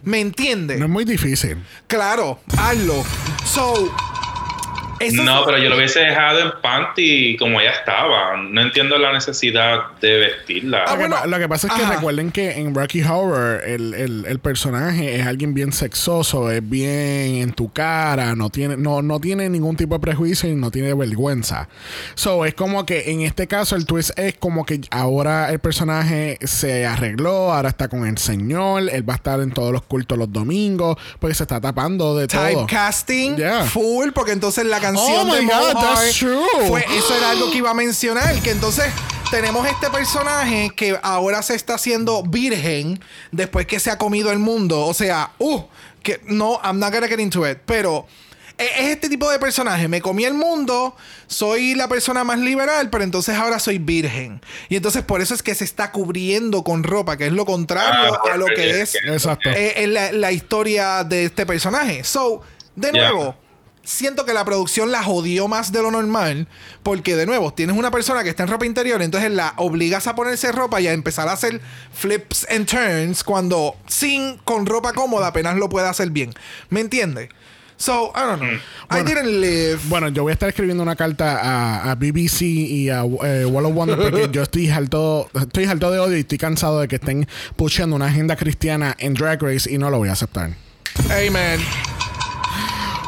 ¿Me 0.02 0.22
entiendes? 0.22 0.80
No 0.80 0.86
es 0.86 0.92
muy 0.92 1.04
difícil. 1.04 1.58
Claro, 1.88 2.40
hazlo. 2.58 3.04
So, 3.46 3.94
eso 5.00 5.24
no, 5.24 5.46
pero 5.46 5.58
yo 5.58 5.70
lo 5.70 5.76
hubiese 5.78 6.00
dejado 6.00 6.40
en 6.40 6.52
panty 6.62 7.38
como 7.38 7.60
ella 7.62 7.72
estaba. 7.72 8.38
No 8.38 8.62
entiendo 8.62 8.98
la 8.98 9.14
necesidad 9.14 9.92
de 10.02 10.18
vestirla. 10.18 10.84
Ah, 10.88 10.94
Lo 10.94 10.98
que, 11.00 11.08
bueno, 11.08 11.26
lo 11.28 11.38
que 11.40 11.50
pasa 11.50 11.68
es 11.68 11.74
que 11.74 11.84
ajá. 11.84 11.96
recuerden 11.96 12.32
que 12.32 12.52
en 12.60 12.74
Rocky 12.76 13.02
Horror 13.04 13.62
el, 13.66 13.94
el- 13.94 14.26
el 14.28 14.40
personaje 14.40 15.16
es 15.20 15.26
alguien 15.26 15.54
bien 15.54 15.72
sexoso, 15.72 16.52
es 16.52 16.68
bien 16.68 17.36
en 17.36 17.54
tu 17.54 17.72
cara, 17.72 18.36
no 18.36 18.50
tiene, 18.50 18.78
no, 18.78 19.02
no 19.02 19.20
tiene 19.20 19.50
ningún 19.50 19.76
tipo 19.76 19.96
de 19.96 20.00
prejuicio 20.00 20.50
y 20.50 20.56
no 20.56 20.72
tiene 20.72 20.94
vergüenza. 20.94 21.70
So 22.16 22.46
es 22.46 22.54
como 22.54 22.86
que 22.86 23.12
en 23.12 23.22
este 23.22 23.48
caso 23.48 23.76
el 23.76 23.86
twist 23.86 24.18
es 24.18 24.36
como 24.38 24.66
que 24.66 24.82
ahora 24.92 25.50
el 25.52 25.60
personaje 25.60 26.38
se 26.44 26.86
arregló, 26.86 27.54
ahora 27.54 27.70
está 27.70 27.88
con 27.88 28.06
el 28.06 28.18
señor, 28.18 28.84
él 28.92 29.08
va 29.08 29.14
a 29.14 29.18
estar 29.18 29.40
en 29.40 29.52
todos 29.52 29.72
los 29.72 29.84
cultos 29.84 30.18
los 30.18 30.32
domingos, 30.32 30.98
porque 31.20 31.34
se 31.36 31.44
está 31.44 31.60
tapando 31.62 32.18
de 32.18 32.28
todo. 32.28 32.46
Typecasting 32.48 33.38
Yeah. 33.38 33.64
full, 33.64 34.10
porque 34.14 34.32
entonces 34.32 34.66
la 34.66 34.80
canción 34.94 35.30
Oh 35.30 35.36
de 35.36 35.42
my 35.42 35.48
God, 35.48 35.74
that's 35.82 36.16
true. 36.18 36.42
fue 36.68 36.86
eso 36.96 37.16
era 37.16 37.32
algo 37.32 37.52
que 37.52 37.58
iba 37.58 37.70
a 37.72 37.74
mencionar, 37.74 38.36
que 38.42 38.52
entonces 38.52 38.86
tenemos 39.32 39.68
este 39.68 39.90
personaje 39.90 40.72
que 40.76 40.98
ahora 41.04 41.42
se 41.44 41.56
está 41.56 41.76
haciendo 41.76 42.24
virgen 42.24 43.00
después 43.32 43.66
que 43.68 43.80
se 43.80 43.92
ha 43.92 43.98
comido 43.98 44.32
el 44.32 44.40
mundo, 44.40 44.86
o 44.86 44.94
sea, 44.94 45.32
uh, 45.40 45.62
que 46.02 46.20
no, 46.26 46.60
I'm 46.64 46.80
not 46.80 46.92
gonna 46.94 47.08
get 47.08 47.20
into 47.20 47.48
it, 47.48 47.60
pero 47.66 48.08
e- 48.58 48.64
es 48.80 48.90
este 48.90 49.08
tipo 49.10 49.30
de 49.30 49.38
personaje. 49.38 49.88
Me 49.88 50.02
comí 50.02 50.26
el 50.26 50.34
mundo, 50.34 50.96
soy 51.28 51.76
la 51.76 51.88
persona 51.88 52.24
más 52.24 52.40
liberal, 52.40 52.90
pero 52.90 53.04
entonces 53.04 53.36
ahora 53.38 53.60
soy 53.60 53.78
virgen. 53.78 54.42
Y 54.68 54.76
entonces 54.78 55.04
por 55.04 55.22
eso 55.22 55.34
es 55.36 55.44
que 55.44 55.54
se 55.56 55.64
está 55.64 55.92
cubriendo 55.92 56.64
con 56.64 56.84
ropa, 56.84 57.16
que 57.16 57.28
es 57.28 57.32
lo 57.34 57.46
contrario 57.46 58.16
Ah, 58.26 58.34
a 58.34 58.38
lo 58.38 58.48
que 58.48 58.82
es 58.82 58.94
que- 58.94 59.00
eh, 59.56 59.74
es 59.84 59.88
la, 59.90 60.12
la 60.12 60.32
historia 60.32 61.04
de 61.04 61.26
este 61.26 61.46
personaje. 61.46 62.04
So, 62.04 62.42
de 62.76 62.92
nuevo, 62.92 63.36
siento 63.90 64.24
que 64.24 64.34
la 64.34 64.46
producción 64.46 64.92
la 64.92 65.04
jodió 65.04 65.48
más 65.48 65.72
de 65.72 65.82
lo 65.82 65.92
normal. 65.92 66.48
Porque, 66.84 67.16
de 67.16 67.26
nuevo, 67.26 67.54
tienes 67.54 67.76
una 67.76 67.92
persona 67.92 68.24
que 68.24 68.30
está 68.30 68.44
en 68.44 68.50
ropa 68.50 68.66
interior, 68.66 69.02
entonces 69.02 69.32
la 69.32 69.54
obligas 69.58 70.08
a 70.08 70.16
ponerse 70.16 70.52
ropa 70.52 70.80
y 70.80 70.88
a 70.88 70.94
empezar 70.94 71.28
a 71.28 71.34
hacer 71.34 71.60
flips 71.94 72.46
and 72.50 72.68
turns 72.68 73.24
cuando 73.24 73.76
sin, 73.88 74.38
con 74.38 74.66
ropa 74.66 74.94
cómoda, 74.94 75.28
apenas 75.28 75.58
lo 75.58 75.70
puede 75.70 75.88
hacer 75.88 76.12
bien. 76.12 76.34
¿Me 76.70 76.82
entiendes? 76.82 77.30
So, 77.78 78.12
I 78.14 78.26
don't 78.28 78.42
know. 78.42 78.60
I 78.92 79.04
didn't 79.04 79.40
live. 79.40 79.80
Bueno, 79.88 80.10
yo 80.10 80.24
voy 80.24 80.32
a 80.32 80.34
estar 80.34 80.50
escribiendo 80.50 80.84
una 80.84 80.98
carta 80.98 81.40
a, 81.40 81.92
a 81.92 81.96
BBC 81.96 82.42
y 82.42 82.90
a 82.90 83.04
eh, 83.24 83.46
Wall 83.46 83.66
of 83.66 83.74
Wonder 83.74 83.98
porque 83.98 84.28
yo 84.34 84.44
estoy 84.44 84.70
harto, 84.70 85.30
estoy 85.34 85.64
harto 85.64 85.90
de 85.90 86.00
odio 86.00 86.18
y 86.18 86.22
estoy 86.22 86.38
cansado 86.38 86.82
de 86.82 86.90
que 86.90 86.98
estén 86.98 87.26
pusheando 87.56 87.96
una 87.96 88.08
agenda 88.08 88.36
cristiana 88.36 88.96
en 89.00 89.14
Drag 89.14 89.42
Race 89.42 89.72
y 89.72 89.78
no 89.78 89.90
lo 89.90 89.98
voy 89.98 90.10
a 90.10 90.12
aceptar. 90.12 90.52
Amen. 91.10 91.62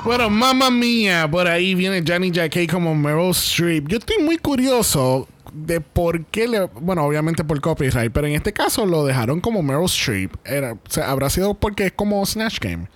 Bueno, 0.03 0.31
mamá 0.31 0.71
mía, 0.71 1.29
por 1.29 1.47
ahí 1.47 1.75
viene 1.75 2.03
Johnny 2.05 2.29
J.K. 2.29 2.73
como 2.73 2.95
Meryl 2.95 3.29
Streep. 3.29 3.87
Yo 3.87 3.99
estoy 3.99 4.17
muy 4.23 4.39
curioso 4.39 5.27
de 5.53 5.79
por 5.79 6.25
qué 6.25 6.47
le. 6.47 6.61
Bueno, 6.79 7.05
obviamente 7.05 7.43
por 7.43 7.61
copyright, 7.61 8.11
pero 8.11 8.25
en 8.25 8.33
este 8.33 8.51
caso 8.51 8.87
lo 8.87 9.05
dejaron 9.05 9.39
como 9.41 9.61
Meryl 9.61 9.85
Streep. 9.85 10.33
Era, 10.43 10.73
o 10.73 11.01
habrá 11.03 11.29
sido 11.29 11.53
porque 11.53 11.85
es 11.85 11.91
como 11.91 12.25
Snatch 12.25 12.59
Game. 12.59 12.87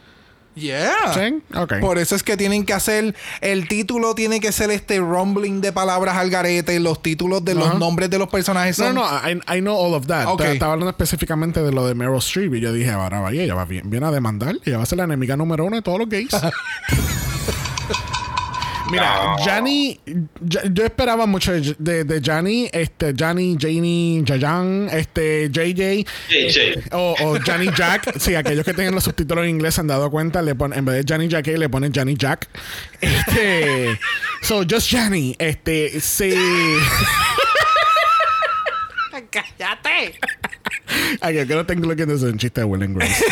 Yeah. 0.55 1.13
¿Sí? 1.13 1.43
Ok. 1.53 1.79
Por 1.81 1.97
eso 1.97 2.15
es 2.15 2.23
que 2.23 2.37
tienen 2.37 2.65
que 2.65 2.73
hacer. 2.73 3.13
El 3.41 3.67
título 3.67 4.15
tiene 4.15 4.39
que 4.39 4.51
ser 4.51 4.71
este 4.71 4.99
rumbling 4.99 5.61
de 5.61 5.71
palabras 5.73 6.15
al 6.17 6.29
garete. 6.29 6.79
Los 6.79 7.01
títulos 7.01 7.43
de 7.43 7.55
los 7.55 7.77
nombres 7.77 8.09
de 8.09 8.17
los 8.17 8.29
personajes 8.29 8.79
No, 8.79 8.85
son. 8.85 8.95
no, 8.95 9.03
I, 9.03 9.57
I 9.57 9.59
know 9.61 9.75
all 9.77 9.93
of 9.93 10.07
that. 10.07 10.27
Estaba 10.45 10.73
hablando 10.73 10.89
específicamente 10.91 11.61
de 11.61 11.71
lo 11.71 11.85
de 11.85 11.93
Meryl 11.93 12.17
Streep 12.19 12.55
y 12.55 12.61
yo 12.61 12.71
dije, 12.73 12.89
ahora 12.91 13.19
vaya, 13.19 13.43
ella 13.43 13.55
va 13.55 13.65
bien, 13.65 13.89
viene 13.89 14.05
a 14.07 14.11
demandar. 14.11 14.55
Ella 14.63 14.77
va 14.77 14.83
a 14.83 14.85
ser 14.85 14.97
la 14.97 15.03
enemiga 15.03 15.35
número 15.35 15.65
uno 15.65 15.75
de 15.75 15.81
todos 15.81 15.99
los 15.99 16.09
gays. 16.09 16.29
Mira, 18.91 19.35
No. 19.37 19.37
Johnny, 19.43 19.99
yo, 20.41 20.59
esperaba 20.83 21.25
mucho 21.25 21.51
de, 21.53 22.21
Johnny, 22.23 22.69
este, 22.71 23.13
Johnny, 23.17 23.57
Janie, 23.59 24.23
Jayan, 24.25 24.89
este, 24.91 25.49
JJ, 25.49 26.05
JJ. 26.29 26.89
o, 26.91 27.15
o 27.19 27.39
Johnny 27.45 27.69
Jack. 27.75 28.13
sí, 28.19 28.35
aquellos 28.35 28.63
que 28.63 28.73
tienen 28.73 28.93
los 28.93 29.03
subtítulos 29.03 29.43
en 29.43 29.49
inglés 29.51 29.75
se 29.75 29.81
han 29.81 29.87
dado 29.87 30.11
cuenta, 30.11 30.41
le 30.41 30.55
ponen, 30.55 30.79
en 30.79 30.85
vez 30.85 31.03
de 31.03 31.13
Johnny 31.13 31.27
Jack, 31.27 31.47
le 31.47 31.69
ponen 31.69 31.91
Johnny 31.93 32.15
Jack. 32.15 32.47
Este, 33.01 33.99
so, 34.41 34.63
just 34.69 34.91
Johnny, 34.91 35.35
este, 35.39 35.99
sí. 35.99 36.33
¡Cállate! 39.31 40.19
Creo 41.19 41.45
que 41.47 41.63
tengo 41.63 41.87
lo 41.87 41.95
que 41.95 42.03
es 42.03 42.21
un 42.21 42.37
chiste 42.37 42.61
de 42.61 42.65
Will 42.65 42.83
and 42.83 42.97
Grace. 42.97 43.23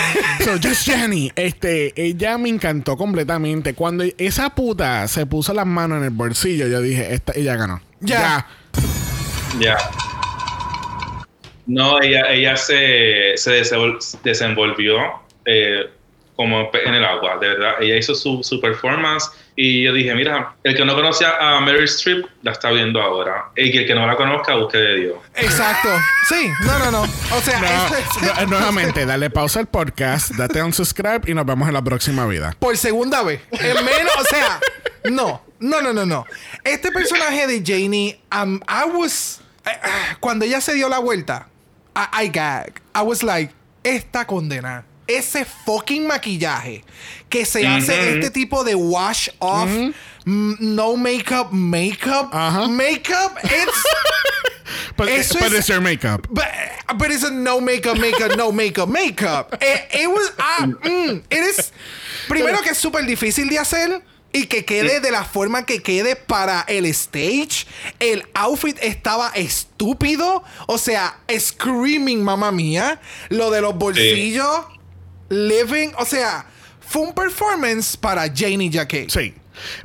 so, 0.43 0.51
Just 0.61 0.85
Jenny, 0.85 1.31
este, 1.35 1.93
ella 2.01 2.37
me 2.37 2.49
encantó 2.49 2.97
completamente. 2.97 3.73
Cuando 3.73 4.03
esa 4.17 4.49
puta 4.55 5.07
se 5.07 5.25
puso 5.25 5.53
las 5.53 5.65
manos 5.65 5.99
en 5.99 6.05
el 6.05 6.09
bolsillo, 6.09 6.67
yo 6.67 6.81
dije, 6.81 7.13
esta, 7.13 7.33
ella 7.35 7.55
ganó. 7.55 7.81
Ya. 7.99 8.45
Ya. 9.59 9.77
No, 11.65 12.01
ella, 12.01 12.23
ella 12.29 12.57
se, 12.57 13.33
se 13.37 13.61
desenvol- 13.63 13.99
desenvolvió 14.23 14.97
eh, 15.45 15.85
como 16.35 16.69
pe- 16.71 16.85
en 16.87 16.93
el 16.95 17.05
agua, 17.05 17.37
de 17.39 17.47
verdad. 17.49 17.71
Ella 17.79 17.95
hizo 17.97 18.15
su, 18.15 18.43
su 18.43 18.59
performance 18.59 19.29
y 19.55 19.83
yo 19.83 19.93
dije, 19.93 20.13
mira, 20.15 20.55
el 20.63 20.75
que 20.75 20.83
no 20.85 20.95
conocía 20.95 21.35
a 21.39 21.59
Mary 21.59 21.83
Streep 21.85 22.25
la 22.41 22.51
está 22.53 22.71
viendo 22.71 23.01
ahora. 23.01 23.45
Y 23.55 23.71
que 23.71 23.79
el 23.79 23.87
que 23.87 23.93
no 23.95 24.05
la 24.07 24.15
conozca, 24.15 24.55
busque 24.55 24.77
de 24.79 24.95
Dios. 25.01 25.15
Exacto. 25.35 25.89
Sí, 26.29 26.49
no, 26.65 26.79
no, 26.79 26.91
no. 26.91 27.01
O 27.03 27.41
sea, 27.41 27.59
No, 27.59 27.95
este- 27.97 28.25
no, 28.45 28.47
nuevamente, 28.47 29.05
dale 29.05 29.29
pausa 29.29 29.59
al 29.59 29.67
podcast, 29.67 30.31
date 30.31 30.61
un 30.63 30.73
subscribe 30.73 31.21
y 31.27 31.33
nos 31.33 31.45
vemos 31.45 31.67
en 31.67 31.73
la 31.73 31.81
próxima 31.83 32.25
vida. 32.25 32.55
por 32.59 32.75
segunda 32.77 33.21
vez. 33.23 33.41
En 33.51 33.85
menos, 33.85 34.13
o 34.19 34.23
sea, 34.25 34.59
no, 35.11 35.43
no, 35.59 35.81
no, 35.81 35.93
no, 35.93 36.05
no. 36.05 36.25
Este 36.63 36.91
personaje 36.91 37.45
de 37.47 37.61
Janie, 37.65 38.19
um, 38.35 38.59
I 38.67 38.89
was. 38.91 39.41
eh, 39.65 39.69
eh, 39.71 40.15
cuando 40.19 40.45
ella 40.45 40.59
se 40.61 40.73
dio 40.73 40.89
la 40.89 40.99
vuelta, 40.99 41.47
I, 41.95 42.25
I 42.25 42.29
gag. 42.29 42.81
I 42.95 43.01
was 43.01 43.21
like, 43.23 43.53
esta 43.83 44.25
condena. 44.25 44.85
Ese 45.07 45.45
fucking 45.45 46.07
maquillaje 46.07 46.83
que 47.29 47.45
se 47.45 47.65
hace 47.67 48.13
este 48.13 48.29
tipo 48.31 48.63
de 48.63 48.75
wash 48.75 49.27
off, 49.39 49.69
mm, 50.25 50.55
no 50.59 50.95
makeup, 50.95 51.51
makeup, 51.51 52.31
makeup, 52.69 53.37
it's. 53.43 53.83
But, 54.95 55.09
Eso 55.09 55.39
but 55.39 55.47
es- 55.51 55.59
it's 55.59 55.67
your 55.69 55.81
makeup. 55.81 56.27
But, 56.29 56.47
but 56.97 57.11
it's 57.11 57.23
a 57.23 57.31
no 57.31 57.59
makeup, 57.59 57.97
makeup, 57.97 58.37
no 58.37 58.51
makeup, 58.51 58.87
makeup. 58.87 59.57
It, 59.61 59.87
it 60.03 60.07
was, 60.09 60.31
ah, 60.39 60.67
mm, 60.83 61.23
it 61.29 61.37
is, 61.57 61.71
primero 62.27 62.61
que 62.61 62.71
es 62.71 62.77
súper 62.77 63.05
difícil 63.05 63.49
de 63.49 63.57
hacer 63.59 64.01
y 64.31 64.45
que 64.47 64.63
quede 64.63 64.99
de 64.99 65.11
la 65.11 65.23
forma 65.25 65.63
que 65.65 65.81
quede 65.83 66.15
para 66.15 66.63
el 66.67 66.85
stage. 66.85 67.65
El 67.99 68.23
outfit 68.33 68.77
estaba 68.81 69.31
estúpido. 69.35 70.43
O 70.67 70.77
sea, 70.77 71.19
screaming, 71.29 72.23
mamá 72.23 72.51
mía. 72.51 72.99
Lo 73.29 73.51
de 73.51 73.61
los 73.61 73.75
bolsillos. 73.75 74.65
Living. 75.33 75.89
O 75.97 76.05
sea, 76.05 76.45
fue 76.79 77.01
un 77.01 77.13
performance 77.13 77.97
para 77.97 78.23
Janie 78.33 78.69
Jacquet. 78.71 79.09
Sí. 79.09 79.33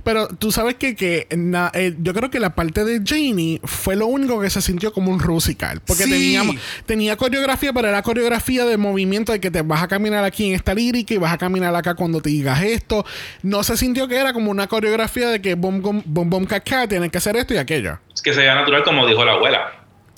Pero 0.03 0.29
tú 0.29 0.51
sabes 0.51 0.77
que, 0.77 0.97
que 0.97 1.27
na- 1.37 1.71
eh, 1.75 1.95
yo 2.01 2.15
creo 2.15 2.31
que 2.31 2.41
la 2.41 2.55
parte 2.55 2.85
de 2.87 3.03
Janie 3.05 3.61
fue 3.65 3.97
lo 3.97 4.07
único 4.07 4.41
que 4.41 4.49
se 4.49 4.63
sintió 4.63 4.95
como 4.95 5.13
un 5.13 5.21
rusical. 5.21 5.83
Porque 5.87 6.05
Sí. 6.05 6.11
teníamos, 6.11 6.57
tenía 6.87 7.17
coreografía, 7.19 7.71
pero 7.75 7.87
era 7.87 8.01
coreografía 8.03 8.65
de 8.65 8.79
movimiento 8.79 9.31
de 9.31 9.41
que 9.41 9.51
te 9.51 9.61
vas 9.61 9.83
a 9.83 9.89
caminar 9.89 10.25
aquí 10.25 10.49
en 10.49 10.55
esta 10.55 10.73
lírica 10.75 11.13
y 11.13 11.19
vas 11.19 11.35
a 11.35 11.39
caminar 11.39 11.75
acá 11.75 11.95
cuando 11.95 12.23
te 12.23 12.31
digas 12.31 12.63
esto. 12.63 13.05
No 13.43 13.63
se 13.63 13.77
sintió 13.77 14.09
que 14.09 14.17
era 14.17 14.33
como 14.33 14.51
una 14.51 14.69
coreografía 14.69 15.29
de 15.29 15.43
que 15.43 15.55
bom 15.55 15.83
bom 15.83 16.03
bom 16.07 16.31
bom 16.31 16.45
caca, 16.47 16.89
tienes 16.89 17.11
que 17.13 17.19
hacer 17.19 17.37
esto 17.37 17.53
y 17.53 17.59
aquello. 17.59 17.99
Es 18.15 18.23
que 18.23 18.33
sea 18.33 18.55
natural, 18.55 18.83
como 18.85 19.07
dijo 19.07 19.23
la 19.23 19.33
abuela. 19.33 19.73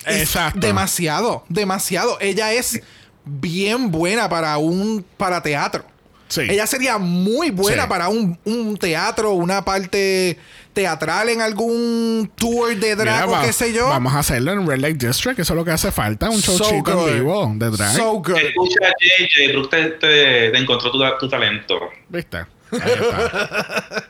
Es 0.07 0.17
Exacto. 0.23 0.61
Demasiado, 0.61 1.45
demasiado. 1.49 2.19
Ella 2.21 2.53
es 2.53 2.81
bien 3.41 3.91
buena 3.91 4.29
para 4.29 4.57
un 4.59 5.05
para 5.17 5.43
teatro. 5.43 5.85
Sí. 6.29 6.43
Ella 6.49 6.67
sería 6.67 6.97
muy 6.99 7.51
buena 7.51 7.83
Sí. 7.85 7.89
para 7.89 8.09
un, 8.09 8.39
un 8.45 8.77
teatro, 8.77 9.33
una 9.33 9.65
parte 9.65 10.39
teatral 10.73 11.29
en 11.29 11.41
algún 11.41 12.31
tour 12.37 12.77
de 12.77 12.95
drag 12.95 13.27
Mira, 13.27 13.27
o 13.27 13.31
va- 13.33 13.45
qué 13.45 13.53
sé 13.53 13.73
yo. 13.73 13.89
Vamos 13.89 14.15
a 14.15 14.21
hacerlo 14.21 14.53
en 14.53 14.65
Red 14.65 14.79
Light 14.79 14.97
District, 14.97 15.39
eso 15.41 15.53
es 15.55 15.57
lo 15.57 15.65
que 15.65 15.73
hace 15.73 15.91
falta, 15.91 16.31
un 16.31 16.41
show 16.41 16.57
So 16.57 16.65
chico 16.71 16.93
good. 16.95 17.09
en 17.09 17.15
vivo 17.17 17.53
de 17.57 17.71
drag. 17.71 17.97
So 17.97 18.13
good. 18.13 18.37
Escucha, 18.37 18.79
JJ, 19.01 19.53
Brooke 19.53 19.71
te, 19.77 19.85
te- 19.91 20.51
te 20.53 20.59
encontró 20.59 20.93
tu, 20.93 20.99
tu 21.19 21.29
talento. 21.29 21.81
¿Viste? 22.09 22.37
Ahí 22.37 22.47
está. 22.81 24.09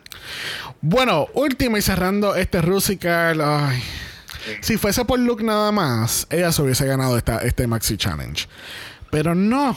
bueno, 0.83 1.27
última 1.35 1.79
y 1.79 1.83
cerrando 1.83 2.35
este 2.35 2.61
Rusical. 2.61 3.41
Ay. 3.41 3.83
Si 4.61 4.77
fuese 4.77 5.05
por 5.05 5.19
look 5.19 5.43
nada 5.43 5.71
más, 5.73 6.27
ella 6.31 6.51
se 6.53 6.63
hubiese 6.63 6.87
ganado 6.87 7.17
esta, 7.17 7.39
este 7.39 7.67
Maxi 7.67 7.97
Challenge. 7.97 8.47
Pero 9.11 9.35
no. 9.35 9.77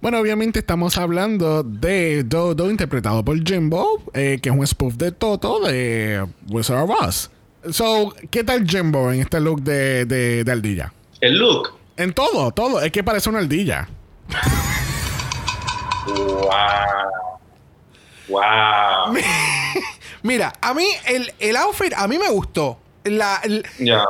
Bueno, 0.00 0.18
obviamente 0.18 0.58
estamos 0.58 0.98
hablando 0.98 1.62
de 1.62 2.24
Dodo, 2.24 2.70
interpretado 2.70 3.24
por 3.24 3.42
Jimbo, 3.42 4.02
eh, 4.12 4.40
que 4.42 4.48
es 4.48 4.54
un 4.54 4.66
spoof 4.66 4.94
de 4.94 5.12
Toto 5.12 5.60
de 5.60 6.26
Wizard 6.48 6.82
of 6.82 6.90
Oz. 7.00 7.30
So, 7.70 8.14
¿qué 8.30 8.44
tal 8.44 8.66
Jimbo 8.68 9.10
en 9.12 9.20
este 9.20 9.40
look 9.40 9.62
de, 9.62 10.04
de, 10.04 10.44
de 10.44 10.52
ardilla? 10.52 10.92
El 11.20 11.38
look. 11.38 11.70
En 11.96 12.12
todo, 12.12 12.50
todo. 12.50 12.80
Es 12.80 12.90
que 12.90 13.04
parece 13.04 13.30
una 13.30 13.38
ardilla. 13.38 13.88
Wow. 16.06 16.50
Wow. 18.28 19.14
Mira, 20.22 20.52
a 20.60 20.74
mí 20.74 20.86
el, 21.06 21.32
el 21.38 21.56
outfit 21.56 21.92
a 21.94 22.08
mí 22.08 22.18
me 22.18 22.30
gustó. 22.30 22.78
La, 23.04 23.40
el-. 23.44 23.64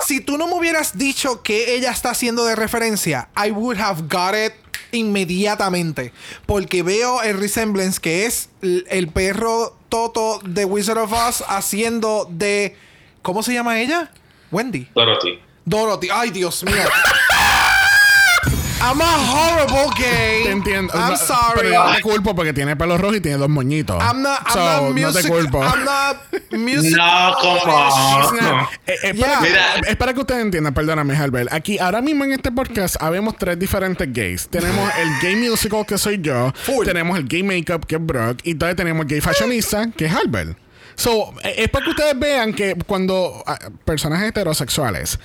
Si 0.07 0.21
tú 0.21 0.39
no 0.39 0.47
me 0.47 0.55
hubieras 0.55 0.97
dicho 0.97 1.43
que 1.43 1.75
ella 1.75 1.91
está 1.91 2.11
haciendo 2.11 2.45
de 2.45 2.57
referencia, 2.57 3.29
I 3.37 3.51
would 3.51 3.79
have 3.79 4.03
got 4.09 4.35
it 4.35 4.53
inmediatamente. 4.93 6.13
Porque 6.47 6.83
veo 6.83 7.23
el 7.23 7.39
resemblance 7.39 8.01
que 8.01 8.27
es 8.27 8.49
el, 8.63 8.87
el 8.89 9.09
perro 9.09 9.77
Toto 9.89 10.41
de 10.45 10.65
Wizard 10.65 10.99
of 10.99 11.13
Oz 11.13 11.45
haciendo 11.49 12.27
de. 12.31 12.77
¿Cómo 13.23 13.43
se 13.43 13.53
llama 13.53 13.81
ella? 13.81 14.11
Wendy. 14.51 14.89
Dorothy. 14.95 15.41
Dorothy. 15.65 16.09
Ay, 16.13 16.31
Dios 16.31 16.63
mío. 16.65 16.75
I'm 18.87 19.01
a 19.01 19.17
horrible 19.33 19.91
gay. 19.97 20.43
Te 20.45 20.51
entiendo. 20.51 20.93
I'm 20.95 21.13
No, 21.13 21.17
sorry. 21.17 21.55
Pero 21.57 21.71
yo 21.71 21.85
no 21.85 21.95
te 21.95 22.03
culpo 22.03 22.35
porque 22.35 22.53
tiene 22.53 22.77
pelo 22.77 22.99
rojo 22.99 23.15
y 23.15 23.21
tiene 23.21 23.39
dos 23.39 23.49
moñitos. 23.49 23.97
I'm 24.03 24.21
not, 24.23 24.41
I'm 24.47 24.53
So, 24.53 24.59
not 24.61 24.83
no 24.83 24.91
music. 25.07 25.23
te 25.23 25.29
culpo. 25.29 25.63
I'm 25.65 25.85
not 25.85 26.17
music. 26.53 26.97
No, 26.97 27.35
como. 27.41 28.69
Eh, 28.87 28.95
eh, 29.05 29.15
para, 29.15 29.33
Yeah. 29.33 29.41
que, 29.41 29.49
Mira. 29.49 29.75
es 29.89 29.97
para 29.97 30.13
que 30.13 30.21
ustedes 30.21 30.43
entiendan, 30.43 30.75
perdóname, 30.75 31.17
Albert. 31.17 31.53
Aquí, 31.53 31.79
ahora 31.79 32.03
mismo 32.03 32.25
en 32.25 32.33
este 32.33 32.53
podcast, 32.53 32.97
habemos 33.01 33.37
tres 33.39 33.59
diferentes 33.59 34.07
gays. 34.13 34.49
Tenemos 34.49 34.91
el 34.99 35.09
gay 35.23 35.37
musical, 35.37 35.87
que 35.87 35.97
soy 35.97 36.21
yo. 36.21 36.53
Full. 36.55 36.85
Tenemos 36.85 37.17
el 37.19 37.27
gay 37.27 37.43
makeup, 37.43 37.87
que 37.87 37.95
es 37.97 38.05
Brock. 38.05 38.41
Y 38.45 38.51
entonces 38.53 38.77
tenemos 38.77 39.03
el 39.05 39.09
gay 39.09 39.21
fashionista, 39.23 39.91
que 39.97 40.05
es 40.07 40.13
Albert. 40.15 40.59
So, 40.97 41.35
eh, 41.43 41.55
es 41.59 41.69
para 41.69 41.85
que 41.85 41.91
ustedes 41.91 42.19
vean 42.19 42.53
que 42.53 42.77
cuando 42.87 43.43
ah, 43.47 43.59
personas 43.85 44.23
heterosexuales, 44.23 45.19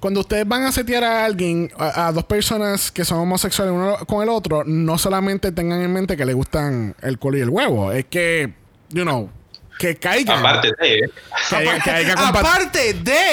cuando 0.00 0.20
ustedes 0.20 0.46
van 0.46 0.64
a 0.64 0.72
setear 0.72 1.04
a 1.04 1.24
alguien, 1.24 1.72
a, 1.78 2.08
a 2.08 2.12
dos 2.12 2.24
personas 2.24 2.90
que 2.90 3.04
son 3.04 3.18
homosexuales 3.18 3.74
uno 3.74 3.98
con 4.06 4.22
el 4.22 4.28
otro, 4.28 4.62
no 4.64 4.98
solamente 4.98 5.52
tengan 5.52 5.82
en 5.82 5.92
mente 5.92 6.16
que 6.16 6.24
le 6.24 6.32
gustan 6.32 6.94
el 7.02 7.18
culo 7.18 7.38
y 7.38 7.40
el 7.40 7.50
huevo, 7.50 7.92
es 7.92 8.04
que, 8.06 8.52
you 8.90 9.02
know, 9.02 9.30
que 9.78 9.96
caigan. 9.96 10.38
Aparte 10.38 10.68
de. 10.78 11.10
que 11.84 12.12
Aparte 12.16 12.94
de. 12.94 13.14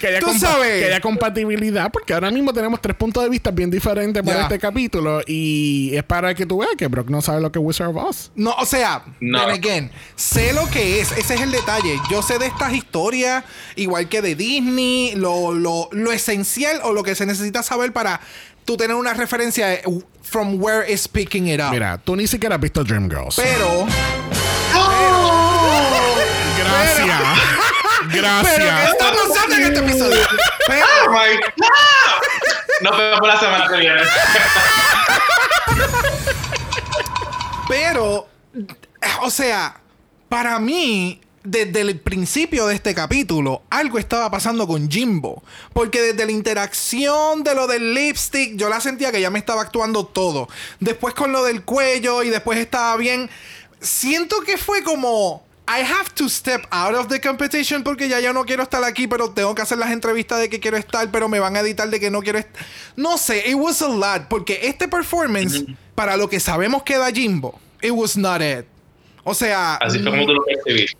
Que 0.00 0.06
haya, 0.08 0.20
Tú 0.20 0.32
sabes. 0.38 0.80
que 0.80 0.86
haya 0.86 1.00
compatibilidad, 1.00 1.90
porque 1.92 2.12
ahora 2.14 2.30
mismo 2.30 2.52
tenemos 2.52 2.80
tres 2.82 2.96
puntos 2.96 3.22
de 3.22 3.28
vista 3.28 3.50
bien 3.50 3.70
diferentes 3.70 4.22
para 4.22 4.36
Ya. 4.38 4.42
este 4.44 4.58
capítulo 4.58 5.20
y 5.26 5.90
es 5.94 6.02
para 6.04 6.34
que 6.34 6.44
tú 6.46 6.58
veas 6.58 6.72
que 6.76 6.86
Brock 6.88 7.08
no 7.08 7.20
sabe 7.22 7.40
lo 7.40 7.50
que 7.52 7.58
es 7.58 7.64
Wizard 7.64 7.88
of 7.88 7.96
Oz. 7.96 8.30
No, 8.34 8.52
o 8.58 8.66
sea, 8.66 9.02
No. 9.20 9.40
again, 9.40 9.90
sé 10.16 10.52
lo 10.52 10.68
que 10.70 11.00
es, 11.00 11.12
ese 11.12 11.34
es 11.34 11.40
el 11.40 11.50
detalle. 11.52 11.98
Yo 12.10 12.22
sé 12.22 12.38
de 12.38 12.46
estas 12.46 12.72
historias, 12.74 13.44
igual 13.76 14.08
que 14.08 14.22
de 14.22 14.34
Disney, 14.34 15.12
lo, 15.16 15.52
lo, 15.52 15.88
lo 15.92 16.12
esencial 16.12 16.80
o 16.84 16.92
lo 16.92 17.02
que 17.02 17.14
se 17.14 17.26
necesita 17.26 17.62
saber 17.62 17.92
para 17.92 18.20
tú 18.64 18.76
tener 18.76 18.96
una 18.96 19.14
referencia 19.14 19.66
de 19.68 19.82
from 20.22 20.62
where 20.62 20.90
is 20.92 21.08
picking 21.08 21.48
it 21.48 21.60
up. 21.60 21.70
Mira, 21.70 21.96
tú 21.98 22.14
ni 22.16 22.26
siquiera 22.26 22.56
has 22.56 22.60
visto 22.60 22.84
Dreamgirls. 22.84 23.36
Pero, 23.36 23.86
Gracias. 26.58 27.20
Gracias. 28.12 28.56
pero, 28.56 28.76
¿qué 28.76 28.84
está 28.84 29.12
pasando 29.12 29.56
en 29.56 29.62
este 29.62 29.78
episodio? 29.78 30.26
Pero, 30.66 30.86
¡Oh 31.06 31.10
my 31.10 31.36
God! 31.36 31.64
Nos 32.82 32.96
vemos 32.96 33.28
la 33.28 33.40
semana 33.40 33.68
que 33.68 33.76
viene. 33.76 34.02
Pero, 37.68 38.28
o 39.22 39.30
sea, 39.30 39.80
para 40.28 40.58
mí, 40.58 41.20
desde 41.44 41.80
el 41.80 42.00
principio 42.00 42.66
de 42.66 42.74
este 42.74 42.94
capítulo, 42.94 43.62
algo 43.70 43.98
estaba 43.98 44.30
pasando 44.30 44.66
con 44.66 44.90
Jimbo. 44.90 45.42
Porque 45.72 46.00
desde 46.00 46.26
la 46.26 46.32
interacción 46.32 47.42
de 47.42 47.54
lo 47.54 47.66
del 47.66 47.94
lipstick, 47.94 48.56
yo 48.56 48.68
la 48.68 48.80
sentía 48.80 49.12
que 49.12 49.20
ya 49.20 49.30
me 49.30 49.38
estaba 49.38 49.62
actuando 49.62 50.06
todo. 50.06 50.48
Después 50.80 51.14
con 51.14 51.32
lo 51.32 51.44
del 51.44 51.64
cuello 51.64 52.22
y 52.22 52.30
después 52.30 52.58
estaba 52.58 52.96
bien. 52.96 53.28
Siento 53.80 54.40
que 54.42 54.56
fue 54.56 54.82
como. 54.82 55.46
I 55.70 55.82
have 55.84 56.14
to 56.14 56.28
step 56.30 56.62
out 56.70 56.94
of 56.94 57.08
the 57.08 57.20
competition 57.20 57.82
porque 57.84 58.08
ya 58.08 58.20
yo 58.20 58.32
no 58.32 58.44
quiero 58.44 58.62
estar 58.62 58.82
aquí, 58.84 59.06
pero 59.06 59.30
tengo 59.30 59.54
que 59.54 59.60
hacer 59.60 59.76
las 59.76 59.90
entrevistas 59.90 60.38
de 60.40 60.48
que 60.48 60.60
quiero 60.60 60.78
estar, 60.78 61.10
pero 61.10 61.28
me 61.28 61.38
van 61.40 61.56
a 61.56 61.60
editar 61.60 61.90
de 61.90 62.00
que 62.00 62.10
no 62.10 62.22
quiero 62.22 62.38
estar. 62.38 62.64
No 62.96 63.18
sé, 63.18 63.46
it 63.46 63.54
was 63.54 63.82
a 63.82 63.88
lot. 63.88 64.28
Porque 64.28 64.60
este 64.62 64.88
performance, 64.88 65.64
para 65.94 66.16
lo 66.16 66.28
que 66.28 66.40
sabemos 66.40 66.82
que 66.84 66.96
da 66.96 67.10
Jimbo, 67.12 67.60
it 67.82 67.90
was 67.90 68.16
not 68.16 68.40
it. 68.40 68.64
O 69.24 69.34
sea, 69.34 69.74
Así 69.76 69.98
fue 69.98 70.10
como 70.10 70.24
tú 70.24 70.32
lo 70.32 70.42
percibiste. 70.44 70.96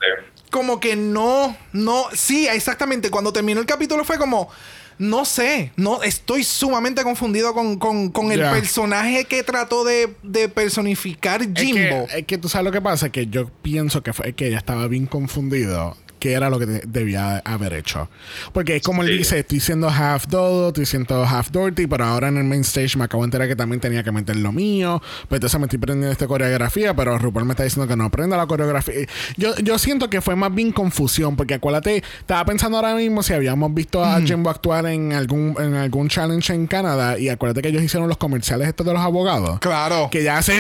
como 0.51 0.79
que 0.81 0.97
no, 0.97 1.57
no, 1.73 2.05
sí, 2.13 2.47
exactamente. 2.47 3.11
Cuando 3.11 3.33
terminó 3.33 3.61
el 3.61 3.67
capítulo 3.67 4.05
fue 4.05 4.19
como, 4.19 4.51
no 4.99 5.25
sé, 5.25 5.73
no, 5.77 6.03
estoy 6.03 6.43
sumamente 6.45 7.03
confundido 7.03 7.55
con, 7.55 7.79
con- 7.79 8.11
con 8.11 8.33
el 8.33 8.41
personaje 8.41 9.25
que 9.25 9.43
trató 9.43 9.85
de, 9.85 10.15
de 10.23 10.49
personificar 10.49 11.43
Es 11.43 11.49
Jimbo. 11.55 12.07
que, 12.09 12.19
es 12.19 12.27
que 12.27 12.39
tú 12.39 12.49
sabes 12.49 12.65
lo 12.65 12.73
que 12.73 12.81
pasa, 12.81 13.11
que 13.11 13.27
yo 13.29 13.49
pienso 13.63 14.03
que 14.03 14.13
fue 14.13 14.33
que 14.33 14.49
ella 14.49 14.59
estaba 14.59 14.89
bien 14.89 15.07
confundido. 15.07 15.97
Que 16.19 16.33
era 16.33 16.51
lo 16.51 16.59
que 16.59 16.67
de- 16.67 16.83
debía 16.87 17.39
haber 17.45 17.73
hecho. 17.75 18.09
Porque 18.53 18.77
es 18.77 18.83
como 18.83 19.03
él 19.03 19.09
Sí. 19.09 19.19
dice: 19.19 19.39
Estoy 19.41 19.61
siendo 19.61 19.89
half 19.89 20.27
Dodo, 20.27 20.69
estoy 20.69 20.87
siendo 20.87 21.25
half 21.25 21.51
Dorothy, 21.51 21.87
pero 21.87 22.05
ahora 22.05 22.29
en 22.29 22.37
el 22.39 22.45
main 22.45 22.63
stage 22.63 22.97
me 22.97 23.05
acabo 23.05 23.23
de 23.23 23.27
enterar 23.29 23.49
que 23.49 23.57
también 23.57 23.81
tenía 23.81 24.03
que 24.03 24.13
meter 24.13 24.37
lo 24.37 24.53
mío. 24.53 25.01
Pues 25.29 25.39
entonces 25.39 25.59
me 25.61 25.67
estoy 25.67 25.77
aprendiendo 25.79 26.11
esta 26.13 26.27
coreografía, 26.27 26.95
pero 26.95 27.19
RuPaul 27.19 27.45
me 27.47 27.53
está 27.53 27.63
diciendo 27.65 27.87
que 27.89 27.97
no 27.97 28.05
aprenda 28.05 28.37
la 28.37 28.47
coreografía. 28.47 28.95
Yo, 29.37 29.55
yo 29.57 29.79
siento 29.79 30.11
que 30.11 30.21
fue 30.21 30.37
más 30.37 30.55
bien 30.55 30.73
confusión, 30.73 31.37
porque 31.37 31.55
acuérdate, 31.55 32.03
estaba 32.21 32.45
pensando 32.45 32.77
ahora 32.79 32.95
mismo 32.95 33.23
si 33.23 33.33
habíamos 33.35 33.73
visto 33.75 34.05
a 34.05 34.21
Jimbo 34.21 34.51
actuar 34.51 34.87
en 34.87 35.13
algún, 35.13 35.55
en 35.59 35.75
algún 35.75 36.09
challenge 36.09 36.53
en 36.53 36.67
Canadá, 36.67 37.19
y 37.19 37.29
acuérdate 37.29 37.63
que 37.63 37.69
ellos 37.69 37.83
hicieron 37.83 38.09
los 38.09 38.19
comerciales 38.19 38.69
estos 38.69 38.87
de 38.87 38.93
los 38.93 39.03
abogados. 39.03 39.59
Claro. 39.61 40.09
Que 40.11 40.23
ya 40.23 40.39
hacen. 40.39 40.59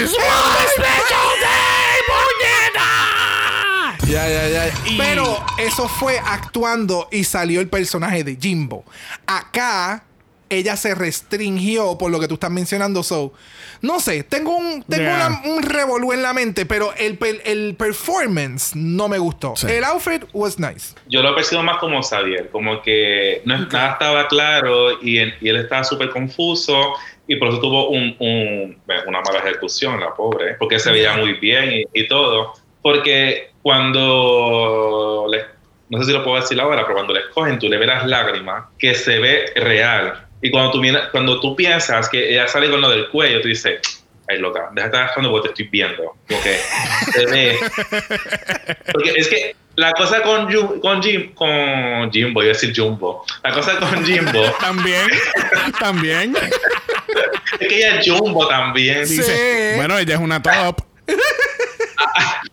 Ya, 4.08 4.26
ya, 4.28 4.48
ya. 4.48 4.72
Pero 4.96 5.24
eso 5.58 5.86
fue 5.88 6.18
actuando 6.18 7.08
y 7.12 7.24
salió 7.24 7.60
el 7.60 7.68
personaje 7.68 8.24
de 8.24 8.36
Jimbo. 8.40 8.84
Acá 9.26 10.04
ella 10.50 10.76
se 10.78 10.94
restringió 10.94 11.98
por 11.98 12.10
lo 12.10 12.18
que 12.18 12.26
tú 12.26 12.34
estás 12.34 12.50
mencionando. 12.50 13.02
So, 13.02 13.34
no 13.82 14.00
sé, 14.00 14.22
tengo 14.22 14.56
un, 14.56 14.82
tengo 14.84 15.02
Yeah. 15.02 15.26
una- 15.44 15.54
un 15.54 15.62
revolú 15.62 16.12
en 16.14 16.22
la 16.22 16.32
mente, 16.32 16.64
pero 16.64 16.94
el, 16.96 17.18
el 17.44 17.74
performance 17.76 18.74
no 18.74 19.08
me 19.08 19.18
gustó. 19.18 19.54
Sí. 19.56 19.66
El 19.70 19.84
outfit 19.84 20.24
was 20.32 20.58
nice. 20.58 20.94
Yo 21.10 21.20
lo 21.22 21.34
percibo 21.34 21.62
más 21.62 21.76
como 21.76 22.02
Xavier, 22.02 22.48
como 22.50 22.80
que 22.80 23.42
no, 23.44 23.58
nada 23.66 23.92
estaba 23.92 24.26
claro 24.26 25.02
y, 25.02 25.18
él- 25.18 25.34
y 25.42 25.50
él 25.50 25.56
estaba 25.58 25.84
súper 25.84 26.08
confuso 26.08 26.94
y 27.26 27.36
por 27.36 27.48
eso 27.48 27.60
tuvo 27.60 27.90
un, 27.90 28.16
un- 28.18 28.78
bueno, 28.86 29.02
una 29.06 29.20
mala 29.20 29.40
ejecución, 29.40 30.00
la 30.00 30.14
pobre, 30.14 30.54
porque 30.54 30.78
se 30.78 30.90
veía 30.90 31.14
muy 31.18 31.34
bien 31.34 31.70
y, 31.72 31.84
y 31.92 32.08
todo. 32.08 32.54
Porque 32.80 33.47
cuando, 33.68 35.26
le- 35.30 35.44
no 35.90 35.98
sé 35.98 36.06
si 36.06 36.12
lo 36.12 36.24
puedo 36.24 36.40
decir 36.40 36.60
ahora, 36.60 36.82
pero 36.82 36.94
cuando 36.94 37.12
le 37.14 37.20
escogen, 37.20 37.58
tú 37.58 37.68
le 37.68 37.76
ves 37.78 37.88
las 37.88 38.06
lágrimas, 38.06 38.64
que 38.78 38.94
se 38.94 39.18
ve 39.18 39.52
real. 39.56 40.26
Y 40.42 40.50
cuando 40.50 40.70
tú, 40.72 40.78
miras- 40.80 41.08
cuando 41.10 41.40
tú 41.40 41.54
piensas 41.56 42.08
que 42.08 42.30
ella 42.32 42.46
sale 42.48 42.70
con 42.70 42.80
lo 42.80 42.90
del 42.90 43.08
cuello, 43.08 43.40
tú 43.40 43.48
dices, 43.48 43.80
ay 44.28 44.38
loca, 44.38 44.68
deja 44.72 44.88
de 44.88 44.92
estar 44.92 45.06
gastando 45.06 45.30
porque 45.30 45.48
te 45.48 45.52
estoy 45.62 45.68
viendo. 45.68 46.14
Como 46.28 46.42
que 46.42 46.56
se 47.12 47.26
ve. 47.26 47.58
Porque 48.92 49.10
es 49.16 49.28
que 49.28 49.56
la 49.76 49.92
cosa 49.92 50.22
con, 50.22 50.50
con 50.80 51.02
Jim, 51.02 51.32
con 51.34 52.10
Jimbo, 52.12 52.42
iba 52.42 52.50
a 52.52 52.54
decir 52.54 52.72
Jumbo. 52.76 53.24
La 53.44 53.52
cosa 53.52 53.78
con 53.78 54.04
Jimbo 54.04 54.42
También, 54.60 55.08
también. 55.78 56.36
es 57.60 57.68
que 57.68 57.76
ella 57.76 58.00
es 58.00 58.08
Jumbo 58.10 58.46
también. 58.48 59.02
Dice, 59.06 59.74
bueno, 59.76 59.96
ella 59.98 60.14
es 60.14 60.20
una 60.20 60.42
top. 60.42 60.80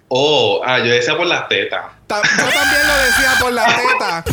Oh, 0.07 0.61
ah, 0.65 0.79
yo 0.79 0.85
decía 0.85 1.17
por 1.17 1.25
las 1.27 1.47
tetas. 1.49 1.85
Ta- 2.07 2.21
Yo 2.21 2.49
también 2.49 2.87
lo 2.87 2.97
decía 3.05 3.31
por 3.39 3.51
la 3.51 3.65
teta. 3.65 4.23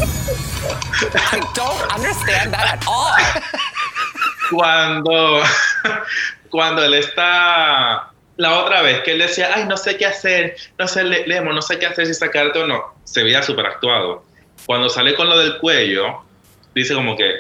I 1.32 1.40
don't 1.54 1.92
understand 1.96 2.52
that 2.52 2.74
at 2.74 2.84
all. 2.86 3.16
Cuando, 4.50 5.42
cuando 6.50 6.84
él 6.84 6.94
está 6.94 8.10
la 8.36 8.58
otra 8.58 8.82
vez 8.82 9.00
que 9.02 9.12
él 9.12 9.18
decía, 9.18 9.50
ay, 9.54 9.64
no 9.64 9.76
sé 9.76 9.96
qué 9.96 10.06
hacer, 10.06 10.56
no 10.78 10.86
sé, 10.86 11.04
Le- 11.04 11.26
Lemo, 11.26 11.52
no 11.52 11.62
sé 11.62 11.78
qué 11.78 11.86
hacer 11.86 12.06
si 12.06 12.14
sacarte 12.14 12.58
o 12.60 12.66
no, 12.66 12.94
se 13.04 13.22
veía 13.22 13.42
súper 13.42 13.66
actuado. 13.66 14.24
Cuando 14.66 14.88
sale 14.88 15.14
con 15.14 15.28
lo 15.28 15.38
del 15.38 15.58
cuello, 15.58 16.22
dice 16.74 16.94
como 16.94 17.16
que 17.16 17.32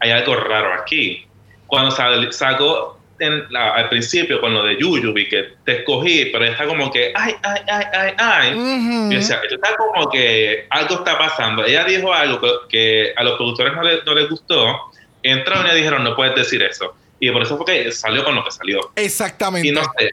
hay 0.00 0.10
algo 0.10 0.34
raro 0.36 0.74
aquí. 0.74 1.26
Cuando 1.66 1.90
sal- 1.90 2.32
sacó 2.32 2.99
en 3.20 3.44
la- 3.52 3.74
al 3.74 3.88
principio 3.88 4.40
con 4.40 4.52
lo 4.54 4.64
de 4.64 4.76
Yuyubi, 4.80 5.28
que 5.28 5.54
te 5.64 5.78
escogí, 5.78 6.26
pero 6.32 6.44
está 6.46 6.66
como 6.66 6.90
que, 6.90 7.12
ay, 7.14 7.34
ay, 7.42 7.60
ay, 7.68 7.84
ay, 7.92 8.12
ay. 8.18 8.54
Ujú. 8.54 9.08
Y 9.10 9.14
yo 9.14 9.18
decía, 9.20 9.40
esto 9.42 9.54
está 9.56 9.76
como 9.76 10.08
que 10.10 10.66
algo 10.70 10.94
está 10.96 11.18
pasando. 11.18 11.64
Ella 11.64 11.84
dijo 11.84 12.12
algo 12.12 12.40
que, 12.68 13.12
a 13.16 13.22
los 13.22 13.34
productores 13.36 13.74
no, 13.74 13.82
le- 13.82 14.02
no 14.04 14.14
les 14.14 14.28
gustó. 14.28 14.90
Entraron 15.22 15.66
y 15.70 15.74
dijeron, 15.76 16.02
no 16.02 16.16
puedes 16.16 16.34
decir 16.34 16.62
eso. 16.62 16.94
Y 17.20 17.30
por 17.30 17.42
eso 17.42 17.56
fue 17.58 17.66
que 17.66 17.92
salió 17.92 18.24
con 18.24 18.34
lo 18.34 18.42
que 18.42 18.50
salió. 18.50 18.80
Exactamente. 18.96 19.68
Y 19.68 19.72
no 19.72 19.82
sé. 19.98 20.10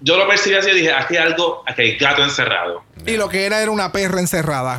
Yo 0.00 0.16
lo 0.18 0.26
percibí 0.26 0.56
así 0.56 0.70
y 0.70 0.74
dije, 0.74 0.92
aquí 0.92 1.16
hay 1.16 1.22
algo, 1.28 1.62
aquí 1.66 1.82
hay 1.82 1.96
gato 1.96 2.22
encerrado. 2.24 2.82
Y 3.06 3.16
lo 3.16 3.28
que 3.28 3.46
era 3.46 3.62
era 3.62 3.70
una 3.70 3.92
perra 3.92 4.18
encerrada. 4.20 4.76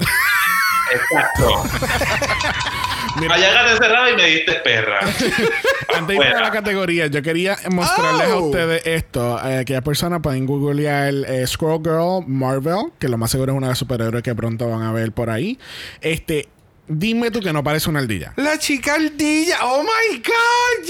Exacto. 0.92 1.64
Allá 3.32 3.54
gato 3.54 3.72
encerrado 3.72 4.10
y 4.12 4.16
me 4.16 4.26
diste 4.28 4.54
perra. 4.56 5.00
Antes 5.96 6.08
de 6.20 6.28
ir 6.28 6.36
a 6.36 6.42
la 6.42 6.52
categoría, 6.52 7.08
yo 7.08 7.22
quería 7.22 7.58
mostrarles 7.72 8.28
a 8.28 8.36
Oh. 8.38 8.46
ustedes 8.48 8.82
esto. 8.86 9.40
Eh, 9.48 9.60
aquellas 9.60 9.84
personas 9.84 10.22
pueden 10.22 10.46
googlear 10.46 11.14
eh, 11.28 11.48
Squirrel 11.48 11.80
Girl 11.82 12.24
Marvel, 12.28 12.92
que 13.00 13.08
lo 13.08 13.18
más 13.18 13.32
seguro 13.32 13.54
es 13.54 13.58
una 13.58 13.68
de 13.68 13.72
las 13.72 13.80
superhéroes 13.80 14.24
que 14.24 14.36
pronto 14.36 14.70
van 14.70 14.84
a 14.84 14.92
ver 14.92 15.12
por 15.14 15.30
ahí. 15.30 15.58
Este, 16.02 16.50
dime 16.88 17.32
tú 17.32 17.40
que 17.40 17.54
no 17.54 17.64
parece 17.64 17.90
una 17.90 18.00
ardilla. 18.00 18.34
La 18.36 18.60
chica 18.60 18.96
ardilla. 18.96 19.60
Oh 19.64 19.84
my 19.84 20.18
God, 20.18 20.86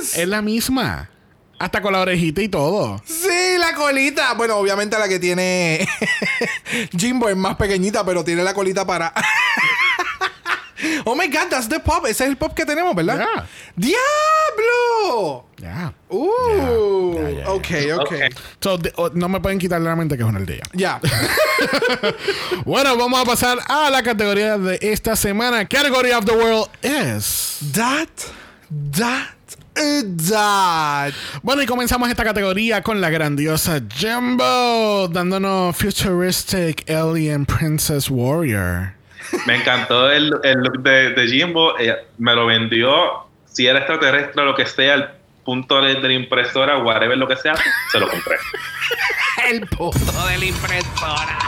yes. 0.00 0.16
Es 0.18 0.28
la 0.28 0.40
misma. 0.40 1.10
Hasta 1.58 1.80
con 1.80 1.92
la 1.92 2.00
orejita 2.00 2.42
y 2.42 2.48
todo. 2.48 3.00
Sí, 3.04 3.56
la 3.58 3.74
colita. 3.74 4.32
Bueno, 4.34 4.56
obviamente 4.56 4.98
la 4.98 5.06
que 5.08 5.20
tiene 5.20 5.86
Jimbo 6.98 7.28
es 7.28 7.36
más 7.36 7.54
pequeñita, 7.56 8.04
pero 8.04 8.24
tiene 8.24 8.42
la 8.42 8.52
colita 8.54 8.84
para. 8.84 9.12
oh 11.04 11.14
my 11.14 11.26
god, 11.28 11.48
that's 11.50 11.68
the 11.68 11.80
pop. 11.80 12.04
Ese 12.06 12.24
es 12.24 12.30
el 12.30 12.36
pop 12.36 12.54
que 12.54 12.64
tenemos, 12.64 12.94
¿verdad? 12.94 13.18
Yeah. 13.18 13.46
¡Diablo! 13.76 15.46
Ya. 15.58 15.92
Uh, 16.08 17.14
Ya, 17.14 17.30
ya, 17.30 17.38
ya, 17.40 17.50
ok, 17.50 17.68
ok. 18.00 18.12
So, 18.60 18.78
de- 18.78 18.92
oh, 18.96 19.10
no 19.14 19.28
me 19.28 19.40
pueden 19.40 19.58
quitar 19.58 19.80
la 19.80 19.94
mente 19.94 20.16
que 20.16 20.22
es 20.22 20.28
una 20.28 20.38
ardilla. 20.40 20.62
Ya. 20.72 21.00
Bueno, 22.64 22.96
vamos 22.96 23.20
a 23.20 23.24
pasar 23.24 23.58
a 23.68 23.90
la 23.90 24.02
categoría 24.02 24.58
de 24.58 24.78
esta 24.82 25.16
semana. 25.16 25.66
Category 25.66 26.10
of 26.12 26.24
the 26.24 26.32
World 26.32 26.68
es. 26.82 27.58
that, 27.72 28.08
that, 28.96 29.34
uh, 29.76 30.02
that. 30.30 31.12
Bueno, 31.42 31.62
y 31.62 31.66
comenzamos 31.66 32.08
esta 32.08 32.24
categoría 32.24 32.82
con 32.82 33.00
la 33.00 33.10
grandiosa 33.10 33.80
Jumbo, 34.00 35.08
dándonos 35.08 35.76
Futuristic 35.76 36.88
Alien 36.90 37.46
Princess 37.46 38.08
Warrior. 38.10 38.94
Me 39.46 39.56
encantó 39.56 40.10
el, 40.10 40.32
el 40.44 40.58
look 40.58 40.82
de, 40.82 41.10
de 41.10 41.26
Jimbo. 41.28 41.76
Ella 41.78 41.98
me 42.18 42.34
lo 42.34 42.46
vendió. 42.46 43.26
Si 43.46 43.66
era 43.66 43.78
extraterrestre 43.80 44.42
o 44.42 44.46
lo 44.46 44.54
que 44.54 44.66
sea, 44.66 44.94
el 44.94 45.08
punto 45.44 45.80
de, 45.82 45.94
de 45.96 46.08
la 46.08 46.14
impresora, 46.14 46.78
whatever 46.78 47.18
lo 47.18 47.26
que 47.28 47.36
sea, 47.36 47.54
se 47.90 47.98
lo 47.98 48.08
compré. 48.08 48.36
El 49.50 49.66
puto 49.66 50.26
de 50.28 50.38
la 50.38 50.44
impresora. 50.44 51.38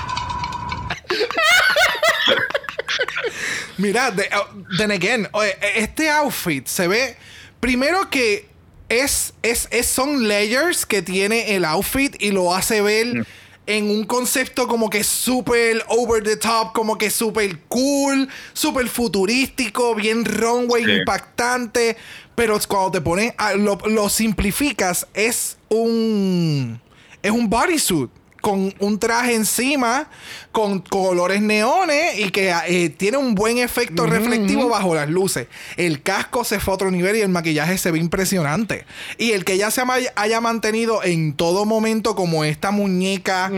Mira, 3.78 4.10
de, 4.10 4.28
oh, 4.36 4.48
then 4.78 4.90
again, 4.90 5.28
oye, 5.32 5.56
este 5.76 6.08
outfit 6.10 6.66
se 6.66 6.88
ve. 6.88 7.16
Primero 7.60 8.08
que 8.10 8.48
es, 8.88 9.34
es, 9.42 9.68
es- 9.70 9.86
son 9.86 10.28
layers 10.28 10.86
que 10.86 11.02
tiene 11.02 11.54
el 11.54 11.64
outfit 11.64 12.14
y 12.20 12.30
lo 12.30 12.54
hace 12.54 12.80
ver 12.82 13.26
en 13.66 13.90
un 13.90 14.04
concepto 14.04 14.68
como 14.68 14.90
que 14.90 15.02
súper 15.04 15.82
over 15.88 16.22
the 16.22 16.36
top, 16.36 16.72
como 16.74 16.98
que 16.98 17.10
súper 17.10 17.60
cool, 17.68 18.28
súper 18.52 18.88
futurístico, 18.88 19.94
bien 19.94 20.24
runway, 20.24 20.84
Sí. 20.84 20.90
impactante. 20.92 21.96
Pero 22.34 22.58
cuando 22.68 22.90
te 22.90 23.00
pones, 23.00 23.32
lo, 23.56 23.76
lo 23.86 24.08
simplificas, 24.08 25.06
es 25.14 25.56
un. 25.68 26.80
Es 27.22 27.30
un 27.30 27.48
bodysuit 27.48 28.10
con 28.44 28.74
un 28.78 28.98
traje 28.98 29.34
encima, 29.34 30.10
con 30.52 30.80
colores 30.80 31.40
neones 31.40 32.18
y 32.18 32.28
que 32.28 32.54
eh, 32.68 32.90
tiene 32.90 33.16
un 33.16 33.34
buen 33.34 33.56
efecto 33.56 34.04
reflectivo 34.04 34.68
bajo 34.68 34.94
las 34.94 35.08
luces. 35.08 35.46
El 35.78 36.02
casco 36.02 36.44
se 36.44 36.60
fue 36.60 36.72
a 36.72 36.74
otro 36.74 36.90
nivel 36.90 37.16
y 37.16 37.22
el 37.22 37.30
maquillaje 37.30 37.78
se 37.78 37.90
ve 37.90 37.98
impresionante. 37.98 38.84
Y 39.16 39.30
el 39.32 39.46
que 39.46 39.56
ya 39.56 39.70
se 39.70 39.82
haya 40.14 40.40
mantenido 40.42 41.02
en 41.02 41.32
todo 41.32 41.64
momento 41.64 42.14
como 42.14 42.44
esta 42.44 42.70
muñeca 42.70 43.50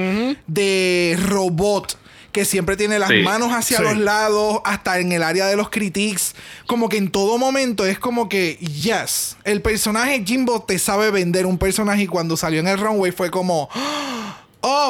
de 0.46 1.18
robot. 1.20 1.98
Que 2.30 2.44
siempre 2.44 2.76
tiene 2.76 2.98
las 3.00 3.08
Sí. 3.08 3.22
manos 3.24 3.50
hacia 3.52 3.78
Sí. 3.78 3.82
los 3.82 3.96
lados, 3.96 4.60
hasta 4.66 5.00
en 5.00 5.10
el 5.10 5.22
área 5.24 5.46
de 5.46 5.56
los 5.56 5.70
critiques. 5.70 6.34
Como 6.66 6.88
que 6.90 6.98
en 6.98 7.10
todo 7.10 7.38
momento 7.38 7.86
es 7.86 7.98
como 7.98 8.28
que, 8.28 8.56
yes, 8.58 9.36
el 9.44 9.62
personaje 9.62 10.22
Jimbo 10.24 10.62
te 10.62 10.78
sabe 10.78 11.10
vender 11.10 11.44
un 11.46 11.56
personaje 11.58 12.02
y 12.02 12.06
cuando 12.06 12.36
salió 12.36 12.60
en 12.60 12.68
el 12.68 12.78
runway 12.78 13.10
fue 13.10 13.30
como, 13.30 13.70
oh, 13.74 14.34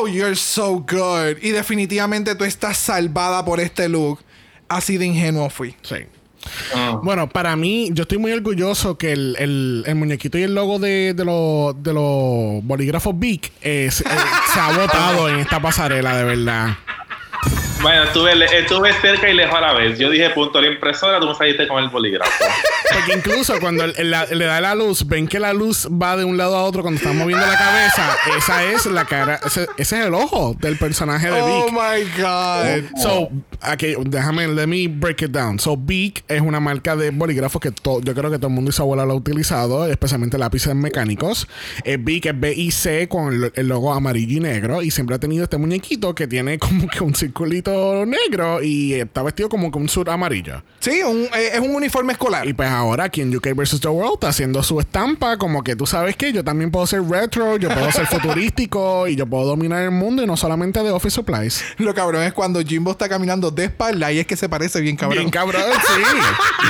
you're 0.09 0.35
so 0.37 0.79
good. 0.81 1.37
Y 1.43 1.51
definitivamente 1.51 2.35
tú 2.35 2.45
estás 2.45 2.79
salvada 2.79 3.45
por 3.45 3.61
este 3.61 3.89
look. 3.89 4.21
Así 4.69 4.97
de 4.97 5.07
ingenuo 5.07 5.49
fui. 5.51 5.75
Sí. 5.83 5.97
Ah. 6.75 7.01
Bueno, 7.03 7.29
para 7.29 7.57
mí, 7.57 7.91
yo 7.93 8.03
estoy 8.03 8.19
muy 8.19 8.31
orgulloso 8.33 8.97
que 8.97 9.13
el, 9.13 9.37
el- 9.39 9.83
el 9.87 9.95
muñequito 9.97 10.39
y 10.39 10.43
el 10.45 10.55
logo 10.55 10.79
de, 10.79 11.13
de 11.15 11.25
los 11.25 11.83
de 11.83 11.93
los 11.93 12.65
bolígrafos 12.65 13.19
Big 13.19 13.51
eh, 13.63 13.89
se, 13.91 14.05
eh, 14.05 14.09
se 14.55 14.61
ha 14.61 14.71
botado 14.79 15.29
en 15.29 15.41
esta 15.41 15.61
pasarela, 15.61 16.17
de 16.17 16.25
verdad. 16.25 16.77
Bueno, 17.87 18.03
estuve, 18.03 18.33
estuve 18.59 18.93
cerca 19.01 19.31
y 19.31 19.35
lejos 19.35 19.55
a 19.55 19.61
la 19.61 19.73
vez. 19.73 19.97
Yo 19.97 20.11
dije 20.11 20.29
punto 20.31 20.59
a 20.59 20.63
la 20.63 20.67
impresora, 20.73 21.21
tú 21.21 21.29
me 21.29 21.35
saliste 21.37 21.69
con 21.69 21.81
el 21.85 21.89
bolígrafo. 21.89 22.33
Porque 22.93 23.15
incluso 23.15 23.61
cuando 23.61 23.87
la- 23.87 24.27
le 24.27 24.45
da 24.45 24.61
la 24.61 24.75
luz, 24.75 25.07
ven 25.07 25.29
que 25.29 25.39
la 25.39 25.53
luz 25.53 25.87
va 25.87 26.17
de 26.17 26.25
un 26.25 26.37
lado 26.37 26.57
a 26.57 26.65
otro 26.65 26.83
cuando 26.83 26.99
están 26.99 27.17
moviendo 27.17 27.47
la 27.47 27.57
cabeza. 27.57 28.17
Esa 28.37 28.65
es 28.65 28.87
la 28.87 29.05
cara, 29.05 29.39
ese, 29.47 29.69
ese 29.77 30.01
es 30.01 30.07
el 30.07 30.15
ojo 30.15 30.57
del 30.61 30.77
personaje 30.79 31.31
de 31.31 31.41
Oh 31.41 31.65
Vic. 31.67 31.73
my 31.75 32.21
God. 32.23 33.01
So, 33.01 33.29
aquí, 33.61 33.95
déjame, 34.05 34.49
let 34.49 34.67
me 34.67 34.89
break 34.89 35.23
it 35.23 35.31
down. 35.31 35.59
So, 35.61 35.77
Bic 35.77 36.25
es 36.27 36.41
una 36.41 36.59
marca 36.59 36.97
de 36.97 37.11
bolígrafos 37.11 37.61
que 37.61 37.71
to- 37.71 38.01
yo 38.01 38.15
creo 38.15 38.31
que 38.31 38.39
todo 38.39 38.49
el 38.49 38.55
mundo 38.55 38.71
y 38.71 38.73
su 38.73 38.83
abuela 38.83 39.05
lo 39.05 39.13
ha 39.13 39.17
utilizado, 39.17 39.87
especialmente 39.87 40.39
lápices 40.39 40.75
mecánicos. 40.75 41.47
Eh, 41.85 41.99
Bic 42.01 42.27
es 42.27 42.41
B-I-C 42.41 43.09
con 43.09 43.33
el, 43.33 43.53
el 43.55 43.69
logo 43.69 43.93
amarillo 43.93 44.39
y 44.39 44.41
negro 44.41 44.83
y 44.83 44.91
siempre 44.91 45.15
ha 45.17 45.19
tenido 45.21 45.45
este 45.45 45.57
muñequito 45.59 46.15
que 46.15 46.27
tiene 46.27 46.59
como 46.59 46.89
que 46.89 47.03
un 47.05 47.15
circulito 47.15 47.76
negro 48.07 48.63
y 48.63 48.95
está 48.95 49.23
vestido 49.23 49.49
como 49.49 49.71
con 49.71 49.83
un 49.83 49.89
suit 49.89 50.09
amarillo. 50.09 50.63
Sí, 50.91 51.03
un- 51.03 51.25
eh, 51.35 51.51
es 51.55 51.61
un 51.61 51.75
uniforme 51.75 52.13
escolar. 52.13 52.47
Y 52.47 52.53
pues 52.53 52.69
ahora 52.69 53.05
aquí 53.05 53.21
en 53.23 53.35
UK 53.37 53.55
vs. 53.55 53.81
The 53.81 53.89
World 53.89 54.15
está 54.15 54.29
haciendo 54.29 54.63
su 54.63 54.79
estampa 54.81 55.37
como 55.37 55.65
que 55.65 55.75
tú 55.75 55.85
sabes 55.87 56.17
que 56.17 56.33
yo 56.33 56.45
también 56.45 56.71
puedo 56.71 56.87
ser 56.87 57.03
retro, 57.03 57.57
yo 57.57 57.69
puedo 57.69 57.91
ser 57.91 58.07
futurístico 58.07 59.09
y 59.09 59.17
yo 59.17 59.27
puedo 59.27 59.45
dominar 59.47 59.83
el 59.83 59.91
mundo 59.91 60.23
y 60.23 60.27
no 60.27 60.37
solamente 60.37 60.83
de 60.83 60.91
office 60.91 61.15
supplies. 61.17 61.65
Lo 61.79 61.93
cabrón 61.95 62.23
es 62.23 62.33
cuando 62.33 62.61
Jimbo 62.63 62.93
está 62.93 63.09
caminando 63.09 63.51
de 63.51 63.65
espalda 63.65 64.13
y 64.13 64.19
es 64.21 64.27
que 64.27 64.37
se 64.37 64.49
parece 64.49 64.81
bien 64.81 64.97
cabrón. 64.97 65.19
Bien 65.19 65.31
cabrón, 65.31 65.63
sí. 65.87 66.03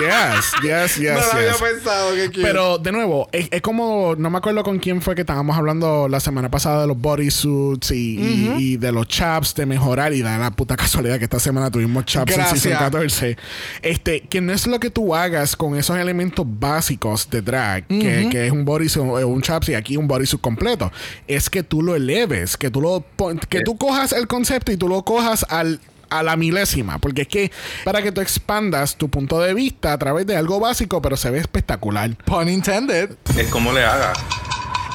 Yes, 0.01 0.53
yes, 0.63 0.97
yes, 0.97 1.13
no 1.13 1.21
lo 1.21 1.33
había 1.33 1.53
pensado 1.55 2.15
que. 2.33 2.41
Pero 2.41 2.79
de 2.79 2.93
nuevo, 2.93 3.29
es, 3.33 3.49
es 3.51 3.61
como, 3.61 4.15
no 4.17 4.31
me 4.31 4.39
acuerdo 4.39 4.63
con 4.63 4.79
quién 4.79 5.03
fue 5.03 5.15
que 5.15 5.23
estábamos 5.23 5.57
hablando 5.57 6.09
la 6.09 6.21
semana 6.21 6.51
pasada 6.51 6.83
de 6.83 6.87
los 6.87 6.99
bodysuits 6.99 7.91
y, 7.91 8.19
y- 8.19 8.55
y 8.59 8.77
de 8.77 8.93
los 8.93 9.07
chaps 9.09 9.55
de 9.55 9.67
mejorar 9.67 10.13
y 10.13 10.23
da 10.23 10.39
la 10.39 10.51
puta 10.51 10.77
casualidad 10.77 11.19
que 11.19 11.25
esta 11.25 11.39
semana 11.39 11.71
tuvimos 11.71 12.05
Chaps 12.07 12.33
en. 12.33 12.47
Season 12.47 12.73
14. 12.79 13.37
Este, 13.83 14.06
que 14.29 14.41
no 14.41 14.53
es 14.53 14.67
lo 14.67 14.79
que 14.81 14.91
tú 14.91 15.15
hagas 15.15 15.57
con 15.57 15.77
esos 15.77 15.99
elementos 15.99 16.47
básicos 16.49 17.29
de 17.31 17.43
drag, 17.43 17.87
que, 17.87 18.29
que 18.31 18.47
es 18.47 18.53
un 18.53 18.65
bodysuit, 18.65 19.05
eh, 19.21 19.25
un 19.25 19.43
Chaps 19.43 19.69
y 19.71 19.75
aquí 19.75 19.97
un 19.97 20.07
bodysuit 20.09 20.41
completo. 20.41 20.91
Es 21.27 21.51
que 21.51 21.63
tú 21.63 21.83
lo 21.83 21.95
eleves, 21.95 22.57
que 22.57 22.71
tú 22.71 22.81
lo 22.81 23.05
que 23.49 23.61
tú 23.63 23.77
cojas 23.77 24.13
el 24.13 24.27
concepto 24.27 24.73
y 24.73 24.77
tú 24.77 24.89
lo 24.89 25.03
cojas 25.05 25.45
al 25.49 25.81
a 26.09 26.23
la 26.23 26.37
milésima, 26.37 26.99
porque 26.99 27.23
es 27.23 27.29
que 27.29 27.51
para 27.85 28.01
que 28.01 28.13
tú 28.13 28.21
expandas 28.21 28.95
tu 28.97 29.09
punto 29.09 29.41
de 29.41 29.53
vista 29.55 29.93
a 29.93 29.99
través 29.99 30.25
de 30.25 30.37
algo 30.37 30.61
básico, 30.61 31.03
pero 31.03 31.17
se 31.17 31.31
ve 31.31 31.39
espectacular. 31.41 32.09
Pun 32.25 32.49
intended. 32.49 33.17
Es 33.37 33.49
como 33.49 33.73
le 33.73 33.85
hagas. 33.85 34.17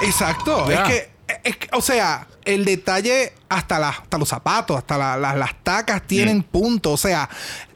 Exacto. 0.01 0.71
Es, 0.71 0.79
que, 0.79 1.09
es 1.43 1.57
que, 1.57 1.67
o 1.73 1.81
sea, 1.81 2.27
el 2.45 2.65
detalle 2.65 3.33
hasta, 3.49 3.77
la- 3.77 3.89
hasta 3.89 4.17
los 4.17 4.29
zapatos, 4.29 4.77
hasta 4.77 4.97
la- 4.97 5.17
la- 5.17 5.35
las 5.35 5.51
tacas 5.63 6.01
tienen 6.07 6.43
punto. 6.43 6.93
O 6.93 6.97
sea, 6.97 7.29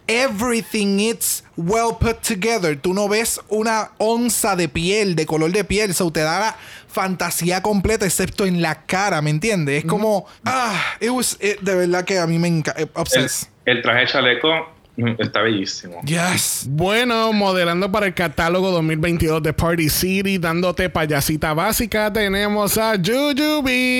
everything 0.07 0.99
is 0.99 1.43
well 1.57 1.93
put 1.99 2.21
together. 2.21 2.75
Tú 2.79 2.93
no 2.93 3.07
ves 3.07 3.39
una 3.49 3.91
onza 3.97 4.55
de 4.55 4.67
piel, 4.69 5.15
de 5.15 5.25
color 5.25 5.51
de 5.51 5.63
piel. 5.63 5.93
So 5.93 6.11
te 6.11 6.21
da 6.21 6.39
la 6.39 6.55
fantasía 6.87 7.61
completa, 7.61 8.05
excepto 8.05 8.45
en 8.45 8.61
la 8.61 8.85
cara, 8.85 9.21
¿me 9.21 9.29
entiendes? 9.29 9.83
Es 9.83 9.89
como, 9.89 10.25
ah, 10.45 10.81
it 11.01 11.09
was, 11.09 11.37
it- 11.41 11.59
de 11.61 11.75
verdad 11.75 12.05
que 12.05 12.17
a 12.19 12.27
mí 12.27 12.39
me 12.39 12.47
encanta. 12.47 12.81
El, 12.81 12.89
Obsessed. 12.93 13.47
el 13.65 13.81
traje 13.81 14.05
chaleco 14.07 14.47
mm, 14.95 15.15
está 15.19 15.41
bellísimo. 15.41 15.99
Yes. 16.05 16.65
Bueno, 16.69 17.33
modelando 17.33 17.91
para 17.91 18.05
el 18.05 18.13
catálogo 18.13 18.71
2022 18.71 19.43
de 19.43 19.51
Party 19.53 19.89
City, 19.89 20.37
dándote 20.37 20.89
payasita 20.89 21.53
básica, 21.53 22.13
tenemos 22.13 22.77
a 22.77 22.93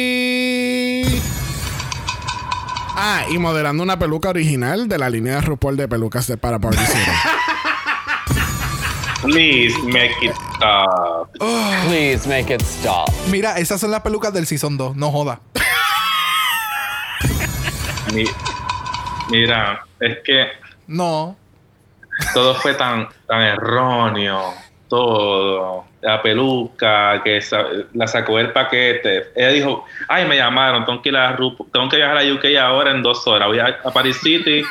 Jujubee. 0.05 1.05
Ah, 2.97 3.23
y 3.29 3.37
modelando 3.37 3.83
una 3.83 3.99
peluca 3.99 4.29
original 4.29 4.87
de 4.87 4.97
la 4.97 5.09
línea 5.09 5.35
de 5.35 5.41
RuPaul 5.41 5.75
de 5.77 5.87
pelucas 5.87 6.27
de 6.27 6.37
para 6.37 6.59
Party. 6.59 6.77
Please 9.23 9.75
make 9.83 10.13
it 10.21 10.33
stop. 10.55 11.29
Please 11.87 12.27
make 12.27 12.53
it 12.53 12.61
stop. 12.61 13.09
Mira, 13.29 13.57
esas 13.57 13.81
son 13.81 13.91
las 13.91 14.01
pelucas 14.01 14.33
del 14.33 14.45
Season 14.45 14.77
2, 14.77 14.95
no 14.95 15.11
joda. 15.11 15.39
Mi- 18.13 18.25
mira, 19.29 19.81
es 19.99 20.17
que 20.23 20.45
No. 20.87 21.35
todo 22.33 22.55
fue 22.55 22.75
tan, 22.75 23.09
tan 23.27 23.41
erróneo. 23.41 24.53
Todo. 24.89 25.85
La 26.01 26.21
peluca, 26.21 27.21
que 27.23 27.39
la 27.93 28.07
sacó 28.07 28.37
del 28.37 28.51
paquete. 28.51 29.31
Ella 29.35 29.49
dijo, 29.49 29.85
ay, 30.07 30.25
me 30.27 30.35
llamaron, 30.37 30.85
tengo 30.85 31.01
que, 31.01 31.09
ir 31.09 31.17
a 31.17 31.35
tengo 31.35 31.89
que 31.89 31.97
viajar 31.97 32.17
a 32.19 32.33
UK 32.33 32.45
ahora 32.61 32.91
en 32.91 33.01
dos 33.01 33.25
horas. 33.27 33.47
Voy 33.47 33.57
a, 33.59 33.79
a 33.83 33.91
Paris 33.91 34.17
City. 34.21 34.61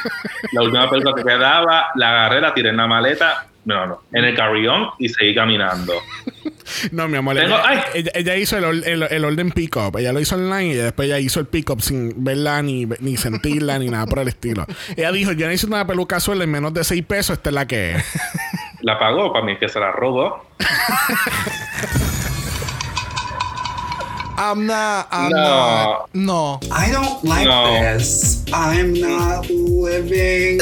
la 0.53 0.63
última 0.63 0.89
peluca 0.89 1.13
que 1.17 1.25
quedaba, 1.25 1.87
la 1.97 2.11
agarré, 2.11 2.41
la 2.41 2.55
tiré 2.55 2.69
en 2.71 2.77
la 2.77 2.87
maleta. 2.87 3.47
No, 3.65 3.87
no, 3.87 4.03
en 4.13 4.25
el 4.27 4.35
carry-on 4.37 4.91
y 4.99 5.09
seguí 5.09 5.35
caminando. 5.35 5.95
No, 6.93 7.09
mi 7.09 7.17
amor, 7.17 7.35
Tengo- 7.37 7.57
ella, 7.59 7.85
ella- 7.95 8.11
ella 8.15 8.37
hizo 8.37 8.59
el, 8.59 8.85
el, 8.85 9.03
el 9.05 9.25
orden 9.25 9.51
pick-up. 9.53 9.97
Ella 9.99 10.13
lo 10.13 10.21
hizo 10.21 10.35
online 10.37 10.67
y 10.67 10.75
después 10.75 11.07
ella 11.07 11.19
hizo 11.19 11.41
el 11.41 11.47
pick-up 11.47 11.81
sin 11.81 12.23
verla 12.23 12.61
ni, 12.63 12.85
ni 13.01 13.17
sentirla 13.17 13.79
ni 13.79 13.89
nada 13.89 14.05
por 14.07 14.19
el 14.19 14.29
estilo. 14.29 14.67
Ella 14.97 15.11
dijo, 15.13 15.33
yo 15.33 15.47
necesito 15.47 15.75
una 15.75 15.87
peluca 15.87 16.21
suela 16.21 16.45
en 16.45 16.51
menos 16.51 16.75
de 16.75 16.85
6 16.85 17.05
pesos, 17.07 17.39
esta 17.39 17.49
es 17.49 17.55
la 17.55 17.67
que 17.67 17.95
es. 17.97 18.05
La 18.85 18.99
pagó 18.99 19.33
para 19.33 19.45
mí, 19.47 19.57
que 19.59 19.67
se 19.67 19.81
la 19.81 19.91
robó. 19.93 20.45
I'm 24.37 24.67
not. 24.67 25.07
I'm 25.11 25.31
No. 25.31 25.39
not. 25.41 26.15
No. 26.15 26.61
I 26.71 26.91
don't 26.93 27.25
like 27.25 27.47
No. 27.49 27.65
this. 27.97 28.45
I'm 28.53 28.93
not 28.93 29.49
living. 29.49 30.61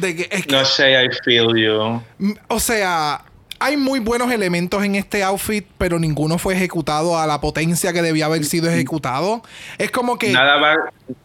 De 0.00 0.16
que, 0.16 0.28
es 0.32 0.46
que- 0.46 0.52
No 0.52 0.64
sé, 0.64 1.04
I 1.04 1.08
feel 1.24 1.54
you. 1.56 2.00
o 2.48 2.58
sea, 2.58 3.22
hay 3.64 3.78
muy 3.78 3.98
buenos 3.98 4.30
elementos 4.30 4.84
en 4.84 4.94
este 4.94 5.24
outfit, 5.24 5.66
pero 5.78 5.98
ninguno 5.98 6.36
fue 6.36 6.54
ejecutado 6.54 7.18
a 7.18 7.26
la 7.26 7.40
potencia 7.40 7.94
que 7.94 8.02
debía 8.02 8.26
haber 8.26 8.44
sido 8.44 8.68
ejecutado. 8.68 9.40
Es 9.78 9.90
como 9.90 10.18
que. 10.18 10.32
Nada 10.32 10.56
va, 10.56 10.74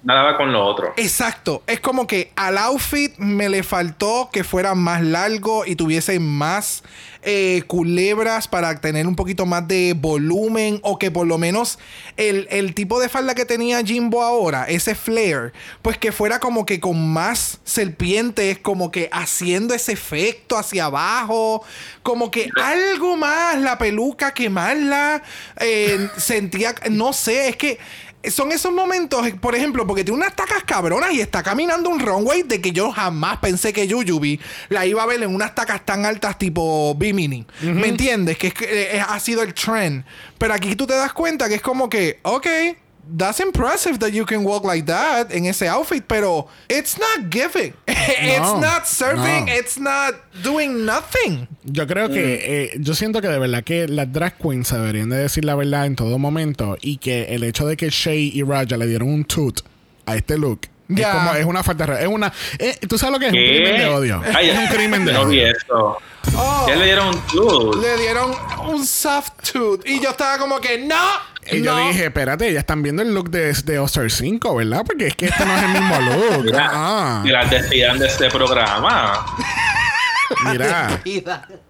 nada 0.03 0.23
va 0.23 0.37
con 0.37 0.53
lo 0.53 0.65
otro. 0.65 0.93
Exacto. 0.95 1.63
Es 1.67 1.81
como 1.81 2.07
que 2.07 2.31
al 2.37 2.57
outfit 2.57 3.17
me 3.17 3.49
le 3.49 3.61
faltó 3.61 4.29
que 4.31 4.45
fuera 4.45 4.73
más 4.73 5.03
largo 5.03 5.65
y 5.65 5.75
tuviese 5.75 6.17
más 6.21 6.81
eh, 7.21 7.63
culebras 7.67 8.47
para 8.47 8.79
tener 8.79 9.05
un 9.05 9.15
poquito 9.15 9.45
más 9.45 9.67
de 9.67 9.93
volumen 9.97 10.79
o 10.83 10.97
que 10.97 11.11
por 11.11 11.27
lo 11.27 11.37
menos 11.37 11.77
el, 12.15 12.47
el 12.49 12.73
tipo 12.73 12.99
de 12.99 13.09
falda 13.09 13.35
que 13.35 13.45
tenía 13.45 13.83
Jimbo 13.83 14.23
ahora, 14.23 14.65
ese 14.65 14.95
flare, 14.95 15.51
pues 15.81 15.97
que 15.97 16.11
fuera 16.11 16.39
como 16.39 16.65
que 16.65 16.79
con 16.79 17.11
más 17.11 17.59
serpientes, 17.65 18.59
como 18.59 18.89
que 18.89 19.09
haciendo 19.11 19.73
ese 19.73 19.91
efecto 19.91 20.57
hacia 20.57 20.85
abajo, 20.85 21.63
como 22.03 22.31
que 22.31 22.49
algo 22.55 23.17
más, 23.17 23.57
la 23.59 23.77
peluca 23.77 24.33
quemarla, 24.33 25.21
eh, 25.59 26.07
sentía, 26.17 26.73
no 26.89 27.13
sé, 27.13 27.49
es 27.49 27.57
que 27.57 27.79
son 28.29 28.51
esos 28.51 28.71
momentos, 28.73 29.29
por 29.39 29.55
ejemplo, 29.55 29.87
porque 29.87 30.03
tiene 30.03 30.17
unas 30.17 30.35
tacas 30.35 30.63
cabronas 30.63 31.13
y 31.13 31.21
está 31.21 31.41
caminando 31.41 31.89
un 31.89 31.99
runway 31.99 32.43
de 32.43 32.61
que 32.61 32.71
yo 32.71 32.91
jamás 32.91 33.37
pensé 33.37 33.71
que 33.71 33.87
Yuyubi 33.87 34.39
la 34.67 34.85
iba 34.85 35.01
a 35.01 35.05
ver 35.05 35.23
en 35.23 35.33
unas 35.33 35.55
tacas 35.55 35.85
tan 35.85 36.05
altas 36.05 36.37
tipo 36.37 36.95
B-Mini. 36.95 37.45
¿Me 37.61 37.87
entiendes? 37.87 38.37
Que, 38.37 38.47
es 38.47 38.53
que 38.53 38.97
eh, 38.97 39.01
ha 39.01 39.19
sido 39.19 39.41
el 39.41 39.53
trend. 39.53 40.03
Pero 40.37 40.53
aquí 40.53 40.75
tú 40.75 40.85
te 40.85 40.95
das 40.95 41.13
cuenta 41.13 41.47
que 41.47 41.55
es 41.55 41.61
como 41.61 41.89
que, 41.89 42.19
ok, 42.23 42.47
that's 43.17 43.39
impressive 43.39 43.97
that 43.99 44.11
you 44.11 44.25
can 44.25 44.43
walk 44.43 44.63
like 44.63 44.85
that 44.85 45.31
en 45.31 45.45
ese 45.45 45.63
outfit, 45.67 46.03
pero 46.07 46.47
it's 46.69 46.97
not 46.97 47.29
giving. 47.29 47.73
it's 47.87 48.39
No, 48.39 48.59
not 48.59 48.85
serving. 48.87 49.45
no. 49.45 49.51
It's 49.53 49.77
not 49.79 50.15
doing 50.43 50.85
nothing. 50.85 51.47
Yo 51.63 51.85
creo 51.87 52.09
que, 52.09 52.39
eh, 52.43 52.71
yo 52.79 52.93
siento 52.93 53.21
que 53.21 53.27
de 53.27 53.39
verdad 53.39 53.63
que 53.63 53.87
las 53.87 54.11
drag 54.11 54.37
queens 54.37 54.71
deberían 54.71 55.09
de 55.09 55.17
decir 55.17 55.45
la 55.45 55.55
verdad 55.55 55.85
en 55.85 55.95
todo 55.95 56.17
momento 56.17 56.77
y 56.81 56.97
que 56.97 57.33
el 57.35 57.43
hecho 57.43 57.65
de 57.65 57.75
que 57.77 57.89
Shay 57.89 58.31
y 58.33 58.43
Raja 58.43 58.77
le 58.77 58.87
dieron 58.87 59.09
un 59.09 59.25
toot 59.25 59.61
a 60.05 60.15
este 60.15 60.37
look 60.37 60.61
es 60.89 61.05
como, 61.05 61.33
es 61.35 61.45
una 61.45 61.61
falta 61.63 61.85
de 61.85 62.01
es 62.01 62.07
una, 62.07 62.33
eh, 62.57 62.75
tú 62.87 62.97
sabes 62.97 63.13
lo 63.13 63.19
que 63.19 63.27
es 63.27 63.31
un 63.31 63.37
¿Qué? 63.37 63.45
crimen 63.61 63.77
de 63.77 63.85
odio. 63.89 64.21
Ay, 64.35 64.49
es 64.49 64.57
un 64.57 64.67
crimen 64.67 65.05
de 65.05 65.13
no 65.13 65.25
vi 65.27 65.39
odio. 65.39 65.51
eso. 65.55 65.97
Oh, 66.35 66.65
Ya 66.67 66.75
le 66.75 66.85
dieron 66.85 67.09
un 67.09 67.21
tour. 67.27 67.77
le 67.77 67.97
dieron 67.97 68.31
un 68.67 68.85
soft 68.85 69.31
tooth 69.53 69.85
y 69.87 69.99
yo 69.99 70.09
estaba 70.09 70.39
como 70.39 70.59
que 70.59 70.79
no. 70.79 70.95
Y 71.51 71.61
yo 71.63 71.75
no. 71.75 71.87
dije, 71.87 72.05
espérate, 72.05 72.51
ya 72.53 72.59
están 72.59 72.83
viendo 72.83 73.01
el 73.01 73.13
look 73.13 73.29
de, 73.31 73.53
de 73.53 73.79
All-Star 73.79 74.11
5, 74.11 74.55
¿verdad? 74.55 74.83
Porque 74.85 75.07
es 75.07 75.15
que 75.15 75.25
este 75.27 75.45
no 75.45 75.55
es 75.55 75.63
el 75.63 75.69
mismo 75.69 75.95
look. 76.01 76.45
Mira, 76.45 76.69
Ah, 76.71 77.23
y 77.25 77.29
las 77.29 77.49
despidan 77.49 77.97
de 77.99 78.07
este 78.07 78.29
programa. 78.29 79.25
mira. 80.51 81.01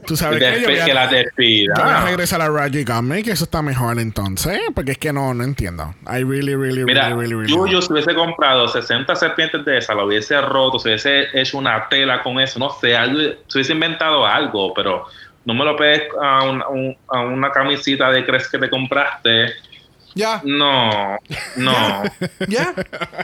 Tú 0.05 0.17
sabes 0.17 0.39
que 0.39 0.61
yo 0.61 0.67
voy 0.67 0.75
Despe- 0.75 0.81
a, 0.81 0.85
que 0.85 0.93
las 0.93 1.05
yo 1.05 1.09
voy 1.11 1.19
a 1.19 1.23
despidan. 1.23 2.05
regresar 2.05 2.41
a 2.41 2.49
Raji 2.49 2.83
Gummy, 2.83 3.23
que 3.23 3.31
eso 3.31 3.45
está 3.45 3.61
mejor 3.61 3.99
entonces. 3.99 4.59
Porque 4.75 4.91
es 4.91 4.97
que 4.97 5.13
no, 5.13 5.33
no 5.33 5.43
entiendo. 5.43 5.93
I 6.05 6.23
really, 6.23 6.55
really, 6.55 6.83
Mira, 6.83 7.09
really, 7.09 7.33
really, 7.33 7.35
really. 7.35 7.53
Yuyu 7.53 7.81
se 7.81 7.93
hubiese 7.93 8.13
comprado 8.15 8.67
60 8.67 9.15
serpientes 9.15 9.63
de 9.65 9.77
esas, 9.77 9.95
lo 9.95 10.05
hubiese 10.05 10.39
roto, 10.41 10.77
se 10.79 10.89
hubiese 10.89 11.27
hecho 11.33 11.57
una 11.57 11.87
tela 11.87 12.21
con 12.21 12.39
eso, 12.39 12.59
no 12.59 12.69
sé, 12.81 12.95
algo, 12.97 13.19
se 13.47 13.57
hubiese 13.57 13.73
inventado 13.73 14.25
algo, 14.25 14.73
pero 14.73 15.05
no 15.45 15.53
me 15.53 15.65
lo 15.65 15.75
pedes 15.75 16.03
a, 16.21 16.43
un- 16.43 16.63
un- 16.69 16.97
a 17.07 17.21
una 17.21 17.51
camisita 17.51 18.09
de 18.11 18.25
crees 18.25 18.47
que 18.49 18.57
te 18.57 18.69
compraste. 18.69 19.53
Ya, 20.15 20.41
No, 20.43 21.17
no, 21.55 22.03
ya. 22.47 22.73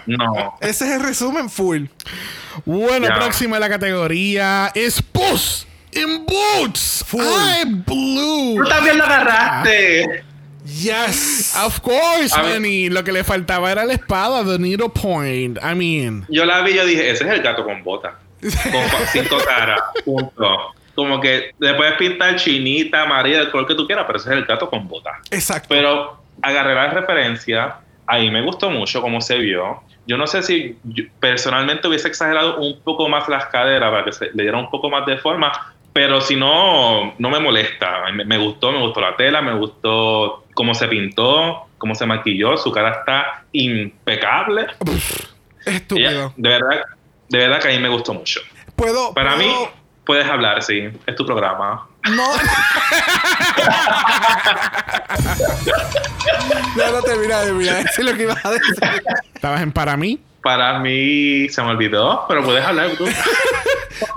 no. 0.05 0.55
Ese 0.61 0.85
es 0.85 0.91
el 0.91 1.03
resumen 1.03 1.49
full. 1.49 1.85
Bueno, 2.63 3.07
Ya. 3.07 3.15
próxima 3.15 3.55
de 3.55 3.59
la 3.61 3.69
categoría 3.69 4.71
es 4.75 5.01
Puss 5.01 5.67
in 5.91 6.25
Boots. 6.25 7.03
I 7.13 7.65
blue. 7.65 8.63
Tú 8.63 8.69
también 8.69 8.97
lo 8.99 9.03
agarraste. 9.03 10.23
Yes. 10.65 11.55
Of 11.63 11.79
course. 11.81 12.35
Manny. 12.37 12.89
Lo 12.89 13.03
que 13.03 13.11
le 13.11 13.23
faltaba 13.23 13.71
era 13.71 13.83
la 13.85 13.93
espada, 13.93 14.43
the 14.43 14.57
needle 14.59 14.89
point. 14.89 15.57
I 15.63 15.75
mean, 15.75 16.25
Yo 16.29 16.45
la 16.45 16.61
vi 16.61 16.71
y 16.71 16.75
yo 16.75 16.85
dije, 16.85 17.09
ese 17.11 17.23
es 17.25 17.29
el 17.31 17.41
gato 17.41 17.63
con 17.63 17.83
bota. 17.83 18.15
Con 18.41 19.07
cinco 19.11 19.37
caras. 19.45 19.79
Punto. 20.05 20.73
Como 20.95 21.19
que 21.19 21.51
le 21.59 21.73
puedes 21.73 21.93
pintar 21.95 22.35
chinita, 22.37 23.03
amarilla, 23.03 23.41
el 23.41 23.51
color 23.51 23.67
que 23.67 23.75
tú 23.75 23.85
quieras, 23.85 24.05
pero 24.07 24.17
ese 24.17 24.29
es 24.31 24.37
el 24.37 24.45
gato 24.45 24.69
con 24.69 24.87
bota. 24.87 25.11
Exacto. 25.29 25.67
Pero 25.69 26.23
agarré 26.41 26.73
la 26.73 26.87
referencia, 26.87 27.75
ahí 28.07 28.29
me 28.31 28.41
gustó 28.41 28.69
mucho 28.69 29.01
cómo 29.01 29.19
se 29.21 29.37
vio. 29.37 29.83
Yo 30.07 30.17
no 30.17 30.25
sé 30.27 30.41
si 30.43 30.77
yo 30.83 31.03
personalmente 31.19 31.87
hubiese 31.87 32.07
exagerado 32.07 32.57
un 32.57 32.79
poco 32.81 33.09
más 33.09 33.27
las 33.27 33.47
caderas 33.47 33.91
para 33.91 34.05
que 34.05 34.11
se 34.13 34.25
le 34.33 34.43
diera 34.43 34.57
un 34.57 34.69
poco 34.69 34.89
más 34.89 35.05
de 35.05 35.17
forma, 35.17 35.51
pero 35.91 36.21
si 36.21 36.35
no, 36.35 37.13
no 37.17 37.29
me 37.29 37.39
molesta. 37.39 38.11
Me, 38.13 38.23
me 38.23 38.37
gustó, 38.37 38.71
me 38.71 38.79
gustó 38.79 39.01
la 39.01 39.15
tela, 39.15 39.41
me 39.41 39.53
gustó 39.55 40.45
cómo 40.53 40.75
se 40.75 40.87
pintó, 40.87 41.65
cómo 41.77 41.95
se 41.95 42.05
maquilló, 42.05 42.55
su 42.57 42.71
cara 42.71 42.91
está 42.99 43.43
impecable. 43.51 44.67
Estúpido. 45.65 46.09
Ella- 46.09 46.31
de 46.35 46.49
verdad, 46.49 46.81
de 47.29 47.37
verdad 47.39 47.59
que 47.61 47.67
a 47.69 47.71
mí 47.71 47.79
me 47.79 47.89
gustó 47.89 48.13
mucho. 48.13 48.41
Puedo. 48.75 49.13
Para 49.13 49.35
mí, 49.37 49.51
puedes 50.05 50.27
hablar, 50.27 50.61
sí, 50.61 50.89
es 51.05 51.15
tu 51.15 51.25
programa. 51.25 51.87
No. 52.09 52.23
ya 56.77 56.91
no 56.91 57.01
termina 57.01 57.41
de 57.41 57.53
mirar. 57.53 57.85
Eso 57.85 57.91
es 58.01 58.05
lo 58.05 58.15
que 58.15 58.23
ibas 58.23 58.45
a 58.45 58.51
decir. 58.51 58.75
estabas 59.33 59.61
en 59.61 59.71
para 59.71 59.97
mí. 59.97 60.19
Para 60.45 60.77
mí 60.77 61.49
se 61.49 61.59
me 61.63 61.69
olvidó, 61.69 62.23
pero 62.27 62.43
puedes 62.45 62.63
hablar 62.63 62.91
tú. 62.95 63.05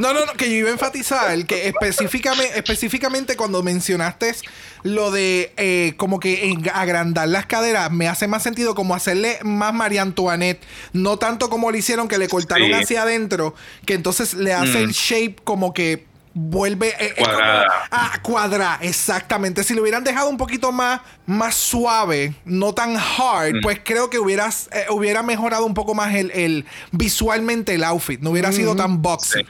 No, 0.00 0.12
no, 0.12 0.26
no, 0.26 0.32
que 0.32 0.50
yo 0.50 0.56
iba 0.56 0.70
a 0.70 0.72
enfatizar 0.72 1.46
que 1.46 1.68
específicamente, 1.68 2.58
específicamente 2.58 3.36
cuando 3.36 3.62
mencionaste 3.62 4.34
lo 4.82 5.12
de 5.12 5.52
eh, 5.56 5.94
como 5.96 6.18
que 6.18 6.48
en- 6.50 6.68
agrandar 6.74 7.28
las 7.28 7.46
caderas, 7.46 7.90
me 7.92 8.08
hace 8.08 8.26
más 8.26 8.42
sentido 8.42 8.74
como 8.74 8.96
hacerle 8.96 9.38
más 9.44 9.72
María 9.72 10.02
Antoinette, 10.02 10.60
no 10.92 11.16
tanto 11.16 11.48
como 11.48 11.70
le 11.70 11.78
hicieron 11.78 12.08
que 12.08 12.18
le 12.18 12.26
cortaron 12.28 12.66
Sí. 12.66 12.72
hacia 12.74 13.02
adentro, 13.02 13.54
que 13.86 13.94
entonces 13.94 14.34
le 14.34 14.52
hace 14.52 14.82
el 14.82 14.90
shape 14.90 15.36
como 15.44 15.72
que 15.72 16.04
vuelve 16.40 16.94
eh, 16.98 17.14
como- 17.16 17.26
Cuadrada. 17.28 17.66
ah, 17.90 18.18
cuadra, 18.22 18.78
exactamente. 18.80 19.64
Si 19.64 19.74
lo 19.74 19.82
hubieran 19.82 20.04
dejado 20.04 20.28
un 20.30 20.36
poquito 20.36 20.70
más, 20.72 21.00
más 21.26 21.54
suave, 21.56 22.34
no 22.44 22.72
tan 22.74 22.96
hard, 22.96 23.60
pues 23.62 23.80
creo 23.84 24.08
que 24.08 24.18
hubieras, 24.18 24.68
eh, 24.72 24.86
hubiera 24.90 25.22
mejorado 25.22 25.66
un 25.66 25.74
poco 25.74 25.94
más 25.94 26.14
el, 26.14 26.30
el- 26.30 26.64
visualmente 26.92 27.74
el 27.74 27.84
outfit. 27.84 28.20
No 28.20 28.30
hubiera 28.30 28.52
sido 28.52 28.76
tan 28.76 29.02
boxy. 29.02 29.40
Sí. 29.40 29.46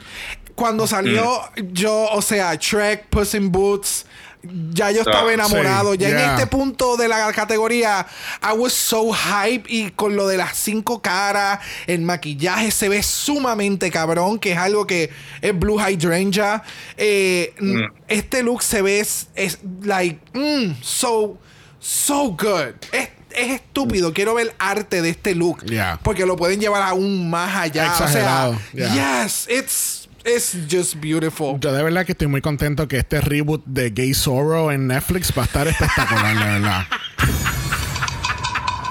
Cuando 0.55 0.87
salió 0.87 1.41
yo, 1.71 2.09
o 2.11 2.21
sea, 2.21 2.55
Shrek, 2.55 3.07
Puss 3.09 3.33
in 3.35 3.51
Boots, 3.51 4.05
ya 4.71 4.89
yo 4.91 5.01
estaba 5.01 5.33
enamorado. 5.33 5.91
sí, 5.93 5.99
ya 5.99 6.09
en 6.09 6.17
este 6.31 6.47
punto 6.47 6.95
de 6.97 7.07
la 7.07 7.31
categoría, 7.33 8.05
I 8.41 8.57
was 8.57 8.73
so 8.73 9.11
hype 9.11 9.63
y 9.67 9.91
con 9.91 10.15
lo 10.15 10.27
de 10.27 10.37
las 10.37 10.57
cinco 10.57 11.01
caras, 11.01 11.59
el 11.87 12.01
maquillaje 12.01 12.71
se 12.71 12.87
ve 12.89 13.03
sumamente 13.03 13.91
cabrón, 13.91 14.39
que 14.39 14.53
es 14.53 14.57
algo 14.57 14.87
que 14.87 15.09
es 15.41 15.59
Blue 15.59 15.77
Hydrangea. 15.79 16.63
Eh, 16.97 17.53
n- 17.59 17.89
Este 18.07 18.41
look 18.43 18.63
se 18.63 18.81
ve, 18.81 18.99
es, 19.01 19.27
es 19.35 19.59
like, 19.83 20.19
mm, 20.33 20.81
so, 20.81 21.37
so 21.79 22.29
good. 22.31 22.75
Es, 22.91 23.09
es 23.31 23.51
estúpido. 23.51 24.11
Quiero 24.13 24.33
ver 24.33 24.55
arte 24.57 25.01
de 25.03 25.09
este 25.09 25.35
look. 25.35 25.63
Yeah. 25.65 25.99
Porque 26.01 26.25
lo 26.25 26.35
pueden 26.35 26.59
llevar 26.59 26.81
aún 26.81 27.29
más 27.29 27.55
allá. 27.55 27.85
Exagerado, 27.87 28.51
O 28.53 28.77
sea, 28.77 28.93
yeah. 28.93 29.23
yes, 29.23 29.47
it's, 29.49 29.98
it's 30.29 30.55
just 30.67 30.95
beautiful. 31.01 31.57
Yo 31.59 31.73
de 31.73 31.83
verdad 31.83 32.05
que 32.05 32.13
estoy 32.13 32.27
muy 32.27 32.41
contento 32.41 32.87
que 32.87 32.97
este 32.97 33.21
reboot 33.21 33.63
de 33.65 33.89
Gay 33.89 34.13
Zorro 34.13 34.71
en 34.71 34.87
Netflix 34.87 35.33
va 35.37 35.43
a 35.43 35.45
estar 35.45 35.67
espectacular, 35.67 36.37
de 36.37 36.45
verdad. 36.45 36.83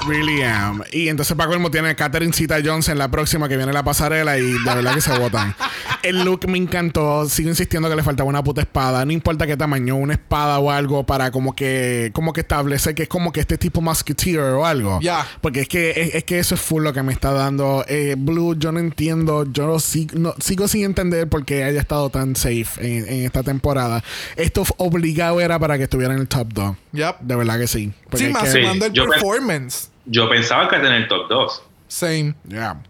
Really 0.09 0.43
am. 0.43 0.83
Y 0.93 1.09
entonces 1.09 1.37
Paco 1.37 1.53
Elmo 1.53 1.71
tiene 1.71 1.91
a 1.91 1.95
Catherine 1.95 2.33
Zeta 2.33 2.57
Jones 2.65 2.89
en 2.89 2.99
la 2.99 3.11
próxima 3.11 3.49
que 3.49 3.57
viene 3.57 3.73
la 3.73 3.83
pasarela 3.83 4.39
y 4.39 4.43
de 4.53 4.59
verdad 4.75 4.95
que 4.95 5.01
se 5.01 5.17
votan. 5.19 5.55
El 6.03 6.25
look 6.25 6.49
me 6.49 6.57
encantó. 6.59 7.29
Sigo 7.29 7.49
insistiendo 7.51 7.91
que 7.91 7.97
le 7.97 8.03
faltaba 8.03 8.29
una 8.29 8.43
puta 8.43 8.61
espada. 8.63 9.05
No 9.05 9.13
importa 9.13 9.47
qué 9.47 9.57
tamaño, 9.57 9.97
una 9.97 10.15
espada 10.15 10.59
o 10.61 10.71
algo 10.71 11.05
para 11.05 11.31
como 11.31 11.55
que 11.55 12.11
como 12.15 12.33
que 12.33 12.41
establecer 12.41 12.95
que 12.95 13.03
es 13.05 13.09
como 13.09 13.33
que 13.33 13.41
este 13.41 13.59
tipo 13.59 13.81
musketeer 13.81 14.41
o 14.41 14.65
algo. 14.65 14.99
Ya. 15.03 15.27
Porque 15.41 15.61
es 15.63 15.69
que 15.69 15.91
es, 15.91 16.15
es 16.15 16.25
que 16.25 16.39
eso 16.39 16.55
es 16.55 16.61
full 16.61 16.83
lo 16.85 16.93
que 16.93 17.03
me 17.03 17.13
está 17.13 17.33
dando. 17.33 17.85
Eh, 17.89 18.15
Blue, 18.17 18.55
yo 18.59 18.73
no 18.73 18.79
entiendo. 18.81 19.45
Yo 19.53 19.67
no, 19.67 19.75
sig- 19.75 20.13
no- 20.15 20.35
sigo 20.41 20.69
sin 20.69 20.85
entender 20.85 21.29
por 21.29 21.45
qué 21.45 21.65
haya 21.65 21.81
estado 21.81 22.09
tan 22.11 22.35
safe 22.37 22.67
en, 22.81 23.07
en 23.09 23.25
esta 23.27 23.43
temporada. 23.43 24.03
Esto 24.37 24.65
obligado 24.79 25.41
era 25.41 25.59
para 25.59 25.77
que 25.77 25.85
estuviera 25.85 26.15
en 26.15 26.21
el 26.21 26.29
top 26.29 26.49
2. 26.55 26.77
Yep. 26.93 27.21
De 27.21 27.37
verdad 27.37 27.59
que 27.59 27.67
sí. 27.67 27.93
Porque 28.09 28.27
Sí, 28.29 28.33
más 28.33 28.45
que- 28.45 28.51
Sí, 28.53 28.59
el 28.61 28.93
yo 28.93 29.05
pe- 29.05 29.11
performance. 29.11 29.91
Yo 30.09 30.29
pensaba 30.29 30.69
que 30.69 30.77
tenía 30.77 30.97
el 30.97 31.09
top 31.09 31.29
2. 31.29 31.63
Same. 31.89 32.35
Yeah. 32.49 32.83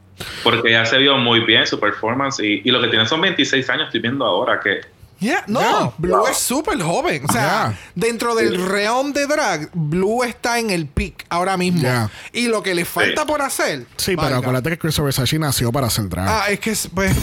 Porque 0.43 0.71
ya 0.73 0.85
se 0.85 0.99
vio 0.99 1.17
muy 1.19 1.41
bien 1.41 1.67
su 1.67 1.79
performance. 1.79 2.41
Y, 2.41 2.63
y 2.65 2.71
lo 2.71 2.81
que 2.81 2.89
tiene 2.89 3.07
son 3.07 3.21
26 3.21 3.69
años. 3.71 3.87
Estoy 3.87 4.01
viendo 4.01 4.25
ahora 4.25 4.59
que. 4.61 4.81
Yeah, 5.21 5.43
no, 5.49 5.61
Yeah. 5.61 5.93
Blue 5.99 6.27
es 6.29 6.37
súper 6.37 6.81
joven. 6.81 7.25
O 7.29 7.33
sea, 7.33 7.43
Yeah. 7.43 7.79
dentro 7.97 8.35
del 8.37 8.65
realm 8.69 9.13
de 9.13 9.27
drag, 9.27 9.69
Blue 9.75 10.23
está 10.23 10.59
en 10.61 10.71
el 10.71 10.87
peak 10.87 11.27
ahora 11.29 11.57
mismo. 11.57 11.81
Yeah. 11.81 12.11
Y 12.33 12.47
lo 12.49 12.63
que 12.63 12.75
le 12.75 12.85
falta 12.85 13.23
Sí. 13.23 13.27
por 13.27 13.43
hacer. 13.43 13.81
Sí, 13.97 14.13
pero 14.15 14.23
valga. 14.23 14.39
acuérdate 14.39 14.71
que 14.71 14.79
Christopher 14.79 15.13
Sashi 15.13 15.39
nació 15.41 15.73
para 15.73 15.89
hacer 15.89 16.09
drag. 16.09 16.29
Ah, 16.29 16.45
es 16.51 16.61
que 16.61 16.71
es, 16.71 16.89
pues, 16.95 17.17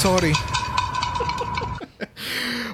sorry. 0.00 0.32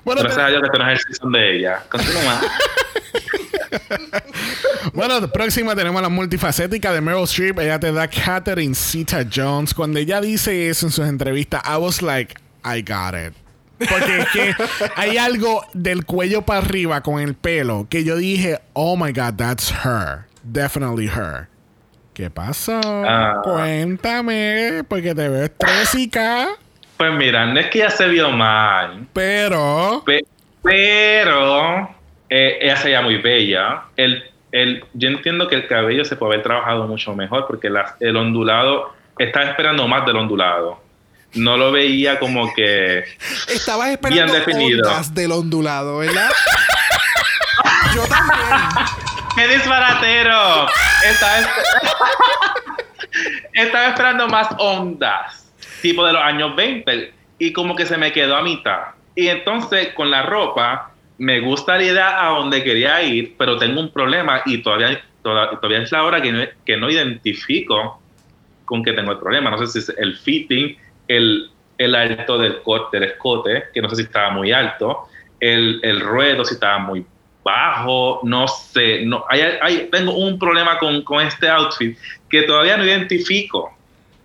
bueno, 0.04 0.22
Gracias 0.22 0.44
a 0.44 0.48
Dios 0.48 0.60
que 0.60 0.66
esto 0.66 0.78
no 0.78 0.90
es 0.90 0.98
el 1.00 1.04
season 1.06 1.32
de 1.32 1.56
ella. 1.58 1.84
Continúa. 1.88 2.40
Bueno, 4.92 5.30
próxima 5.32 5.74
tenemos 5.74 6.00
la 6.00 6.08
multifacética 6.08 6.92
de 6.92 7.00
Meryl 7.00 7.24
Streep. 7.24 7.58
Ella 7.58 7.78
te 7.78 7.92
da 7.92 8.08
Catherine 8.08 8.74
Zeta 8.74 9.24
Jones. 9.32 9.74
Cuando 9.74 9.98
ella 9.98 10.20
dice 10.20 10.68
eso 10.68 10.86
en 10.86 10.92
sus 10.92 11.06
entrevistas, 11.06 11.62
I 11.66 11.76
was 11.76 12.00
like, 12.02 12.34
I 12.64 12.82
got 12.82 13.14
it. 13.14 13.34
Porque 13.78 14.18
es 14.20 14.26
que 14.32 14.54
hay 14.96 15.18
algo 15.18 15.64
del 15.74 16.06
cuello 16.06 16.42
para 16.42 16.60
arriba 16.60 17.02
con 17.02 17.20
el 17.20 17.34
pelo 17.34 17.86
que 17.90 18.04
yo 18.04 18.16
dije, 18.16 18.60
oh 18.72 18.96
my 18.96 19.12
god, 19.12 19.34
that's 19.36 19.70
her. 19.84 20.24
Definitely 20.44 21.08
her. 21.08 21.48
¿Qué 22.14 22.30
pasó? 22.30 22.80
Ah. 22.84 23.40
Cuéntame, 23.44 24.82
porque 24.88 25.14
te 25.14 25.28
veo 25.28 25.44
estrésica, 25.44 26.48
Pues 26.96 27.12
mira, 27.12 27.44
no 27.44 27.60
es 27.60 27.66
que 27.66 27.80
ya 27.80 27.90
se 27.90 28.08
vio 28.08 28.30
mal. 28.30 29.06
pero... 29.12 30.02
Pe- 30.06 30.24
pero 30.62 31.94
eh, 32.28 32.58
ella 32.60 32.76
se 32.76 32.84
veía 32.88 33.00
muy 33.02 33.16
bella. 33.16 33.82
El, 33.96 34.24
el, 34.52 34.84
yo 34.94 35.08
entiendo 35.08 35.48
que 35.48 35.54
el 35.56 35.66
cabello 35.66 36.04
se 36.04 36.16
puede 36.16 36.34
haber 36.34 36.42
trabajado 36.44 36.86
mucho 36.86 37.14
mejor 37.14 37.46
porque 37.46 37.68
la- 37.70 37.96
el 38.00 38.16
ondulado, 38.16 38.94
estaba 39.18 39.46
esperando 39.46 39.86
más 39.88 40.04
del 40.06 40.16
ondulado. 40.16 40.80
No 41.34 41.56
lo 41.56 41.70
veía 41.72 42.18
como 42.18 42.52
que... 42.54 43.04
Estabas 43.48 43.88
esperando 43.90 44.32
Bien 44.32 44.44
definido. 44.44 44.88
ondas 44.88 45.12
del 45.14 45.32
ondulado, 45.32 45.98
¿verdad? 45.98 46.30
Yo 47.94 48.02
también. 48.06 48.38
¡Qué 49.34 49.48
disparatero! 49.48 50.66
Estaba, 51.04 51.38
esper- 51.40 51.92
Estaba 53.52 53.86
esperando 53.88 54.28
más 54.28 54.48
ondas, 54.58 55.46
tipo 55.82 56.04
de 56.06 56.12
los 56.12 56.22
años 56.22 56.54
20, 56.56 57.12
y 57.38 57.52
como 57.52 57.74
que 57.76 57.84
se 57.86 57.96
me 57.98 58.12
quedó 58.12 58.36
a 58.36 58.42
mitad. 58.42 58.80
Y 59.14 59.28
entonces 59.28 59.92
con 59.94 60.10
la 60.10 60.22
ropa, 60.22 60.90
me 61.18 61.40
gusta 61.40 61.76
la 61.76 61.84
idea 61.84 62.26
a 62.26 62.30
donde 62.38 62.62
quería 62.62 63.02
ir, 63.02 63.36
pero 63.38 63.56
tengo 63.58 63.80
un 63.80 63.90
problema 63.92 64.42
y 64.46 64.58
todavía, 64.62 65.00
toda- 65.22 65.50
todavía 65.60 65.82
es 65.82 65.92
la 65.92 66.04
hora 66.04 66.20
que 66.22 66.32
no, 66.32 66.44
que 66.64 66.76
no 66.76 66.90
identifico 66.90 68.02
con 68.64 68.82
que 68.82 68.92
tengo 68.92 69.12
el 69.12 69.18
problema. 69.18 69.50
No 69.50 69.58
sé 69.58 69.66
si 69.68 69.78
es 69.78 69.88
el 69.98 70.16
fitting, 70.16 70.76
el, 71.08 71.50
el 71.78 71.94
alto 71.94 72.38
del 72.38 72.62
corte, 72.62 72.98
del 72.98 73.10
escote, 73.10 73.64
que 73.72 73.80
no 73.82 73.88
sé 73.88 73.96
si 73.96 74.02
estaba 74.02 74.30
muy 74.30 74.52
alto, 74.52 75.04
el, 75.40 75.80
el 75.82 76.00
ruedo 76.00 76.44
si 76.44 76.54
estaba 76.54 76.78
muy 76.78 77.06
bajo, 77.44 78.20
no 78.24 78.48
sé, 78.48 79.04
no, 79.06 79.24
hay, 79.28 79.40
hay- 79.62 79.88
tengo 79.90 80.12
un 80.16 80.38
problema 80.38 80.78
con, 80.78 81.02
con 81.02 81.24
este 81.24 81.48
outfit 81.48 81.96
que 82.28 82.42
todavía 82.42 82.76
no 82.76 82.84
identifico, 82.84 83.72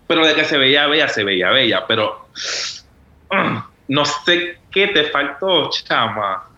pero 0.07 0.25
de 0.25 0.33
que 0.33 0.43
se 0.43 0.57
veía 0.57 0.87
bella, 0.87 1.07
se 1.07 1.23
veía 1.23 1.51
bella, 1.51 1.85
pero 1.87 2.29
no 3.87 4.05
sé 4.05 4.57
qué 4.71 4.87
te 4.87 5.05
faltó, 5.05 5.69
chama. 5.69 6.50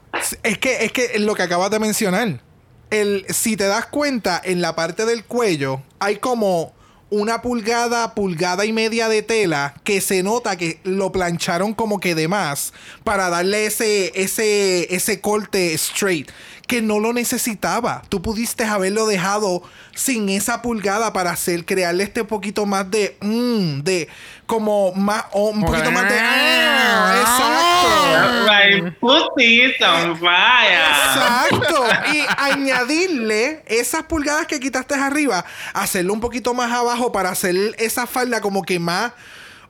Es 0.44 0.58
que, 0.58 0.86
es 0.86 0.92
que 0.92 1.20
lo 1.20 1.36
que 1.36 1.44
acabas 1.44 1.72
de 1.72 1.80
mencionar. 1.80 2.42
El, 2.90 3.26
si 3.30 3.58
te 3.58 3.66
das 3.66 3.88
cuenta, 3.88 4.40
en 4.44 4.62
la 4.62 4.76
parte 4.76 5.06
del 5.06 5.26
cuello 5.26 5.82
hay 6.00 6.18
como 6.18 6.74
una 7.14 7.44
pulgada, 7.44 8.16
pulgada 8.16 8.66
y 8.66 8.74
media 8.74 9.08
de 9.08 9.22
tela 9.22 9.76
que 9.84 10.02
se 10.02 10.24
nota 10.24 10.56
que 10.56 10.80
lo 10.84 11.12
plancharon 11.12 11.76
como 11.76 12.00
que 12.00 12.16
de 12.16 12.28
más 12.28 12.74
para 13.04 13.30
darle 13.30 13.68
ese, 13.68 14.12
ese, 14.16 14.94
ese 14.94 15.22
corte 15.22 15.74
straight 15.76 16.32
que 16.68 16.82
no 16.82 17.00
lo 17.00 17.14
necesitaba. 17.14 18.02
Tú 18.10 18.22
pudiste 18.24 18.64
haberlo 18.64 19.06
dejado 19.06 19.62
sin 19.96 20.28
esa 20.30 20.64
pulgada 20.64 21.14
para 21.14 21.32
hacer, 21.32 21.66
crearle 21.66 22.04
este 22.04 22.24
poquito 22.24 22.66
más 22.66 22.90
de, 22.90 23.16
mm, 23.22 23.82
de, 23.82 24.08
como 24.54 24.92
más, 24.94 25.26
o 25.32 25.50
un 25.50 25.62
poquito 25.62 25.90
más 25.92 26.08
de, 26.08 26.16
ah, 26.16 27.16
exacto. 27.22 28.54
Exacto. 31.50 31.86
Y 32.14 32.24
añadirle 32.38 33.64
esas 33.66 34.04
pulgadas 34.04 34.46
que 34.46 34.60
quitaste 34.60 34.94
arriba, 34.94 35.44
hacerlo 35.74 36.14
un 36.14 36.20
poquito 36.20 36.54
más 36.54 36.72
abajo 36.72 37.12
para 37.12 37.32
hacer 37.32 37.56
esa 37.80 38.06
falda 38.06 38.42
como 38.42 38.62
que 38.62 38.78
más. 38.78 39.14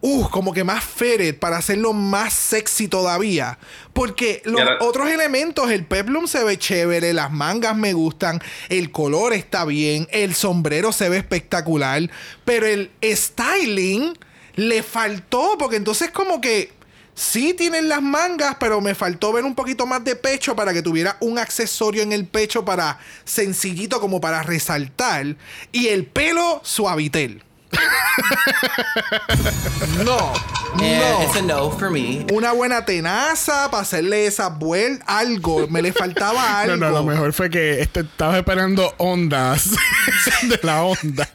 Uh, 0.05 0.27
como 0.31 0.51
que 0.51 0.65
más 0.65 0.83
feret 0.83 1.39
para 1.39 1.55
hacerlo 1.55 1.93
más 1.93 2.33
sexy 2.33 2.89
todavía. 2.89 3.57
Porque 3.93 4.41
los 4.43 4.61
otros 4.81 5.07
elementos, 5.07 5.71
el 5.71 5.85
peplum 5.85 6.27
se 6.27 6.43
ve 6.43 6.59
chévere, 6.59 7.13
las 7.13 7.31
mangas 7.31 7.77
me 7.77 7.93
gustan, 7.93 8.41
el 8.67 8.91
color 8.91 9.31
está 9.31 9.63
bien, 9.63 10.09
el 10.11 10.35
sombrero 10.35 10.91
se 10.91 11.07
ve 11.07 11.15
espectacular, 11.19 12.01
pero 12.43 12.65
el 12.65 12.91
styling 13.01 14.13
le 14.55 14.83
faltó, 14.83 15.55
porque 15.57 15.77
entonces 15.77 16.11
como 16.11 16.41
que 16.41 16.71
sí 17.15 17.53
tienen 17.53 17.89
las 17.89 18.01
mangas, 18.01 18.57
pero 18.59 18.81
me 18.81 18.95
faltó 18.95 19.33
ver 19.33 19.45
un 19.45 19.55
poquito 19.55 19.85
más 19.85 20.03
de 20.03 20.15
pecho 20.15 20.55
para 20.55 20.73
que 20.73 20.81
tuviera 20.81 21.17
un 21.19 21.37
accesorio 21.37 22.03
en 22.03 22.13
el 22.13 22.25
pecho 22.25 22.65
para 22.65 22.99
sencillito 23.23 23.99
como 23.99 24.19
para 24.21 24.43
resaltar 24.43 25.35
y 25.71 25.87
el 25.87 26.05
pelo 26.05 26.61
suavitel. 26.63 27.43
No. 30.03 30.33
And 30.73 30.99
No. 30.99 31.21
it's 31.23 31.35
a 31.35 31.41
no 31.41 31.69
for 31.71 31.89
me. 31.91 32.25
Una 32.31 32.51
buena 32.51 32.83
tenaza 32.83 33.69
para 33.69 33.83
hacerle 33.83 34.25
esa 34.25 34.49
vuelta, 34.49 35.05
algo. 35.07 35.67
Me 35.67 35.81
le 35.81 35.93
faltaba 35.93 36.41
No, 36.65 36.73
algo. 36.73 36.77
no, 36.77 36.89
lo 36.89 37.03
mejor 37.03 37.31
fue 37.33 37.49
que 37.49 37.79
este, 37.81 38.01
estaba 38.01 38.37
esperando 38.37 38.93
ondas 38.97 39.69
de 40.43 40.59
la 40.63 40.83
onda. 40.83 41.29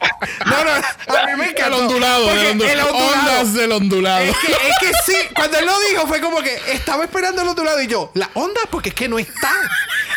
No, 0.45 0.63
no, 0.65 0.71
a 0.71 1.25
mí 1.27 1.35
me 1.37 1.45
El 1.45 1.49
encantó. 1.51 1.77
ondulado, 1.77 2.25
Porque 2.27 2.39
del 2.41 2.57
ondu- 2.59 2.69
el 2.69 2.79
ondulado. 2.81 3.19
ondas 3.19 3.53
del 3.53 3.71
ondulado. 3.71 4.23
Es 4.25 4.37
que, 4.37 4.51
es 4.51 4.79
que 4.81 4.91
sí, 5.05 5.15
cuando 5.33 5.57
él 5.57 5.65
lo 5.65 5.79
dijo 5.89 6.05
fue 6.07 6.19
como 6.19 6.41
que 6.41 6.59
estaba 6.73 7.05
esperando 7.05 7.41
el 7.41 7.47
otro 7.47 7.63
lado 7.63 7.81
y 7.81 7.87
yo, 7.87 8.11
la 8.15 8.29
onda 8.33 8.59
porque 8.69 8.89
es 8.89 8.95
que 8.95 9.07
no 9.07 9.17
está. 9.19 9.53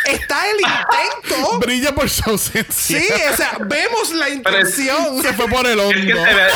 Está 0.04 0.50
el 0.50 0.56
intento. 0.56 1.60
Brilla 1.60 1.94
por 1.94 2.10
su 2.10 2.28
ausencia. 2.28 2.98
Sí, 2.98 3.06
o 3.32 3.36
sea, 3.36 3.52
vemos 3.60 4.10
la 4.12 4.30
intención. 4.30 5.22
Se 5.22 5.32
fue 5.32 5.46
por 5.48 5.64
el 5.64 5.78
Es 5.78 5.86
que 6.12 6.18
hondo. 6.18 6.28
se 6.30 6.34
ve. 6.34 6.48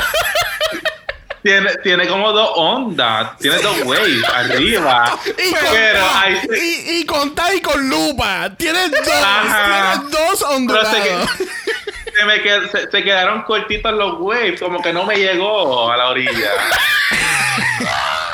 Tiene, 1.43 1.75
tiene 1.77 2.09
como 2.09 2.33
dos 2.33 2.51
ondas, 2.57 3.39
tiene 3.39 3.59
dos 3.59 3.77
waves 3.85 4.25
arriba. 4.35 5.17
Y 5.27 5.55
pero 5.71 6.01
con, 6.05 6.17
ahí 6.17 6.41
se- 6.41 6.59
y, 6.59 6.99
y 7.01 7.07
con 7.07 7.35
y 7.55 7.61
con 7.61 7.89
lupa. 7.89 8.51
Tienes 8.57 8.91
dos, 8.91 9.05
tienes 9.05 10.11
dos 10.11 10.39
pero 10.41 10.51
ondulados. 10.51 10.91
se, 10.91 11.03
que- 11.03 12.11
se 12.19 12.25
me 12.25 12.43
qued- 12.43 12.71
se- 12.73 12.91
se 12.91 13.03
quedaron 13.05 13.43
cortitos 13.43 13.93
los 13.93 14.15
waves, 14.19 14.59
como 14.61 14.83
que 14.83 14.93
no 14.93 15.05
me 15.05 15.17
llegó 15.19 15.89
a 15.93 15.97
la 15.97 16.09
orilla. 16.09 16.51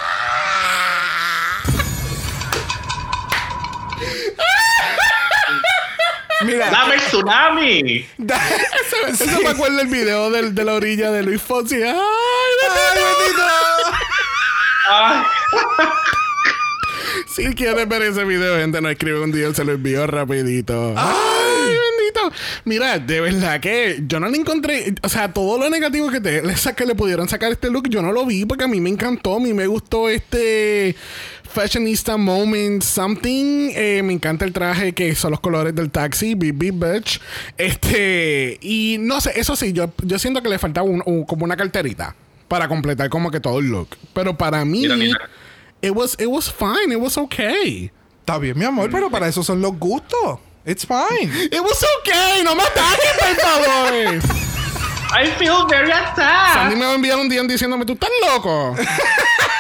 Mira, 6.45 6.71
¡Dame 6.71 6.95
el 6.95 7.01
tsunami! 7.01 8.07
Eso 9.09 9.41
me 9.43 9.49
acuerda 9.49 9.83
el 9.83 9.89
video 9.89 10.31
del, 10.31 10.55
de 10.55 10.65
la 10.65 10.75
orilla 10.75 11.11
de 11.11 11.23
Luis 11.23 11.41
Fonsi. 11.41 11.77
¡Ay, 11.77 11.83
Ay, 11.85 13.03
bendito. 13.19 13.43
Ay, 14.91 15.23
Si 17.29 17.55
quieres 17.55 17.89
ver 17.89 18.03
ese 18.03 18.25
video, 18.25 18.57
gente, 18.57 18.81
no 18.81 18.89
escribe 18.89 19.21
un 19.21 19.33
día, 19.33 19.53
se 19.55 19.65
lo 19.65 19.73
envío 19.73 20.07
rapidito. 20.07 20.95
¡Ay, 20.97 21.67
bendito! 21.67 22.37
Mira, 22.65 22.99
de 22.99 23.21
verdad 23.21 23.61
que 23.61 24.01
yo 24.07 24.21
no 24.21 24.29
le 24.29 24.37
encontré... 24.39 24.95
O 25.03 25.09
sea, 25.09 25.33
todo 25.33 25.59
lo 25.59 25.71
negativo 25.71 26.11
que, 26.11 26.21
te, 26.21 26.43
que 26.77 26.87
le 26.87 26.95
pudieron 26.95 27.29
sacar 27.29 27.53
este 27.53 27.71
look, 27.71 27.89
yo 27.89 28.03
no 28.03 28.13
lo 28.13 28.27
vi 28.27 28.45
porque 28.45 28.65
a 28.65 28.69
mí 28.69 28.81
me 28.81 28.91
encantó. 28.91 29.37
A 29.37 29.41
mí 29.41 29.53
me 29.53 29.67
gustó 29.67 30.09
este... 30.09 30.95
Fashionista 31.53 32.17
Moment 32.17 32.83
Something. 32.83 33.71
Eh, 33.75 34.03
me 34.05 34.13
encanta 34.13 34.45
el 34.45 34.53
traje 34.53 34.93
que 34.93 35.15
son 35.15 35.31
los 35.33 35.41
colores 35.41 35.75
del 35.75 35.91
taxi, 35.91 36.35
Big 36.35 36.55
Bitch. 36.75 37.21
Este... 37.59 38.59
Y 38.61 38.97
no 39.01 39.21
sé, 39.21 39.33
eso 39.39 39.55
sí, 39.57 39.73
yo, 39.73 39.93
yo 40.03 40.19
siento 40.19 40.43
que 40.43 40.49
le 40.49 40.59
faltaba 40.59 40.87
un- 40.87 41.03
un- 41.07 41.25
como 41.25 41.45
una 41.45 41.57
carterita 41.57 42.15
para 42.49 42.69
completar 42.69 43.09
como 43.11 43.31
que 43.31 43.41
todo 43.41 43.59
el 43.59 43.67
look. 43.69 43.89
Pero 44.15 44.37
para 44.37 44.65
mí... 44.65 44.81
Mira, 44.81 44.97
mira. 44.97 45.19
It 45.81 45.91
was, 45.91 46.15
it 46.19 46.27
was 46.27 46.51
fine. 46.53 46.93
It 46.93 46.99
was 47.01 47.17
okay. 47.19 47.91
Está 48.21 48.39
bien, 48.39 48.57
mi 48.59 48.65
amor, 48.65 48.89
pero 48.91 49.11
para 49.11 49.27
eso 49.29 49.43
son 49.43 49.61
los 49.61 49.77
gustos. 49.79 50.39
It's 50.65 50.87
fine. 50.87 51.29
It 51.51 51.61
was 51.61 51.85
okay. 51.99 52.43
No 52.45 52.55
me 52.55 52.63
ataquen, 52.63 53.19
por 53.19 53.37
favor. 53.37 54.21
I 55.15 55.27
feel 55.39 55.67
very 55.69 55.91
attacked. 55.91 56.55
Sandy 56.55 56.77
me 56.77 56.85
va 56.87 56.93
a 56.93 56.95
enviar 56.95 57.19
un 57.19 57.29
día 57.29 57.43
diciéndome, 57.43 57.85
tú 57.85 57.95
estás 57.95 58.11
loco. 58.33 58.77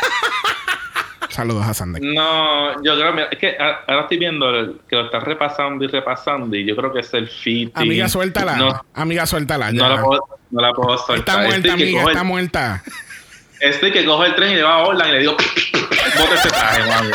Saludos 1.32 1.66
a 1.66 1.72
Sandy. 1.72 2.00
No, 2.14 2.82
yo 2.82 2.94
creo, 2.94 3.12
mira, 3.14 3.28
es 3.30 3.38
que 3.38 3.56
ahora 3.58 4.02
estoy 4.02 4.18
viendo 4.18 4.50
el- 4.50 4.80
que 4.86 4.96
lo 4.96 5.06
estás 5.06 5.22
repasando 5.22 5.82
y 5.84 5.88
repasando 5.88 6.54
y 6.54 6.66
yo 6.66 6.76
creo 6.76 6.92
que 6.92 7.00
es 7.00 7.12
el 7.14 7.26
fit. 7.28 7.74
Amiga, 7.76 8.06
suéltala. 8.08 8.56
No, 8.56 8.84
Amiga, 8.94 9.24
suéltala. 9.24 9.72
no 9.72 9.80
ya. 9.80 9.88
la 9.96 10.02
puedo, 10.02 10.20
no 10.50 10.60
la 10.60 10.72
puedo 10.72 10.94
Está 10.94 11.06
soltar. 11.06 11.36
muerta, 11.38 11.56
Estoy 11.56 11.76
que 11.76 11.82
amiga. 11.84 12.02
el- 12.02 12.08
Está 12.08 12.22
muerta. 12.22 12.82
Estoy 13.60 13.92
que 13.92 14.04
cojo 14.04 14.24
el 14.26 14.34
tren 14.34 14.52
y 14.52 14.54
le 14.56 14.62
va 14.62 14.74
a 14.74 14.78
Orlan 14.86 15.08
y 15.08 15.12
le 15.12 15.18
digo, 15.20 15.32
bote 15.32 16.34
ese 16.34 16.48
traje, 16.50 16.82
mami. 16.90 17.10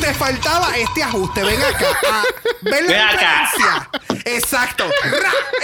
Te 0.00 0.14
faltaba 0.14 0.76
este 0.76 1.02
ajuste. 1.02 1.42
Ven 1.42 1.60
acá. 1.62 1.86
A 2.12 2.22
ver 2.62 2.82
la 2.84 2.88
Ven 2.90 3.00
acá. 3.00 3.50
Exacto. 4.24 4.84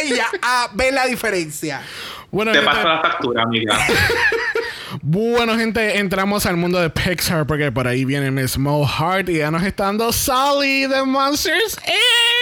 Ya. 0.08 0.26
A 0.42 0.68
ver 0.72 0.94
la 0.94 1.06
diferencia. 1.06 1.82
Bueno, 2.30 2.50
Te 2.52 2.60
paso 2.62 2.88
la 2.88 3.00
factura, 3.02 3.42
amiga. 3.42 3.76
bueno, 5.04 5.58
gente, 5.58 5.98
entramos 5.98 6.46
al 6.46 6.56
mundo 6.56 6.80
de 6.80 6.88
Pixar 6.88 7.44
porque 7.44 7.72
por 7.72 7.88
ahí 7.88 8.04
viene 8.04 8.30
Miss 8.30 8.56
Mo 8.56 8.86
Hart 8.86 9.28
y 9.28 9.38
ya 9.38 9.50
nos 9.50 9.64
está 9.64 9.86
dando 9.86 10.12
Sally 10.12 10.86
de 10.86 11.02
Monsters 11.02 11.76
Inc. 11.84 12.41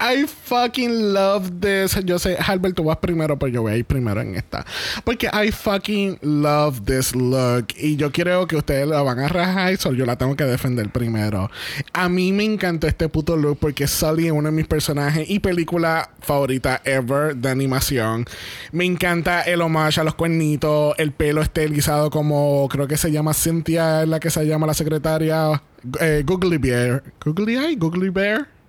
I 0.00 0.26
fucking 0.26 1.12
love 1.12 1.60
this. 1.60 1.98
Yo 2.04 2.18
sé, 2.18 2.36
Albert, 2.36 2.76
tú 2.76 2.84
vas 2.84 2.98
primero, 2.98 3.38
pero 3.38 3.52
yo 3.52 3.62
voy 3.62 3.72
a 3.72 3.76
ir 3.76 3.84
primero 3.84 4.20
en 4.20 4.34
esta. 4.34 4.64
Porque 5.04 5.28
I 5.28 5.50
fucking 5.52 6.18
love 6.22 6.82
this 6.84 7.14
look. 7.14 7.66
Y 7.76 7.96
yo 7.96 8.10
creo 8.10 8.46
que 8.46 8.56
ustedes 8.56 8.86
la 8.86 9.02
van 9.02 9.18
a 9.20 9.28
rajar, 9.28 9.76
so 9.76 9.92
yo 9.92 10.06
la 10.06 10.16
tengo 10.16 10.36
que 10.36 10.44
defender 10.44 10.90
primero. 10.90 11.50
A 11.92 12.08
mí 12.08 12.32
me 12.32 12.44
encantó 12.44 12.86
este 12.86 13.08
puto 13.08 13.36
look 13.36 13.58
porque 13.58 13.86
Sully 13.86 14.26
es 14.26 14.32
uno 14.32 14.48
de 14.48 14.56
mis 14.56 14.66
personajes 14.66 15.28
y 15.28 15.38
película 15.38 16.10
favorita 16.20 16.80
ever 16.84 17.36
de 17.36 17.50
animación. 17.50 18.24
Me 18.72 18.84
encanta 18.84 19.42
el 19.42 19.60
homage 19.60 20.00
a 20.00 20.04
los 20.04 20.14
cuernitos, 20.14 20.94
el 20.98 21.12
pelo 21.12 21.42
estilizado 21.42 22.10
como 22.10 22.68
creo 22.68 22.88
que 22.88 22.96
se 22.96 23.12
llama 23.12 23.34
Cynthia, 23.34 24.06
la 24.06 24.20
que 24.20 24.30
se 24.30 24.46
llama 24.46 24.66
la 24.66 24.74
secretaria. 24.74 25.62
Eh, 26.00 26.22
Googly 26.24 26.58
Bear. 26.58 27.02
¿Googly 27.24 27.56
Eye? 27.56 27.76
¿Googly 27.76 28.10
Bear? 28.10 28.59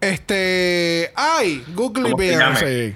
Este. 0.00 1.12
Ay, 1.14 1.64
Googly 1.74 2.10
¿Cómo 2.10 2.18
se 2.22 2.36
Bear. 2.36 2.56
Sí. 2.58 2.94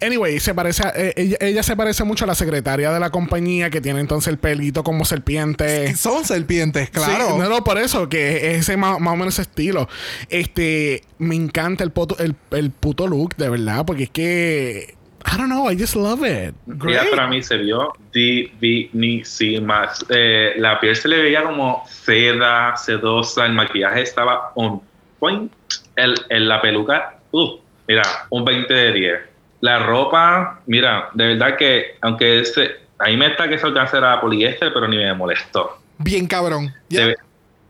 Anyway, 0.00 0.38
se 0.38 0.54
parece 0.54 0.86
a- 0.86 0.92
eh, 0.94 1.12
ella, 1.16 1.36
ella 1.40 1.62
se 1.64 1.74
parece 1.76 2.04
mucho 2.04 2.24
a 2.24 2.28
la 2.28 2.36
secretaria 2.36 2.92
de 2.92 3.00
la 3.00 3.10
compañía 3.10 3.70
que 3.70 3.80
tiene 3.80 3.98
entonces 3.98 4.28
el 4.28 4.38
pelito 4.38 4.84
como 4.84 5.04
serpiente. 5.04 5.94
Son 5.96 6.24
serpientes, 6.24 6.90
claro. 6.90 7.32
Sí, 7.32 7.38
no, 7.38 7.48
no, 7.48 7.64
por 7.64 7.76
eso, 7.76 8.08
que 8.08 8.52
es 8.52 8.58
ese 8.60 8.76
más, 8.76 9.00
más 9.00 9.14
o 9.14 9.16
menos 9.16 9.34
ese 9.34 9.42
estilo. 9.42 9.88
Este, 10.28 11.02
me 11.18 11.34
encanta 11.34 11.82
el, 11.82 11.90
poto- 11.90 12.18
el, 12.20 12.36
el 12.52 12.70
puto 12.70 13.08
look, 13.08 13.34
de 13.36 13.48
verdad, 13.48 13.84
porque 13.84 14.04
es 14.04 14.10
que. 14.10 14.94
I 15.26 15.36
don't 15.36 15.50
know, 15.50 15.70
I 15.70 15.76
just 15.78 15.96
love 15.96 16.20
it. 16.24 16.54
Ella 16.88 17.04
para 17.10 17.26
mí 17.26 17.42
se 17.42 17.56
vio 17.58 17.92
divinísima. 18.12 19.90
Eh, 20.08 20.52
la 20.56 20.80
piel 20.80 20.96
se 20.96 21.08
le 21.08 21.20
veía 21.22 21.42
como 21.42 21.84
seda, 21.88 22.74
sedosa, 22.76 23.44
el 23.46 23.52
maquillaje 23.52 24.02
estaba 24.02 24.52
on 24.54 24.80
point. 25.18 25.52
El, 26.04 26.14
el- 26.28 26.48
la 26.48 26.60
peluca, 26.60 27.18
uh, 27.32 27.58
mira, 27.88 28.02
un 28.30 28.44
20 28.44 28.72
de 28.72 28.92
10. 28.92 29.20
La 29.60 29.78
ropa, 29.80 30.60
mira, 30.66 31.10
de 31.14 31.26
verdad 31.34 31.56
que, 31.56 31.96
aunque 32.00 32.40
ese, 32.40 32.76
ahí 32.98 33.16
me 33.16 33.26
está 33.26 33.48
que 33.48 33.56
esa 33.56 33.66
alcance 33.66 33.96
era 33.96 34.20
poliéster, 34.20 34.72
pero 34.72 34.88
ni 34.88 34.96
me 34.96 35.12
molestó. 35.14 35.78
Bien 35.98 36.26
cabrón. 36.26 36.74
Se 36.90 37.14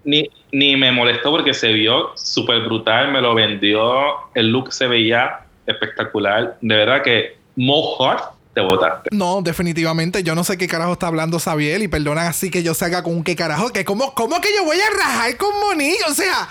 ni, 0.04 0.30
ni 0.52 0.76
me 0.76 0.92
molestó 0.92 1.30
porque 1.30 1.52
se 1.52 1.72
vio 1.72 2.12
súper 2.16 2.60
brutal, 2.60 3.10
me 3.12 3.20
lo 3.20 3.34
vendió, 3.34 3.90
el 4.34 4.50
look 4.50 4.72
se 4.72 4.86
veía 4.86 5.40
espectacular. 5.66 6.56
De 6.60 6.74
verdad 6.76 7.02
que 7.02 7.36
Mo 7.56 7.96
Hart 8.02 8.24
te 8.54 8.60
botaste. 8.60 9.10
No, 9.12 9.42
definitivamente. 9.42 10.22
Yo 10.22 10.34
no 10.34 10.42
sé 10.44 10.56
qué 10.58 10.66
carajo 10.68 10.92
está 10.94 11.06
hablando 11.08 11.38
Sabiel 11.38 11.82
y 11.82 11.88
perdonan 11.88 12.26
así 12.26 12.50
que 12.50 12.62
yo 12.62 12.74
salga 12.74 13.02
con 13.02 13.14
un 13.14 13.24
qué 13.24 13.36
carajo. 13.36 13.70
Que 13.70 13.84
cómo, 13.84 14.14
cómo 14.14 14.40
que 14.40 14.48
yo 14.56 14.64
voy 14.64 14.78
a 14.78 14.96
rajar 14.96 15.36
con 15.36 15.50
Monillo. 15.60 16.06
O 16.08 16.14
sea, 16.14 16.48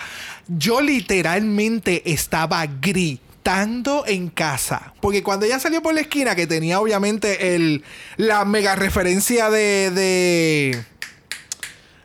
yo 0.49 0.81
literalmente 0.81 2.11
estaba 2.11 2.65
gritando 2.65 4.03
en 4.07 4.29
casa. 4.29 4.93
Porque 5.01 5.23
cuando 5.23 5.45
ella 5.45 5.59
salió 5.59 5.81
por 5.81 5.93
la 5.93 6.01
esquina, 6.01 6.35
que 6.35 6.47
tenía 6.47 6.79
obviamente 6.79 7.55
el, 7.55 7.83
la 8.17 8.45
mega 8.45 8.75
referencia 8.75 9.49
de. 9.49 9.91
de 9.91 10.83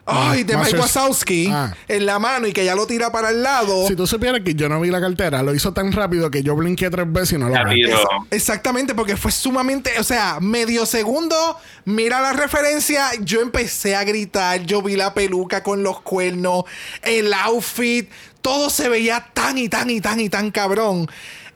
Ay, 0.07 0.45
de 0.45 0.57
Mike 0.57 0.77
Wazowski 0.79 1.49
Ah. 1.51 1.73
en 1.89 2.05
la 2.05 2.19
mano 2.19 2.47
y 2.47 2.53
que 2.53 2.65
ya 2.65 2.75
lo 2.75 2.87
tira 2.87 3.11
para 3.11 3.31
el 3.31 3.43
lado. 3.43 3.89
Si 3.89 3.97
tú 3.97 4.07
supieras 4.07 4.43
que 4.45 4.55
yo 4.55 4.69
no 4.69 4.81
vi 4.81 4.91
la 4.91 5.01
cartera, 5.01 5.43
lo 5.43 5.55
hizo 5.55 5.73
tan 5.73 5.93
rápido 5.93 6.31
que 6.31 6.43
yo 6.43 6.55
blinqué 6.55 6.91
tres 6.91 7.11
veces 7.11 7.33
y 7.33 7.39
no 7.39 7.49
lo 7.49 7.55
vi. 7.71 7.85
Exactamente, 8.31 8.95
porque 8.95 9.17
fue 9.17 9.33
sumamente, 9.33 9.99
o 9.99 10.05
sea, 10.05 10.39
medio 10.41 10.85
segundo, 10.87 11.57
mira 11.87 12.21
la 12.21 12.33
referencia, 12.35 13.11
yo 13.21 13.41
empecé 13.41 13.97
a 13.97 14.05
gritar, 14.05 14.61
yo 14.63 14.83
vi 14.83 14.97
la 14.97 15.15
peluca 15.15 15.63
con 15.63 15.83
los 15.83 16.01
cuernos, 16.03 16.65
el 17.03 17.33
outfit, 17.33 18.11
todo 18.43 18.69
se 18.69 18.89
veía 18.91 19.29
tan 19.33 19.57
y 19.57 19.69
tan 19.71 19.89
y 19.89 20.01
tan 20.03 20.21
y 20.21 20.29
tan 20.29 20.51
cabrón. 20.51 21.09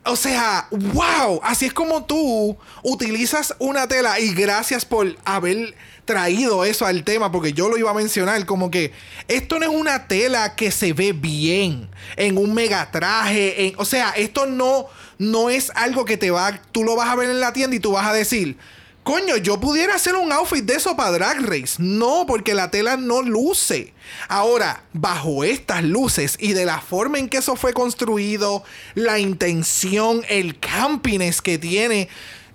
O 0.05 0.16
sea, 0.16 0.68
wow, 0.70 1.38
así 1.42 1.66
es 1.66 1.74
como 1.74 2.05
tú 2.07 2.57
utilizas 2.82 3.55
una 3.59 3.86
tela 3.88 4.18
y 4.18 4.32
gracias 4.32 4.86
por 4.86 5.14
haber 5.26 5.74
traído 6.09 6.64
eso 6.64 6.86
al 6.86 7.04
tema 7.04 7.30
porque 7.30 7.52
yo 7.52 7.68
lo 7.68 7.76
iba 7.76 7.90
a 7.90 7.94
mencionar 7.94 8.46
como 8.46 8.70
que 8.70 8.92
esto 9.28 9.59
no 9.59 9.66
es 9.66 9.70
una 9.70 10.09
tela 10.09 10.56
que 10.56 10.70
se 10.70 10.94
ve 10.94 11.12
bien 11.12 11.86
en 12.16 12.38
un 12.38 12.54
megatraje, 12.54 13.66
en, 13.66 13.74
o 13.76 13.84
sea, 13.84 14.12
esto 14.16 14.46
no 14.46 14.86
no 15.18 15.50
es 15.50 15.70
algo 15.74 16.06
que 16.06 16.16
te 16.16 16.30
va 16.30 16.62
tú 16.72 16.82
lo 16.82 16.96
vas 16.96 17.11
a 17.11 17.14
ver 17.14 17.28
en 17.28 17.40
la 17.40 17.52
tienda 17.52 17.76
y 17.76 17.80
tú 17.80 17.92
vas 17.92 18.06
a 18.06 18.14
decir 18.14 18.56
Coño, 19.02 19.38
yo 19.38 19.59
pudiera 19.59 19.94
hacer 19.94 20.16
un 20.16 20.30
outfit 20.32 20.62
de 20.62 20.74
eso 20.74 20.94
para 20.94 21.12
Drag 21.12 21.40
Race. 21.40 21.76
No, 21.78 22.26
porque 22.26 22.52
la 22.52 22.70
tela 22.70 22.98
no 22.98 23.22
luce. 23.22 23.94
Ahora, 24.28 24.84
bajo 24.92 25.44
estas 25.44 25.82
luces 25.82 26.36
y 26.38 26.52
de 26.52 26.66
la 26.66 26.82
forma 26.82 27.18
en 27.18 27.30
que 27.30 27.38
eso 27.38 27.56
fue 27.56 27.72
construido, 27.72 28.64
la 28.94 29.18
intención, 29.18 30.20
el 30.28 30.59
campiness 30.59 31.40
que 31.40 31.56
tiene. 31.56 32.11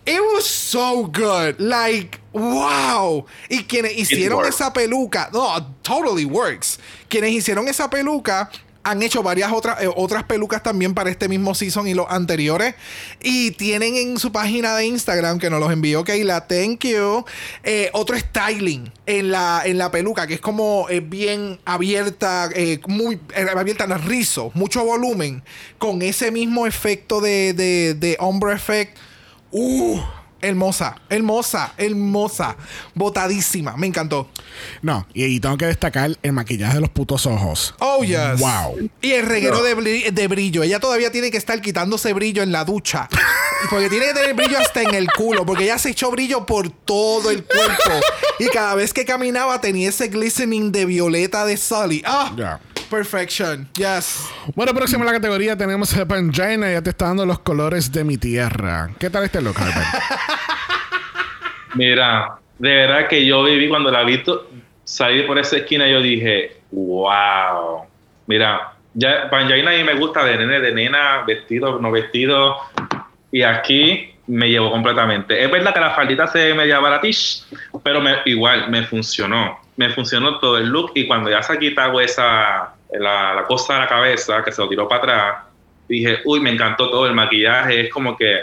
It 0.05 0.19
was 0.35 0.45
so 0.45 1.05
good. 1.05 1.59
Like, 1.59 2.19
wow. 2.33 3.25
Y 3.49 3.63
quienes 3.63 3.97
hicieron 3.97 4.45
esa 4.45 4.73
peluca, 4.73 5.29
no, 5.31 5.75
totally 5.81 6.25
works. 6.25 6.77
Quienes 7.07 7.31
hicieron 7.31 7.67
esa 7.69 7.89
peluca 7.89 8.49
han 8.83 9.01
hecho 9.01 9.23
varias 9.23 9.51
otras, 9.51 9.81
eh, 9.81 9.89
otras 9.95 10.25
pelucas 10.25 10.61
también 10.61 10.93
para 10.93 11.09
este 11.09 11.29
mismo 11.29 11.55
season 11.55 11.87
y 11.87 11.93
los 11.93 12.05
anteriores. 12.09 12.75
Y 13.21 13.51
tienen 13.51 13.95
en 13.95 14.19
su 14.19 14.31
página 14.31 14.75
de 14.75 14.87
Instagram, 14.87 15.39
que 15.39 15.49
nos 15.49 15.61
los 15.61 15.71
envió 15.71 16.03
Keila, 16.03 16.47
thank 16.47 16.83
you, 16.85 17.23
eh, 17.63 17.89
otro 17.93 18.17
styling 18.19 18.91
en 19.05 19.31
la, 19.31 19.61
en 19.63 19.77
la 19.77 19.89
peluca, 19.89 20.27
que 20.27 20.33
es 20.33 20.41
como 20.41 20.87
eh, 20.89 20.99
bien 20.99 21.59
abierta, 21.63 22.49
muy 22.87 23.19
abierta 23.55 23.85
en 23.85 23.93
el 23.93 24.01
rizo, 24.01 24.51
mucho 24.53 24.83
volumen, 24.83 25.43
con 25.77 26.01
ese 26.01 26.31
mismo 26.31 26.67
efecto 26.67 27.21
de, 27.21 27.53
de, 27.53 27.93
de 27.93 28.17
ombre 28.19 28.53
effect. 28.53 28.97
Uh, 29.55 29.99
hermosa, 30.41 30.95
hermosa, 31.09 31.73
hermosa, 31.77 32.57
botadísima, 32.95 33.77
me 33.77 33.87
encantó. 33.87 34.27
No, 34.81 35.05
y, 35.13 35.23
y 35.25 35.39
tengo 35.39 35.57
que 35.57 35.65
destacar 35.67 36.17
el 36.21 36.31
maquillaje 36.33 36.75
de 36.75 36.81
los 36.81 36.89
putos 36.89 37.25
ojos. 37.25 37.73
Oh, 37.79 38.03
yes. 38.03 38.39
Wow. 38.39 38.89
Y 39.01 39.11
el 39.11 39.25
reguero 39.25 39.61
de, 39.63 39.77
bri- 39.77 40.11
de 40.11 40.27
brillo. 40.27 40.63
Ella 40.63 40.79
todavía 40.79 41.11
tiene 41.11 41.31
que 41.31 41.37
estar 41.37 41.61
quitándose 41.61 42.13
brillo 42.13 42.41
en 42.43 42.51
la 42.51 42.65
ducha. 42.65 43.07
Porque 43.69 43.89
tiene 43.89 44.07
que 44.07 44.13
tener 44.13 44.33
brillo 44.35 44.57
hasta 44.59 44.81
en 44.81 44.93
el 44.95 45.07
culo. 45.11 45.45
Porque 45.45 45.63
ella 45.65 45.77
se 45.77 45.91
echó 45.91 46.11
brillo 46.11 46.45
por 46.45 46.69
todo 46.69 47.29
el 47.31 47.43
cuerpo. 47.45 47.91
Y 48.39 48.47
cada 48.47 48.75
vez 48.75 48.93
que 48.93 49.05
caminaba 49.05 49.61
tenía 49.61 49.89
ese 49.89 50.07
glistening 50.09 50.71
de 50.71 50.85
violeta 50.85 51.45
de 51.45 51.55
Sully. 51.57 52.01
Ah, 52.05 52.33
Ya. 52.37 52.59
Perfection. 52.93 53.67
Yes. 53.75 54.29
Bueno, 54.55 54.73
próximo 54.73 55.01
en 55.03 55.07
la 55.07 55.13
categoría 55.13 55.57
tenemos 55.57 55.95
a 55.97 56.05
Pangina. 56.07 56.71
Ya 56.71 56.81
te 56.81 56.91
está 56.91 57.07
dando 57.07 57.25
los 57.25 57.39
colores 57.39 57.91
de 57.91 58.03
mi 58.03 58.17
tierra. 58.17 58.91
¿Qué 58.99 59.09
tal 59.09 59.23
este 59.23 59.41
look, 59.41 59.55
Harper? 59.59 59.83
Mira, 61.75 62.35
de 62.59 62.69
verdad 62.69 63.07
que 63.07 63.25
yo 63.25 63.43
viví 63.43 63.67
cuando 63.67 63.89
la 63.89 64.03
vi 64.03 64.23
salir 64.83 65.25
por 65.25 65.39
esa 65.39 65.57
esquina, 65.57 65.87
yo 65.87 66.01
dije, 66.01 66.57
wow. 66.71 67.81
Mira, 68.27 68.73
ya 68.93 69.29
Panjaina 69.29 69.71
a 69.71 69.73
mí 69.73 69.83
me 69.83 69.95
gusta 69.95 70.23
de 70.23 70.37
nene, 70.37 70.59
de 70.59 70.71
nena, 70.73 71.23
vestido, 71.25 71.79
no 71.79 71.91
vestido. 71.91 72.57
Y 73.31 73.41
aquí 73.41 74.13
me 74.27 74.49
llevó 74.49 74.69
completamente. 74.71 75.43
Es 75.43 75.49
verdad 75.51 75.73
que 75.73 75.79
la 75.79 75.91
faldita 75.95 76.27
se 76.27 76.45
ve 76.49 76.53
media 76.53 76.79
baratish, 76.79 77.43
pero 77.83 77.99
me- 78.01 78.17
igual 78.25 78.69
me 78.69 78.83
funcionó. 78.83 79.59
Me 79.75 79.89
funcionó 79.89 80.37
todo 80.37 80.59
el 80.59 80.67
look. 80.69 80.91
Y 80.93 81.07
cuando 81.07 81.31
ya 81.31 81.41
se 81.41 81.53
ha 81.53 81.57
quitado 81.57 81.99
esa, 81.99 82.72
la, 82.99 83.33
la 83.33 83.43
cosa 83.45 83.73
de 83.73 83.79
la 83.81 83.87
cabeza, 83.87 84.43
que 84.43 84.51
se 84.51 84.61
lo 84.61 84.69
tiró 84.69 84.87
para 84.87 85.01
atrás, 85.01 85.35
dije, 85.87 86.19
uy, 86.25 86.39
me 86.39 86.51
encantó 86.51 86.89
todo 86.89 87.05
el 87.07 87.13
maquillaje. 87.13 87.81
Es 87.81 87.91
como 87.93 88.15
que 88.17 88.41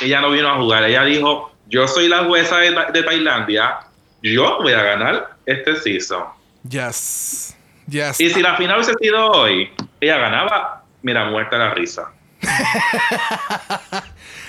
ella 0.00 0.20
no 0.20 0.30
vino 0.30 0.48
a 0.48 0.56
jugar. 0.56 0.84
Ella 0.84 1.04
dijo, 1.04 1.52
yo 1.68 1.86
soy 1.88 2.08
la 2.08 2.24
jueza 2.24 2.58
de, 2.58 2.70
de 2.92 3.02
Tailandia, 3.02 3.80
yo 4.22 4.58
voy 4.62 4.72
a 4.72 4.82
ganar 4.82 5.36
este 5.46 5.76
season. 5.76 6.24
Yes. 6.68 7.56
Yes. 7.88 8.20
Y 8.20 8.30
si 8.30 8.40
la 8.40 8.56
final 8.56 8.76
hubiese 8.76 8.94
sido 9.00 9.30
hoy, 9.32 9.70
ella 10.00 10.16
ganaba, 10.18 10.84
mira, 11.02 11.24
muerta 11.26 11.58
la 11.58 11.74
risa. 11.74 12.12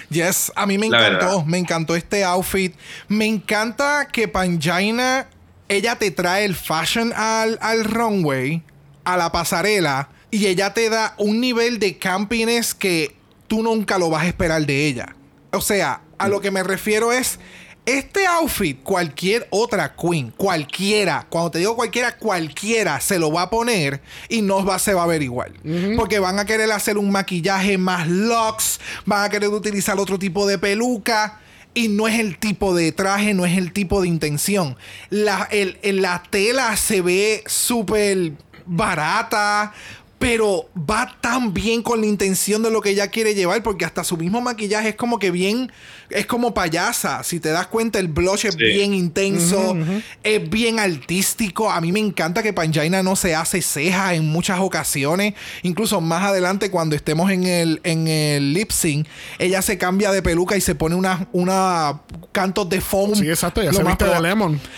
Yes, 0.10 0.52
a 0.56 0.68
mí 0.68 0.78
me 0.78 0.90
La 0.90 1.08
encantó, 1.08 1.26
verdad. 1.26 1.46
me 1.46 1.58
encantó 1.58 1.96
este 1.96 2.24
outfit. 2.24 2.76
Me 3.08 3.26
encanta 3.26 4.08
que 4.12 4.28
Panjaina, 4.28 5.28
ella 5.68 5.96
te 5.98 6.12
trae 6.12 6.46
el 6.46 6.54
fashion 6.54 7.12
al, 7.16 7.58
al 7.62 7.84
runway, 7.84 8.62
a 9.04 9.18
la 9.18 9.32
pasarela, 9.32 10.10
y 10.32 10.48
ella 10.48 10.74
te 10.74 10.90
da 10.90 11.14
un 11.18 11.40
nivel 11.42 11.80
de 11.80 11.98
campiness 11.98 12.74
que 12.74 13.16
tú 13.48 13.62
nunca 13.64 13.98
lo 13.98 14.10
vas 14.10 14.24
a 14.24 14.28
esperar 14.28 14.66
de 14.66 14.88
ella. 14.88 15.16
O 15.52 15.62
sea, 15.62 16.02
a 16.18 16.28
lo 16.28 16.42
que 16.42 16.50
me 16.52 16.64
refiero 16.64 17.12
es, 17.12 17.40
este 17.86 18.26
outfit, 18.26 18.82
cualquier 18.82 19.46
otra 19.50 19.94
queen, 19.94 20.32
cualquiera, 20.38 21.28
cuando 21.30 21.52
te 21.52 21.60
digo 21.60 21.76
cualquiera, 21.76 22.16
cualquiera 22.18 23.02
se 23.02 23.20
lo 23.20 23.30
va 23.32 23.44
a 23.44 23.50
poner 23.50 24.02
y 24.30 24.42
no 24.42 24.64
va, 24.66 24.80
se 24.80 24.94
va 24.94 25.04
a 25.04 25.08
ver 25.08 25.22
igual. 25.22 25.52
Porque 25.98 26.20
van 26.20 26.40
a 26.40 26.46
querer 26.46 26.72
hacer 26.72 26.98
un 26.98 27.12
maquillaje 27.12 27.78
más 27.78 28.08
locks, 28.08 28.80
van 29.06 29.26
a 29.26 29.30
querer 29.30 29.50
utilizar 29.50 30.00
otro 30.00 30.18
tipo 30.18 30.48
de 30.48 30.58
peluca. 30.58 31.40
Y 31.76 31.88
no 31.88 32.08
es 32.08 32.20
el 32.20 32.38
tipo 32.38 32.76
de 32.76 32.92
traje, 32.92 33.34
no 33.34 33.46
es 33.48 33.58
el 33.58 33.74
tipo 33.74 34.00
de 34.02 34.08
intención. 34.08 34.78
La, 35.10 35.48
el- 35.52 35.80
el- 35.82 36.04
la 36.04 36.22
tela 36.30 36.78
se 36.78 37.02
ve 37.02 37.44
súper 37.48 38.34
barata, 38.66 39.74
pero 40.20 40.70
va 40.90 41.18
tan 41.20 41.54
bien 41.54 41.82
con 41.82 42.00
la 42.00 42.08
intención 42.08 42.64
de 42.64 42.72
lo 42.72 42.80
que 42.82 42.92
ella 42.92 43.08
quiere 43.10 43.36
llevar, 43.36 43.62
porque 43.62 43.84
hasta 43.84 44.06
su 44.06 44.16
mismo 44.16 44.40
maquillaje 44.40 44.90
es 44.90 44.96
como 44.96 45.20
que 45.20 45.32
bien, 45.32 45.70
es 46.10 46.26
como 46.26 46.54
payasa. 46.54 47.24
Si 47.26 47.42
te 47.42 47.50
das 47.50 47.68
cuenta, 47.68 48.00
el 48.00 48.08
blush 48.08 48.46
es 48.46 48.54
Sí. 48.56 48.64
bien 48.64 48.94
intenso, 48.94 49.76
es 50.24 50.50
bien 50.50 50.80
artístico. 50.80 51.70
A 51.70 51.82
mí 51.82 51.92
me 51.92 52.00
encanta 52.00 52.42
que 52.42 52.54
Panjaina 52.54 53.04
no 53.04 53.18
se 53.18 53.36
hace 53.36 53.62
cejas 53.62 54.14
en 54.14 54.26
muchas 54.26 54.62
ocasiones. 54.62 55.34
Incluso 55.64 56.00
más 56.00 56.24
adelante, 56.24 56.72
cuando 56.72 56.96
estemos 56.96 57.30
en 57.30 57.44
el, 57.44 57.82
en 57.84 58.08
el 58.08 58.54
lip 58.54 58.72
sync, 58.72 59.06
ella 59.40 59.62
se 59.62 59.78
cambia 59.78 60.14
de 60.14 60.22
peluca 60.22 60.56
y 60.56 60.62
se 60.62 60.74
pone 60.74 60.96
una, 60.96 61.28
una 61.34 62.00
cantos 62.32 62.70
de 62.70 62.80
foam. 62.80 63.14
Sí, 63.14 63.28
exacto. 63.30 63.62
Ya 63.62 63.72
Lo 63.74 63.78
se 63.80 63.84
más 63.84 63.98
viste 63.98 64.06
de 64.06 64.22
Lemon. 64.22 64.62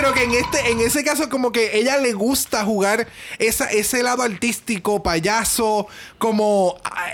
Pero 0.00 0.14
que 0.14 0.22
en 0.22 0.32
este, 0.32 0.70
en 0.70 0.80
ese 0.80 1.02
caso, 1.02 1.28
como 1.28 1.50
que 1.50 1.76
ella 1.76 1.98
le 1.98 2.12
gusta 2.12 2.64
jugar 2.64 3.08
esa, 3.38 3.64
ese 3.70 4.02
lado 4.02 4.22
artístico, 4.22 5.02
payaso, 5.02 5.88
como. 6.18 6.76
ah, 6.84 7.10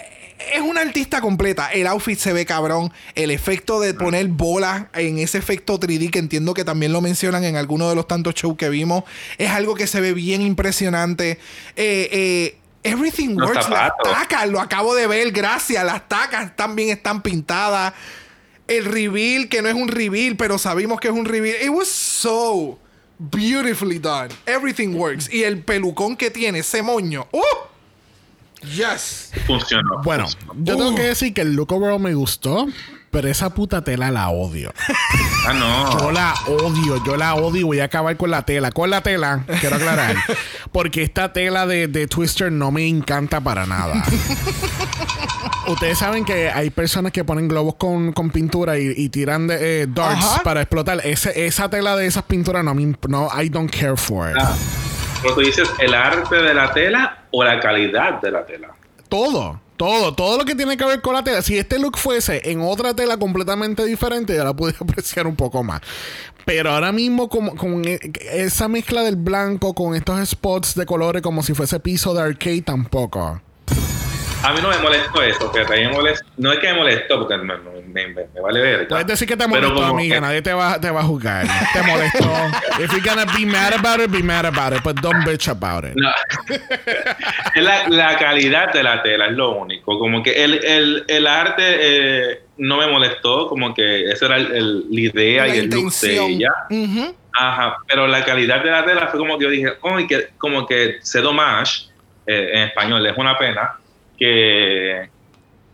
Es 0.53 0.61
una 0.61 0.83
artista 0.83 1.23
completa. 1.23 1.73
El 1.73 1.87
outfit 1.87 2.19
se 2.19 2.35
ve 2.35 2.45
cabrón. 2.45 2.93
El 3.15 3.31
efecto 3.31 3.81
de 3.81 3.95
poner 3.95 4.27
bolas 4.27 4.87
en 4.93 5.19
ese 5.19 5.39
efecto 5.39 5.81
3D, 5.81 6.11
que 6.11 6.19
entiendo 6.19 6.53
que 6.53 6.65
también 6.65 6.93
lo 6.93 7.01
mencionan 7.01 7.45
en 7.45 7.57
alguno 7.57 7.89
de 7.89 7.95
los 7.95 8.07
tantos 8.07 8.35
shows 8.35 8.57
que 8.59 8.69
vimos, 8.69 9.05
es 9.39 9.51
algo 9.51 9.75
que 9.75 9.87
se 9.87 10.03
ve 10.03 10.13
bien 10.13 10.43
impresionante. 10.43 11.39
Eh, 11.77 12.09
eh, 12.13 12.59
Everything 12.83 13.37
Los 13.37 13.49
works. 13.49 13.71
Las 13.71 13.93
tacas, 14.03 14.47
lo 14.49 14.61
acabo 14.61 14.95
de 14.95 15.07
ver, 15.07 15.31
gracias. 15.33 15.83
Las 15.85 16.07
tacas 16.07 16.55
también 16.55 16.91
están 16.91 17.23
pintadas. 17.23 17.95
El 18.67 18.85
reveal, 18.87 19.49
que 19.49 19.61
no 19.61 19.69
es 19.69 19.75
un 19.75 19.89
reveal, 19.89 20.37
pero 20.37 20.59
sabemos 20.59 20.99
que 21.01 21.09
es 21.09 21.15
un 21.15 21.25
reveal. 21.27 21.57
It 21.63 21.71
was 21.71 21.89
so 21.89 22.79
beautifully 23.19 23.99
done. 23.99 24.29
Everything 24.47 24.95
works. 24.95 25.33
Y 25.33 25.43
el 25.43 25.63
pelucón 25.63 26.17
que 26.17 26.31
tiene, 26.31 26.61
ese 26.61 26.83
moño. 26.83 27.27
¡Uh! 27.33 27.41
Yes. 28.65 29.31
Funcionó. 29.47 30.01
Bueno, 30.03 30.27
yo 30.57 30.77
tengo 30.77 30.95
que 30.95 31.03
decir 31.03 31.35
que 31.35 31.43
el 31.43 31.55
look 31.55 31.73
overall 31.73 32.01
me 32.01 32.15
gustó, 32.15 32.67
pero 33.11 33.29
esa 33.29 33.51
puta 33.51 33.85
tela 33.85 34.11
la 34.11 34.31
odio. 34.31 34.73
Ah, 35.47 35.53
no. 35.53 36.01
Yo 36.01 36.11
la 36.11 36.35
odio, 36.47 37.05
yo 37.05 37.17
la 37.17 37.35
odio 37.35 37.61
y 37.61 37.65
voy 37.65 37.81
a 37.81 37.85
acabar 37.85 38.17
con 38.17 38.31
la 38.31 38.47
tela. 38.47 38.73
Con 38.73 38.89
la 38.89 39.03
tela, 39.03 39.45
quiero 39.61 39.77
aclarar. 39.77 40.17
Porque 40.73 41.03
esta 41.03 41.33
tela 41.35 41.67
de, 41.67 41.89
de 41.89 42.07
Twister 42.07 42.51
no 42.51 42.71
me 42.71 42.87
encanta 42.89 43.41
para 43.43 43.67
nada. 43.67 44.03
Ustedes 45.67 45.99
saben 45.99 46.25
que 46.27 46.51
hay 46.51 46.69
personas 46.71 47.11
que 47.11 47.25
ponen 47.25 47.49
globos 47.49 47.77
con, 47.77 48.13
con 48.13 48.31
pintura 48.31 48.79
y, 48.79 48.93
y 48.97 49.09
tiran 49.09 49.47
de, 49.47 49.83
eh, 49.83 49.87
darts 49.89 50.25
Ajá. 50.25 50.43
para 50.43 50.61
explotar. 50.61 51.01
Ese, 51.05 51.47
esa 51.47 51.71
tela 51.71 51.97
de 51.97 52.07
esas 52.07 52.25
pinturas 52.25 52.63
no 52.63 52.75
me 52.75 52.83
imp- 52.83 53.09
no, 53.09 53.29
I 53.41 53.49
don't 53.49 53.71
care 53.71 53.97
for 53.97 54.31
it. 54.31 54.37
Ah, 54.39 54.55
pero 55.23 55.35
tú 55.35 55.41
dices 55.41 55.69
el 55.79 55.95
arte 55.95 56.37
de 56.37 56.53
la 56.53 56.73
tela 56.75 57.25
o 57.31 57.43
la 57.43 57.59
calidad 57.61 58.21
de 58.21 58.31
la 58.31 58.45
tela. 58.45 58.69
Todo, 59.09 59.59
todo, 59.79 60.15
todo 60.15 60.37
lo 60.37 60.45
que 60.45 60.55
tiene 60.55 60.77
que 60.77 60.85
ver 60.85 61.01
con 61.01 61.15
la 61.15 61.25
tela. 61.25 61.41
Si 61.41 61.57
este 61.57 61.79
look 61.79 61.97
fuese 61.97 62.43
en 62.51 62.61
otra 62.61 62.93
tela 62.95 63.17
completamente 63.17 63.87
diferente, 63.87 64.35
ya 64.37 64.45
la 64.45 64.53
pude 64.55 64.75
apreciar 64.81 65.27
un 65.27 65.35
poco 65.37 65.63
más. 65.65 65.81
Pero 66.45 66.73
ahora 66.73 66.93
mismo, 66.93 67.31
como, 67.31 67.57
con 67.57 67.83
e- 67.87 67.99
esa 68.33 68.69
mezcla 68.69 69.01
del 69.03 69.17
blanco 69.17 69.73
con 69.75 69.95
estos 69.95 70.29
spots 70.29 70.75
de 70.75 70.85
colores 70.85 71.23
como 71.23 71.43
si 71.43 71.55
fuese 71.55 71.81
piso 71.81 72.13
de 72.13 72.21
arcade, 72.21 72.61
tampoco. 72.61 73.41
A 74.45 74.53
mí 74.53 74.61
no 74.63 74.69
me 74.69 74.79
molestó 74.79 75.23
eso, 75.23 75.51
fíjate, 75.51 75.73
a 75.73 75.77
mí 75.77 75.87
me 75.87 75.93
molestó. 75.93 76.27
No 76.37 76.53
es 76.53 76.59
que 76.59 76.67
me 76.69 76.75
molestó, 76.75 77.19
porque 77.21 77.37
me, 77.39 77.57
me- 77.57 78.09
me- 78.09 78.27
me 78.35 78.41
vale 78.43 78.61
ver. 78.61 78.89
Puedes 78.89 79.07
decir 79.07 79.27
que 79.27 79.37
te 79.37 79.45
Pero 79.49 79.69
molestó, 79.69 79.75
como 79.75 79.87
amiga. 79.99 80.21
Nadie 80.21 80.43
te 80.43 80.53
va, 80.53 80.79
te 80.81 80.91
va 80.91 81.01
a 81.01 81.05
juzgar. 81.05 81.47
Te 81.73 81.83
molestó. 81.83 82.31
If 82.85 82.93
you're 82.93 83.01
gonna 83.09 83.25
be 83.37 83.47
mad 83.47 83.73
about 83.73 84.01
it, 84.01 84.11
be 84.11 84.23
mad 84.23 84.45
about 84.45 84.75
it. 84.77 84.83
But 84.85 84.97
don't 85.01 85.25
bitch 85.25 85.49
about 85.49 85.85
it. 85.85 85.95
No. 85.97 86.11
es 87.55 87.63
la, 87.63 87.89
la 87.89 88.19
calidad 88.19 88.73
de 88.73 88.83
la 88.83 89.03
tela, 89.03 89.27
es 89.27 89.33
lo 89.33 89.53
único. 89.57 89.99
Como 89.99 90.23
que 90.23 90.45
el, 90.45 90.63
el, 90.65 91.05
el 91.09 91.27
arte 91.27 91.63
eh, 92.33 92.43
no 92.59 92.77
me 92.79 92.87
molestó, 92.87 93.49
como 93.49 93.73
que 93.75 94.11
esa 94.11 94.27
era 94.27 94.37
el- 94.37 94.85
la 94.91 95.01
idea 95.01 95.47
La 95.47 95.55
y 95.57 95.59
el 95.61 95.71
look 95.71 95.93
de 96.01 96.19
ella. 96.27 96.51
Ajá, 97.37 97.79
pero 97.89 98.07
la 98.07 98.25
calidad 98.25 98.63
de 98.63 98.71
la 98.71 98.85
tela 98.85 99.09
fue 99.09 99.19
como 99.19 99.39
que 99.39 99.45
yo 99.45 99.51
dije, 99.51 99.73
oh, 99.81 99.99
y 99.99 100.07
que, 100.07 100.29
como 100.39 100.67
que 100.67 100.99
c'est 101.03 101.23
dommage, 101.25 101.89
eh, 102.27 102.51
en 102.55 102.63
español, 102.69 103.05
es 103.07 103.17
una 103.17 103.37
pena, 103.37 103.75
que, 104.19 105.11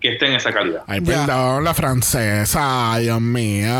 que 0.01 0.12
esté 0.12 0.27
en 0.27 0.33
esa 0.35 0.53
calidad. 0.53 0.83
Ay, 0.87 1.01
perdón, 1.01 1.65
la 1.65 1.75
francesa. 1.75 2.93
Ay, 2.93 3.05
Dios 3.05 3.21
mío. 3.21 3.71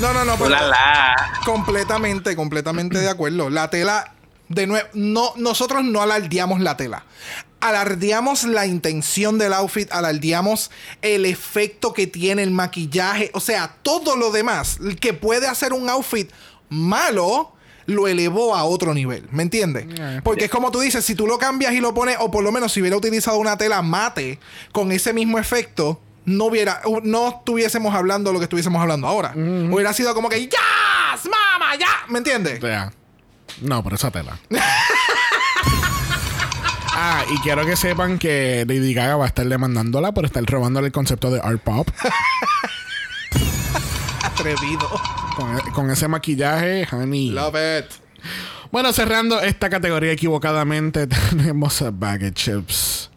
No, 0.00 0.12
no, 0.12 0.24
no, 0.24 0.36
pero 0.36 0.50
La, 0.50 0.66
la. 0.66 1.16
completamente, 1.44 2.36
completamente 2.36 2.98
de 2.98 3.08
acuerdo. 3.08 3.50
La 3.50 3.70
tela, 3.70 4.12
de 4.48 4.66
nuevo, 4.66 4.86
no, 4.94 5.32
nosotros 5.36 5.84
no 5.84 6.02
alardeamos 6.02 6.60
la 6.60 6.76
tela. 6.76 7.04
Alardeamos 7.60 8.44
la 8.44 8.66
intención 8.66 9.38
del 9.38 9.54
outfit, 9.54 9.90
alardeamos 9.90 10.70
el 11.02 11.24
efecto 11.24 11.92
que 11.94 12.06
tiene 12.06 12.42
el 12.42 12.50
maquillaje, 12.50 13.30
o 13.32 13.40
sea, 13.40 13.74
todo 13.82 14.14
lo 14.14 14.30
demás 14.30 14.78
que 15.00 15.14
puede 15.14 15.48
hacer 15.48 15.72
un 15.72 15.88
outfit 15.88 16.30
malo. 16.68 17.55
Lo 17.86 18.08
elevó 18.08 18.56
a 18.56 18.64
otro 18.64 18.94
nivel, 18.94 19.28
¿me 19.30 19.42
entiendes? 19.42 19.86
Porque 20.22 20.46
es 20.46 20.50
como 20.50 20.70
tú 20.70 20.80
dices, 20.80 21.04
si 21.04 21.14
tú 21.14 21.26
lo 21.26 21.38
cambias 21.38 21.72
y 21.72 21.80
lo 21.80 21.94
pones, 21.94 22.16
o 22.20 22.30
por 22.30 22.42
lo 22.42 22.52
menos 22.52 22.72
si 22.72 22.80
hubiera 22.80 22.96
utilizado 22.96 23.38
una 23.38 23.56
tela 23.56 23.82
mate 23.82 24.38
con 24.72 24.90
ese 24.90 25.12
mismo 25.12 25.38
efecto, 25.38 26.00
no 26.24 26.46
hubiera, 26.46 26.80
no 27.04 27.28
estuviésemos 27.28 27.94
hablando 27.94 28.32
lo 28.32 28.40
que 28.40 28.44
estuviésemos 28.44 28.82
hablando 28.82 29.06
ahora. 29.06 29.32
Hubiera 29.34 29.92
sido 29.92 30.12
como 30.14 30.28
que 30.28 30.48
¡Yas! 30.48 31.24
¡Mama! 31.24 31.76
¡Ya! 31.78 31.86
¿Me 32.08 32.18
entiendes? 32.18 32.60
Ya. 32.60 32.92
No, 33.62 33.82
por 33.82 33.94
esa 33.94 34.10
tela. 34.10 34.36
ah, 36.92 37.24
y 37.30 37.38
quiero 37.38 37.64
que 37.64 37.76
sepan 37.76 38.18
que 38.18 38.64
Lady 38.66 38.92
Gaga 38.92 39.16
va 39.16 39.24
a 39.24 39.28
estar 39.28 39.46
demandándola 39.46 40.12
por 40.12 40.24
estar 40.24 40.44
robándole 40.44 40.88
el 40.88 40.92
concepto 40.92 41.30
de 41.30 41.40
art 41.40 41.62
pop. 41.62 41.88
Atrevido. 44.22 44.90
Con, 45.36 45.60
con 45.72 45.90
ese 45.90 46.08
maquillaje, 46.08 46.88
honey. 46.90 47.30
Love 47.30 47.54
it. 47.78 47.86
Bueno, 48.72 48.92
cerrando 48.92 49.40
esta 49.40 49.70
categoría 49.70 50.10
equivocadamente, 50.12 51.06
tenemos 51.30 51.80
a 51.82 51.90
Bag 51.90 52.24
of 52.24 52.32
Chips. 52.32 53.10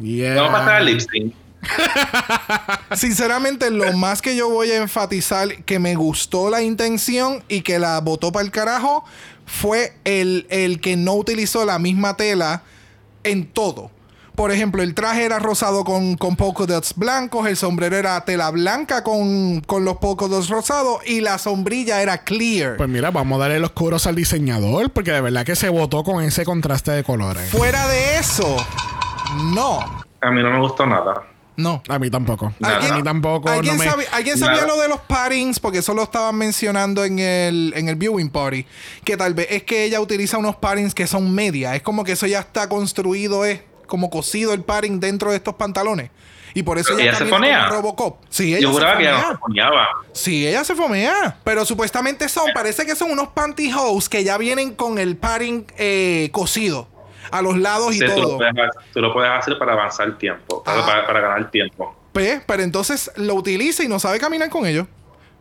Yeah. 0.00 0.34
Vamos 0.36 0.50
a 0.50 0.58
pasar 0.58 0.74
al 0.76 0.86
lip 0.86 1.00
sync. 1.00 1.34
Sinceramente, 2.96 3.70
lo 3.70 3.92
más 3.94 4.22
que 4.22 4.36
yo 4.36 4.48
voy 4.48 4.70
a 4.70 4.76
enfatizar 4.76 5.64
que 5.64 5.78
me 5.78 5.94
gustó 5.94 6.48
la 6.50 6.62
intención 6.62 7.42
y 7.48 7.62
que 7.62 7.78
la 7.78 8.00
botó 8.00 8.32
para 8.32 8.44
el 8.44 8.50
carajo 8.50 9.04
fue 9.46 9.94
el, 10.04 10.46
el 10.48 10.80
que 10.80 10.96
no 10.96 11.14
utilizó 11.14 11.64
la 11.64 11.78
misma 11.78 12.16
tela 12.16 12.62
en 13.24 13.46
todo. 13.46 13.90
Por 14.40 14.52
ejemplo, 14.52 14.82
el 14.82 14.94
traje 14.94 15.24
era 15.26 15.38
rosado 15.38 15.84
con, 15.84 16.16
con 16.16 16.34
polka 16.34 16.64
dots 16.64 16.94
blancos, 16.96 17.46
el 17.46 17.58
sombrero 17.58 17.98
era 17.98 18.18
tela 18.24 18.50
blanca 18.50 19.04
con, 19.04 19.60
con 19.60 19.84
los 19.84 19.98
polka 19.98 20.28
dots 20.28 20.48
rosados 20.48 21.00
y 21.06 21.20
la 21.20 21.36
sombrilla 21.36 22.00
era 22.00 22.24
clear. 22.24 22.78
Pues 22.78 22.88
mira, 22.88 23.10
vamos 23.10 23.36
a 23.36 23.40
darle 23.42 23.60
los 23.60 23.72
curos 23.72 24.06
al 24.06 24.14
diseñador, 24.14 24.88
porque 24.92 25.12
de 25.12 25.20
verdad 25.20 25.44
que 25.44 25.56
se 25.56 25.68
votó 25.68 26.04
con 26.04 26.24
ese 26.24 26.46
contraste 26.46 26.90
de 26.90 27.04
colores. 27.04 27.50
Fuera 27.50 27.86
de 27.88 28.16
eso, 28.16 28.56
no. 29.54 29.80
A 30.22 30.30
mí 30.30 30.42
no 30.42 30.50
me 30.50 30.58
gustó 30.60 30.86
nada. 30.86 31.22
No. 31.56 31.82
A 31.90 31.98
mí 31.98 32.08
tampoco. 32.10 32.50
¿Alguien- 32.62 32.92
a 32.92 32.96
mí 32.96 33.02
tampoco. 33.02 33.50
¿Alguien, 33.50 33.76
no 33.76 33.84
me- 33.84 33.90
sabe- 33.90 34.06
¿alguien 34.10 34.38
sabía 34.38 34.62
Nada. 34.62 34.68
lo 34.68 34.80
de 34.80 34.88
los 34.88 35.00
paddings? 35.00 35.60
Porque 35.60 35.78
eso 35.80 35.92
lo 35.92 36.02
estaban 36.04 36.34
mencionando 36.36 37.04
en 37.04 37.18
el, 37.18 37.74
en 37.76 37.90
el 37.90 37.96
viewing 37.96 38.30
party. 38.30 38.64
Que 39.04 39.18
tal 39.18 39.34
vez 39.34 39.48
es 39.50 39.64
que 39.64 39.84
ella 39.84 40.00
utiliza 40.00 40.38
unos 40.38 40.56
paddings 40.56 40.94
que 40.94 41.06
son 41.06 41.30
media. 41.34 41.76
Es 41.76 41.82
como 41.82 42.02
que 42.04 42.12
eso 42.12 42.26
ya 42.26 42.38
está 42.40 42.70
construido, 42.70 43.44
es 43.44 43.60
como 43.90 44.08
cosido 44.08 44.54
el 44.54 44.62
padding 44.62 44.98
dentro 45.00 45.30
de 45.30 45.36
estos 45.36 45.56
pantalones. 45.56 46.10
Y 46.54 46.62
por 46.64 46.78
eso 46.78 46.94
ella 46.94 47.10
ella 47.10 47.18
se 47.18 47.26
fonea. 47.26 47.68
Robocop. 47.68 48.24
Sí, 48.30 48.54
ella 48.54 48.62
Yo 48.62 48.68
se 48.70 48.74
juraba 48.74 48.96
que 48.96 49.02
ella 49.04 49.38
foneaba. 49.38 49.88
Sí, 50.12 50.46
ella 50.48 50.64
se 50.64 50.74
fomea. 50.74 51.36
Pero 51.44 51.64
supuestamente 51.66 52.28
son, 52.28 52.46
parece 52.54 52.84
que 52.86 52.96
son 52.96 53.10
unos 53.12 53.28
pantyhose 53.28 54.08
que 54.08 54.24
ya 54.24 54.36
vienen 54.38 54.74
con 54.74 54.98
el 54.98 55.16
padding 55.16 55.66
eh, 55.76 56.30
cosido. 56.32 56.88
A 57.30 57.42
los 57.42 57.56
lados 57.58 57.94
y 57.94 58.00
lo 58.00 58.14
todo. 58.14 58.36
puedes, 58.38 58.54
tú 58.92 59.00
lo 59.00 59.12
puedes 59.12 59.30
hacer 59.30 59.56
para 59.58 59.74
avanzar 59.74 60.08
el 60.08 60.18
tiempo, 60.18 60.64
para, 60.64 60.80
Ah. 60.80 60.86
para- 60.86 61.06
para 61.06 61.20
ganar 61.20 61.50
tiempo. 61.52 61.94
Pe- 62.12 62.40
pero 62.44 62.64
entonces 62.64 63.12
lo 63.14 63.34
utiliza 63.34 63.84
y 63.84 63.88
no 63.88 64.00
sabe 64.00 64.18
caminar 64.18 64.50
con 64.50 64.66
ellos. 64.66 64.88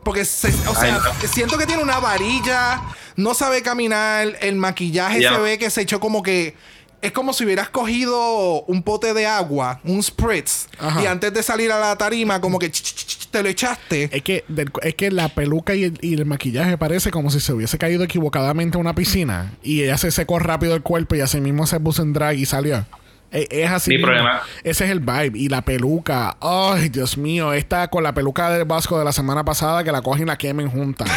Porque, 0.03 0.23
se- 0.25 0.49
o 0.67 0.73
Ay, 0.75 0.75
sea, 0.75 0.91
no. 0.99 1.27
siento 1.27 1.57
que 1.57 1.65
tiene 1.65 1.81
una 1.81 1.99
varilla, 1.99 2.81
no 3.15 3.33
sabe 3.33 3.63
caminar, 3.63 4.27
el 4.41 4.55
maquillaje 4.57 5.21
se 5.23 5.37
ve 5.39 5.57
que 5.57 5.71
se 5.71 5.81
echó 5.81 5.99
como 5.99 6.21
que... 6.21 6.55
Es 7.01 7.11
como 7.13 7.31
si 7.31 7.45
hubieras 7.45 7.69
cogido 7.69 8.63
un 8.63 8.83
pote 8.83 9.13
de 9.13 9.25
agua, 9.25 9.79
un 9.85 10.03
spritz, 10.03 10.67
Ajá. 10.77 11.01
y 11.01 11.05
antes 11.05 11.33
de 11.33 11.41
salir 11.43 11.71
a 11.71 11.79
la 11.79 11.95
tarima, 11.97 12.41
como 12.41 12.59
que 12.59 12.67
ch- 12.69 12.83
ch- 12.83 13.05
ch- 13.05 13.27
te 13.31 13.41
lo 13.41 13.47
echaste. 13.47 14.09
Es 14.11 14.21
que, 14.21 14.43
del- 14.49 14.69
es 14.81 14.95
que 14.95 15.09
la 15.09 15.29
peluca 15.29 15.75
y 15.75 15.85
el, 15.85 15.97
y 16.01 16.13
el 16.15 16.25
maquillaje 16.25 16.77
parece 16.77 17.09
como 17.09 17.29
si 17.31 17.39
se 17.39 17.53
hubiese 17.53 17.77
caído 17.77 18.03
equivocadamente 18.03 18.77
a 18.77 18.81
una 18.81 18.93
piscina 18.95 19.53
y 19.63 19.83
ella 19.83 19.97
se 19.97 20.11
secó 20.11 20.39
rápido 20.39 20.75
el 20.75 20.81
cuerpo 20.81 21.15
y 21.15 21.21
así 21.21 21.39
mismo 21.39 21.67
se 21.67 21.79
puso 21.79 22.01
en 22.01 22.11
drag 22.11 22.35
y 22.37 22.45
salió. 22.45 22.85
E- 23.31 23.47
Es 23.49 23.71
así. 23.71 23.91
Mi 23.91 23.95
mismo. 23.97 24.07
problema- 24.07 24.41
Ese 24.63 24.83
es 24.85 24.91
el 24.91 24.99
vibe. 24.99 25.31
Y 25.39 25.47
la 25.47 25.61
peluca. 25.61 26.35
Ay, 26.41 26.89
Dios 26.89 27.17
mío. 27.17 27.53
Esta 27.53 27.87
con 27.87 28.03
la 28.03 28.13
peluca 28.13 28.49
del 28.49 28.65
Vasco 28.65 28.99
de 28.99 29.05
la 29.05 29.11
semana 29.13 29.45
pasada 29.45 29.83
que 29.85 29.91
la 29.93 30.01
cogen 30.01 30.23
y 30.23 30.25
la 30.25 30.37
quemen 30.37 30.69
juntas. 30.69 31.07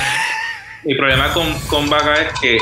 Mi 0.85 0.95
problema 0.95 1.33
con, 1.33 1.53
con 1.69 1.89
Vaga 1.91 2.15
es 2.21 2.39
que 2.41 2.59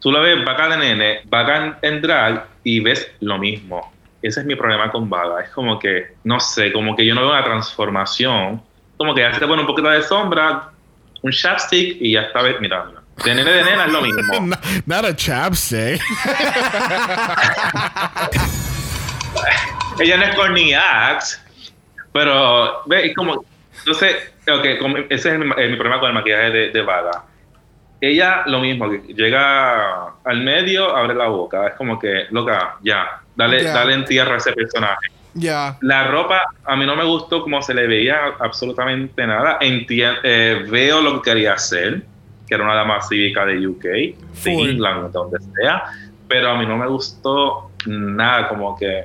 tú 0.00 0.10
lo 0.12 0.20
ves 0.22 0.44
Vaga 0.44 0.68
de 0.68 0.76
nene, 0.76 1.20
Vaga 1.24 1.78
en, 1.82 2.00
drag 2.02 2.46
y 2.64 2.80
ves 2.80 3.10
lo 3.20 3.38
mismo. 3.38 3.92
Ese 4.22 4.40
es 4.40 4.46
mi 4.46 4.54
problema 4.56 4.90
con 4.90 5.08
Vaga. 5.08 5.42
Es 5.42 5.50
como 5.50 5.78
que, 5.78 6.14
no 6.24 6.40
sé, 6.40 6.72
como 6.72 6.94
que 6.96 7.06
yo 7.06 7.14
no 7.14 7.20
veo 7.22 7.30
una 7.30 7.44
transformación. 7.44 8.60
Como 8.96 9.14
que 9.14 9.20
ya 9.22 9.32
se 9.32 9.38
te 9.40 9.46
pone 9.46 9.60
un 9.62 9.66
poquito 9.68 9.88
de 9.88 10.02
sombra, 10.02 10.70
un 11.22 11.30
chapstick 11.32 11.96
y 12.00 12.12
ya 12.12 12.22
está, 12.22 12.42
mira, 12.42 12.58
mira. 12.84 13.00
De 13.24 13.34
nene 13.34 13.50
de 13.50 13.64
nena 13.64 13.86
es 13.86 13.92
lo 13.92 14.02
mismo. 14.02 14.20
No- 14.40 14.56
Not 14.86 15.04
a 15.04 15.16
chapstick. 15.16 16.00
Ella 20.00 20.16
no 20.16 20.24
es 20.24 20.34
Courtney 20.36 20.72
Axe, 20.74 21.38
pero 22.12 22.82
ve, 22.86 23.06
es 23.06 23.16
como, 23.16 23.44
entonces, 23.80 24.16
ok, 24.48 24.78
como- 24.80 24.96
ese 25.08 25.32
es 25.32 25.38
mi, 25.38 25.46
eh, 25.56 25.68
mi 25.68 25.76
problema 25.76 25.98
con 26.00 26.08
el 26.10 26.14
maquillaje 26.14 26.50
de, 26.50 26.70
de 26.70 26.82
Vaga. 26.82 27.24
Ella 28.00 28.42
lo 28.46 28.60
mismo, 28.60 28.86
llega 28.92 30.14
al 30.24 30.40
medio, 30.42 30.94
abre 30.96 31.14
la 31.14 31.26
boca, 31.26 31.66
es 31.68 31.74
como 31.74 31.98
que, 31.98 32.26
loca, 32.30 32.76
ya, 32.82 33.20
dale, 33.34 33.58
dale 33.74 33.94
en 33.94 34.04
tierra 34.04 34.34
a 34.34 34.36
ese 34.38 34.52
personaje. 34.52 35.08
La 35.82 36.06
ropa, 36.08 36.40
a 36.64 36.76
mí 36.76 36.86
no 36.86 36.96
me 36.96 37.04
gustó 37.04 37.42
como 37.42 37.60
se 37.62 37.74
le 37.74 37.86
veía 37.86 38.18
absolutamente 38.40 39.26
nada. 39.26 39.58
Entien- 39.60 40.18
eh, 40.22 40.64
veo 40.70 41.00
lo 41.00 41.20
que 41.20 41.30
quería 41.30 41.52
hacer, 41.54 42.02
que 42.48 42.54
era 42.54 42.64
una 42.64 42.74
dama 42.74 43.00
cívica 43.02 43.44
de 43.44 43.66
UK, 43.66 43.82
de 43.82 44.16
Full. 44.32 44.68
England, 44.70 45.06
de 45.06 45.10
donde 45.12 45.38
sea, 45.60 45.82
pero 46.28 46.50
a 46.50 46.58
mí 46.58 46.66
no 46.66 46.76
me 46.76 46.86
gustó 46.86 47.70
nada, 47.86 48.48
como 48.48 48.76
que 48.76 49.04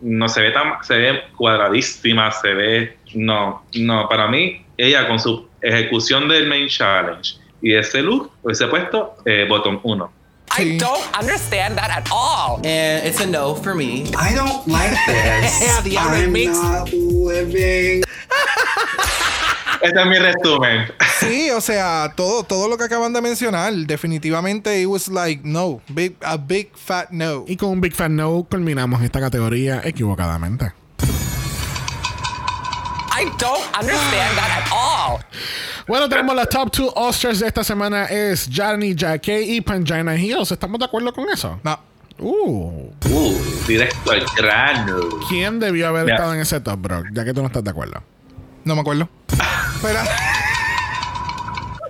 no 0.00 0.28
se 0.28 0.42
ve 0.42 0.50
tan, 0.52 0.74
se 0.82 0.96
ve 0.96 1.22
cuadradísima, 1.36 2.30
se 2.30 2.54
ve, 2.54 2.96
no, 3.14 3.64
no, 3.74 4.08
para 4.08 4.28
mí, 4.28 4.64
ella 4.76 5.06
con 5.08 5.18
su 5.18 5.48
ejecución 5.60 6.28
del 6.28 6.46
main 6.46 6.68
challenge 6.68 7.34
y 7.62 7.74
ese 7.74 8.02
look, 8.02 8.30
hubiese 8.42 8.66
puesto 8.66 9.16
eh, 9.24 9.46
bottom 9.48 9.80
1. 9.82 10.10
Sí. 10.56 10.62
I 10.62 10.78
don't 10.78 11.04
understand 11.16 11.76
that 11.76 11.90
at 11.90 12.08
all. 12.10 12.56
And 12.64 13.06
it's 13.06 13.20
a 13.20 13.26
no 13.26 13.54
for 13.54 13.74
me. 13.74 14.04
I 14.16 14.34
don't 14.34 14.66
like 14.66 14.90
this. 15.06 15.82
The 15.84 15.98
other 15.98 16.24
I'm 16.24 16.32
mix. 16.32 16.52
not 16.52 16.90
living. 16.92 18.02
Este 19.80 20.00
es 20.00 20.06
mi 20.06 20.18
resumen. 20.18 20.88
Sí, 21.20 21.50
o 21.50 21.60
sea, 21.60 22.12
todo, 22.16 22.42
todo 22.42 22.66
lo 22.68 22.76
que 22.76 22.84
acaban 22.84 23.12
de 23.12 23.20
mencionar, 23.20 23.72
definitivamente 23.72 24.80
it 24.80 24.86
was 24.86 25.06
like 25.08 25.42
no, 25.44 25.80
big, 25.88 26.16
a 26.22 26.36
big 26.36 26.70
fat 26.74 27.10
no. 27.10 27.44
y 27.46 27.56
con 27.56 27.68
un 27.70 27.80
Big 27.80 27.94
Fan 27.94 28.16
No 28.16 28.44
culminamos 28.50 29.02
esta 29.02 29.20
categoría 29.20 29.80
equivocadamente. 29.84 30.72
I 33.18 33.24
don't 33.38 33.64
understand 33.76 34.36
that 34.36 34.62
at 34.62 34.72
all. 34.72 35.18
Bueno, 35.88 36.08
tenemos 36.08 36.36
las 36.36 36.48
top 36.48 36.70
2 36.70 36.92
Oscars 36.94 37.40
de 37.40 37.48
esta 37.48 37.64
semana 37.64 38.04
es 38.04 38.48
Johnny 38.54 38.94
Jacquet 38.94 39.42
y 39.48 39.60
Pangina 39.60 40.14
Hills. 40.16 40.52
¿Estamos 40.52 40.78
de 40.78 40.84
acuerdo 40.84 41.12
con 41.12 41.28
eso? 41.30 41.58
No. 41.64 41.80
Uh, 42.20 42.90
Uh, 43.10 43.34
directo 43.66 44.10
al 44.10 44.24
grano. 44.36 44.98
¿Quién 45.28 45.58
debió 45.58 45.88
haber 45.88 46.10
estado 46.10 46.34
en 46.34 46.40
ese 46.40 46.60
top, 46.60 46.78
bro? 46.80 47.02
Ya 47.12 47.24
que 47.24 47.32
tú 47.32 47.40
no 47.40 47.46
estás 47.46 47.64
de 47.64 47.70
acuerdo. 47.70 48.02
No 48.64 48.74
me 48.74 48.82
acuerdo. 48.82 49.08
Espera. 49.76 50.04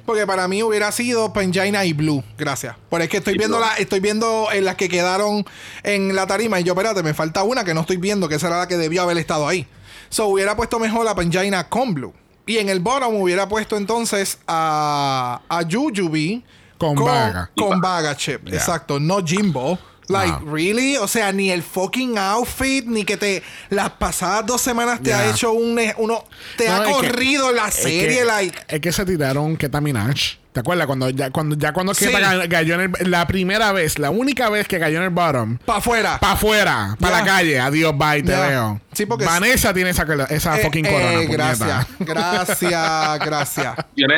Porque 0.06 0.26
para 0.26 0.48
mí 0.48 0.62
hubiera 0.62 0.90
sido 0.92 1.32
Pangina 1.34 1.84
y 1.84 1.92
Blue. 1.92 2.24
Gracias. 2.38 2.76
Pero 2.88 3.04
es 3.04 3.10
que 3.10 3.18
estoy 3.18 3.34
Y 3.34 3.38
viendo 3.38 3.58
la, 3.60 3.74
estoy 3.74 4.00
viendo 4.00 4.48
en 4.52 4.64
las 4.64 4.76
que 4.76 4.88
quedaron 4.88 5.44
en 5.82 6.14
la 6.16 6.26
tarima. 6.26 6.58
Y 6.60 6.64
yo, 6.64 6.72
espérate, 6.72 7.02
me 7.02 7.12
falta 7.12 7.42
una 7.42 7.64
que 7.64 7.74
no 7.74 7.82
estoy 7.82 7.98
viendo, 7.98 8.28
que 8.28 8.36
esa 8.36 8.46
era 8.46 8.58
la 8.58 8.68
que 8.68 8.76
debió 8.78 9.02
haber 9.02 9.18
estado 9.18 9.46
ahí. 9.46 9.66
So 10.10 10.26
hubiera 10.28 10.56
puesto 10.56 10.78
mejor 10.78 11.04
la 11.04 11.14
Pangina 11.14 11.68
con 11.68 11.94
Blue. 11.94 12.12
Y 12.46 12.56
en 12.58 12.68
el 12.70 12.80
bottom 12.80 13.14
hubiera 13.16 13.46
puesto 13.48 13.76
entonces 13.76 14.38
a, 14.46 15.40
a 15.48 15.62
Jujubee 15.70 16.42
Con 16.78 16.94
Vaga. 16.94 17.50
Con 17.56 17.80
Vaga 17.80 18.16
Chip. 18.16 18.48
Exacto. 18.48 18.98
No 18.98 19.24
Jimbo. 19.24 19.78
Like, 20.08 20.40
No. 20.42 20.52
really? 20.54 20.96
O 20.96 21.06
sea, 21.06 21.30
ni 21.32 21.50
el 21.50 21.62
fucking 21.62 22.16
outfit, 22.16 22.86
ni 22.86 23.04
que 23.04 23.18
te. 23.18 23.42
Las 23.68 23.90
pasadas 23.90 24.46
dos 24.46 24.62
semanas 24.62 25.02
te 25.02 25.12
ha 25.12 25.28
hecho 25.28 25.52
un. 25.52 25.78
Uno, 25.98 26.24
te 26.56 26.66
No, 26.66 26.72
ha 26.72 26.78
es 26.78 26.86
que- 26.86 26.92
corrido 27.08 27.52
la 27.52 27.68
es 27.68 27.74
serie, 27.74 28.20
que, 28.20 28.24
like. 28.24 28.58
Es 28.68 28.80
que 28.80 28.90
se 28.92 29.04
tiraron 29.04 29.58
Keta 29.58 29.82
Minaj. 29.82 30.16
¿Te 30.58 30.60
acuerdas? 30.62 30.86
Cuando 30.88 31.08
ya 31.10 31.30
cuando, 31.30 31.54
ya 31.56 31.72
cuando 31.72 31.94
Sí. 31.94 32.10
Cayó 32.50 32.74
en 32.74 32.92
el, 32.98 33.10
la 33.12 33.28
primera 33.28 33.70
vez, 33.70 33.96
la 34.00 34.10
única 34.10 34.50
vez 34.50 34.66
que 34.66 34.80
cayó 34.80 34.96
en 34.98 35.04
el 35.04 35.10
bottom, 35.10 35.56
Pa' 35.58 35.76
afuera. 35.76 36.18
para 36.20 36.32
afuera, 36.32 36.96
para 36.98 37.18
Ya. 37.18 37.20
la 37.20 37.24
calle, 37.26 37.60
adiós, 37.60 37.96
bye, 37.96 38.22
te 38.24 38.32
Ya. 38.32 38.48
veo. 38.48 38.80
Sí, 38.92 39.06
porque- 39.06 39.24
Vanessa 39.24 39.72
tiene 39.72 39.90
esa, 39.90 40.04
esa 40.30 40.58
Eh, 40.58 40.64
fucking 40.64 40.84
eh, 40.86 40.90
corona. 40.90 41.32
gracias. 41.32 41.86
Gracias, 42.00 43.18
gracias. 43.24 43.74
Yo 43.94 44.08
no, 44.08 44.14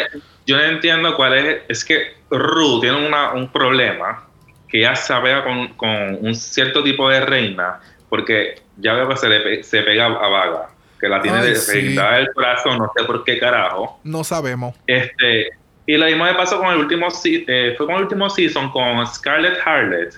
yo 0.47 0.57
no 0.57 0.63
entiendo 0.65 1.15
cuál 1.15 1.37
es. 1.37 1.59
Es 1.69 1.85
que 1.85 2.15
Ru 2.31 2.81
tiene 2.81 3.07
una- 3.07 3.33
un 3.33 3.53
problema 3.53 4.25
que 4.67 4.79
ella 4.79 4.97
se 4.97 5.13
apega 5.13 5.45
con, 5.45 5.69
con 5.75 5.91
un 6.23 6.35
cierto 6.35 6.83
tipo 6.83 7.07
de 7.11 7.21
reina, 7.21 7.81
porque 8.09 8.63
ya 8.79 8.95
veo 8.95 9.11
que 9.11 9.17
se, 9.19 9.29
le 9.29 9.41
pe- 9.41 9.63
se 9.63 9.83
pega 9.83 10.07
a 10.07 10.09
Vaga, 10.29 10.69
que 10.99 11.07
la 11.07 11.21
tiene 11.21 11.39
Ay, 11.41 11.49
de 11.51 11.57
sí. 11.57 11.81
del 11.95 12.33
corazón, 12.35 12.79
no 12.79 12.91
sé 12.97 13.05
por 13.05 13.25
qué 13.25 13.39
carajo. 13.39 14.01
No 14.05 14.25
sabemos. 14.25 14.75
Este, 14.87 15.49
y 15.95 15.97
lo 15.97 16.07
mismo 16.07 16.25
me 16.25 16.35
pasó 16.35 16.59
con 16.59 16.69
el 16.73 16.79
último 16.79 17.09
eh, 17.25 17.75
fue 17.77 17.87
con 17.87 17.97
el 17.97 18.03
último 18.03 18.29
season 18.31 18.71
con 18.71 19.07
Scarlett 19.07 19.59
Harlot, 19.65 20.15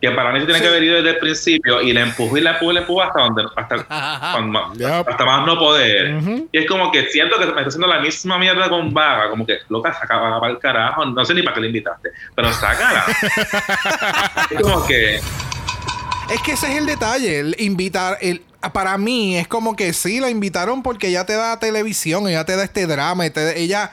que 0.00 0.10
para 0.12 0.32
mí 0.32 0.40
se 0.40 0.46
tiene 0.46 0.58
Sí. 0.60 0.62
que 0.62 0.68
haber 0.68 0.82
ido 0.82 0.96
desde 0.96 1.10
el 1.10 1.18
principio 1.18 1.82
y 1.82 1.92
la 1.92 2.00
empujó 2.02 2.38
y 2.38 2.40
la 2.40 2.52
empujó 2.52 2.70
y 2.70 2.74
la 2.74 2.80
empujó 2.80 3.02
hasta 3.02 3.20
donde 3.20 3.42
hasta, 3.54 3.76
cuando- 4.32 4.72
Yep. 4.74 5.08
hasta 5.08 5.24
más 5.26 5.46
no 5.46 5.58
poder. 5.58 6.22
Y 6.52 6.58
es 6.58 6.66
como 6.66 6.90
que 6.90 7.04
siento 7.10 7.38
que 7.38 7.44
me 7.44 7.50
está 7.50 7.60
haciendo 7.68 7.86
la 7.86 8.00
misma 8.00 8.38
mierda 8.38 8.68
con 8.70 8.94
Vaga, 8.94 9.28
como 9.28 9.44
que 9.46 9.58
loca, 9.68 9.92
saca 9.92 10.16
Vaga 10.16 10.40
para 10.40 10.52
el 10.52 10.58
carajo, 10.58 11.04
no 11.04 11.24
sé 11.24 11.34
ni 11.34 11.42
para 11.42 11.54
qué 11.54 11.60
le 11.60 11.66
invitaste, 11.66 12.10
pero 12.34 12.50
sácala. 12.52 13.04
es 14.50 14.60
como 14.60 14.86
que 14.86 15.16
Es 15.16 16.42
que 16.44 16.52
ese 16.52 16.70
es 16.72 16.78
el 16.78 16.86
detalle, 16.86 17.40
el 17.40 17.56
invitar, 17.58 18.16
el, 18.20 18.40
para 18.72 18.96
mí 18.98 19.36
es 19.36 19.48
como 19.48 19.74
que 19.74 19.92
sí, 19.92 20.20
la 20.20 20.30
invitaron 20.30 20.82
porque 20.82 21.08
ella 21.08 21.26
te 21.26 21.34
da 21.34 21.58
televisión, 21.58 22.28
ella 22.28 22.44
te 22.44 22.56
da 22.56 22.64
este 22.64 22.86
drama, 22.86 23.28
te- 23.30 23.58
ella, 23.60 23.90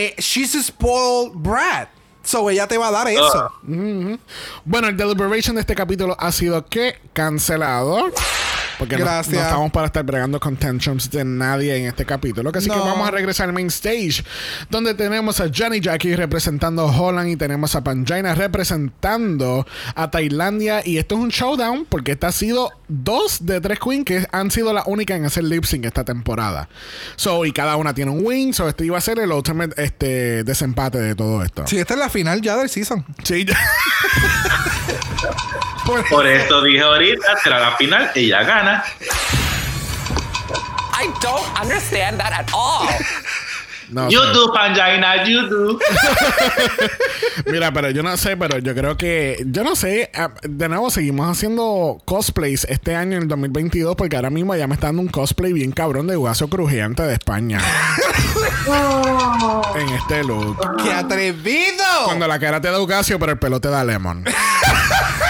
eh, 0.00 0.14
she's 0.18 0.54
a 0.54 0.62
spoiled 0.62 1.34
brat, 1.34 1.88
so 2.22 2.48
ella 2.48 2.66
te 2.66 2.78
va 2.78 2.88
a 2.88 2.90
dar 2.90 3.08
eso. 3.08 3.52
Bueno, 4.64 4.88
el 4.88 4.96
deliberation 4.96 5.54
de 5.56 5.60
este 5.60 5.74
capítulo 5.74 6.16
ha 6.18 6.32
sido 6.32 6.64
que 6.66 6.98
cancelado. 7.12 8.10
Porque 8.80 8.96
no- 8.96 9.04
Gracias. 9.04 9.36
No, 9.36 9.42
estamos 9.42 9.70
para 9.70 9.86
estar 9.86 10.02
bregando 10.04 10.40
con 10.40 10.56
tantrums 10.56 11.08
de 11.10 11.24
nadie 11.24 11.76
en 11.76 11.86
este 11.86 12.04
capítulo. 12.04 12.50
Así 12.52 12.68
que 12.68 12.74
No. 12.76 12.84
vamos 12.84 13.06
a 13.06 13.10
regresar 13.12 13.46
al 13.46 13.52
main 13.52 13.68
stage. 13.68 14.24
Donde 14.70 14.94
tenemos 14.94 15.38
a 15.40 15.48
Johnny 15.54 15.78
Jackie 15.80 16.16
representando 16.16 16.82
a 16.88 16.98
Holland 16.98 17.28
y 17.28 17.36
tenemos 17.36 17.76
a 17.76 17.84
Panjaina 17.84 18.34
representando 18.34 19.66
a 19.94 20.10
Tailandia. 20.10 20.80
Y 20.84 20.98
esto 20.98 21.14
es 21.14 21.20
un 21.20 21.28
showdown 21.28 21.86
porque 21.88 22.12
esta 22.12 22.28
ha 22.28 22.32
sido 22.32 22.72
dos 22.88 23.44
de 23.46 23.60
tres 23.60 23.78
queens 23.78 24.04
que 24.04 24.26
han 24.32 24.50
sido 24.50 24.72
las 24.72 24.84
únicas 24.86 25.16
en 25.18 25.26
hacer 25.26 25.44
lip 25.44 25.64
sync 25.64 25.84
esta 25.84 26.02
temporada. 26.04 26.68
So, 27.16 27.44
y 27.44 27.52
cada 27.52 27.76
una 27.76 27.92
tiene 27.94 28.10
un 28.10 28.24
win. 28.24 28.54
So, 28.54 28.68
este 28.68 28.84
iba 28.86 28.96
a 28.98 29.00
ser 29.02 29.18
el 29.18 29.30
ultimate 29.30 29.74
este, 29.82 30.42
desempate 30.42 30.98
de 30.98 31.14
todo 31.14 31.44
esto. 31.44 31.66
Sí, 31.66 31.78
esta 31.78 31.92
es 31.94 32.00
la 32.00 32.08
final 32.08 32.40
ya 32.40 32.56
del 32.56 32.68
season. 32.70 33.04
Sí. 33.24 33.46
por 36.10 36.26
eso 36.26 36.62
dije 36.62 36.80
ahorita, 36.80 37.36
será 37.42 37.58
la 37.58 37.76
final, 37.76 38.10
ella 38.14 38.42
gana. 38.42 38.84
I 40.92 41.06
don't 41.22 41.60
understand 41.60 42.18
that 42.20 42.32
at 42.32 42.50
all. 42.52 42.86
No 43.90 44.08
you 44.08 44.20
sé. 44.20 44.32
do, 44.32 44.52
Panjaina, 44.52 45.24
you 45.26 45.48
do. 45.48 45.78
Mira, 47.46 47.72
pero 47.72 47.90
yo 47.90 48.02
no 48.02 48.16
sé, 48.16 48.36
pero 48.36 48.58
yo 48.58 48.74
creo 48.74 48.96
que, 48.96 49.42
yo 49.46 49.64
no 49.64 49.74
sé, 49.74 50.10
ah, 50.14 50.30
de 50.42 50.68
nuevo 50.68 50.90
seguimos 50.90 51.28
haciendo 51.28 52.00
cosplays 52.04 52.64
este 52.68 52.94
año 52.94 53.16
en 53.16 53.22
el 53.22 53.28
2022 53.28 53.96
porque 53.96 54.16
ahora 54.16 54.30
mismo 54.30 54.54
ya 54.54 54.68
me 54.68 54.74
está 54.74 54.88
dando 54.88 55.02
un 55.02 55.08
cosplay 55.08 55.52
bien 55.52 55.72
cabrón 55.72 56.06
de 56.06 56.16
Guaso 56.16 56.48
Crujiente 56.48 57.02
de 57.02 57.14
España. 57.14 57.60
en 59.74 59.88
este 59.88 60.22
look. 60.22 60.56
¡Qué 60.82 60.92
atrevido! 60.92 61.84
Cuando 62.04 62.28
la 62.28 62.38
cara 62.38 62.60
te 62.60 62.70
da 62.70 62.80
Ugasio, 62.80 63.18
pero 63.18 63.32
el 63.32 63.38
pelo 63.38 63.60
te 63.60 63.68
da 63.70 63.84
Lemon. 63.84 64.24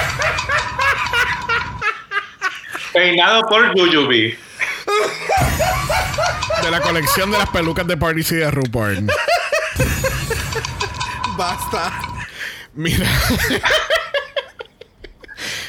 Peinado 2.92 3.42
por 3.48 3.74
Yuyubi. 3.76 4.36
De 6.62 6.70
la 6.70 6.80
colección 6.80 7.30
de 7.30 7.38
las 7.38 7.48
pelucas 7.50 7.86
de 7.86 7.96
Party 7.96 8.22
City 8.22 8.40
de 8.40 8.50
RuPaul. 8.50 9.06
Basta. 11.36 11.92
Mira. 12.74 13.06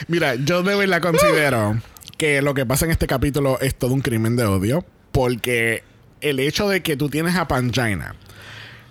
Mira, 0.07 0.35
yo 0.35 0.63
de 0.63 0.75
verdad 0.75 1.01
considero 1.01 1.79
que 2.17 2.41
lo 2.41 2.53
que 2.53 2.65
pasa 2.65 2.85
en 2.85 2.91
este 2.91 3.07
capítulo 3.07 3.59
es 3.61 3.75
todo 3.75 3.93
un 3.93 4.01
crimen 4.01 4.35
de 4.35 4.45
odio. 4.45 4.85
Porque 5.11 5.83
el 6.21 6.39
hecho 6.39 6.67
de 6.69 6.81
que 6.81 6.95
tú 6.97 7.09
tienes 7.09 7.35
a 7.35 7.47
Pangina, 7.47 8.15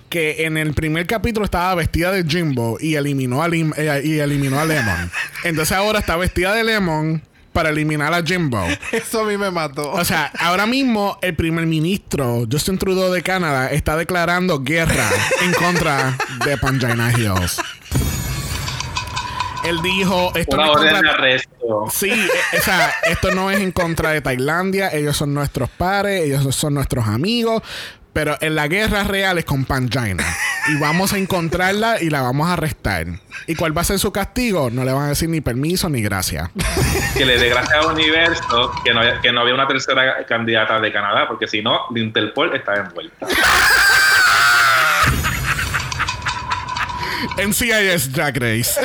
que 0.09 0.45
en 0.45 0.57
el 0.57 0.75
primer 0.75 1.07
capítulo 1.07 1.45
estaba 1.45 1.75
vestida 1.75 2.13
de 2.13 2.25
Jimbo 2.25 2.79
y 2.81 2.95
eliminó 2.97 3.43
a, 3.43 3.49
Lim- 3.49 3.75
eh, 3.77 4.01
y 4.05 4.19
eliminó 4.19 4.59
a 4.61 4.65
Lemon. 4.65 5.11
Entonces 5.45 5.77
ahora 5.77 5.99
está 6.01 6.17
vestida 6.17 6.55
de 6.55 6.65
Lemon 6.65 7.23
para 7.53 7.71
eliminar 7.71 8.13
a 8.15 8.23
Jimbo. 8.23 8.65
Eso 8.93 9.23
a 9.23 9.25
mí 9.25 9.37
me 9.37 9.51
mató. 9.51 9.91
O 9.93 10.05
sea, 10.05 10.31
ahora 10.39 10.67
mismo 10.67 11.19
el 11.23 11.35
primer 11.35 11.67
ministro 11.67 12.47
Justin 12.51 12.79
Trudeau 12.79 13.13
de 13.13 13.23
Canadá 13.23 13.71
está 13.71 13.97
declarando 13.97 14.61
guerra 14.61 15.09
en 15.43 15.53
contra 15.55 16.17
de 16.45 16.57
Pangina 16.57 17.13
Hills. 17.13 17.61
Él 19.65 19.83
dijo, 19.83 20.33
esto 20.35 20.57
Una 20.57 20.67
no 20.67 20.85
es 20.85 20.93
contra... 20.93 21.11
arresto. 21.13 21.87
Sí, 21.93 22.11
eh, 22.11 22.59
o 22.59 22.63
sea, 22.63 22.95
esto 23.05 23.31
no 23.33 23.51
es 23.51 23.61
en 23.61 23.73
contra 23.73 24.11
de 24.11 24.23
Tailandia, 24.23 24.89
ellos 24.89 25.17
son 25.17 25.35
nuestros 25.35 25.69
pares, 25.69 26.23
ellos 26.25 26.55
son 26.57 26.75
nuestros 26.75 27.07
amigos, 27.07 27.63
pero 28.13 28.37
en 28.41 28.55
la 28.55 28.67
guerra 28.69 29.05
real 29.05 29.39
es 29.39 29.45
con 29.45 29.65
Pangina. 29.65 30.25
Y 30.69 30.79
vamos 30.79 31.13
a 31.13 31.19
encontrarla 31.19 32.01
y 32.03 32.11
la 32.11 32.23
vamos 32.23 32.49
a 32.49 32.53
arrestar. 32.55 33.07
¿Y 33.47 33.55
cuál 33.55 33.77
va 33.77 33.81
a 33.83 33.85
ser 33.85 33.99
su 33.99 34.13
castigo? 34.13 34.69
No 34.71 34.85
le 34.85 34.93
van 34.93 35.05
a 35.05 35.09
decir 35.09 35.29
ni 35.29 35.41
permiso 35.41 35.89
ni 35.89 36.03
gracias. 36.03 36.51
que 37.17 37.25
le 37.25 37.39
dé 37.39 37.49
gracias 37.49 37.79
al 37.85 37.93
universo 37.93 38.73
que 38.85 38.93
no, 38.93 39.01
había- 39.01 39.21
que 39.21 39.33
no 39.33 39.41
había 39.41 39.55
una 39.55 39.67
tercera 39.67 40.25
candidata 40.27 40.81
de 40.81 40.93
Canadá, 40.93 41.27
porque 41.29 41.47
si 41.47 41.63
no, 41.63 41.81
de 41.91 42.01
Interpol 42.01 42.55
está 42.55 42.75
envuelta. 42.75 43.27
NCIS 47.39 48.13
Drag 48.13 48.37
Race. 48.39 48.81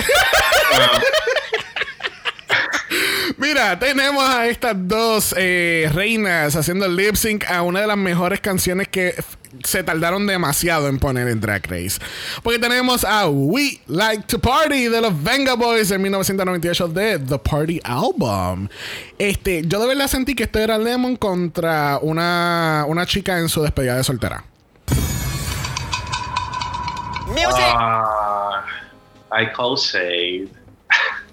Mira, 3.56 3.80
tenemos 3.80 4.22
a 4.22 4.48
estas 4.48 4.76
dos 4.76 5.34
eh, 5.38 5.90
reinas 5.94 6.58
haciendo 6.58 6.90
lip 6.90 7.16
sync 7.16 7.50
a 7.50 7.62
una 7.62 7.80
de 7.80 7.88
las 7.88 7.96
mejores 7.96 8.42
canciones 8.42 8.90
que 8.90 9.16
se 9.64 9.82
tardaron 9.82 10.28
demasiado 10.28 10.90
en 10.90 11.00
poner 11.00 11.30
en 11.30 11.40
Drag 11.40 11.66
Race. 11.66 12.02
Porque 12.44 12.60
tenemos 12.60 13.06
a 13.06 13.30
We 13.30 13.80
Like 13.88 14.24
to 14.24 14.40
Party 14.40 14.90
de 14.90 15.00
los 15.00 15.24
Venga 15.24 15.54
Boys 15.54 15.90
en 15.92 16.02
1998 16.02 16.88
de 16.90 17.18
The 17.18 17.40
Party 17.40 17.80
Album. 17.86 18.68
Este, 19.18 19.62
yo 19.66 19.80
de 19.80 19.88
verdad 19.88 20.08
sentí 20.10 20.36
que 20.36 20.44
esto 20.44 20.60
era 20.60 20.78
Lemon 20.78 21.16
contra 21.16 21.98
una, 22.02 22.84
una 22.90 23.06
chica 23.06 23.40
en 23.40 23.48
su 23.48 23.62
despedida 23.62 23.96
de 23.96 24.04
soltera. 24.04 24.44
Music. 27.28 27.74
Ah, 27.74 28.66
I 29.32 29.46
call 29.56 29.78
shade. 29.78 30.50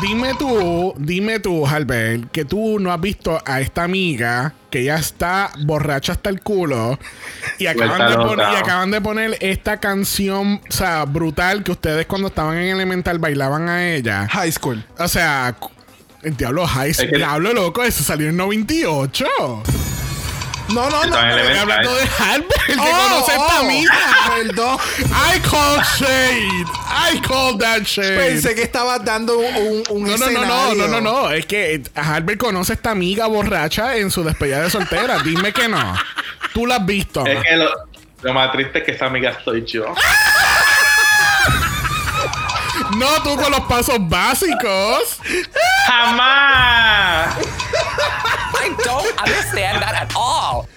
Dime 0.00 0.34
tú, 0.34 0.94
dime 0.96 1.40
tú, 1.40 1.66
Albert, 1.66 2.30
que 2.30 2.44
tú 2.44 2.78
no 2.78 2.92
has 2.92 3.00
visto 3.00 3.40
a 3.44 3.60
esta 3.60 3.82
amiga 3.82 4.54
que 4.70 4.84
ya 4.84 4.96
está 4.96 5.50
borracha 5.64 6.12
hasta 6.12 6.30
el 6.30 6.40
culo 6.40 6.98
y 7.58 7.66
acaban, 7.66 8.08
de 8.10 8.16
poner, 8.16 8.46
y 8.52 8.56
acaban 8.56 8.90
de 8.92 9.00
poner 9.00 9.36
esta 9.40 9.78
canción, 9.80 10.60
o 10.68 10.72
sea, 10.72 11.04
brutal 11.04 11.64
que 11.64 11.72
ustedes 11.72 12.06
cuando 12.06 12.28
estaban 12.28 12.58
en 12.58 12.68
Elemental 12.76 13.18
bailaban 13.18 13.68
a 13.68 13.88
ella. 13.88 14.28
High 14.30 14.52
school. 14.52 14.84
O 14.98 15.08
sea, 15.08 15.56
el 16.22 16.36
diablo 16.36 16.66
high, 16.66 16.92
que- 16.94 17.06
diablo 17.16 17.52
loco, 17.52 17.82
eso 17.82 18.04
salió 18.04 18.28
en 18.28 18.36
98. 18.36 19.24
No, 20.68 20.88
no, 20.90 21.04
no. 21.06 21.16
Estoy 21.16 21.56
hablando 21.58 21.94
de 21.94 22.02
Albert, 22.20 22.64
que 22.66 22.74
Oh, 22.74 22.76
conoce 22.76 23.32
a 23.32 23.36
esta 23.36 23.60
oh, 23.60 23.64
amiga. 23.64 23.92
Perdón. 24.36 24.78
I 25.10 25.40
call 25.40 25.80
shade. 25.98 26.66
I 26.90 27.20
call 27.26 27.58
that 27.58 27.82
shade. 27.84 28.16
Pensé 28.18 28.54
que 28.54 28.62
estabas 28.62 29.04
dando 29.04 29.38
un, 29.38 29.82
un 29.90 30.04
No, 30.04 30.16
no, 30.16 30.30
no, 30.30 30.74
no, 30.74 30.88
no, 30.88 31.00
no. 31.00 31.30
Es 31.30 31.46
que 31.46 31.82
Albert 31.94 32.38
conoce 32.38 32.72
a 32.72 32.76
esta 32.76 32.90
amiga 32.90 33.26
borracha 33.26 33.96
en 33.96 34.10
su 34.10 34.22
despedida 34.22 34.62
de 34.62 34.70
soltera. 34.70 35.18
Dime 35.22 35.52
que 35.52 35.68
no. 35.68 35.94
Tú 36.52 36.66
la 36.66 36.76
has 36.76 36.86
visto. 36.86 37.24
Es 37.26 37.42
que 37.42 37.56
lo, 37.56 37.70
lo 38.22 38.34
más 38.34 38.52
triste 38.52 38.78
es 38.80 38.84
que 38.84 38.92
esa 38.92 39.06
amiga 39.06 39.38
soy 39.44 39.64
yo. 39.64 39.94
No 42.96 43.22
tú 43.22 43.36
con 43.36 43.50
los 43.52 43.60
pasos 43.62 43.96
básicos. 44.00 45.18
¡Jamás! 45.86 47.36
I 48.68 48.84
don't 48.84 49.18
understand 49.18 49.82
that 49.82 49.94
at 49.94 50.12
all. 50.14 50.68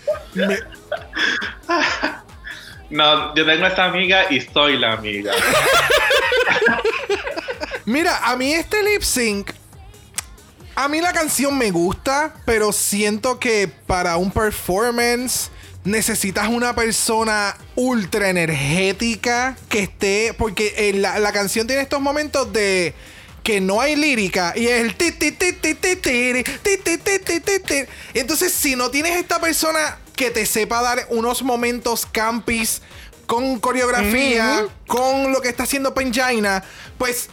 No, 2.89 3.33
yo 3.35 3.45
tengo 3.45 3.67
esa 3.67 3.85
amiga 3.85 4.25
y 4.29 4.41
soy 4.41 4.77
la 4.77 4.93
amiga. 4.93 5.31
Mira, 7.85 8.19
a 8.23 8.35
mí 8.35 8.53
este 8.53 8.83
lip 8.83 9.01
sync. 9.01 9.51
A 10.75 10.87
mí 10.87 10.99
la 10.99 11.13
canción 11.13 11.57
me 11.57 11.71
gusta, 11.71 12.33
pero 12.45 12.71
siento 12.71 13.39
que 13.39 13.69
para 13.87 14.17
un 14.17 14.31
performance 14.31 15.51
necesitas 15.83 16.47
una 16.47 16.75
persona 16.75 17.55
ultra 17.75 18.29
energética 18.29 19.55
que 19.69 19.83
esté. 19.83 20.35
Porque 20.37 20.73
eh, 20.77 20.93
la, 20.93 21.19
la 21.19 21.31
canción 21.31 21.67
tiene 21.67 21.83
estos 21.83 22.01
momentos 22.01 22.51
de. 22.51 22.93
Que 23.43 23.59
no 23.59 23.81
hay 23.81 23.95
lírica 23.95 24.53
y 24.55 24.67
es 24.67 24.81
el 24.81 24.95
ti 24.95 25.11
ti 25.11 25.31
ti 25.31 25.53
ti 25.53 25.73
ti 25.73 25.95
ti 25.95 26.43
ti 26.43 26.77
ti 26.77 26.97
ti 26.97 27.39
ti 27.39 27.59
ti. 27.59 27.75
Entonces, 28.13 28.53
si 28.53 28.75
no 28.75 28.91
tienes 28.91 29.17
esta 29.17 29.39
persona 29.39 29.97
que 30.15 30.29
te 30.29 30.45
sepa 30.45 30.81
dar 30.81 31.07
unos 31.09 31.41
momentos 31.41 32.05
campis 32.05 32.81
con 33.25 33.59
coreografía, 33.59 34.67
con 34.87 35.31
lo 35.31 35.41
que 35.41 35.49
está 35.49 35.63
haciendo 35.63 35.93
Penjaina, 35.93 36.63
pues 36.97 37.29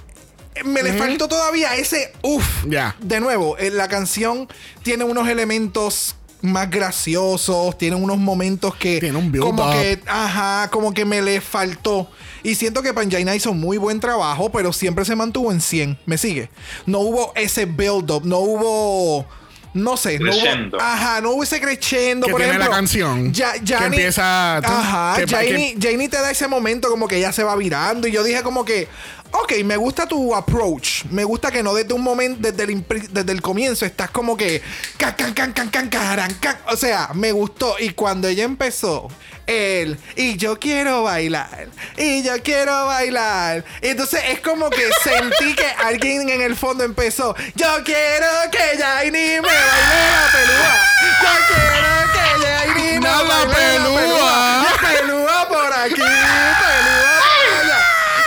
me 0.65 0.83
le 0.83 0.93
faltó 0.95 1.29
todavía 1.29 1.77
ese 1.77 2.13
uff. 2.23 2.65
Ya. 2.67 2.97
De 3.01 3.21
nuevo, 3.21 3.59
eh, 3.59 3.71
la 3.71 3.89
canción 3.89 4.49
tiene 4.83 5.05
unos 5.05 5.29
elementos 5.29 6.17
más 6.41 6.71
graciosos, 6.71 7.77
tiene 7.79 7.97
unos 7.97 8.19
momentos 8.19 8.75
que 8.77 9.01
Tiene 9.01 9.19
un 9.19 9.33
como 9.39 9.71
que 9.73 10.01
ajá, 10.07 10.69
como 10.71 10.95
que 10.95 11.05
me 11.05 11.21
le 11.23 11.41
faltó. 11.41 12.11
Y 12.43 12.55
siento 12.55 12.83
que 12.83 12.95
Panjaina 12.95 13.35
hizo 13.35 13.53
muy 13.55 13.79
buen 13.79 14.01
trabajo, 14.01 14.51
pero 14.51 14.73
siempre 14.73 15.05
se 15.05 15.17
mantuvo 15.17 15.51
en 15.53 15.61
100. 15.61 15.99
¿Me 16.07 16.19
sigue? 16.19 16.51
No 16.87 17.01
hubo 17.01 17.33
ese 17.35 17.67
build 17.67 18.11
up, 18.11 18.25
no 18.25 18.39
hubo 18.39 19.27
no 19.75 19.97
sé, 19.97 20.19
no 20.19 20.31
Crescendo. 20.31 20.77
hubo, 20.79 20.85
ajá, 20.85 21.21
no 21.21 21.33
hubo 21.33 21.43
ese 21.43 21.61
crescendo, 21.61 22.27
Que 22.27 22.33
por 22.33 22.41
tiene 22.41 22.55
ejemplo. 22.55 22.71
la 22.71 22.77
canción, 22.77 23.33
Ya, 23.33 23.53
que 23.53 23.61
Jani- 23.67 23.85
empieza- 23.97 24.57
Ajá, 24.57 25.15
que- 25.21 25.27
Janie, 25.31 25.77
Janie 25.81 26.09
te 26.09 26.17
da 26.17 26.31
ese 26.31 26.49
momento 26.49 26.89
como 26.89 27.07
que 27.07 27.17
ella 27.19 27.33
se 27.33 27.45
va 27.45 27.55
virando 27.55 28.09
y 28.09 28.11
yo 28.11 28.25
dije 28.25 28.43
como 28.43 28.65
que, 28.65 28.89
ok, 29.33 29.53
me 29.65 29.77
gusta 29.77 30.07
tu 30.07 30.35
approach, 30.35 31.05
me 31.11 31.25
gusta 31.25 31.51
que 31.51 31.63
no 31.63 31.75
desde 31.75 31.93
un 31.95 32.03
momento, 32.03 32.39
desde 32.51 32.65
el, 32.73 32.85
desde 33.11 33.33
el 33.33 33.43
comienzo 33.43 33.85
estás 33.87 34.11
como 34.11 34.37
que, 34.37 34.63
can, 34.97 35.15
can, 35.15 35.33
can, 35.35 35.53
can, 35.53 35.69
can, 35.71 35.89
caran, 35.89 36.33
can. 36.35 36.57
o 36.69 36.77
sea, 36.77 37.11
me 37.15 37.33
gustó. 37.33 37.77
Y 37.79 37.91
cuando 37.91 38.29
ella 38.29 38.45
empezó, 38.45 39.09
él, 39.47 39.99
y 40.17 40.37
yo 40.37 40.59
quiero 40.59 41.03
bailar, 41.05 41.69
y 41.97 42.23
yo 42.23 42.43
quiero 42.43 42.87
bailar, 42.87 43.65
entonces 43.81 44.21
es 44.29 44.41
como 44.41 44.69
que 44.71 44.89
sentí 45.03 45.55
que 45.55 45.67
alguien 45.85 46.29
en 46.29 46.43
el 46.43 46.55
fondo 46.57 46.85
empezó, 46.85 47.35
yo 47.55 47.67
quiero 47.85 48.27
que 48.51 48.79
Janie 48.83 49.41
me 49.41 49.49
baile 49.49 50.11
la 50.11 50.29
pelúa, 50.33 50.75
yo 51.03 51.29
quiero 51.49 52.13
que 52.13 52.47
Janie 52.47 52.93
me 53.01 53.09
No, 53.09 53.25
la 53.25 53.45
baile 53.45 53.79
la 53.79 53.85
pelúa. 53.85 54.67
pelúa, 54.81 55.01
pelúa 55.01 55.49
por 55.49 55.73
aquí, 55.73 55.95
pelúa 55.95 56.59
por 56.61 57.65
allá, 57.65 57.81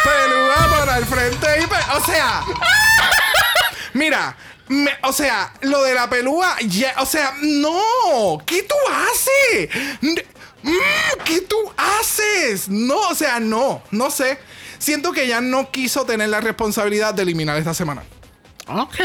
pelúa 0.03 0.79
por 0.79 0.89
al 0.89 1.05
frente 1.05 1.47
y 1.61 1.67
pe- 1.67 1.75
o 2.01 2.05
sea, 2.05 2.41
mira, 3.93 4.35
me- 4.67 4.91
o 5.03 5.13
sea, 5.13 5.51
lo 5.61 5.83
de 5.83 5.93
la 5.93 6.09
pelúa, 6.09 6.55
ya, 6.65 6.95
o 6.99 7.05
sea, 7.05 7.33
no, 7.41 8.37
¿qué 8.45 8.63
tú 8.63 8.75
haces? 8.91 9.69
Mm, 10.01 10.15
¿Qué 11.25 11.41
tú 11.41 11.57
haces? 11.77 12.69
No, 12.69 12.99
o 13.09 13.15
sea, 13.15 13.39
no, 13.39 13.81
no 13.91 14.09
sé. 14.11 14.37
Siento 14.77 15.11
que 15.11 15.27
ya 15.27 15.41
no 15.41 15.69
quiso 15.71 16.05
tener 16.05 16.29
la 16.29 16.39
responsabilidad 16.41 17.13
de 17.13 17.23
eliminar 17.23 17.57
esta 17.57 17.73
semana. 17.73 18.03
Ok. 18.67 18.99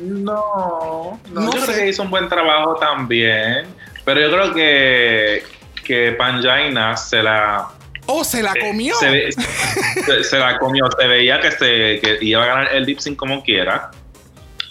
No, 0.00 1.20
no, 1.32 1.40
No 1.40 1.52
yo 1.52 1.60
sé. 1.60 1.66
creo 1.66 1.76
que 1.78 1.88
hizo 1.88 2.02
un 2.02 2.10
buen 2.10 2.28
trabajo 2.28 2.76
también. 2.76 3.66
Pero 4.04 4.20
yo 4.20 4.30
creo 4.30 4.54
que, 4.54 5.44
que 5.84 6.12
Panjaina 6.12 6.96
se 6.96 7.22
la. 7.22 7.68
Oh, 8.12 8.24
se 8.24 8.42
la 8.42 8.54
comió. 8.54 8.94
Se, 8.96 9.08
ve- 9.10 9.32
se- 9.32 10.24
se 10.24 10.38
la 10.38 10.58
comió. 10.58 10.84
Se 10.98 11.06
veía 11.06 11.40
que, 11.40 11.50
se, 11.52 11.58
que 12.00 12.18
iba 12.22 12.42
a 12.42 12.46
ganar 12.46 12.68
el 12.74 12.84
lip 12.84 12.98
sync 12.98 13.16
como 13.16 13.42
quiera. 13.42 13.90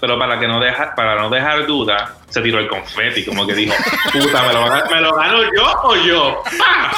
Pero 0.01 0.17
para 0.17 0.39
que 0.39 0.47
no 0.47 0.59
deja, 0.61 0.95
para 0.95 1.15
no 1.15 1.29
dejar 1.29 1.65
duda, 1.67 2.15
se 2.29 2.39
tiró 2.41 2.59
el 2.59 2.67
confeti, 2.69 3.25
como 3.25 3.45
que 3.45 3.53
dijo, 3.53 3.73
puta, 4.13 4.43
¿me 4.43 4.53
lo, 4.53 4.85
¿me 4.89 5.01
lo 5.01 5.13
gano 5.15 5.39
yo 5.53 5.73
o 5.83 5.95
yo? 5.97 6.43
¡Pah! 6.57 6.91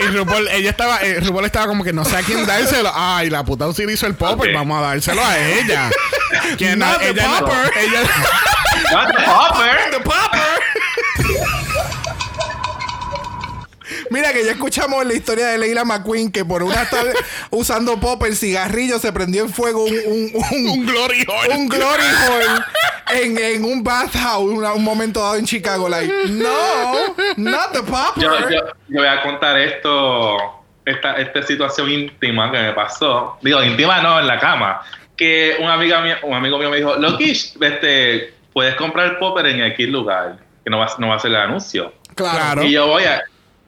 Y 0.00 0.04
RuPaul, 0.08 0.48
ella 0.48 0.70
estaba, 0.70 0.98
eh, 1.02 1.20
RuPaul 1.20 1.44
estaba 1.44 1.66
como 1.68 1.84
que 1.84 1.92
no 1.92 2.04
sé 2.04 2.16
a 2.16 2.22
quién 2.22 2.44
dárselo. 2.46 2.90
Ay, 2.94 3.30
la 3.30 3.44
puta 3.44 3.72
sí 3.72 3.84
hizo 3.88 4.06
el 4.06 4.14
popper, 4.16 4.52
vamos 4.52 4.78
a 4.78 4.82
dárselo 4.88 5.24
a 5.24 5.38
ella. 5.38 5.90
Que 6.58 6.74
no, 6.74 6.86
ella, 7.00 7.28
no- 7.28 7.46
popper. 7.46 7.72
ella, 7.78 8.00
Not 8.92 9.16
the 9.16 9.22
popper. 9.24 9.90
The 9.92 10.00
popper. 10.00 10.53
Mira 14.14 14.32
que 14.32 14.44
ya 14.44 14.52
escuchamos 14.52 15.04
la 15.04 15.12
historia 15.14 15.48
de 15.48 15.58
Leila 15.58 15.84
McQueen 15.84 16.30
que 16.30 16.44
por 16.44 16.62
una 16.62 16.82
estar 16.82 17.04
usando 17.50 17.98
popper 17.98 18.34
cigarrillo 18.36 18.98
se 19.00 19.12
prendió 19.12 19.42
en 19.42 19.50
fuego 19.50 19.84
un, 19.84 19.92
un, 20.06 20.30
un, 20.34 20.66
un 20.68 20.86
glory 20.86 21.26
hole. 21.28 21.54
un 21.56 21.68
glory 21.68 22.04
hole 22.28 22.62
en, 23.22 23.36
en 23.38 23.64
un 23.64 23.82
bathhouse 23.82 24.52
una- 24.52 24.72
un 24.72 24.84
momento 24.84 25.20
dado 25.20 25.34
en 25.36 25.44
Chicago. 25.44 25.88
Like, 25.88 26.12
no, 26.30 26.94
not 27.36 27.72
the 27.72 27.82
popper. 27.82 28.22
Yo, 28.22 28.38
yo, 28.50 28.60
yo 28.88 29.00
voy 29.00 29.06
a 29.08 29.20
contar 29.22 29.58
esto, 29.58 30.36
esta, 30.84 31.14
esta 31.16 31.42
situación 31.42 31.90
íntima 31.90 32.52
que 32.52 32.58
me 32.58 32.72
pasó. 32.72 33.36
Digo, 33.42 33.62
íntima 33.64 34.00
no, 34.00 34.20
en 34.20 34.26
la 34.28 34.38
cama. 34.38 34.80
Que 35.16 35.56
una 35.60 35.74
amiga 35.74 36.00
mía, 36.00 36.18
un 36.22 36.34
amigo 36.34 36.58
mío 36.58 36.70
me 36.70 36.76
dijo, 36.78 36.94
Lokish, 36.96 37.56
este, 37.60 38.32
puedes 38.52 38.74
comprar 38.76 39.18
popper 39.18 39.46
en 39.46 39.60
X 39.72 39.88
lugar, 39.88 40.38
que 40.64 40.70
no 40.70 40.78
va, 40.78 40.88
no 40.98 41.08
va 41.08 41.16
a 41.16 41.18
ser 41.18 41.30
el 41.32 41.36
anuncio. 41.36 41.92
Claro. 42.14 42.36
Claro. 42.38 42.62
Y 42.64 42.72
yo 42.72 42.86
voy 42.86 43.04
a, 43.04 43.22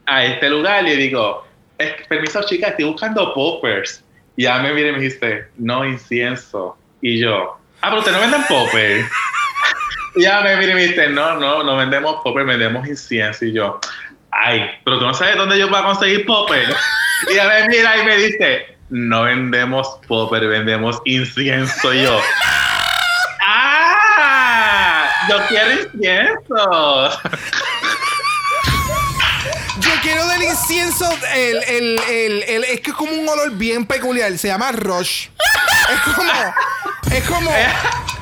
a 0.07 0.25
este 0.25 0.49
lugar 0.51 0.87
y 0.87 0.97
digo, 0.97 1.47
"Es 1.79 1.95
que, 1.95 2.05
permiso 2.05 2.43
chica, 2.45 2.69
estoy 2.69 2.87
buscando 2.87 3.35
poppers. 3.35 4.03
Y 4.37 4.43
ya 4.43 4.59
me 4.59 4.73
viene 4.73 4.91
y 4.91 4.93
me 4.93 4.99
dijiste, 5.01 5.49
no 5.57 5.85
incienso. 5.85 6.77
Y 7.01 7.19
yo, 7.19 7.57
ah, 7.81 7.89
pero 7.89 7.99
ustedes 7.99 8.17
no 8.17 8.23
venden 8.23 8.45
popper. 8.49 9.05
y 10.17 10.23
ya 10.23 10.43
me 10.43 10.57
viene 10.57 10.73
y 10.73 10.75
me 10.77 10.83
dice, 10.89 11.09
no, 11.09 11.37
no, 11.37 11.63
no 11.63 11.77
vendemos 11.77 12.23
popper, 12.23 12.45
vendemos 12.45 12.87
incienso. 12.87 13.47
Y 13.47 13.53
yo, 13.53 13.81
ay, 14.31 14.71
pero 14.85 14.99
tú 14.99 15.07
no 15.07 15.15
sabes 15.15 15.37
dónde 15.37 15.59
yo 15.59 15.71
puedo 15.71 15.85
conseguir 15.85 16.27
popper. 16.27 16.69
y 17.29 17.33
ella 17.33 17.49
me 17.49 17.69
mira 17.69 17.97
y 17.97 18.05
me 18.05 18.17
dice, 18.17 18.77
no 18.91 19.23
vendemos 19.23 19.99
popper, 20.07 20.47
vendemos 20.47 21.01
incienso. 21.07 21.95
Y 21.95 22.03
yo, 22.03 22.21
ah, 23.41 25.11
yo 25.31 25.39
quiero 25.49 25.73
incienso. 25.73 27.21
incienso, 30.71 31.09
el, 31.35 31.63
el, 31.65 32.01
el, 32.09 32.43
el- 32.43 32.65
es 32.65 32.81
que 32.81 32.91
es 32.91 32.97
como 32.97 33.13
un 33.13 33.29
olor 33.29 33.53
bien 33.53 33.87
peculiar, 33.87 34.37
se 34.39 34.49
llama 34.49 34.73
Rush. 34.73 35.29
Es 35.89 36.01
como, 36.15 36.33
es 37.13 37.25
como, 37.25 37.51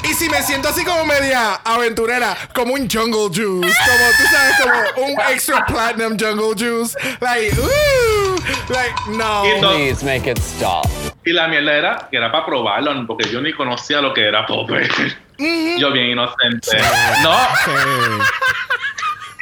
y 0.03 0.13
si 0.15 0.29
me 0.29 0.43
siento 0.43 0.69
así 0.69 0.85
como 0.85 1.05
media 1.07 1.55
aventurera, 1.65 2.37
como 2.55 2.75
un 2.75 2.89
jungle 2.91 3.29
juice, 3.29 3.75
como 3.87 4.11
tú 4.19 4.25
sabes, 4.31 4.57
como 4.95 5.07
un 5.07 5.21
extra 5.33 5.65
platinum 5.65 6.17
jungle 6.19 6.55
juice, 6.55 6.97
like, 7.21 7.59
ooh, 7.59 8.37
like, 8.69 8.95
no. 9.09 9.45
Y 9.47 9.61
Please 9.61 10.05
make 10.05 10.31
it 10.31 10.39
stop. 10.39 10.87
Y 11.25 11.33
la 11.33 11.49
mierda 11.49 11.73
era 11.73 12.09
que 12.11 12.19
era 12.19 12.31
para 12.31 12.45
probarlo, 12.45 13.07
porque 13.07 13.31
yo 13.31 13.41
ni 13.41 13.55
conocía 13.55 14.03
lo 14.03 14.13
que 14.13 14.29
era 14.29 14.45
popper. 14.47 14.91
Yo 15.39 15.91
bien 15.91 16.11
inocente. 16.11 16.77
No, 17.23 17.35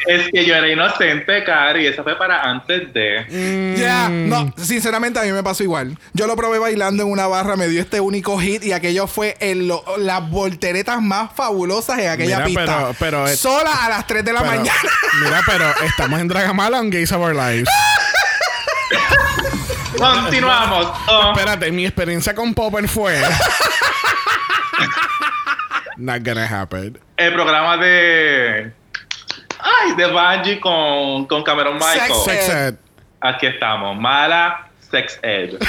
es 0.06 0.30
que 0.30 0.44
yo 0.44 0.54
era 0.54 0.68
inocente, 0.68 1.44
Cari, 1.44 1.84
y 1.84 1.86
eso 1.86 2.02
fue 2.02 2.16
para 2.18 2.42
antes 2.42 2.92
de. 2.92 3.74
Ya, 3.78 4.08
no, 4.08 4.52
sinceramente 4.56 5.18
a 5.18 5.22
mí 5.22 5.32
me 5.32 5.42
pasó 5.42 5.62
igual. 5.62 5.98
Yo 6.12 6.26
lo 6.26 6.36
probé 6.36 6.58
bailando 6.58 7.02
en 7.02 7.10
una 7.10 7.26
barra, 7.26 7.56
me 7.56 7.68
dio 7.68 7.80
este 7.80 8.00
único 8.00 8.38
hit 8.38 8.64
y 8.64 8.72
aquello 8.72 9.06
fue 9.06 9.36
el- 9.40 9.68
lo- 9.68 9.84
las 9.98 10.28
volteretas 10.30 11.00
más 11.00 11.30
fabulosas 11.34 11.98
en 11.98 12.10
aquella 12.10 12.40
Mira, 12.40 12.46
pista. 12.46 12.64
pero- 12.98 13.22
pero 13.24 13.28
Sola 13.36 13.84
a 13.84 13.88
las 13.88 14.06
3 14.06 14.24
de 14.24 14.32
la 14.32 14.40
Pero- 14.40 14.52
mañana. 14.52 14.78
Mira, 15.24 15.40
pero 15.46 15.66
estamos 15.84 16.20
en 16.20 16.28
Dragamala 16.28 16.80
on 16.80 16.90
Gays 16.90 17.12
of 17.12 17.20
Our 17.22 17.34
Lives. 17.34 17.68
Continuamos. 19.98 20.88
Oh, 21.08 21.32
Espérate, 21.36 21.70
mi 21.70 21.84
experiencia 21.86 22.34
con 22.34 22.54
Popper 22.54 22.88
fue. 22.88 23.20
Not 25.96 26.22
gonna 26.24 26.46
happen. 26.46 26.98
el 27.16 27.32
programa 27.34 27.76
de. 27.76 28.72
Ay, 29.62 29.92
de 29.94 30.06
Bungie 30.06 30.60
con, 30.60 31.26
con 31.26 31.42
Cameron 31.44 31.74
Michael. 31.74 32.12
Sex 32.24 32.24
Sex 32.46 32.48
ed. 32.48 32.74
Aquí 33.20 33.46
estamos. 33.46 33.96
Mala 33.98 34.68
Sex 34.90 35.18
Ed. 35.22 35.58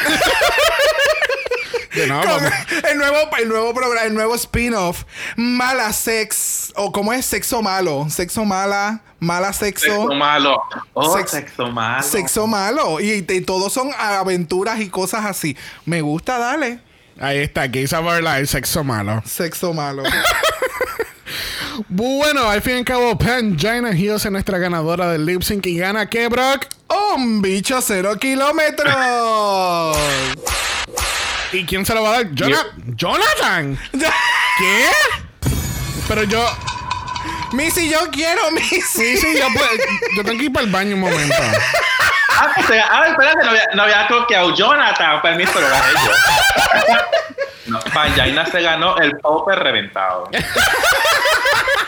De 1.94 2.08
nuevo, 2.08 2.24
Con 2.24 2.32
vamos. 2.44 2.54
el 2.90 2.98
nuevo, 2.98 3.18
el 3.38 3.48
nuevo 3.50 3.74
programa, 3.76 4.08
el 4.08 4.16
nuevo 4.16 4.34
spin-off, 4.34 5.04
Mala 5.36 5.94
Sex, 5.94 6.74
o 6.76 6.92
cómo 6.92 7.14
es 7.14 7.24
sexo 7.24 7.62
malo, 7.62 8.08
sexo 8.10 8.46
mala, 8.46 9.02
mala 9.20 9.54
sexo, 9.54 9.86
Sexo 9.86 10.16
malo. 10.16 10.60
Oh, 10.94 11.16
Sex- 11.16 11.30
sexo 11.30 11.68
malo. 11.72 12.02
sexo 12.02 12.48
malo. 12.48 13.00
Y, 13.00 13.24
y 13.30 13.42
todos 13.42 13.72
son 13.72 13.92
aventuras 13.96 14.80
y 14.80 14.90
cosas 14.90 15.24
así. 15.26 15.56
Me 15.86 16.02
gusta, 16.02 16.40
dale. 16.40 16.80
Ahí 17.22 17.38
está, 17.38 17.68
Gays 17.68 17.94
of 17.94 18.06
Our 18.08 18.24
Lives, 18.24 18.50
sexo 18.50 18.84
malo. 18.84 19.22
Sexo 19.24 19.72
malo. 19.72 20.02
Bueno, 21.88 22.50
al 22.50 22.62
fin 22.62 22.76
y 22.76 22.78
al 22.80 22.86
cabo, 22.86 23.18
Pangina 23.18 23.92
Hills 23.92 24.26
es 24.26 24.32
nuestra 24.32 24.58
ganadora 24.58 25.08
del 25.10 25.26
lip 25.26 25.42
sync 25.42 25.66
y 25.68 25.78
gana 25.78 26.08
¿qué, 26.10 26.28
Brock? 26.28 26.66
Un 27.16 27.42
bicho 27.42 27.82
cero 27.82 28.18
kilómetros. 28.20 28.94
¿Y 31.52 31.66
quién 31.66 31.86
se 31.86 31.94
lo 31.94 32.04
va 32.04 32.10
a 32.10 32.24
dar? 32.24 32.26
Jona- 32.36 32.66
Jonathan. 32.96 33.80
¿Qué? 34.58 34.88
Pero 36.08 36.24
yo. 36.24 36.46
Missy, 37.54 37.88
yo 37.90 38.00
quiero 38.12 38.50
Missy. 38.52 38.82
Sí, 39.18 39.38
yo, 39.40 39.46
pues, 39.54 39.70
yo 40.18 40.24
tengo 40.24 40.40
que 40.40 40.46
ir 40.46 40.54
para 40.54 40.66
el 40.66 40.72
baño 40.72 40.96
un 40.96 41.02
momento. 41.02 41.36
Ah, 42.30 42.52
se- 42.68 42.80
ah, 42.80 43.06
espérate, 43.10 43.44
no 43.44 43.50
había, 43.52 43.68
no 43.76 43.84
había 43.84 44.08
toqueado 44.08 44.56
Jonathan. 44.56 45.22
Permiso, 45.22 45.60
lo 45.62 45.68
gané 45.70 45.86
yo. 46.06 46.12
No, 47.66 47.80
Panjaina 47.80 48.46
se 48.48 48.62
ganó 48.62 48.98
el 48.98 49.18
popper 49.20 49.58
reventado. 49.60 50.30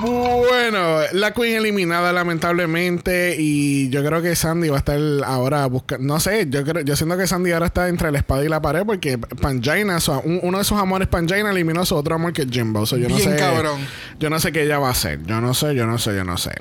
Bueno, 0.00 1.00
la 1.12 1.32
Queen 1.32 1.56
eliminada 1.56 2.12
lamentablemente 2.12 3.36
y 3.38 3.88
yo 3.90 4.02
creo 4.04 4.22
que 4.22 4.34
Sandy 4.34 4.68
va 4.68 4.76
a 4.76 4.78
estar 4.78 4.98
ahora 5.26 5.66
buscando, 5.66 6.06
no 6.14 6.18
sé, 6.20 6.46
yo 6.48 6.64
creo, 6.64 6.82
yo 6.84 6.96
siento 6.96 7.16
que 7.18 7.26
Sandy 7.26 7.52
ahora 7.52 7.66
está 7.66 7.88
entre 7.88 8.10
la 8.10 8.18
espada 8.18 8.44
y 8.44 8.48
la 8.48 8.62
pared 8.62 8.82
porque 8.86 9.18
Panjaina, 9.18 10.00
su- 10.00 10.12
un- 10.12 10.40
uno 10.42 10.58
de 10.58 10.64
sus 10.64 10.78
amores 10.78 11.08
Panjaina 11.08 11.50
eliminó 11.50 11.82
a 11.82 11.86
su 11.86 11.94
otro 11.96 12.14
amor 12.14 12.32
que 12.32 12.42
es 12.42 12.48
Jimbo, 12.50 12.86
So, 12.86 12.96
yo 12.96 13.08
no 13.08 13.16
Bien 13.16 13.30
sé, 13.30 13.36
cabrón. 13.36 13.78
yo 14.18 14.30
no 14.30 14.40
sé 14.40 14.52
qué 14.52 14.62
ella 14.62 14.78
va 14.78 14.88
a 14.88 14.92
hacer, 14.92 15.20
yo 15.26 15.40
no 15.40 15.52
sé, 15.54 15.74
yo 15.74 15.86
no 15.86 15.98
sé, 15.98 16.14
yo 16.16 16.24
no 16.24 16.38
sé. 16.38 16.52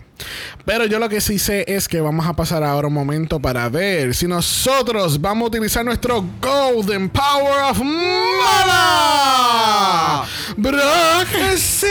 Pero 0.66 0.86
yo 0.86 1.00
lo 1.00 1.08
que 1.08 1.22
sí 1.22 1.40
sé 1.40 1.64
es 1.68 1.88
que 1.88 2.02
vamos 2.02 2.26
a 2.28 2.34
pasar 2.34 2.64
ahora 2.64 2.88
un 2.88 2.94
momento 2.94 3.40
para 3.40 3.70
ver 3.70 4.14
si 4.16 4.28
nosotros 4.28 5.22
vamos 5.22 5.46
a 5.46 5.48
utilizar 5.48 5.86
nuestro 5.86 6.26
Golden 6.42 7.10
Power 7.10 7.64
of 7.72 7.80
Mala. 8.90 10.26
Brock, 10.58 11.28
sí, 11.58 11.88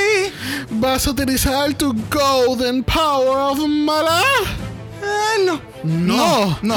vas 0.71 1.07
a 1.07 1.11
utilizar 1.11 1.38
tu 1.77 1.95
Golden 2.11 2.83
Power 2.83 3.39
of 3.53 3.59
Mala. 3.69 4.23
Ah, 5.03 5.37
no. 5.45 5.61
No, 5.85 6.59
No. 6.63 6.77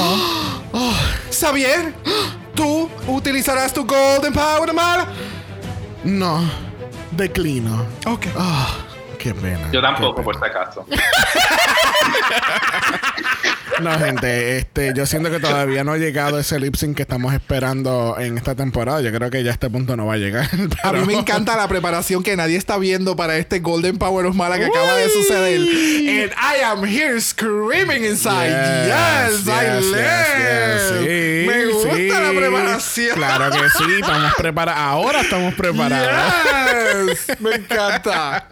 Xavier, 1.31 1.93
tú 2.55 2.89
utilizarás 3.07 3.73
tu 3.73 3.83
Golden 3.85 4.33
Power 4.33 4.67
de 4.67 4.73
mala. 4.73 5.07
no, 6.03 6.41
declino. 7.11 7.85
Ok. 8.05 8.27
Ah, 8.37 8.75
qué 9.17 9.33
pena. 9.33 9.69
Yo 9.71 9.81
tampoco, 9.81 10.17
qué 10.17 10.21
por 10.23 10.39
pena. 10.39 10.53
si 10.53 10.59
acaso. 10.59 10.85
No, 13.79 13.97
gente, 13.97 14.57
este, 14.57 14.93
yo 14.95 15.05
siento 15.05 15.31
que 15.31 15.39
todavía 15.39 15.83
no 15.83 15.93
ha 15.93 15.97
llegado 15.97 16.37
ese 16.39 16.59
lip 16.59 16.75
sync 16.75 16.95
que 16.95 17.01
estamos 17.03 17.33
esperando 17.33 18.15
en 18.19 18.37
esta 18.37 18.53
temporada. 18.55 19.01
Yo 19.01 19.11
creo 19.11 19.29
que 19.29 19.43
ya 19.43 19.51
a 19.51 19.53
este 19.53 19.69
punto 19.69 19.95
no 19.95 20.05
va 20.07 20.15
a 20.15 20.17
llegar. 20.17 20.49
A 20.83 20.91
mí 20.93 20.99
me 21.05 21.13
encanta 21.13 21.55
la 21.55 21.67
preparación 21.67 22.21
que 22.23 22.35
nadie 22.35 22.57
está 22.57 22.77
viendo 22.77 23.15
para 23.15 23.37
este 23.37 23.59
Golden 23.59 23.97
Power 23.97 24.25
of 24.25 24.35
Mala 24.35 24.57
que 24.57 24.65
acaba 24.65 24.95
de 24.97 25.09
suceder. 25.09 25.59
And 25.61 26.31
I 26.33 26.63
am 26.63 26.83
here 26.85 27.19
screaming 27.21 28.03
inside. 28.03 28.49
Yes, 28.51 29.47
I 29.47 29.77
yes, 29.77 29.85
live. 29.85 31.01
yes, 31.01 31.47
me 31.47 31.65
gusta 31.67 31.95
sí. 31.95 32.07
la 32.09 32.31
preparación. 32.39 33.15
Claro 33.15 33.51
que 33.51 33.69
sí, 33.77 33.83
estamos 34.01 34.33
preparados. 34.35 34.81
Ahora 34.81 35.21
estamos 35.21 35.53
preparados. 35.55 37.09
Yes, 37.27 37.39
me 37.39 37.55
encanta. 37.55 38.47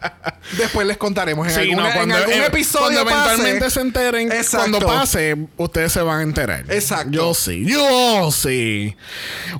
Después 0.57 0.87
les 0.87 0.97
contaremos 0.97 1.47
en, 1.47 1.53
Sí, 1.53 1.59
alguna- 1.61 1.83
no, 1.89 1.93
cuando, 1.93 2.15
en 2.15 2.21
algún 2.23 2.33
eh, 2.41 2.45
episodio 2.47 3.03
cuando 3.03 3.11
eventualmente 3.11 3.59
pase. 3.65 3.71
se 3.75 3.81
enteren, 3.81 4.31
Exacto. 4.31 4.57
cuando 4.69 4.79
pase, 4.87 5.08
ustedes 5.57 5.91
se 5.91 6.01
van 6.01 6.19
a 6.19 6.23
enterar. 6.23 6.65
Exacto. 6.69 7.11
Yo 7.11 7.33
sí, 7.33 7.65
yo 7.65 8.31
sí. 8.31 8.95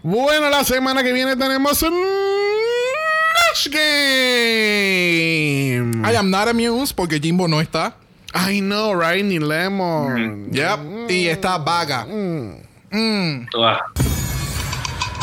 Bueno, 0.03 0.49
la 0.49 0.63
semana 0.63 1.03
que 1.03 1.11
viene 1.13 1.35
tenemos 1.35 1.81
un 1.83 1.93
Nash 3.49 3.69
Game. 3.69 3.79
I 6.05 6.15
am 6.15 6.29
not 6.29 6.47
amused 6.47 6.95
porque 6.95 7.19
Jimbo 7.19 7.47
no 7.47 7.61
está. 7.61 7.95
I 8.33 8.59
know, 8.59 8.93
right? 8.93 9.25
Ni 9.25 9.39
Lemon. 9.39 10.49
Yep. 10.51 11.09
Y 11.09 11.27
está 11.27 11.57
vaga. 11.57 12.05
Ah, 12.91 13.79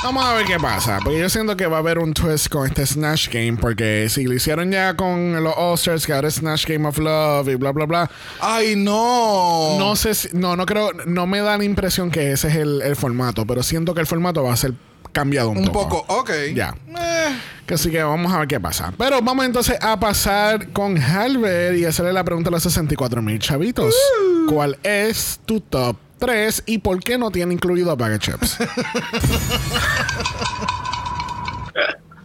Vamos 0.03 0.25
a 0.25 0.35
ver 0.35 0.47
qué 0.47 0.59
pasa. 0.59 0.99
Porque 1.03 1.19
yo 1.19 1.29
siento 1.29 1.57
que 1.57 1.67
va 1.67 1.77
a 1.77 1.81
haber 1.81 1.99
un 1.99 2.13
twist 2.15 2.49
con 2.49 2.67
este 2.67 2.87
Snatch 2.87 3.29
Game. 3.29 3.57
Porque 3.61 4.09
si 4.09 4.25
lo 4.25 4.35
hicieron 4.35 4.71
ya 4.71 4.97
con 4.97 5.43
los 5.43 5.55
All-Stars, 5.57 6.07
que 6.07 6.13
ahora 6.13 6.29
es 6.29 6.35
Snatch 6.37 6.67
Game 6.67 6.87
of 6.87 6.99
Love 6.99 7.49
y 7.49 7.55
bla, 7.57 7.73
bla, 7.73 7.87
bla. 7.87 8.11
Ay, 8.41 8.77
no. 8.77 9.77
No 9.79 9.97
sé 9.97 10.15
si. 10.15 10.29
No, 10.33 10.55
no 10.57 10.65
creo. 10.65 10.93
No 11.07 11.27
me 11.27 11.41
da 11.41 11.59
la 11.59 11.65
impresión 11.65 12.11
que 12.11 12.33
ese 12.33 12.49
es 12.49 12.55
el, 12.57 12.83
el 12.83 12.95
formato. 12.95 13.47
Pero 13.47 13.63
siento 13.63 13.95
que 13.95 14.01
el 14.01 14.07
formato 14.07 14.45
va 14.45 14.53
a 14.53 14.57
ser 14.57 14.75
cambiado 15.13 15.51
un, 15.51 15.59
Un 15.59 15.69
poco, 15.73 16.05
ok. 16.09 16.31
Ya. 16.55 16.75
Eh, 16.89 17.37
Que 17.67 17.75
Así 17.75 17.91
que 17.91 18.03
vamos 18.03 18.33
a 18.33 18.39
ver 18.41 18.49
qué 18.49 18.61
pasa. 18.61 18.93
Pero 18.97 19.21
vamos 19.23 19.45
entonces 19.45 19.77
a 19.81 19.99
pasar 19.99 20.69
con 20.73 20.99
Halbert 20.99 21.77
y 21.77 21.85
hacerle 21.85 22.13
la 22.13 22.23
pregunta 22.23 22.49
a 22.49 22.53
los 22.53 22.63
64 22.63 23.23
mil 23.23 23.39
chavitos. 23.39 23.95
Uh. 23.95 24.53
¿Cuál 24.53 24.79
es 24.85 25.41
tu 25.47 25.61
top 25.61 25.97
3 26.19 26.63
y 26.67 26.79
por 26.79 27.01
qué 27.03 27.19
no 27.19 27.31
tiene 27.31 27.55
incluido 27.55 27.91
a 27.91 27.95
Bag 27.95 28.15
of 28.15 28.19
Chips? 28.21 28.59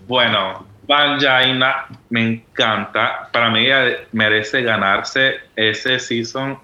Bueno, 0.07 0.65
Panjaina 0.87 1.85
me 2.09 2.21
encanta. 2.27 3.29
Para 3.31 3.49
mí 3.49 3.65
ella 3.65 3.97
merece 4.11 4.61
ganarse 4.61 5.35
ese 5.55 5.99
season 5.99 6.59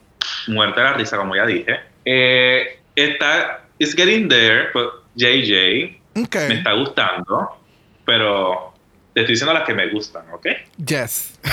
muerte 0.48 0.82
de 0.82 0.86
la 0.86 0.94
risa, 0.94 1.16
como 1.16 1.34
ya 1.34 1.46
dije. 1.46 1.80
Eh, 2.04 2.80
está 2.94 3.62
It's 3.80 3.96
Getting 3.96 4.28
There, 4.28 4.70
pues, 4.74 4.88
JJ. 5.16 5.98
ok. 6.26 6.36
Me 6.50 6.56
está 6.56 6.74
gustando, 6.74 7.58
pero 8.06 8.74
te 9.14 9.22
estoy 9.22 9.34
diciendo 9.36 9.54
las 9.54 9.64
que 9.64 9.74
me 9.74 9.88
gustan, 9.92 10.26
¿ok? 10.34 10.48
Yes. 10.86 11.40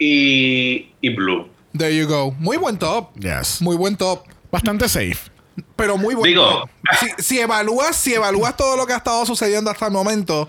Y, 0.00 0.92
y 1.00 1.08
Blue. 1.14 1.48
There 1.76 1.94
you 1.94 2.06
go. 2.06 2.32
Muy 2.38 2.56
buen 2.56 2.78
top. 2.78 3.10
yes. 3.18 3.60
Muy 3.62 3.76
buen 3.76 3.96
top. 3.96 4.24
Bastante 4.50 4.88
safe. 4.88 5.30
Pero 5.76 5.96
muy 5.96 6.14
buen 6.14 6.30
Digo- 6.30 6.44
top. 6.60 6.70
Si, 6.98 7.22
si 7.22 7.40
evalúas, 7.40 7.96
si 7.96 8.14
evalúas 8.14 8.56
todo 8.56 8.76
lo 8.76 8.86
que 8.86 8.92
ha 8.92 8.96
estado 8.98 9.24
sucediendo 9.26 9.70
hasta 9.70 9.86
el 9.86 9.92
momento, 9.92 10.48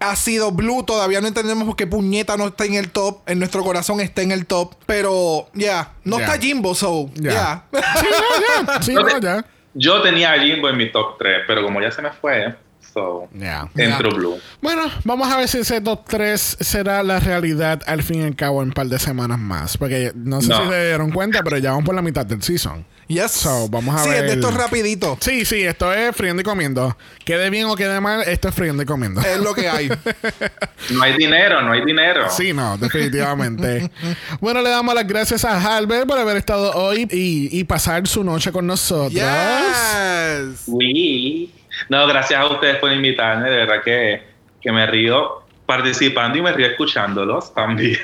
ha 0.00 0.16
sido 0.16 0.50
Blue. 0.52 0.82
Todavía 0.84 1.20
no 1.20 1.28
entendemos 1.28 1.64
por 1.64 1.76
qué 1.76 1.86
puñeta 1.86 2.36
no 2.36 2.48
está 2.48 2.64
en 2.64 2.74
el 2.74 2.90
top. 2.90 3.20
En 3.26 3.38
nuestro 3.38 3.62
corazón 3.62 4.00
está 4.00 4.22
en 4.22 4.32
el 4.32 4.46
top. 4.46 4.74
Pero 4.86 5.48
ya, 5.54 5.92
no 6.04 6.18
Ya. 6.18 6.24
está 6.26 6.38
Jimbo, 6.40 6.74
so 6.74 7.08
Ya. 7.14 7.64
ya. 7.72 7.82
Sí, 8.00 8.06
no, 8.10 8.66
ya. 8.66 8.82
Sí, 8.82 8.94
no, 8.94 9.18
ya. 9.20 9.44
Yo 9.74 10.02
tenía 10.02 10.32
a 10.32 10.38
Jimbo 10.40 10.68
en 10.68 10.76
mi 10.76 10.90
top 10.92 11.16
3, 11.18 11.42
pero 11.46 11.62
como 11.62 11.80
ya 11.80 11.90
se 11.90 12.02
me 12.02 12.10
fue, 12.12 12.54
so, 12.92 13.28
Ya. 13.34 13.68
entro 13.76 14.10
Blue. 14.14 14.38
Bueno, 14.60 14.82
vamos 15.04 15.30
a 15.30 15.36
ver 15.38 15.48
si 15.48 15.58
ese 15.58 15.80
top 15.80 16.04
3 16.08 16.58
será 16.60 17.02
la 17.02 17.20
realidad 17.20 17.80
al 17.86 18.02
fin 18.02 18.22
y 18.22 18.24
al 18.24 18.36
cabo 18.36 18.62
en 18.62 18.68
un 18.68 18.74
par 18.74 18.86
de 18.86 18.98
semanas 18.98 19.38
más. 19.38 19.76
Porque 19.76 20.12
no 20.14 20.40
sé 20.40 20.48
No. 20.48 20.62
si 20.64 20.68
se 20.70 20.86
dieron 20.88 21.10
cuenta, 21.10 21.42
pero 21.42 21.58
ya 21.58 21.70
vamos 21.70 21.84
por 21.84 21.94
la 21.94 22.02
mitad 22.02 22.24
del 22.26 22.42
season. 22.42 22.84
Yes. 23.08 23.32
So, 23.32 23.68
vamos 23.68 23.94
a 24.00 24.04
sí, 24.04 24.10
ver. 24.10 24.24
es 24.24 24.30
de 24.30 24.32
estos 24.34 24.54
rapidito. 24.54 25.18
Sí, 25.20 25.44
sí, 25.44 25.62
esto 25.62 25.92
es 25.92 26.14
friendo 26.16 26.40
y 26.40 26.44
comiendo. 26.44 26.96
Quede 27.24 27.50
bien 27.50 27.66
o 27.66 27.74
quede 27.76 28.00
mal, 28.00 28.22
esto 28.22 28.48
es 28.48 28.54
friendo 28.54 28.82
y 28.82 28.86
comiendo. 28.86 29.20
Es 29.20 29.38
lo 29.38 29.54
que 29.54 29.68
hay. 29.68 29.90
No 30.90 31.02
hay 31.04 31.16
dinero, 31.16 31.62
no 31.62 31.72
hay 31.72 31.84
dinero. 31.84 32.28
Sí, 32.28 32.52
no, 32.52 32.76
definitivamente. 32.76 33.88
bueno, 34.40 34.60
le 34.62 34.68
damos 34.68 34.94
las 34.94 35.06
gracias 35.06 35.44
a 35.44 35.76
Halbert 35.76 36.08
por 36.08 36.18
haber 36.18 36.36
estado 36.36 36.72
hoy 36.72 37.06
y, 37.10 37.48
y 37.56 37.64
pasar 37.64 38.06
su 38.08 38.24
noche 38.24 38.50
con 38.50 38.66
nosotros. 38.66 39.12
yes. 39.12 40.62
Oui. 40.66 41.50
No, 41.92 42.06
gracias 42.06 42.40
a 42.40 42.46
ustedes 42.46 42.76
por 42.76 42.90
invitarme. 42.90 43.50
De 43.50 43.56
verdad 43.56 43.82
que, 43.84 44.22
que 44.62 44.72
me 44.72 44.86
río 44.86 45.40
participando 45.66 46.36
y 46.38 46.42
me 46.42 46.52
río 46.52 46.66
escuchándolos 46.66 47.54
también. 47.54 47.98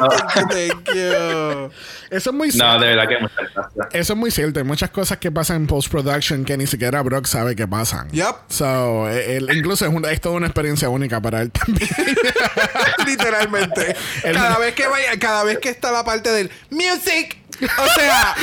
no, 0.00 0.08
Thank 0.48 0.88
you. 0.94 1.70
Eso 2.10 2.30
es 2.30 2.36
muy 2.36 2.48
no, 2.48 2.52
cierto. 2.52 2.78
de 2.80 2.86
verdad 2.88 3.08
que 3.08 3.18
muchas 3.18 3.54
gracias. 3.54 3.86
Eso 3.92 4.12
es 4.12 4.18
muy 4.18 4.30
cierto. 4.30 4.58
Hay 4.60 4.64
muchas 4.64 4.90
cosas 4.90 5.18
que 5.18 5.30
pasan 5.32 5.56
en 5.58 5.66
post-production 5.66 6.44
que 6.44 6.56
ni 6.56 6.66
siquiera 6.66 7.02
Brock 7.02 7.26
sabe 7.26 7.54
que 7.56 7.66
pasan. 7.68 8.10
Yep. 8.10 8.34
So, 8.48 9.08
eh, 9.10 9.36
él- 9.36 9.48
incluso 9.54 9.86
es, 9.86 9.92
una- 9.92 10.10
es 10.10 10.20
toda 10.20 10.36
una 10.36 10.46
experiencia 10.46 10.88
única 10.88 11.20
para 11.20 11.40
él 11.42 11.50
también. 11.50 11.88
Literalmente. 13.06 13.96
Cada 14.22 14.58
vez 14.58 14.74
que 14.74 14.86
vaya, 14.86 15.18
cada 15.18 15.44
vez 15.44 15.58
que 15.58 15.68
está 15.70 15.90
la 15.92 16.04
parte 16.04 16.30
del 16.30 16.50
music. 16.70 17.38
O 17.62 17.86
sea, 18.00 18.34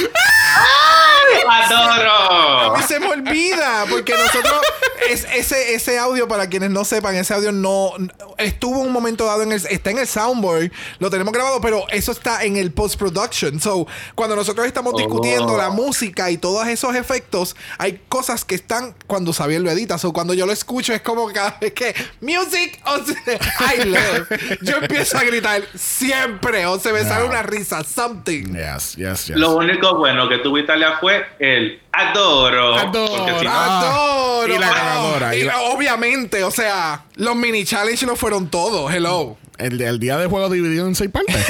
a 1.47 1.65
¡Adoro! 1.65 2.77
mí 2.77 2.83
se 2.87 2.99
me 2.99 3.07
olvida. 3.07 3.85
Porque 3.89 4.13
nosotros, 4.13 4.61
es, 5.09 5.25
ese, 5.33 5.73
ese 5.75 5.97
audio, 5.99 6.27
para 6.27 6.47
quienes 6.47 6.69
no 6.69 6.83
sepan, 6.85 7.15
ese 7.15 7.33
audio 7.33 7.51
no 7.51 7.93
estuvo 8.37 8.79
un 8.79 8.91
momento 8.91 9.25
dado 9.25 9.43
en 9.43 9.51
el, 9.51 9.61
está 9.69 9.91
en 9.91 9.99
el 9.99 10.07
soundboard, 10.07 10.71
lo 10.99 11.09
tenemos 11.09 11.33
grabado, 11.33 11.61
pero 11.61 11.85
eso 11.89 12.11
está 12.11 12.43
en 12.43 12.57
el 12.57 12.71
post-production. 12.71 13.59
So, 13.59 13.87
cuando 14.15 14.35
nosotros 14.35 14.65
estamos 14.67 14.93
Oh. 14.93 14.97
discutiendo 14.97 15.55
la 15.57 15.69
música 15.69 16.29
y 16.31 16.37
todos 16.37 16.67
esos 16.67 16.95
efectos, 16.95 17.55
hay 17.77 18.01
cosas 18.09 18.43
que 18.45 18.55
están 18.55 18.93
cuando 19.07 19.31
Xavier 19.31 19.61
lo 19.61 19.71
edita. 19.71 19.97
So, 19.97 20.11
cuando 20.11 20.33
yo 20.33 20.45
lo 20.45 20.51
escucho, 20.51 20.93
es 20.93 21.01
como 21.01 21.31
cada 21.31 21.57
vez 21.61 21.73
que 21.73 21.95
music, 22.19 22.81
o 22.85 22.97
sea, 23.05 23.75
I 23.75 23.85
love. 23.85 24.27
Yo 24.61 24.77
empiezo 24.77 25.17
a 25.17 25.23
gritar 25.23 25.61
siempre, 25.75 26.65
o 26.65 26.79
se 26.79 26.91
me 26.91 27.03
sale 27.03 27.25
una 27.25 27.41
risa, 27.43 27.83
something. 27.83 28.53
yes, 28.53 28.95
yes, 29.09 29.27
yes. 29.27 29.37
Lo 29.37 29.55
único 29.55 29.95
bueno 29.95 30.27
que 30.29 30.37
tuvo 30.39 30.57
Italia 30.57 30.97
fue 30.99 31.25
el 31.39 31.79
adoro. 31.91 32.75
Adoro. 32.77 33.15
Porque 33.25 33.39
si 33.39 33.45
no, 33.45 33.51
Ah, 33.53 33.79
Adoro. 33.79 34.53
y 34.53 34.57
la 34.57 34.73
ganadora, 34.73 35.35
Y 35.35 35.41
y 35.41 35.43
la- 35.43 35.59
obviamente, 35.61 36.43
o 36.43 36.51
sea, 36.51 37.03
los 37.15 37.35
mini 37.35 37.65
challenge 37.65 38.05
no 38.05 38.15
fueron 38.15 38.49
todos. 38.49 38.93
Hello. 38.93 39.37
El, 39.57 39.79
el 39.81 39.99
día 39.99 40.17
de 40.17 40.25
juego 40.27 40.49
dividido 40.49 40.87
en 40.87 40.95
seis 40.95 41.11
partes. 41.11 41.35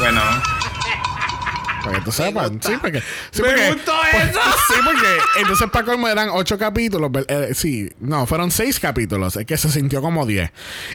bueno, 0.00 0.20
Para 1.88 1.98
que 1.98 2.04
tú 2.04 2.12
sepas. 2.12 2.50
Sí, 2.60 2.72
porque. 2.80 3.02
Sí, 3.30 3.42
Me 3.42 3.48
porque, 3.48 3.72
gustó 3.72 3.92
pues, 4.10 4.24
eso. 4.30 4.40
Sí, 4.68 4.74
porque 4.84 5.40
entonces 5.40 5.70
para 5.70 5.84
colmo 5.84 6.08
eran 6.08 6.28
ocho 6.30 6.58
capítulos. 6.58 7.10
eh, 7.28 7.52
sí, 7.54 7.90
no, 8.00 8.26
fueron 8.26 8.50
seis 8.50 8.78
capítulos. 8.80 9.36
Es 9.36 9.46
que 9.46 9.56
se 9.56 9.70
sintió 9.70 10.00
como 10.02 10.26
diez. 10.26 10.50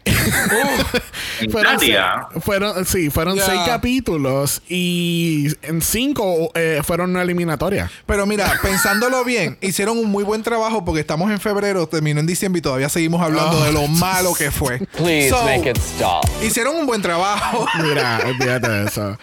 fueron, 1.51 1.79
se- 1.79 1.97
fueron, 2.41 2.85
sí, 2.85 3.09
fueron 3.09 3.37
seis 3.39 3.61
capítulos 3.65 4.61
y 4.69 5.47
en 5.63 5.81
cinco 5.81 6.51
eh, 6.55 6.81
fueron 6.83 7.11
una 7.11 7.21
eliminatoria. 7.21 7.89
Pero 8.05 8.25
mira, 8.25 8.59
pensándolo 8.61 9.23
bien, 9.23 9.57
hicieron 9.61 9.97
un 9.97 10.09
muy 10.09 10.23
buen 10.23 10.43
trabajo 10.43 10.83
porque 10.85 11.01
estamos 11.01 11.31
en 11.31 11.39
febrero, 11.39 11.87
terminó 11.87 12.19
en 12.19 12.25
diciembre 12.27 12.59
y 12.59 12.61
todavía 12.61 12.89
seguimos 12.89 13.21
hablando 13.21 13.57
Oh. 13.57 13.63
de 13.65 13.71
lo 13.73 13.87
malo 13.87 14.33
que 14.33 14.51
fue. 14.51 14.79
Please 14.97 15.29
So, 15.29 15.43
make 15.43 15.69
it 15.69 15.77
stop. 15.77 16.23
Hicieron 16.41 16.75
un 16.75 16.85
buen 16.85 17.01
trabajo. 17.01 17.65
Mira, 17.83 18.21
olvídate 18.25 18.69
de 18.69 18.85
eso. 18.87 19.17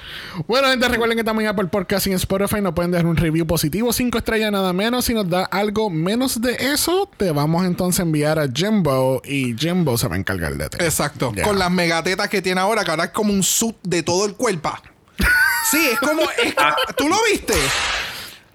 Bueno, 0.46 0.68
gente, 0.68 0.88
recuerden 0.88 1.16
que 1.16 1.24
también 1.24 1.48
Apple 1.60 1.68
Podcast 1.68 2.06
y 2.06 2.10
en 2.10 2.16
Spotify 2.16 2.62
nos 2.62 2.72
pueden 2.72 2.90
dejar 2.90 3.04
un 3.04 3.16
review 3.18 3.46
positivo, 3.46 3.92
cinco 3.92 4.16
estrellas 4.16 4.50
nada 4.50 4.72
menos. 4.72 5.04
Si 5.04 5.12
nos 5.12 5.28
da 5.28 5.44
algo 5.44 5.90
menos 5.90 6.40
de 6.40 6.52
eso, 6.58 7.10
te 7.18 7.30
vamos 7.32 7.66
entonces 7.66 8.00
a 8.00 8.02
enviar 8.04 8.38
a 8.38 8.48
Jimbo 8.50 9.20
y 9.26 9.54
Jimbo 9.58 9.98
se 9.98 10.08
va 10.08 10.14
a 10.14 10.18
encargar 10.18 10.54
de 10.54 10.70
ti. 10.70 10.78
Exacto. 10.80 11.34
Con 11.44 11.58
las 11.58 11.70
megatetas 11.70 12.30
que 12.30 12.40
tiene 12.40 12.62
ahora, 12.62 12.82
que 12.82 12.90
ahora 12.92 13.04
es 13.04 13.10
como 13.10 13.34
un 13.34 13.42
suit 13.42 13.76
de 13.82 14.02
todo 14.02 14.24
el 14.24 14.34
cuerpo. 14.36 14.72
Sí, 15.70 15.86
es 15.92 15.98
como. 15.98 16.22
es- 16.22 16.54
¿Tú 16.96 17.08
lo 17.10 17.16
viste? 17.30 17.52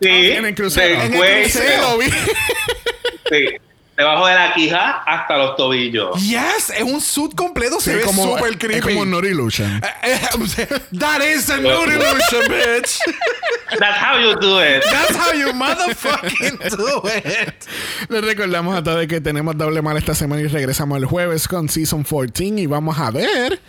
Sí, 0.01 0.07
En 0.09 0.45
el 0.45 0.55
crucero. 0.55 0.99
de 0.99 1.05
En 1.05 1.13
el 1.43 1.49
Sí, 1.51 1.59
lo 1.79 1.97
vi. 1.99 2.05
sí, 3.29 3.45
debajo 3.97 4.27
de 4.27 4.35
la 4.35 4.53
quija 4.53 5.03
hasta 5.05 5.37
los 5.37 5.55
tobillos. 5.55 6.21
Yes, 6.21 6.69
es 6.75 6.83
un 6.83 6.99
suit 7.01 7.33
completo. 7.35 7.79
Se 7.79 7.91
Sí, 7.91 7.97
ve 7.97 8.03
como, 8.03 8.23
súper 8.23 8.57
creepy. 8.57 8.75
es 8.75 8.81
como 8.81 9.01
un 9.01 9.11
Nori 9.11 9.29
Illusion. 9.29 9.81
Eh, 10.03 10.19
That 10.99 11.21
is 11.23 11.49
a 11.49 11.57
nude 11.57 11.93
illusion, 11.95 12.43
bitch. 12.49 12.99
That's 13.79 13.97
how 14.03 14.19
you 14.19 14.35
do 14.39 14.59
it. 14.61 14.83
That's 14.83 15.15
how 15.15 15.33
you 15.33 15.53
motherfucking 15.53 16.59
do 16.77 17.01
it. 17.07 17.53
Les 18.09 18.23
recordamos 18.23 18.75
a 18.77 18.83
todos 18.83 19.05
que 19.07 19.21
tenemos 19.21 19.57
doble 19.57 19.81
mal 19.81 19.97
esta 19.97 20.13
semana 20.15 20.41
y 20.41 20.47
regresamos 20.47 20.97
el 20.97 21.05
jueves 21.05 21.47
con 21.47 21.69
Season 21.69 22.03
14 22.03 22.43
y 22.61 22.65
vamos 22.67 22.97
a 22.99 23.11
ver. 23.11 23.59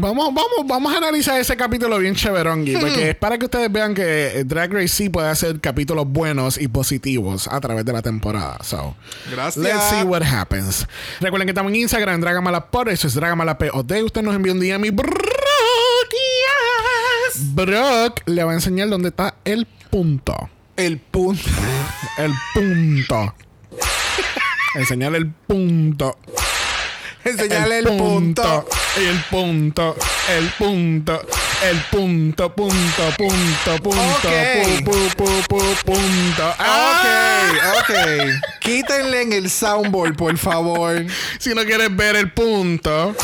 Vamos, 0.00 0.32
vamos, 0.32 0.64
vamos 0.64 0.94
a 0.94 0.98
analizar 0.98 1.40
ese 1.40 1.56
capítulo 1.56 1.98
bien 1.98 2.14
chéverongui, 2.14 2.76
porque 2.80 3.10
es 3.10 3.16
para 3.16 3.36
que 3.36 3.46
ustedes 3.46 3.70
vean 3.72 3.94
que 3.94 4.44
Drag 4.46 4.72
Race 4.72 4.88
sí 4.88 5.08
puede 5.08 5.28
hacer 5.28 5.60
capítulos 5.60 6.06
buenos 6.06 6.56
y 6.56 6.68
positivos 6.68 7.48
a 7.48 7.60
través 7.60 7.84
de 7.84 7.92
la 7.92 8.00
temporada. 8.00 8.58
So, 8.62 8.94
Gracias. 9.28 9.56
Let's 9.56 9.90
see 9.90 10.04
what 10.04 10.22
happens. 10.22 10.86
Recuerden 11.20 11.46
que 11.46 11.50
estamos 11.50 11.72
en 11.72 11.76
Instagram, 11.80 12.20
Dragamalapod, 12.20 12.88
eso 12.88 13.08
es 13.08 13.14
Dragamalapod. 13.14 13.90
Usted 14.04 14.22
nos 14.22 14.36
envió 14.36 14.52
un 14.52 14.60
DM 14.60 14.84
y 14.84 14.90
Brock, 14.90 15.10
yes. 16.12 17.54
Brock 17.56 18.22
le 18.26 18.44
va 18.44 18.52
a 18.52 18.54
enseñar 18.54 18.88
dónde 18.88 19.08
está 19.08 19.34
el 19.44 19.66
punto. 19.90 20.48
El 20.76 20.98
punto. 20.98 21.42
El 22.18 22.32
punto. 22.54 23.34
Enseñarle 24.76 25.18
el 25.18 25.26
punto. 25.26 26.16
Enseñale 27.30 27.78
el, 27.78 27.96
punto. 27.96 28.68
Y 28.96 29.04
el 29.04 29.22
punto. 29.30 29.96
El 30.28 30.48
punto. 30.50 31.22
El 31.62 31.80
punto, 31.90 32.54
punto, 32.54 33.02
punto, 33.16 33.82
punto. 33.82 34.28
Ok. 34.28 34.84
Pu, 34.84 34.92
pu, 34.92 35.08
pu, 35.16 35.42
pu, 35.48 35.62
punto. 35.84 36.54
¡Ah! 36.58 37.50
Ok, 37.78 37.90
ok. 37.90 38.60
Quítenle 38.60 39.22
en 39.22 39.32
el 39.32 39.50
soundboard, 39.50 40.14
por 40.16 40.38
favor. 40.38 41.04
Si 41.38 41.54
no 41.54 41.64
quieres 41.64 41.94
ver 41.96 42.16
el 42.16 42.30
punto, 42.30 43.14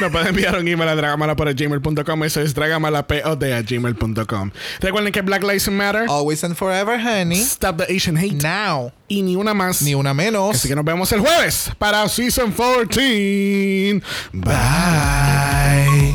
nos 0.00 0.10
pueden 0.10 0.28
enviar 0.28 0.58
un 0.58 0.66
email 0.66 0.88
a 0.88 0.94
dragamala.gmail.com. 0.94 2.24
Eso 2.24 2.40
es 2.40 2.54
dragamalapod.gmail.com. 2.54 4.50
Recuerden 4.80 5.12
que 5.12 5.22
Black 5.22 5.42
Lives 5.42 5.68
Matter. 5.68 6.06
Always 6.08 6.44
and 6.44 6.56
forever, 6.56 6.98
honey. 6.98 7.40
Stop 7.40 7.78
the 7.78 7.94
Asian 7.94 8.16
hate. 8.16 8.42
Now. 8.42 8.92
Y 9.08 9.22
ni 9.22 9.36
una 9.36 9.54
más. 9.54 9.82
Ni 9.82 9.94
una 9.94 10.14
menos. 10.14 10.56
Así 10.56 10.68
que 10.68 10.74
nos 10.74 10.84
vemos 10.84 11.12
el 11.12 11.20
jueves 11.20 11.70
para 11.78 12.08
Season 12.08 12.50
14. 12.50 14.02
Bye. 14.32 16.14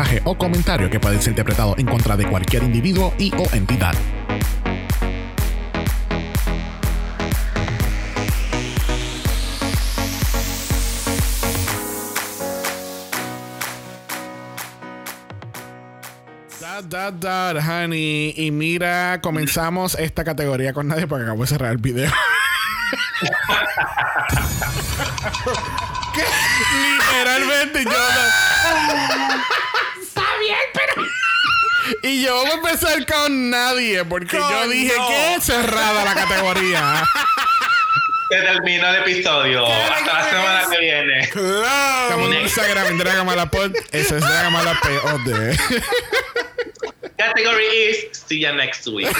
o 0.25 0.35
comentario 0.37 0.89
que 0.89 0.99
pueda 0.99 1.19
ser 1.19 1.31
interpretado 1.31 1.75
en 1.77 1.85
contra 1.85 2.17
de 2.17 2.25
cualquier 2.27 2.63
individuo 2.63 3.13
y 3.17 3.31
o 3.35 3.45
entidad. 3.53 3.95
Da, 16.59 16.81
da, 16.81 17.11
da, 17.11 17.53
honey. 17.59 18.33
Y 18.37 18.51
mira, 18.51 19.19
comenzamos 19.21 19.95
esta 19.95 20.23
categoría 20.23 20.73
con 20.73 20.87
nadie 20.87 21.07
porque 21.07 21.23
acabo 21.23 21.41
de 21.41 21.47
cerrar 21.47 21.71
el 21.71 21.77
video. 21.77 22.11
Literalmente 26.99 27.83
yo 27.83 27.89
no- 27.91 27.97
bien, 30.41 30.57
pero. 30.73 31.07
Y 32.03 32.23
yo 32.23 32.35
voy 32.41 32.51
a 32.51 32.53
empezar 32.53 33.05
con 33.07 33.49
nadie 33.49 34.05
porque 34.05 34.37
yo 34.37 34.47
Con 34.47 34.69
dije 34.69 34.93
no. 34.95 35.07
que 35.07 35.33
es 35.35 35.43
cerrada 35.43 36.05
la 36.05 36.13
categoría. 36.13 37.03
Se 38.29 38.37
terminó 38.39 38.87
el 38.89 38.95
episodio. 39.01 39.65
Hasta 39.65 40.13
la 40.13 40.29
semana 40.29 40.67
que 40.71 40.77
viene. 40.79 41.19
Estamos 41.21 42.33
en 42.35 42.41
Instagram 42.43 42.87
en 42.87 42.97
Dragamalapod. 42.99 43.75
Ese 43.91 44.17
es 44.17 44.21
Dragamalapod. 44.21 45.31
Category 47.17 47.65
is 47.65 48.07
see 48.27 48.39
you 48.39 48.53
next 48.53 48.87
week. 48.87 49.09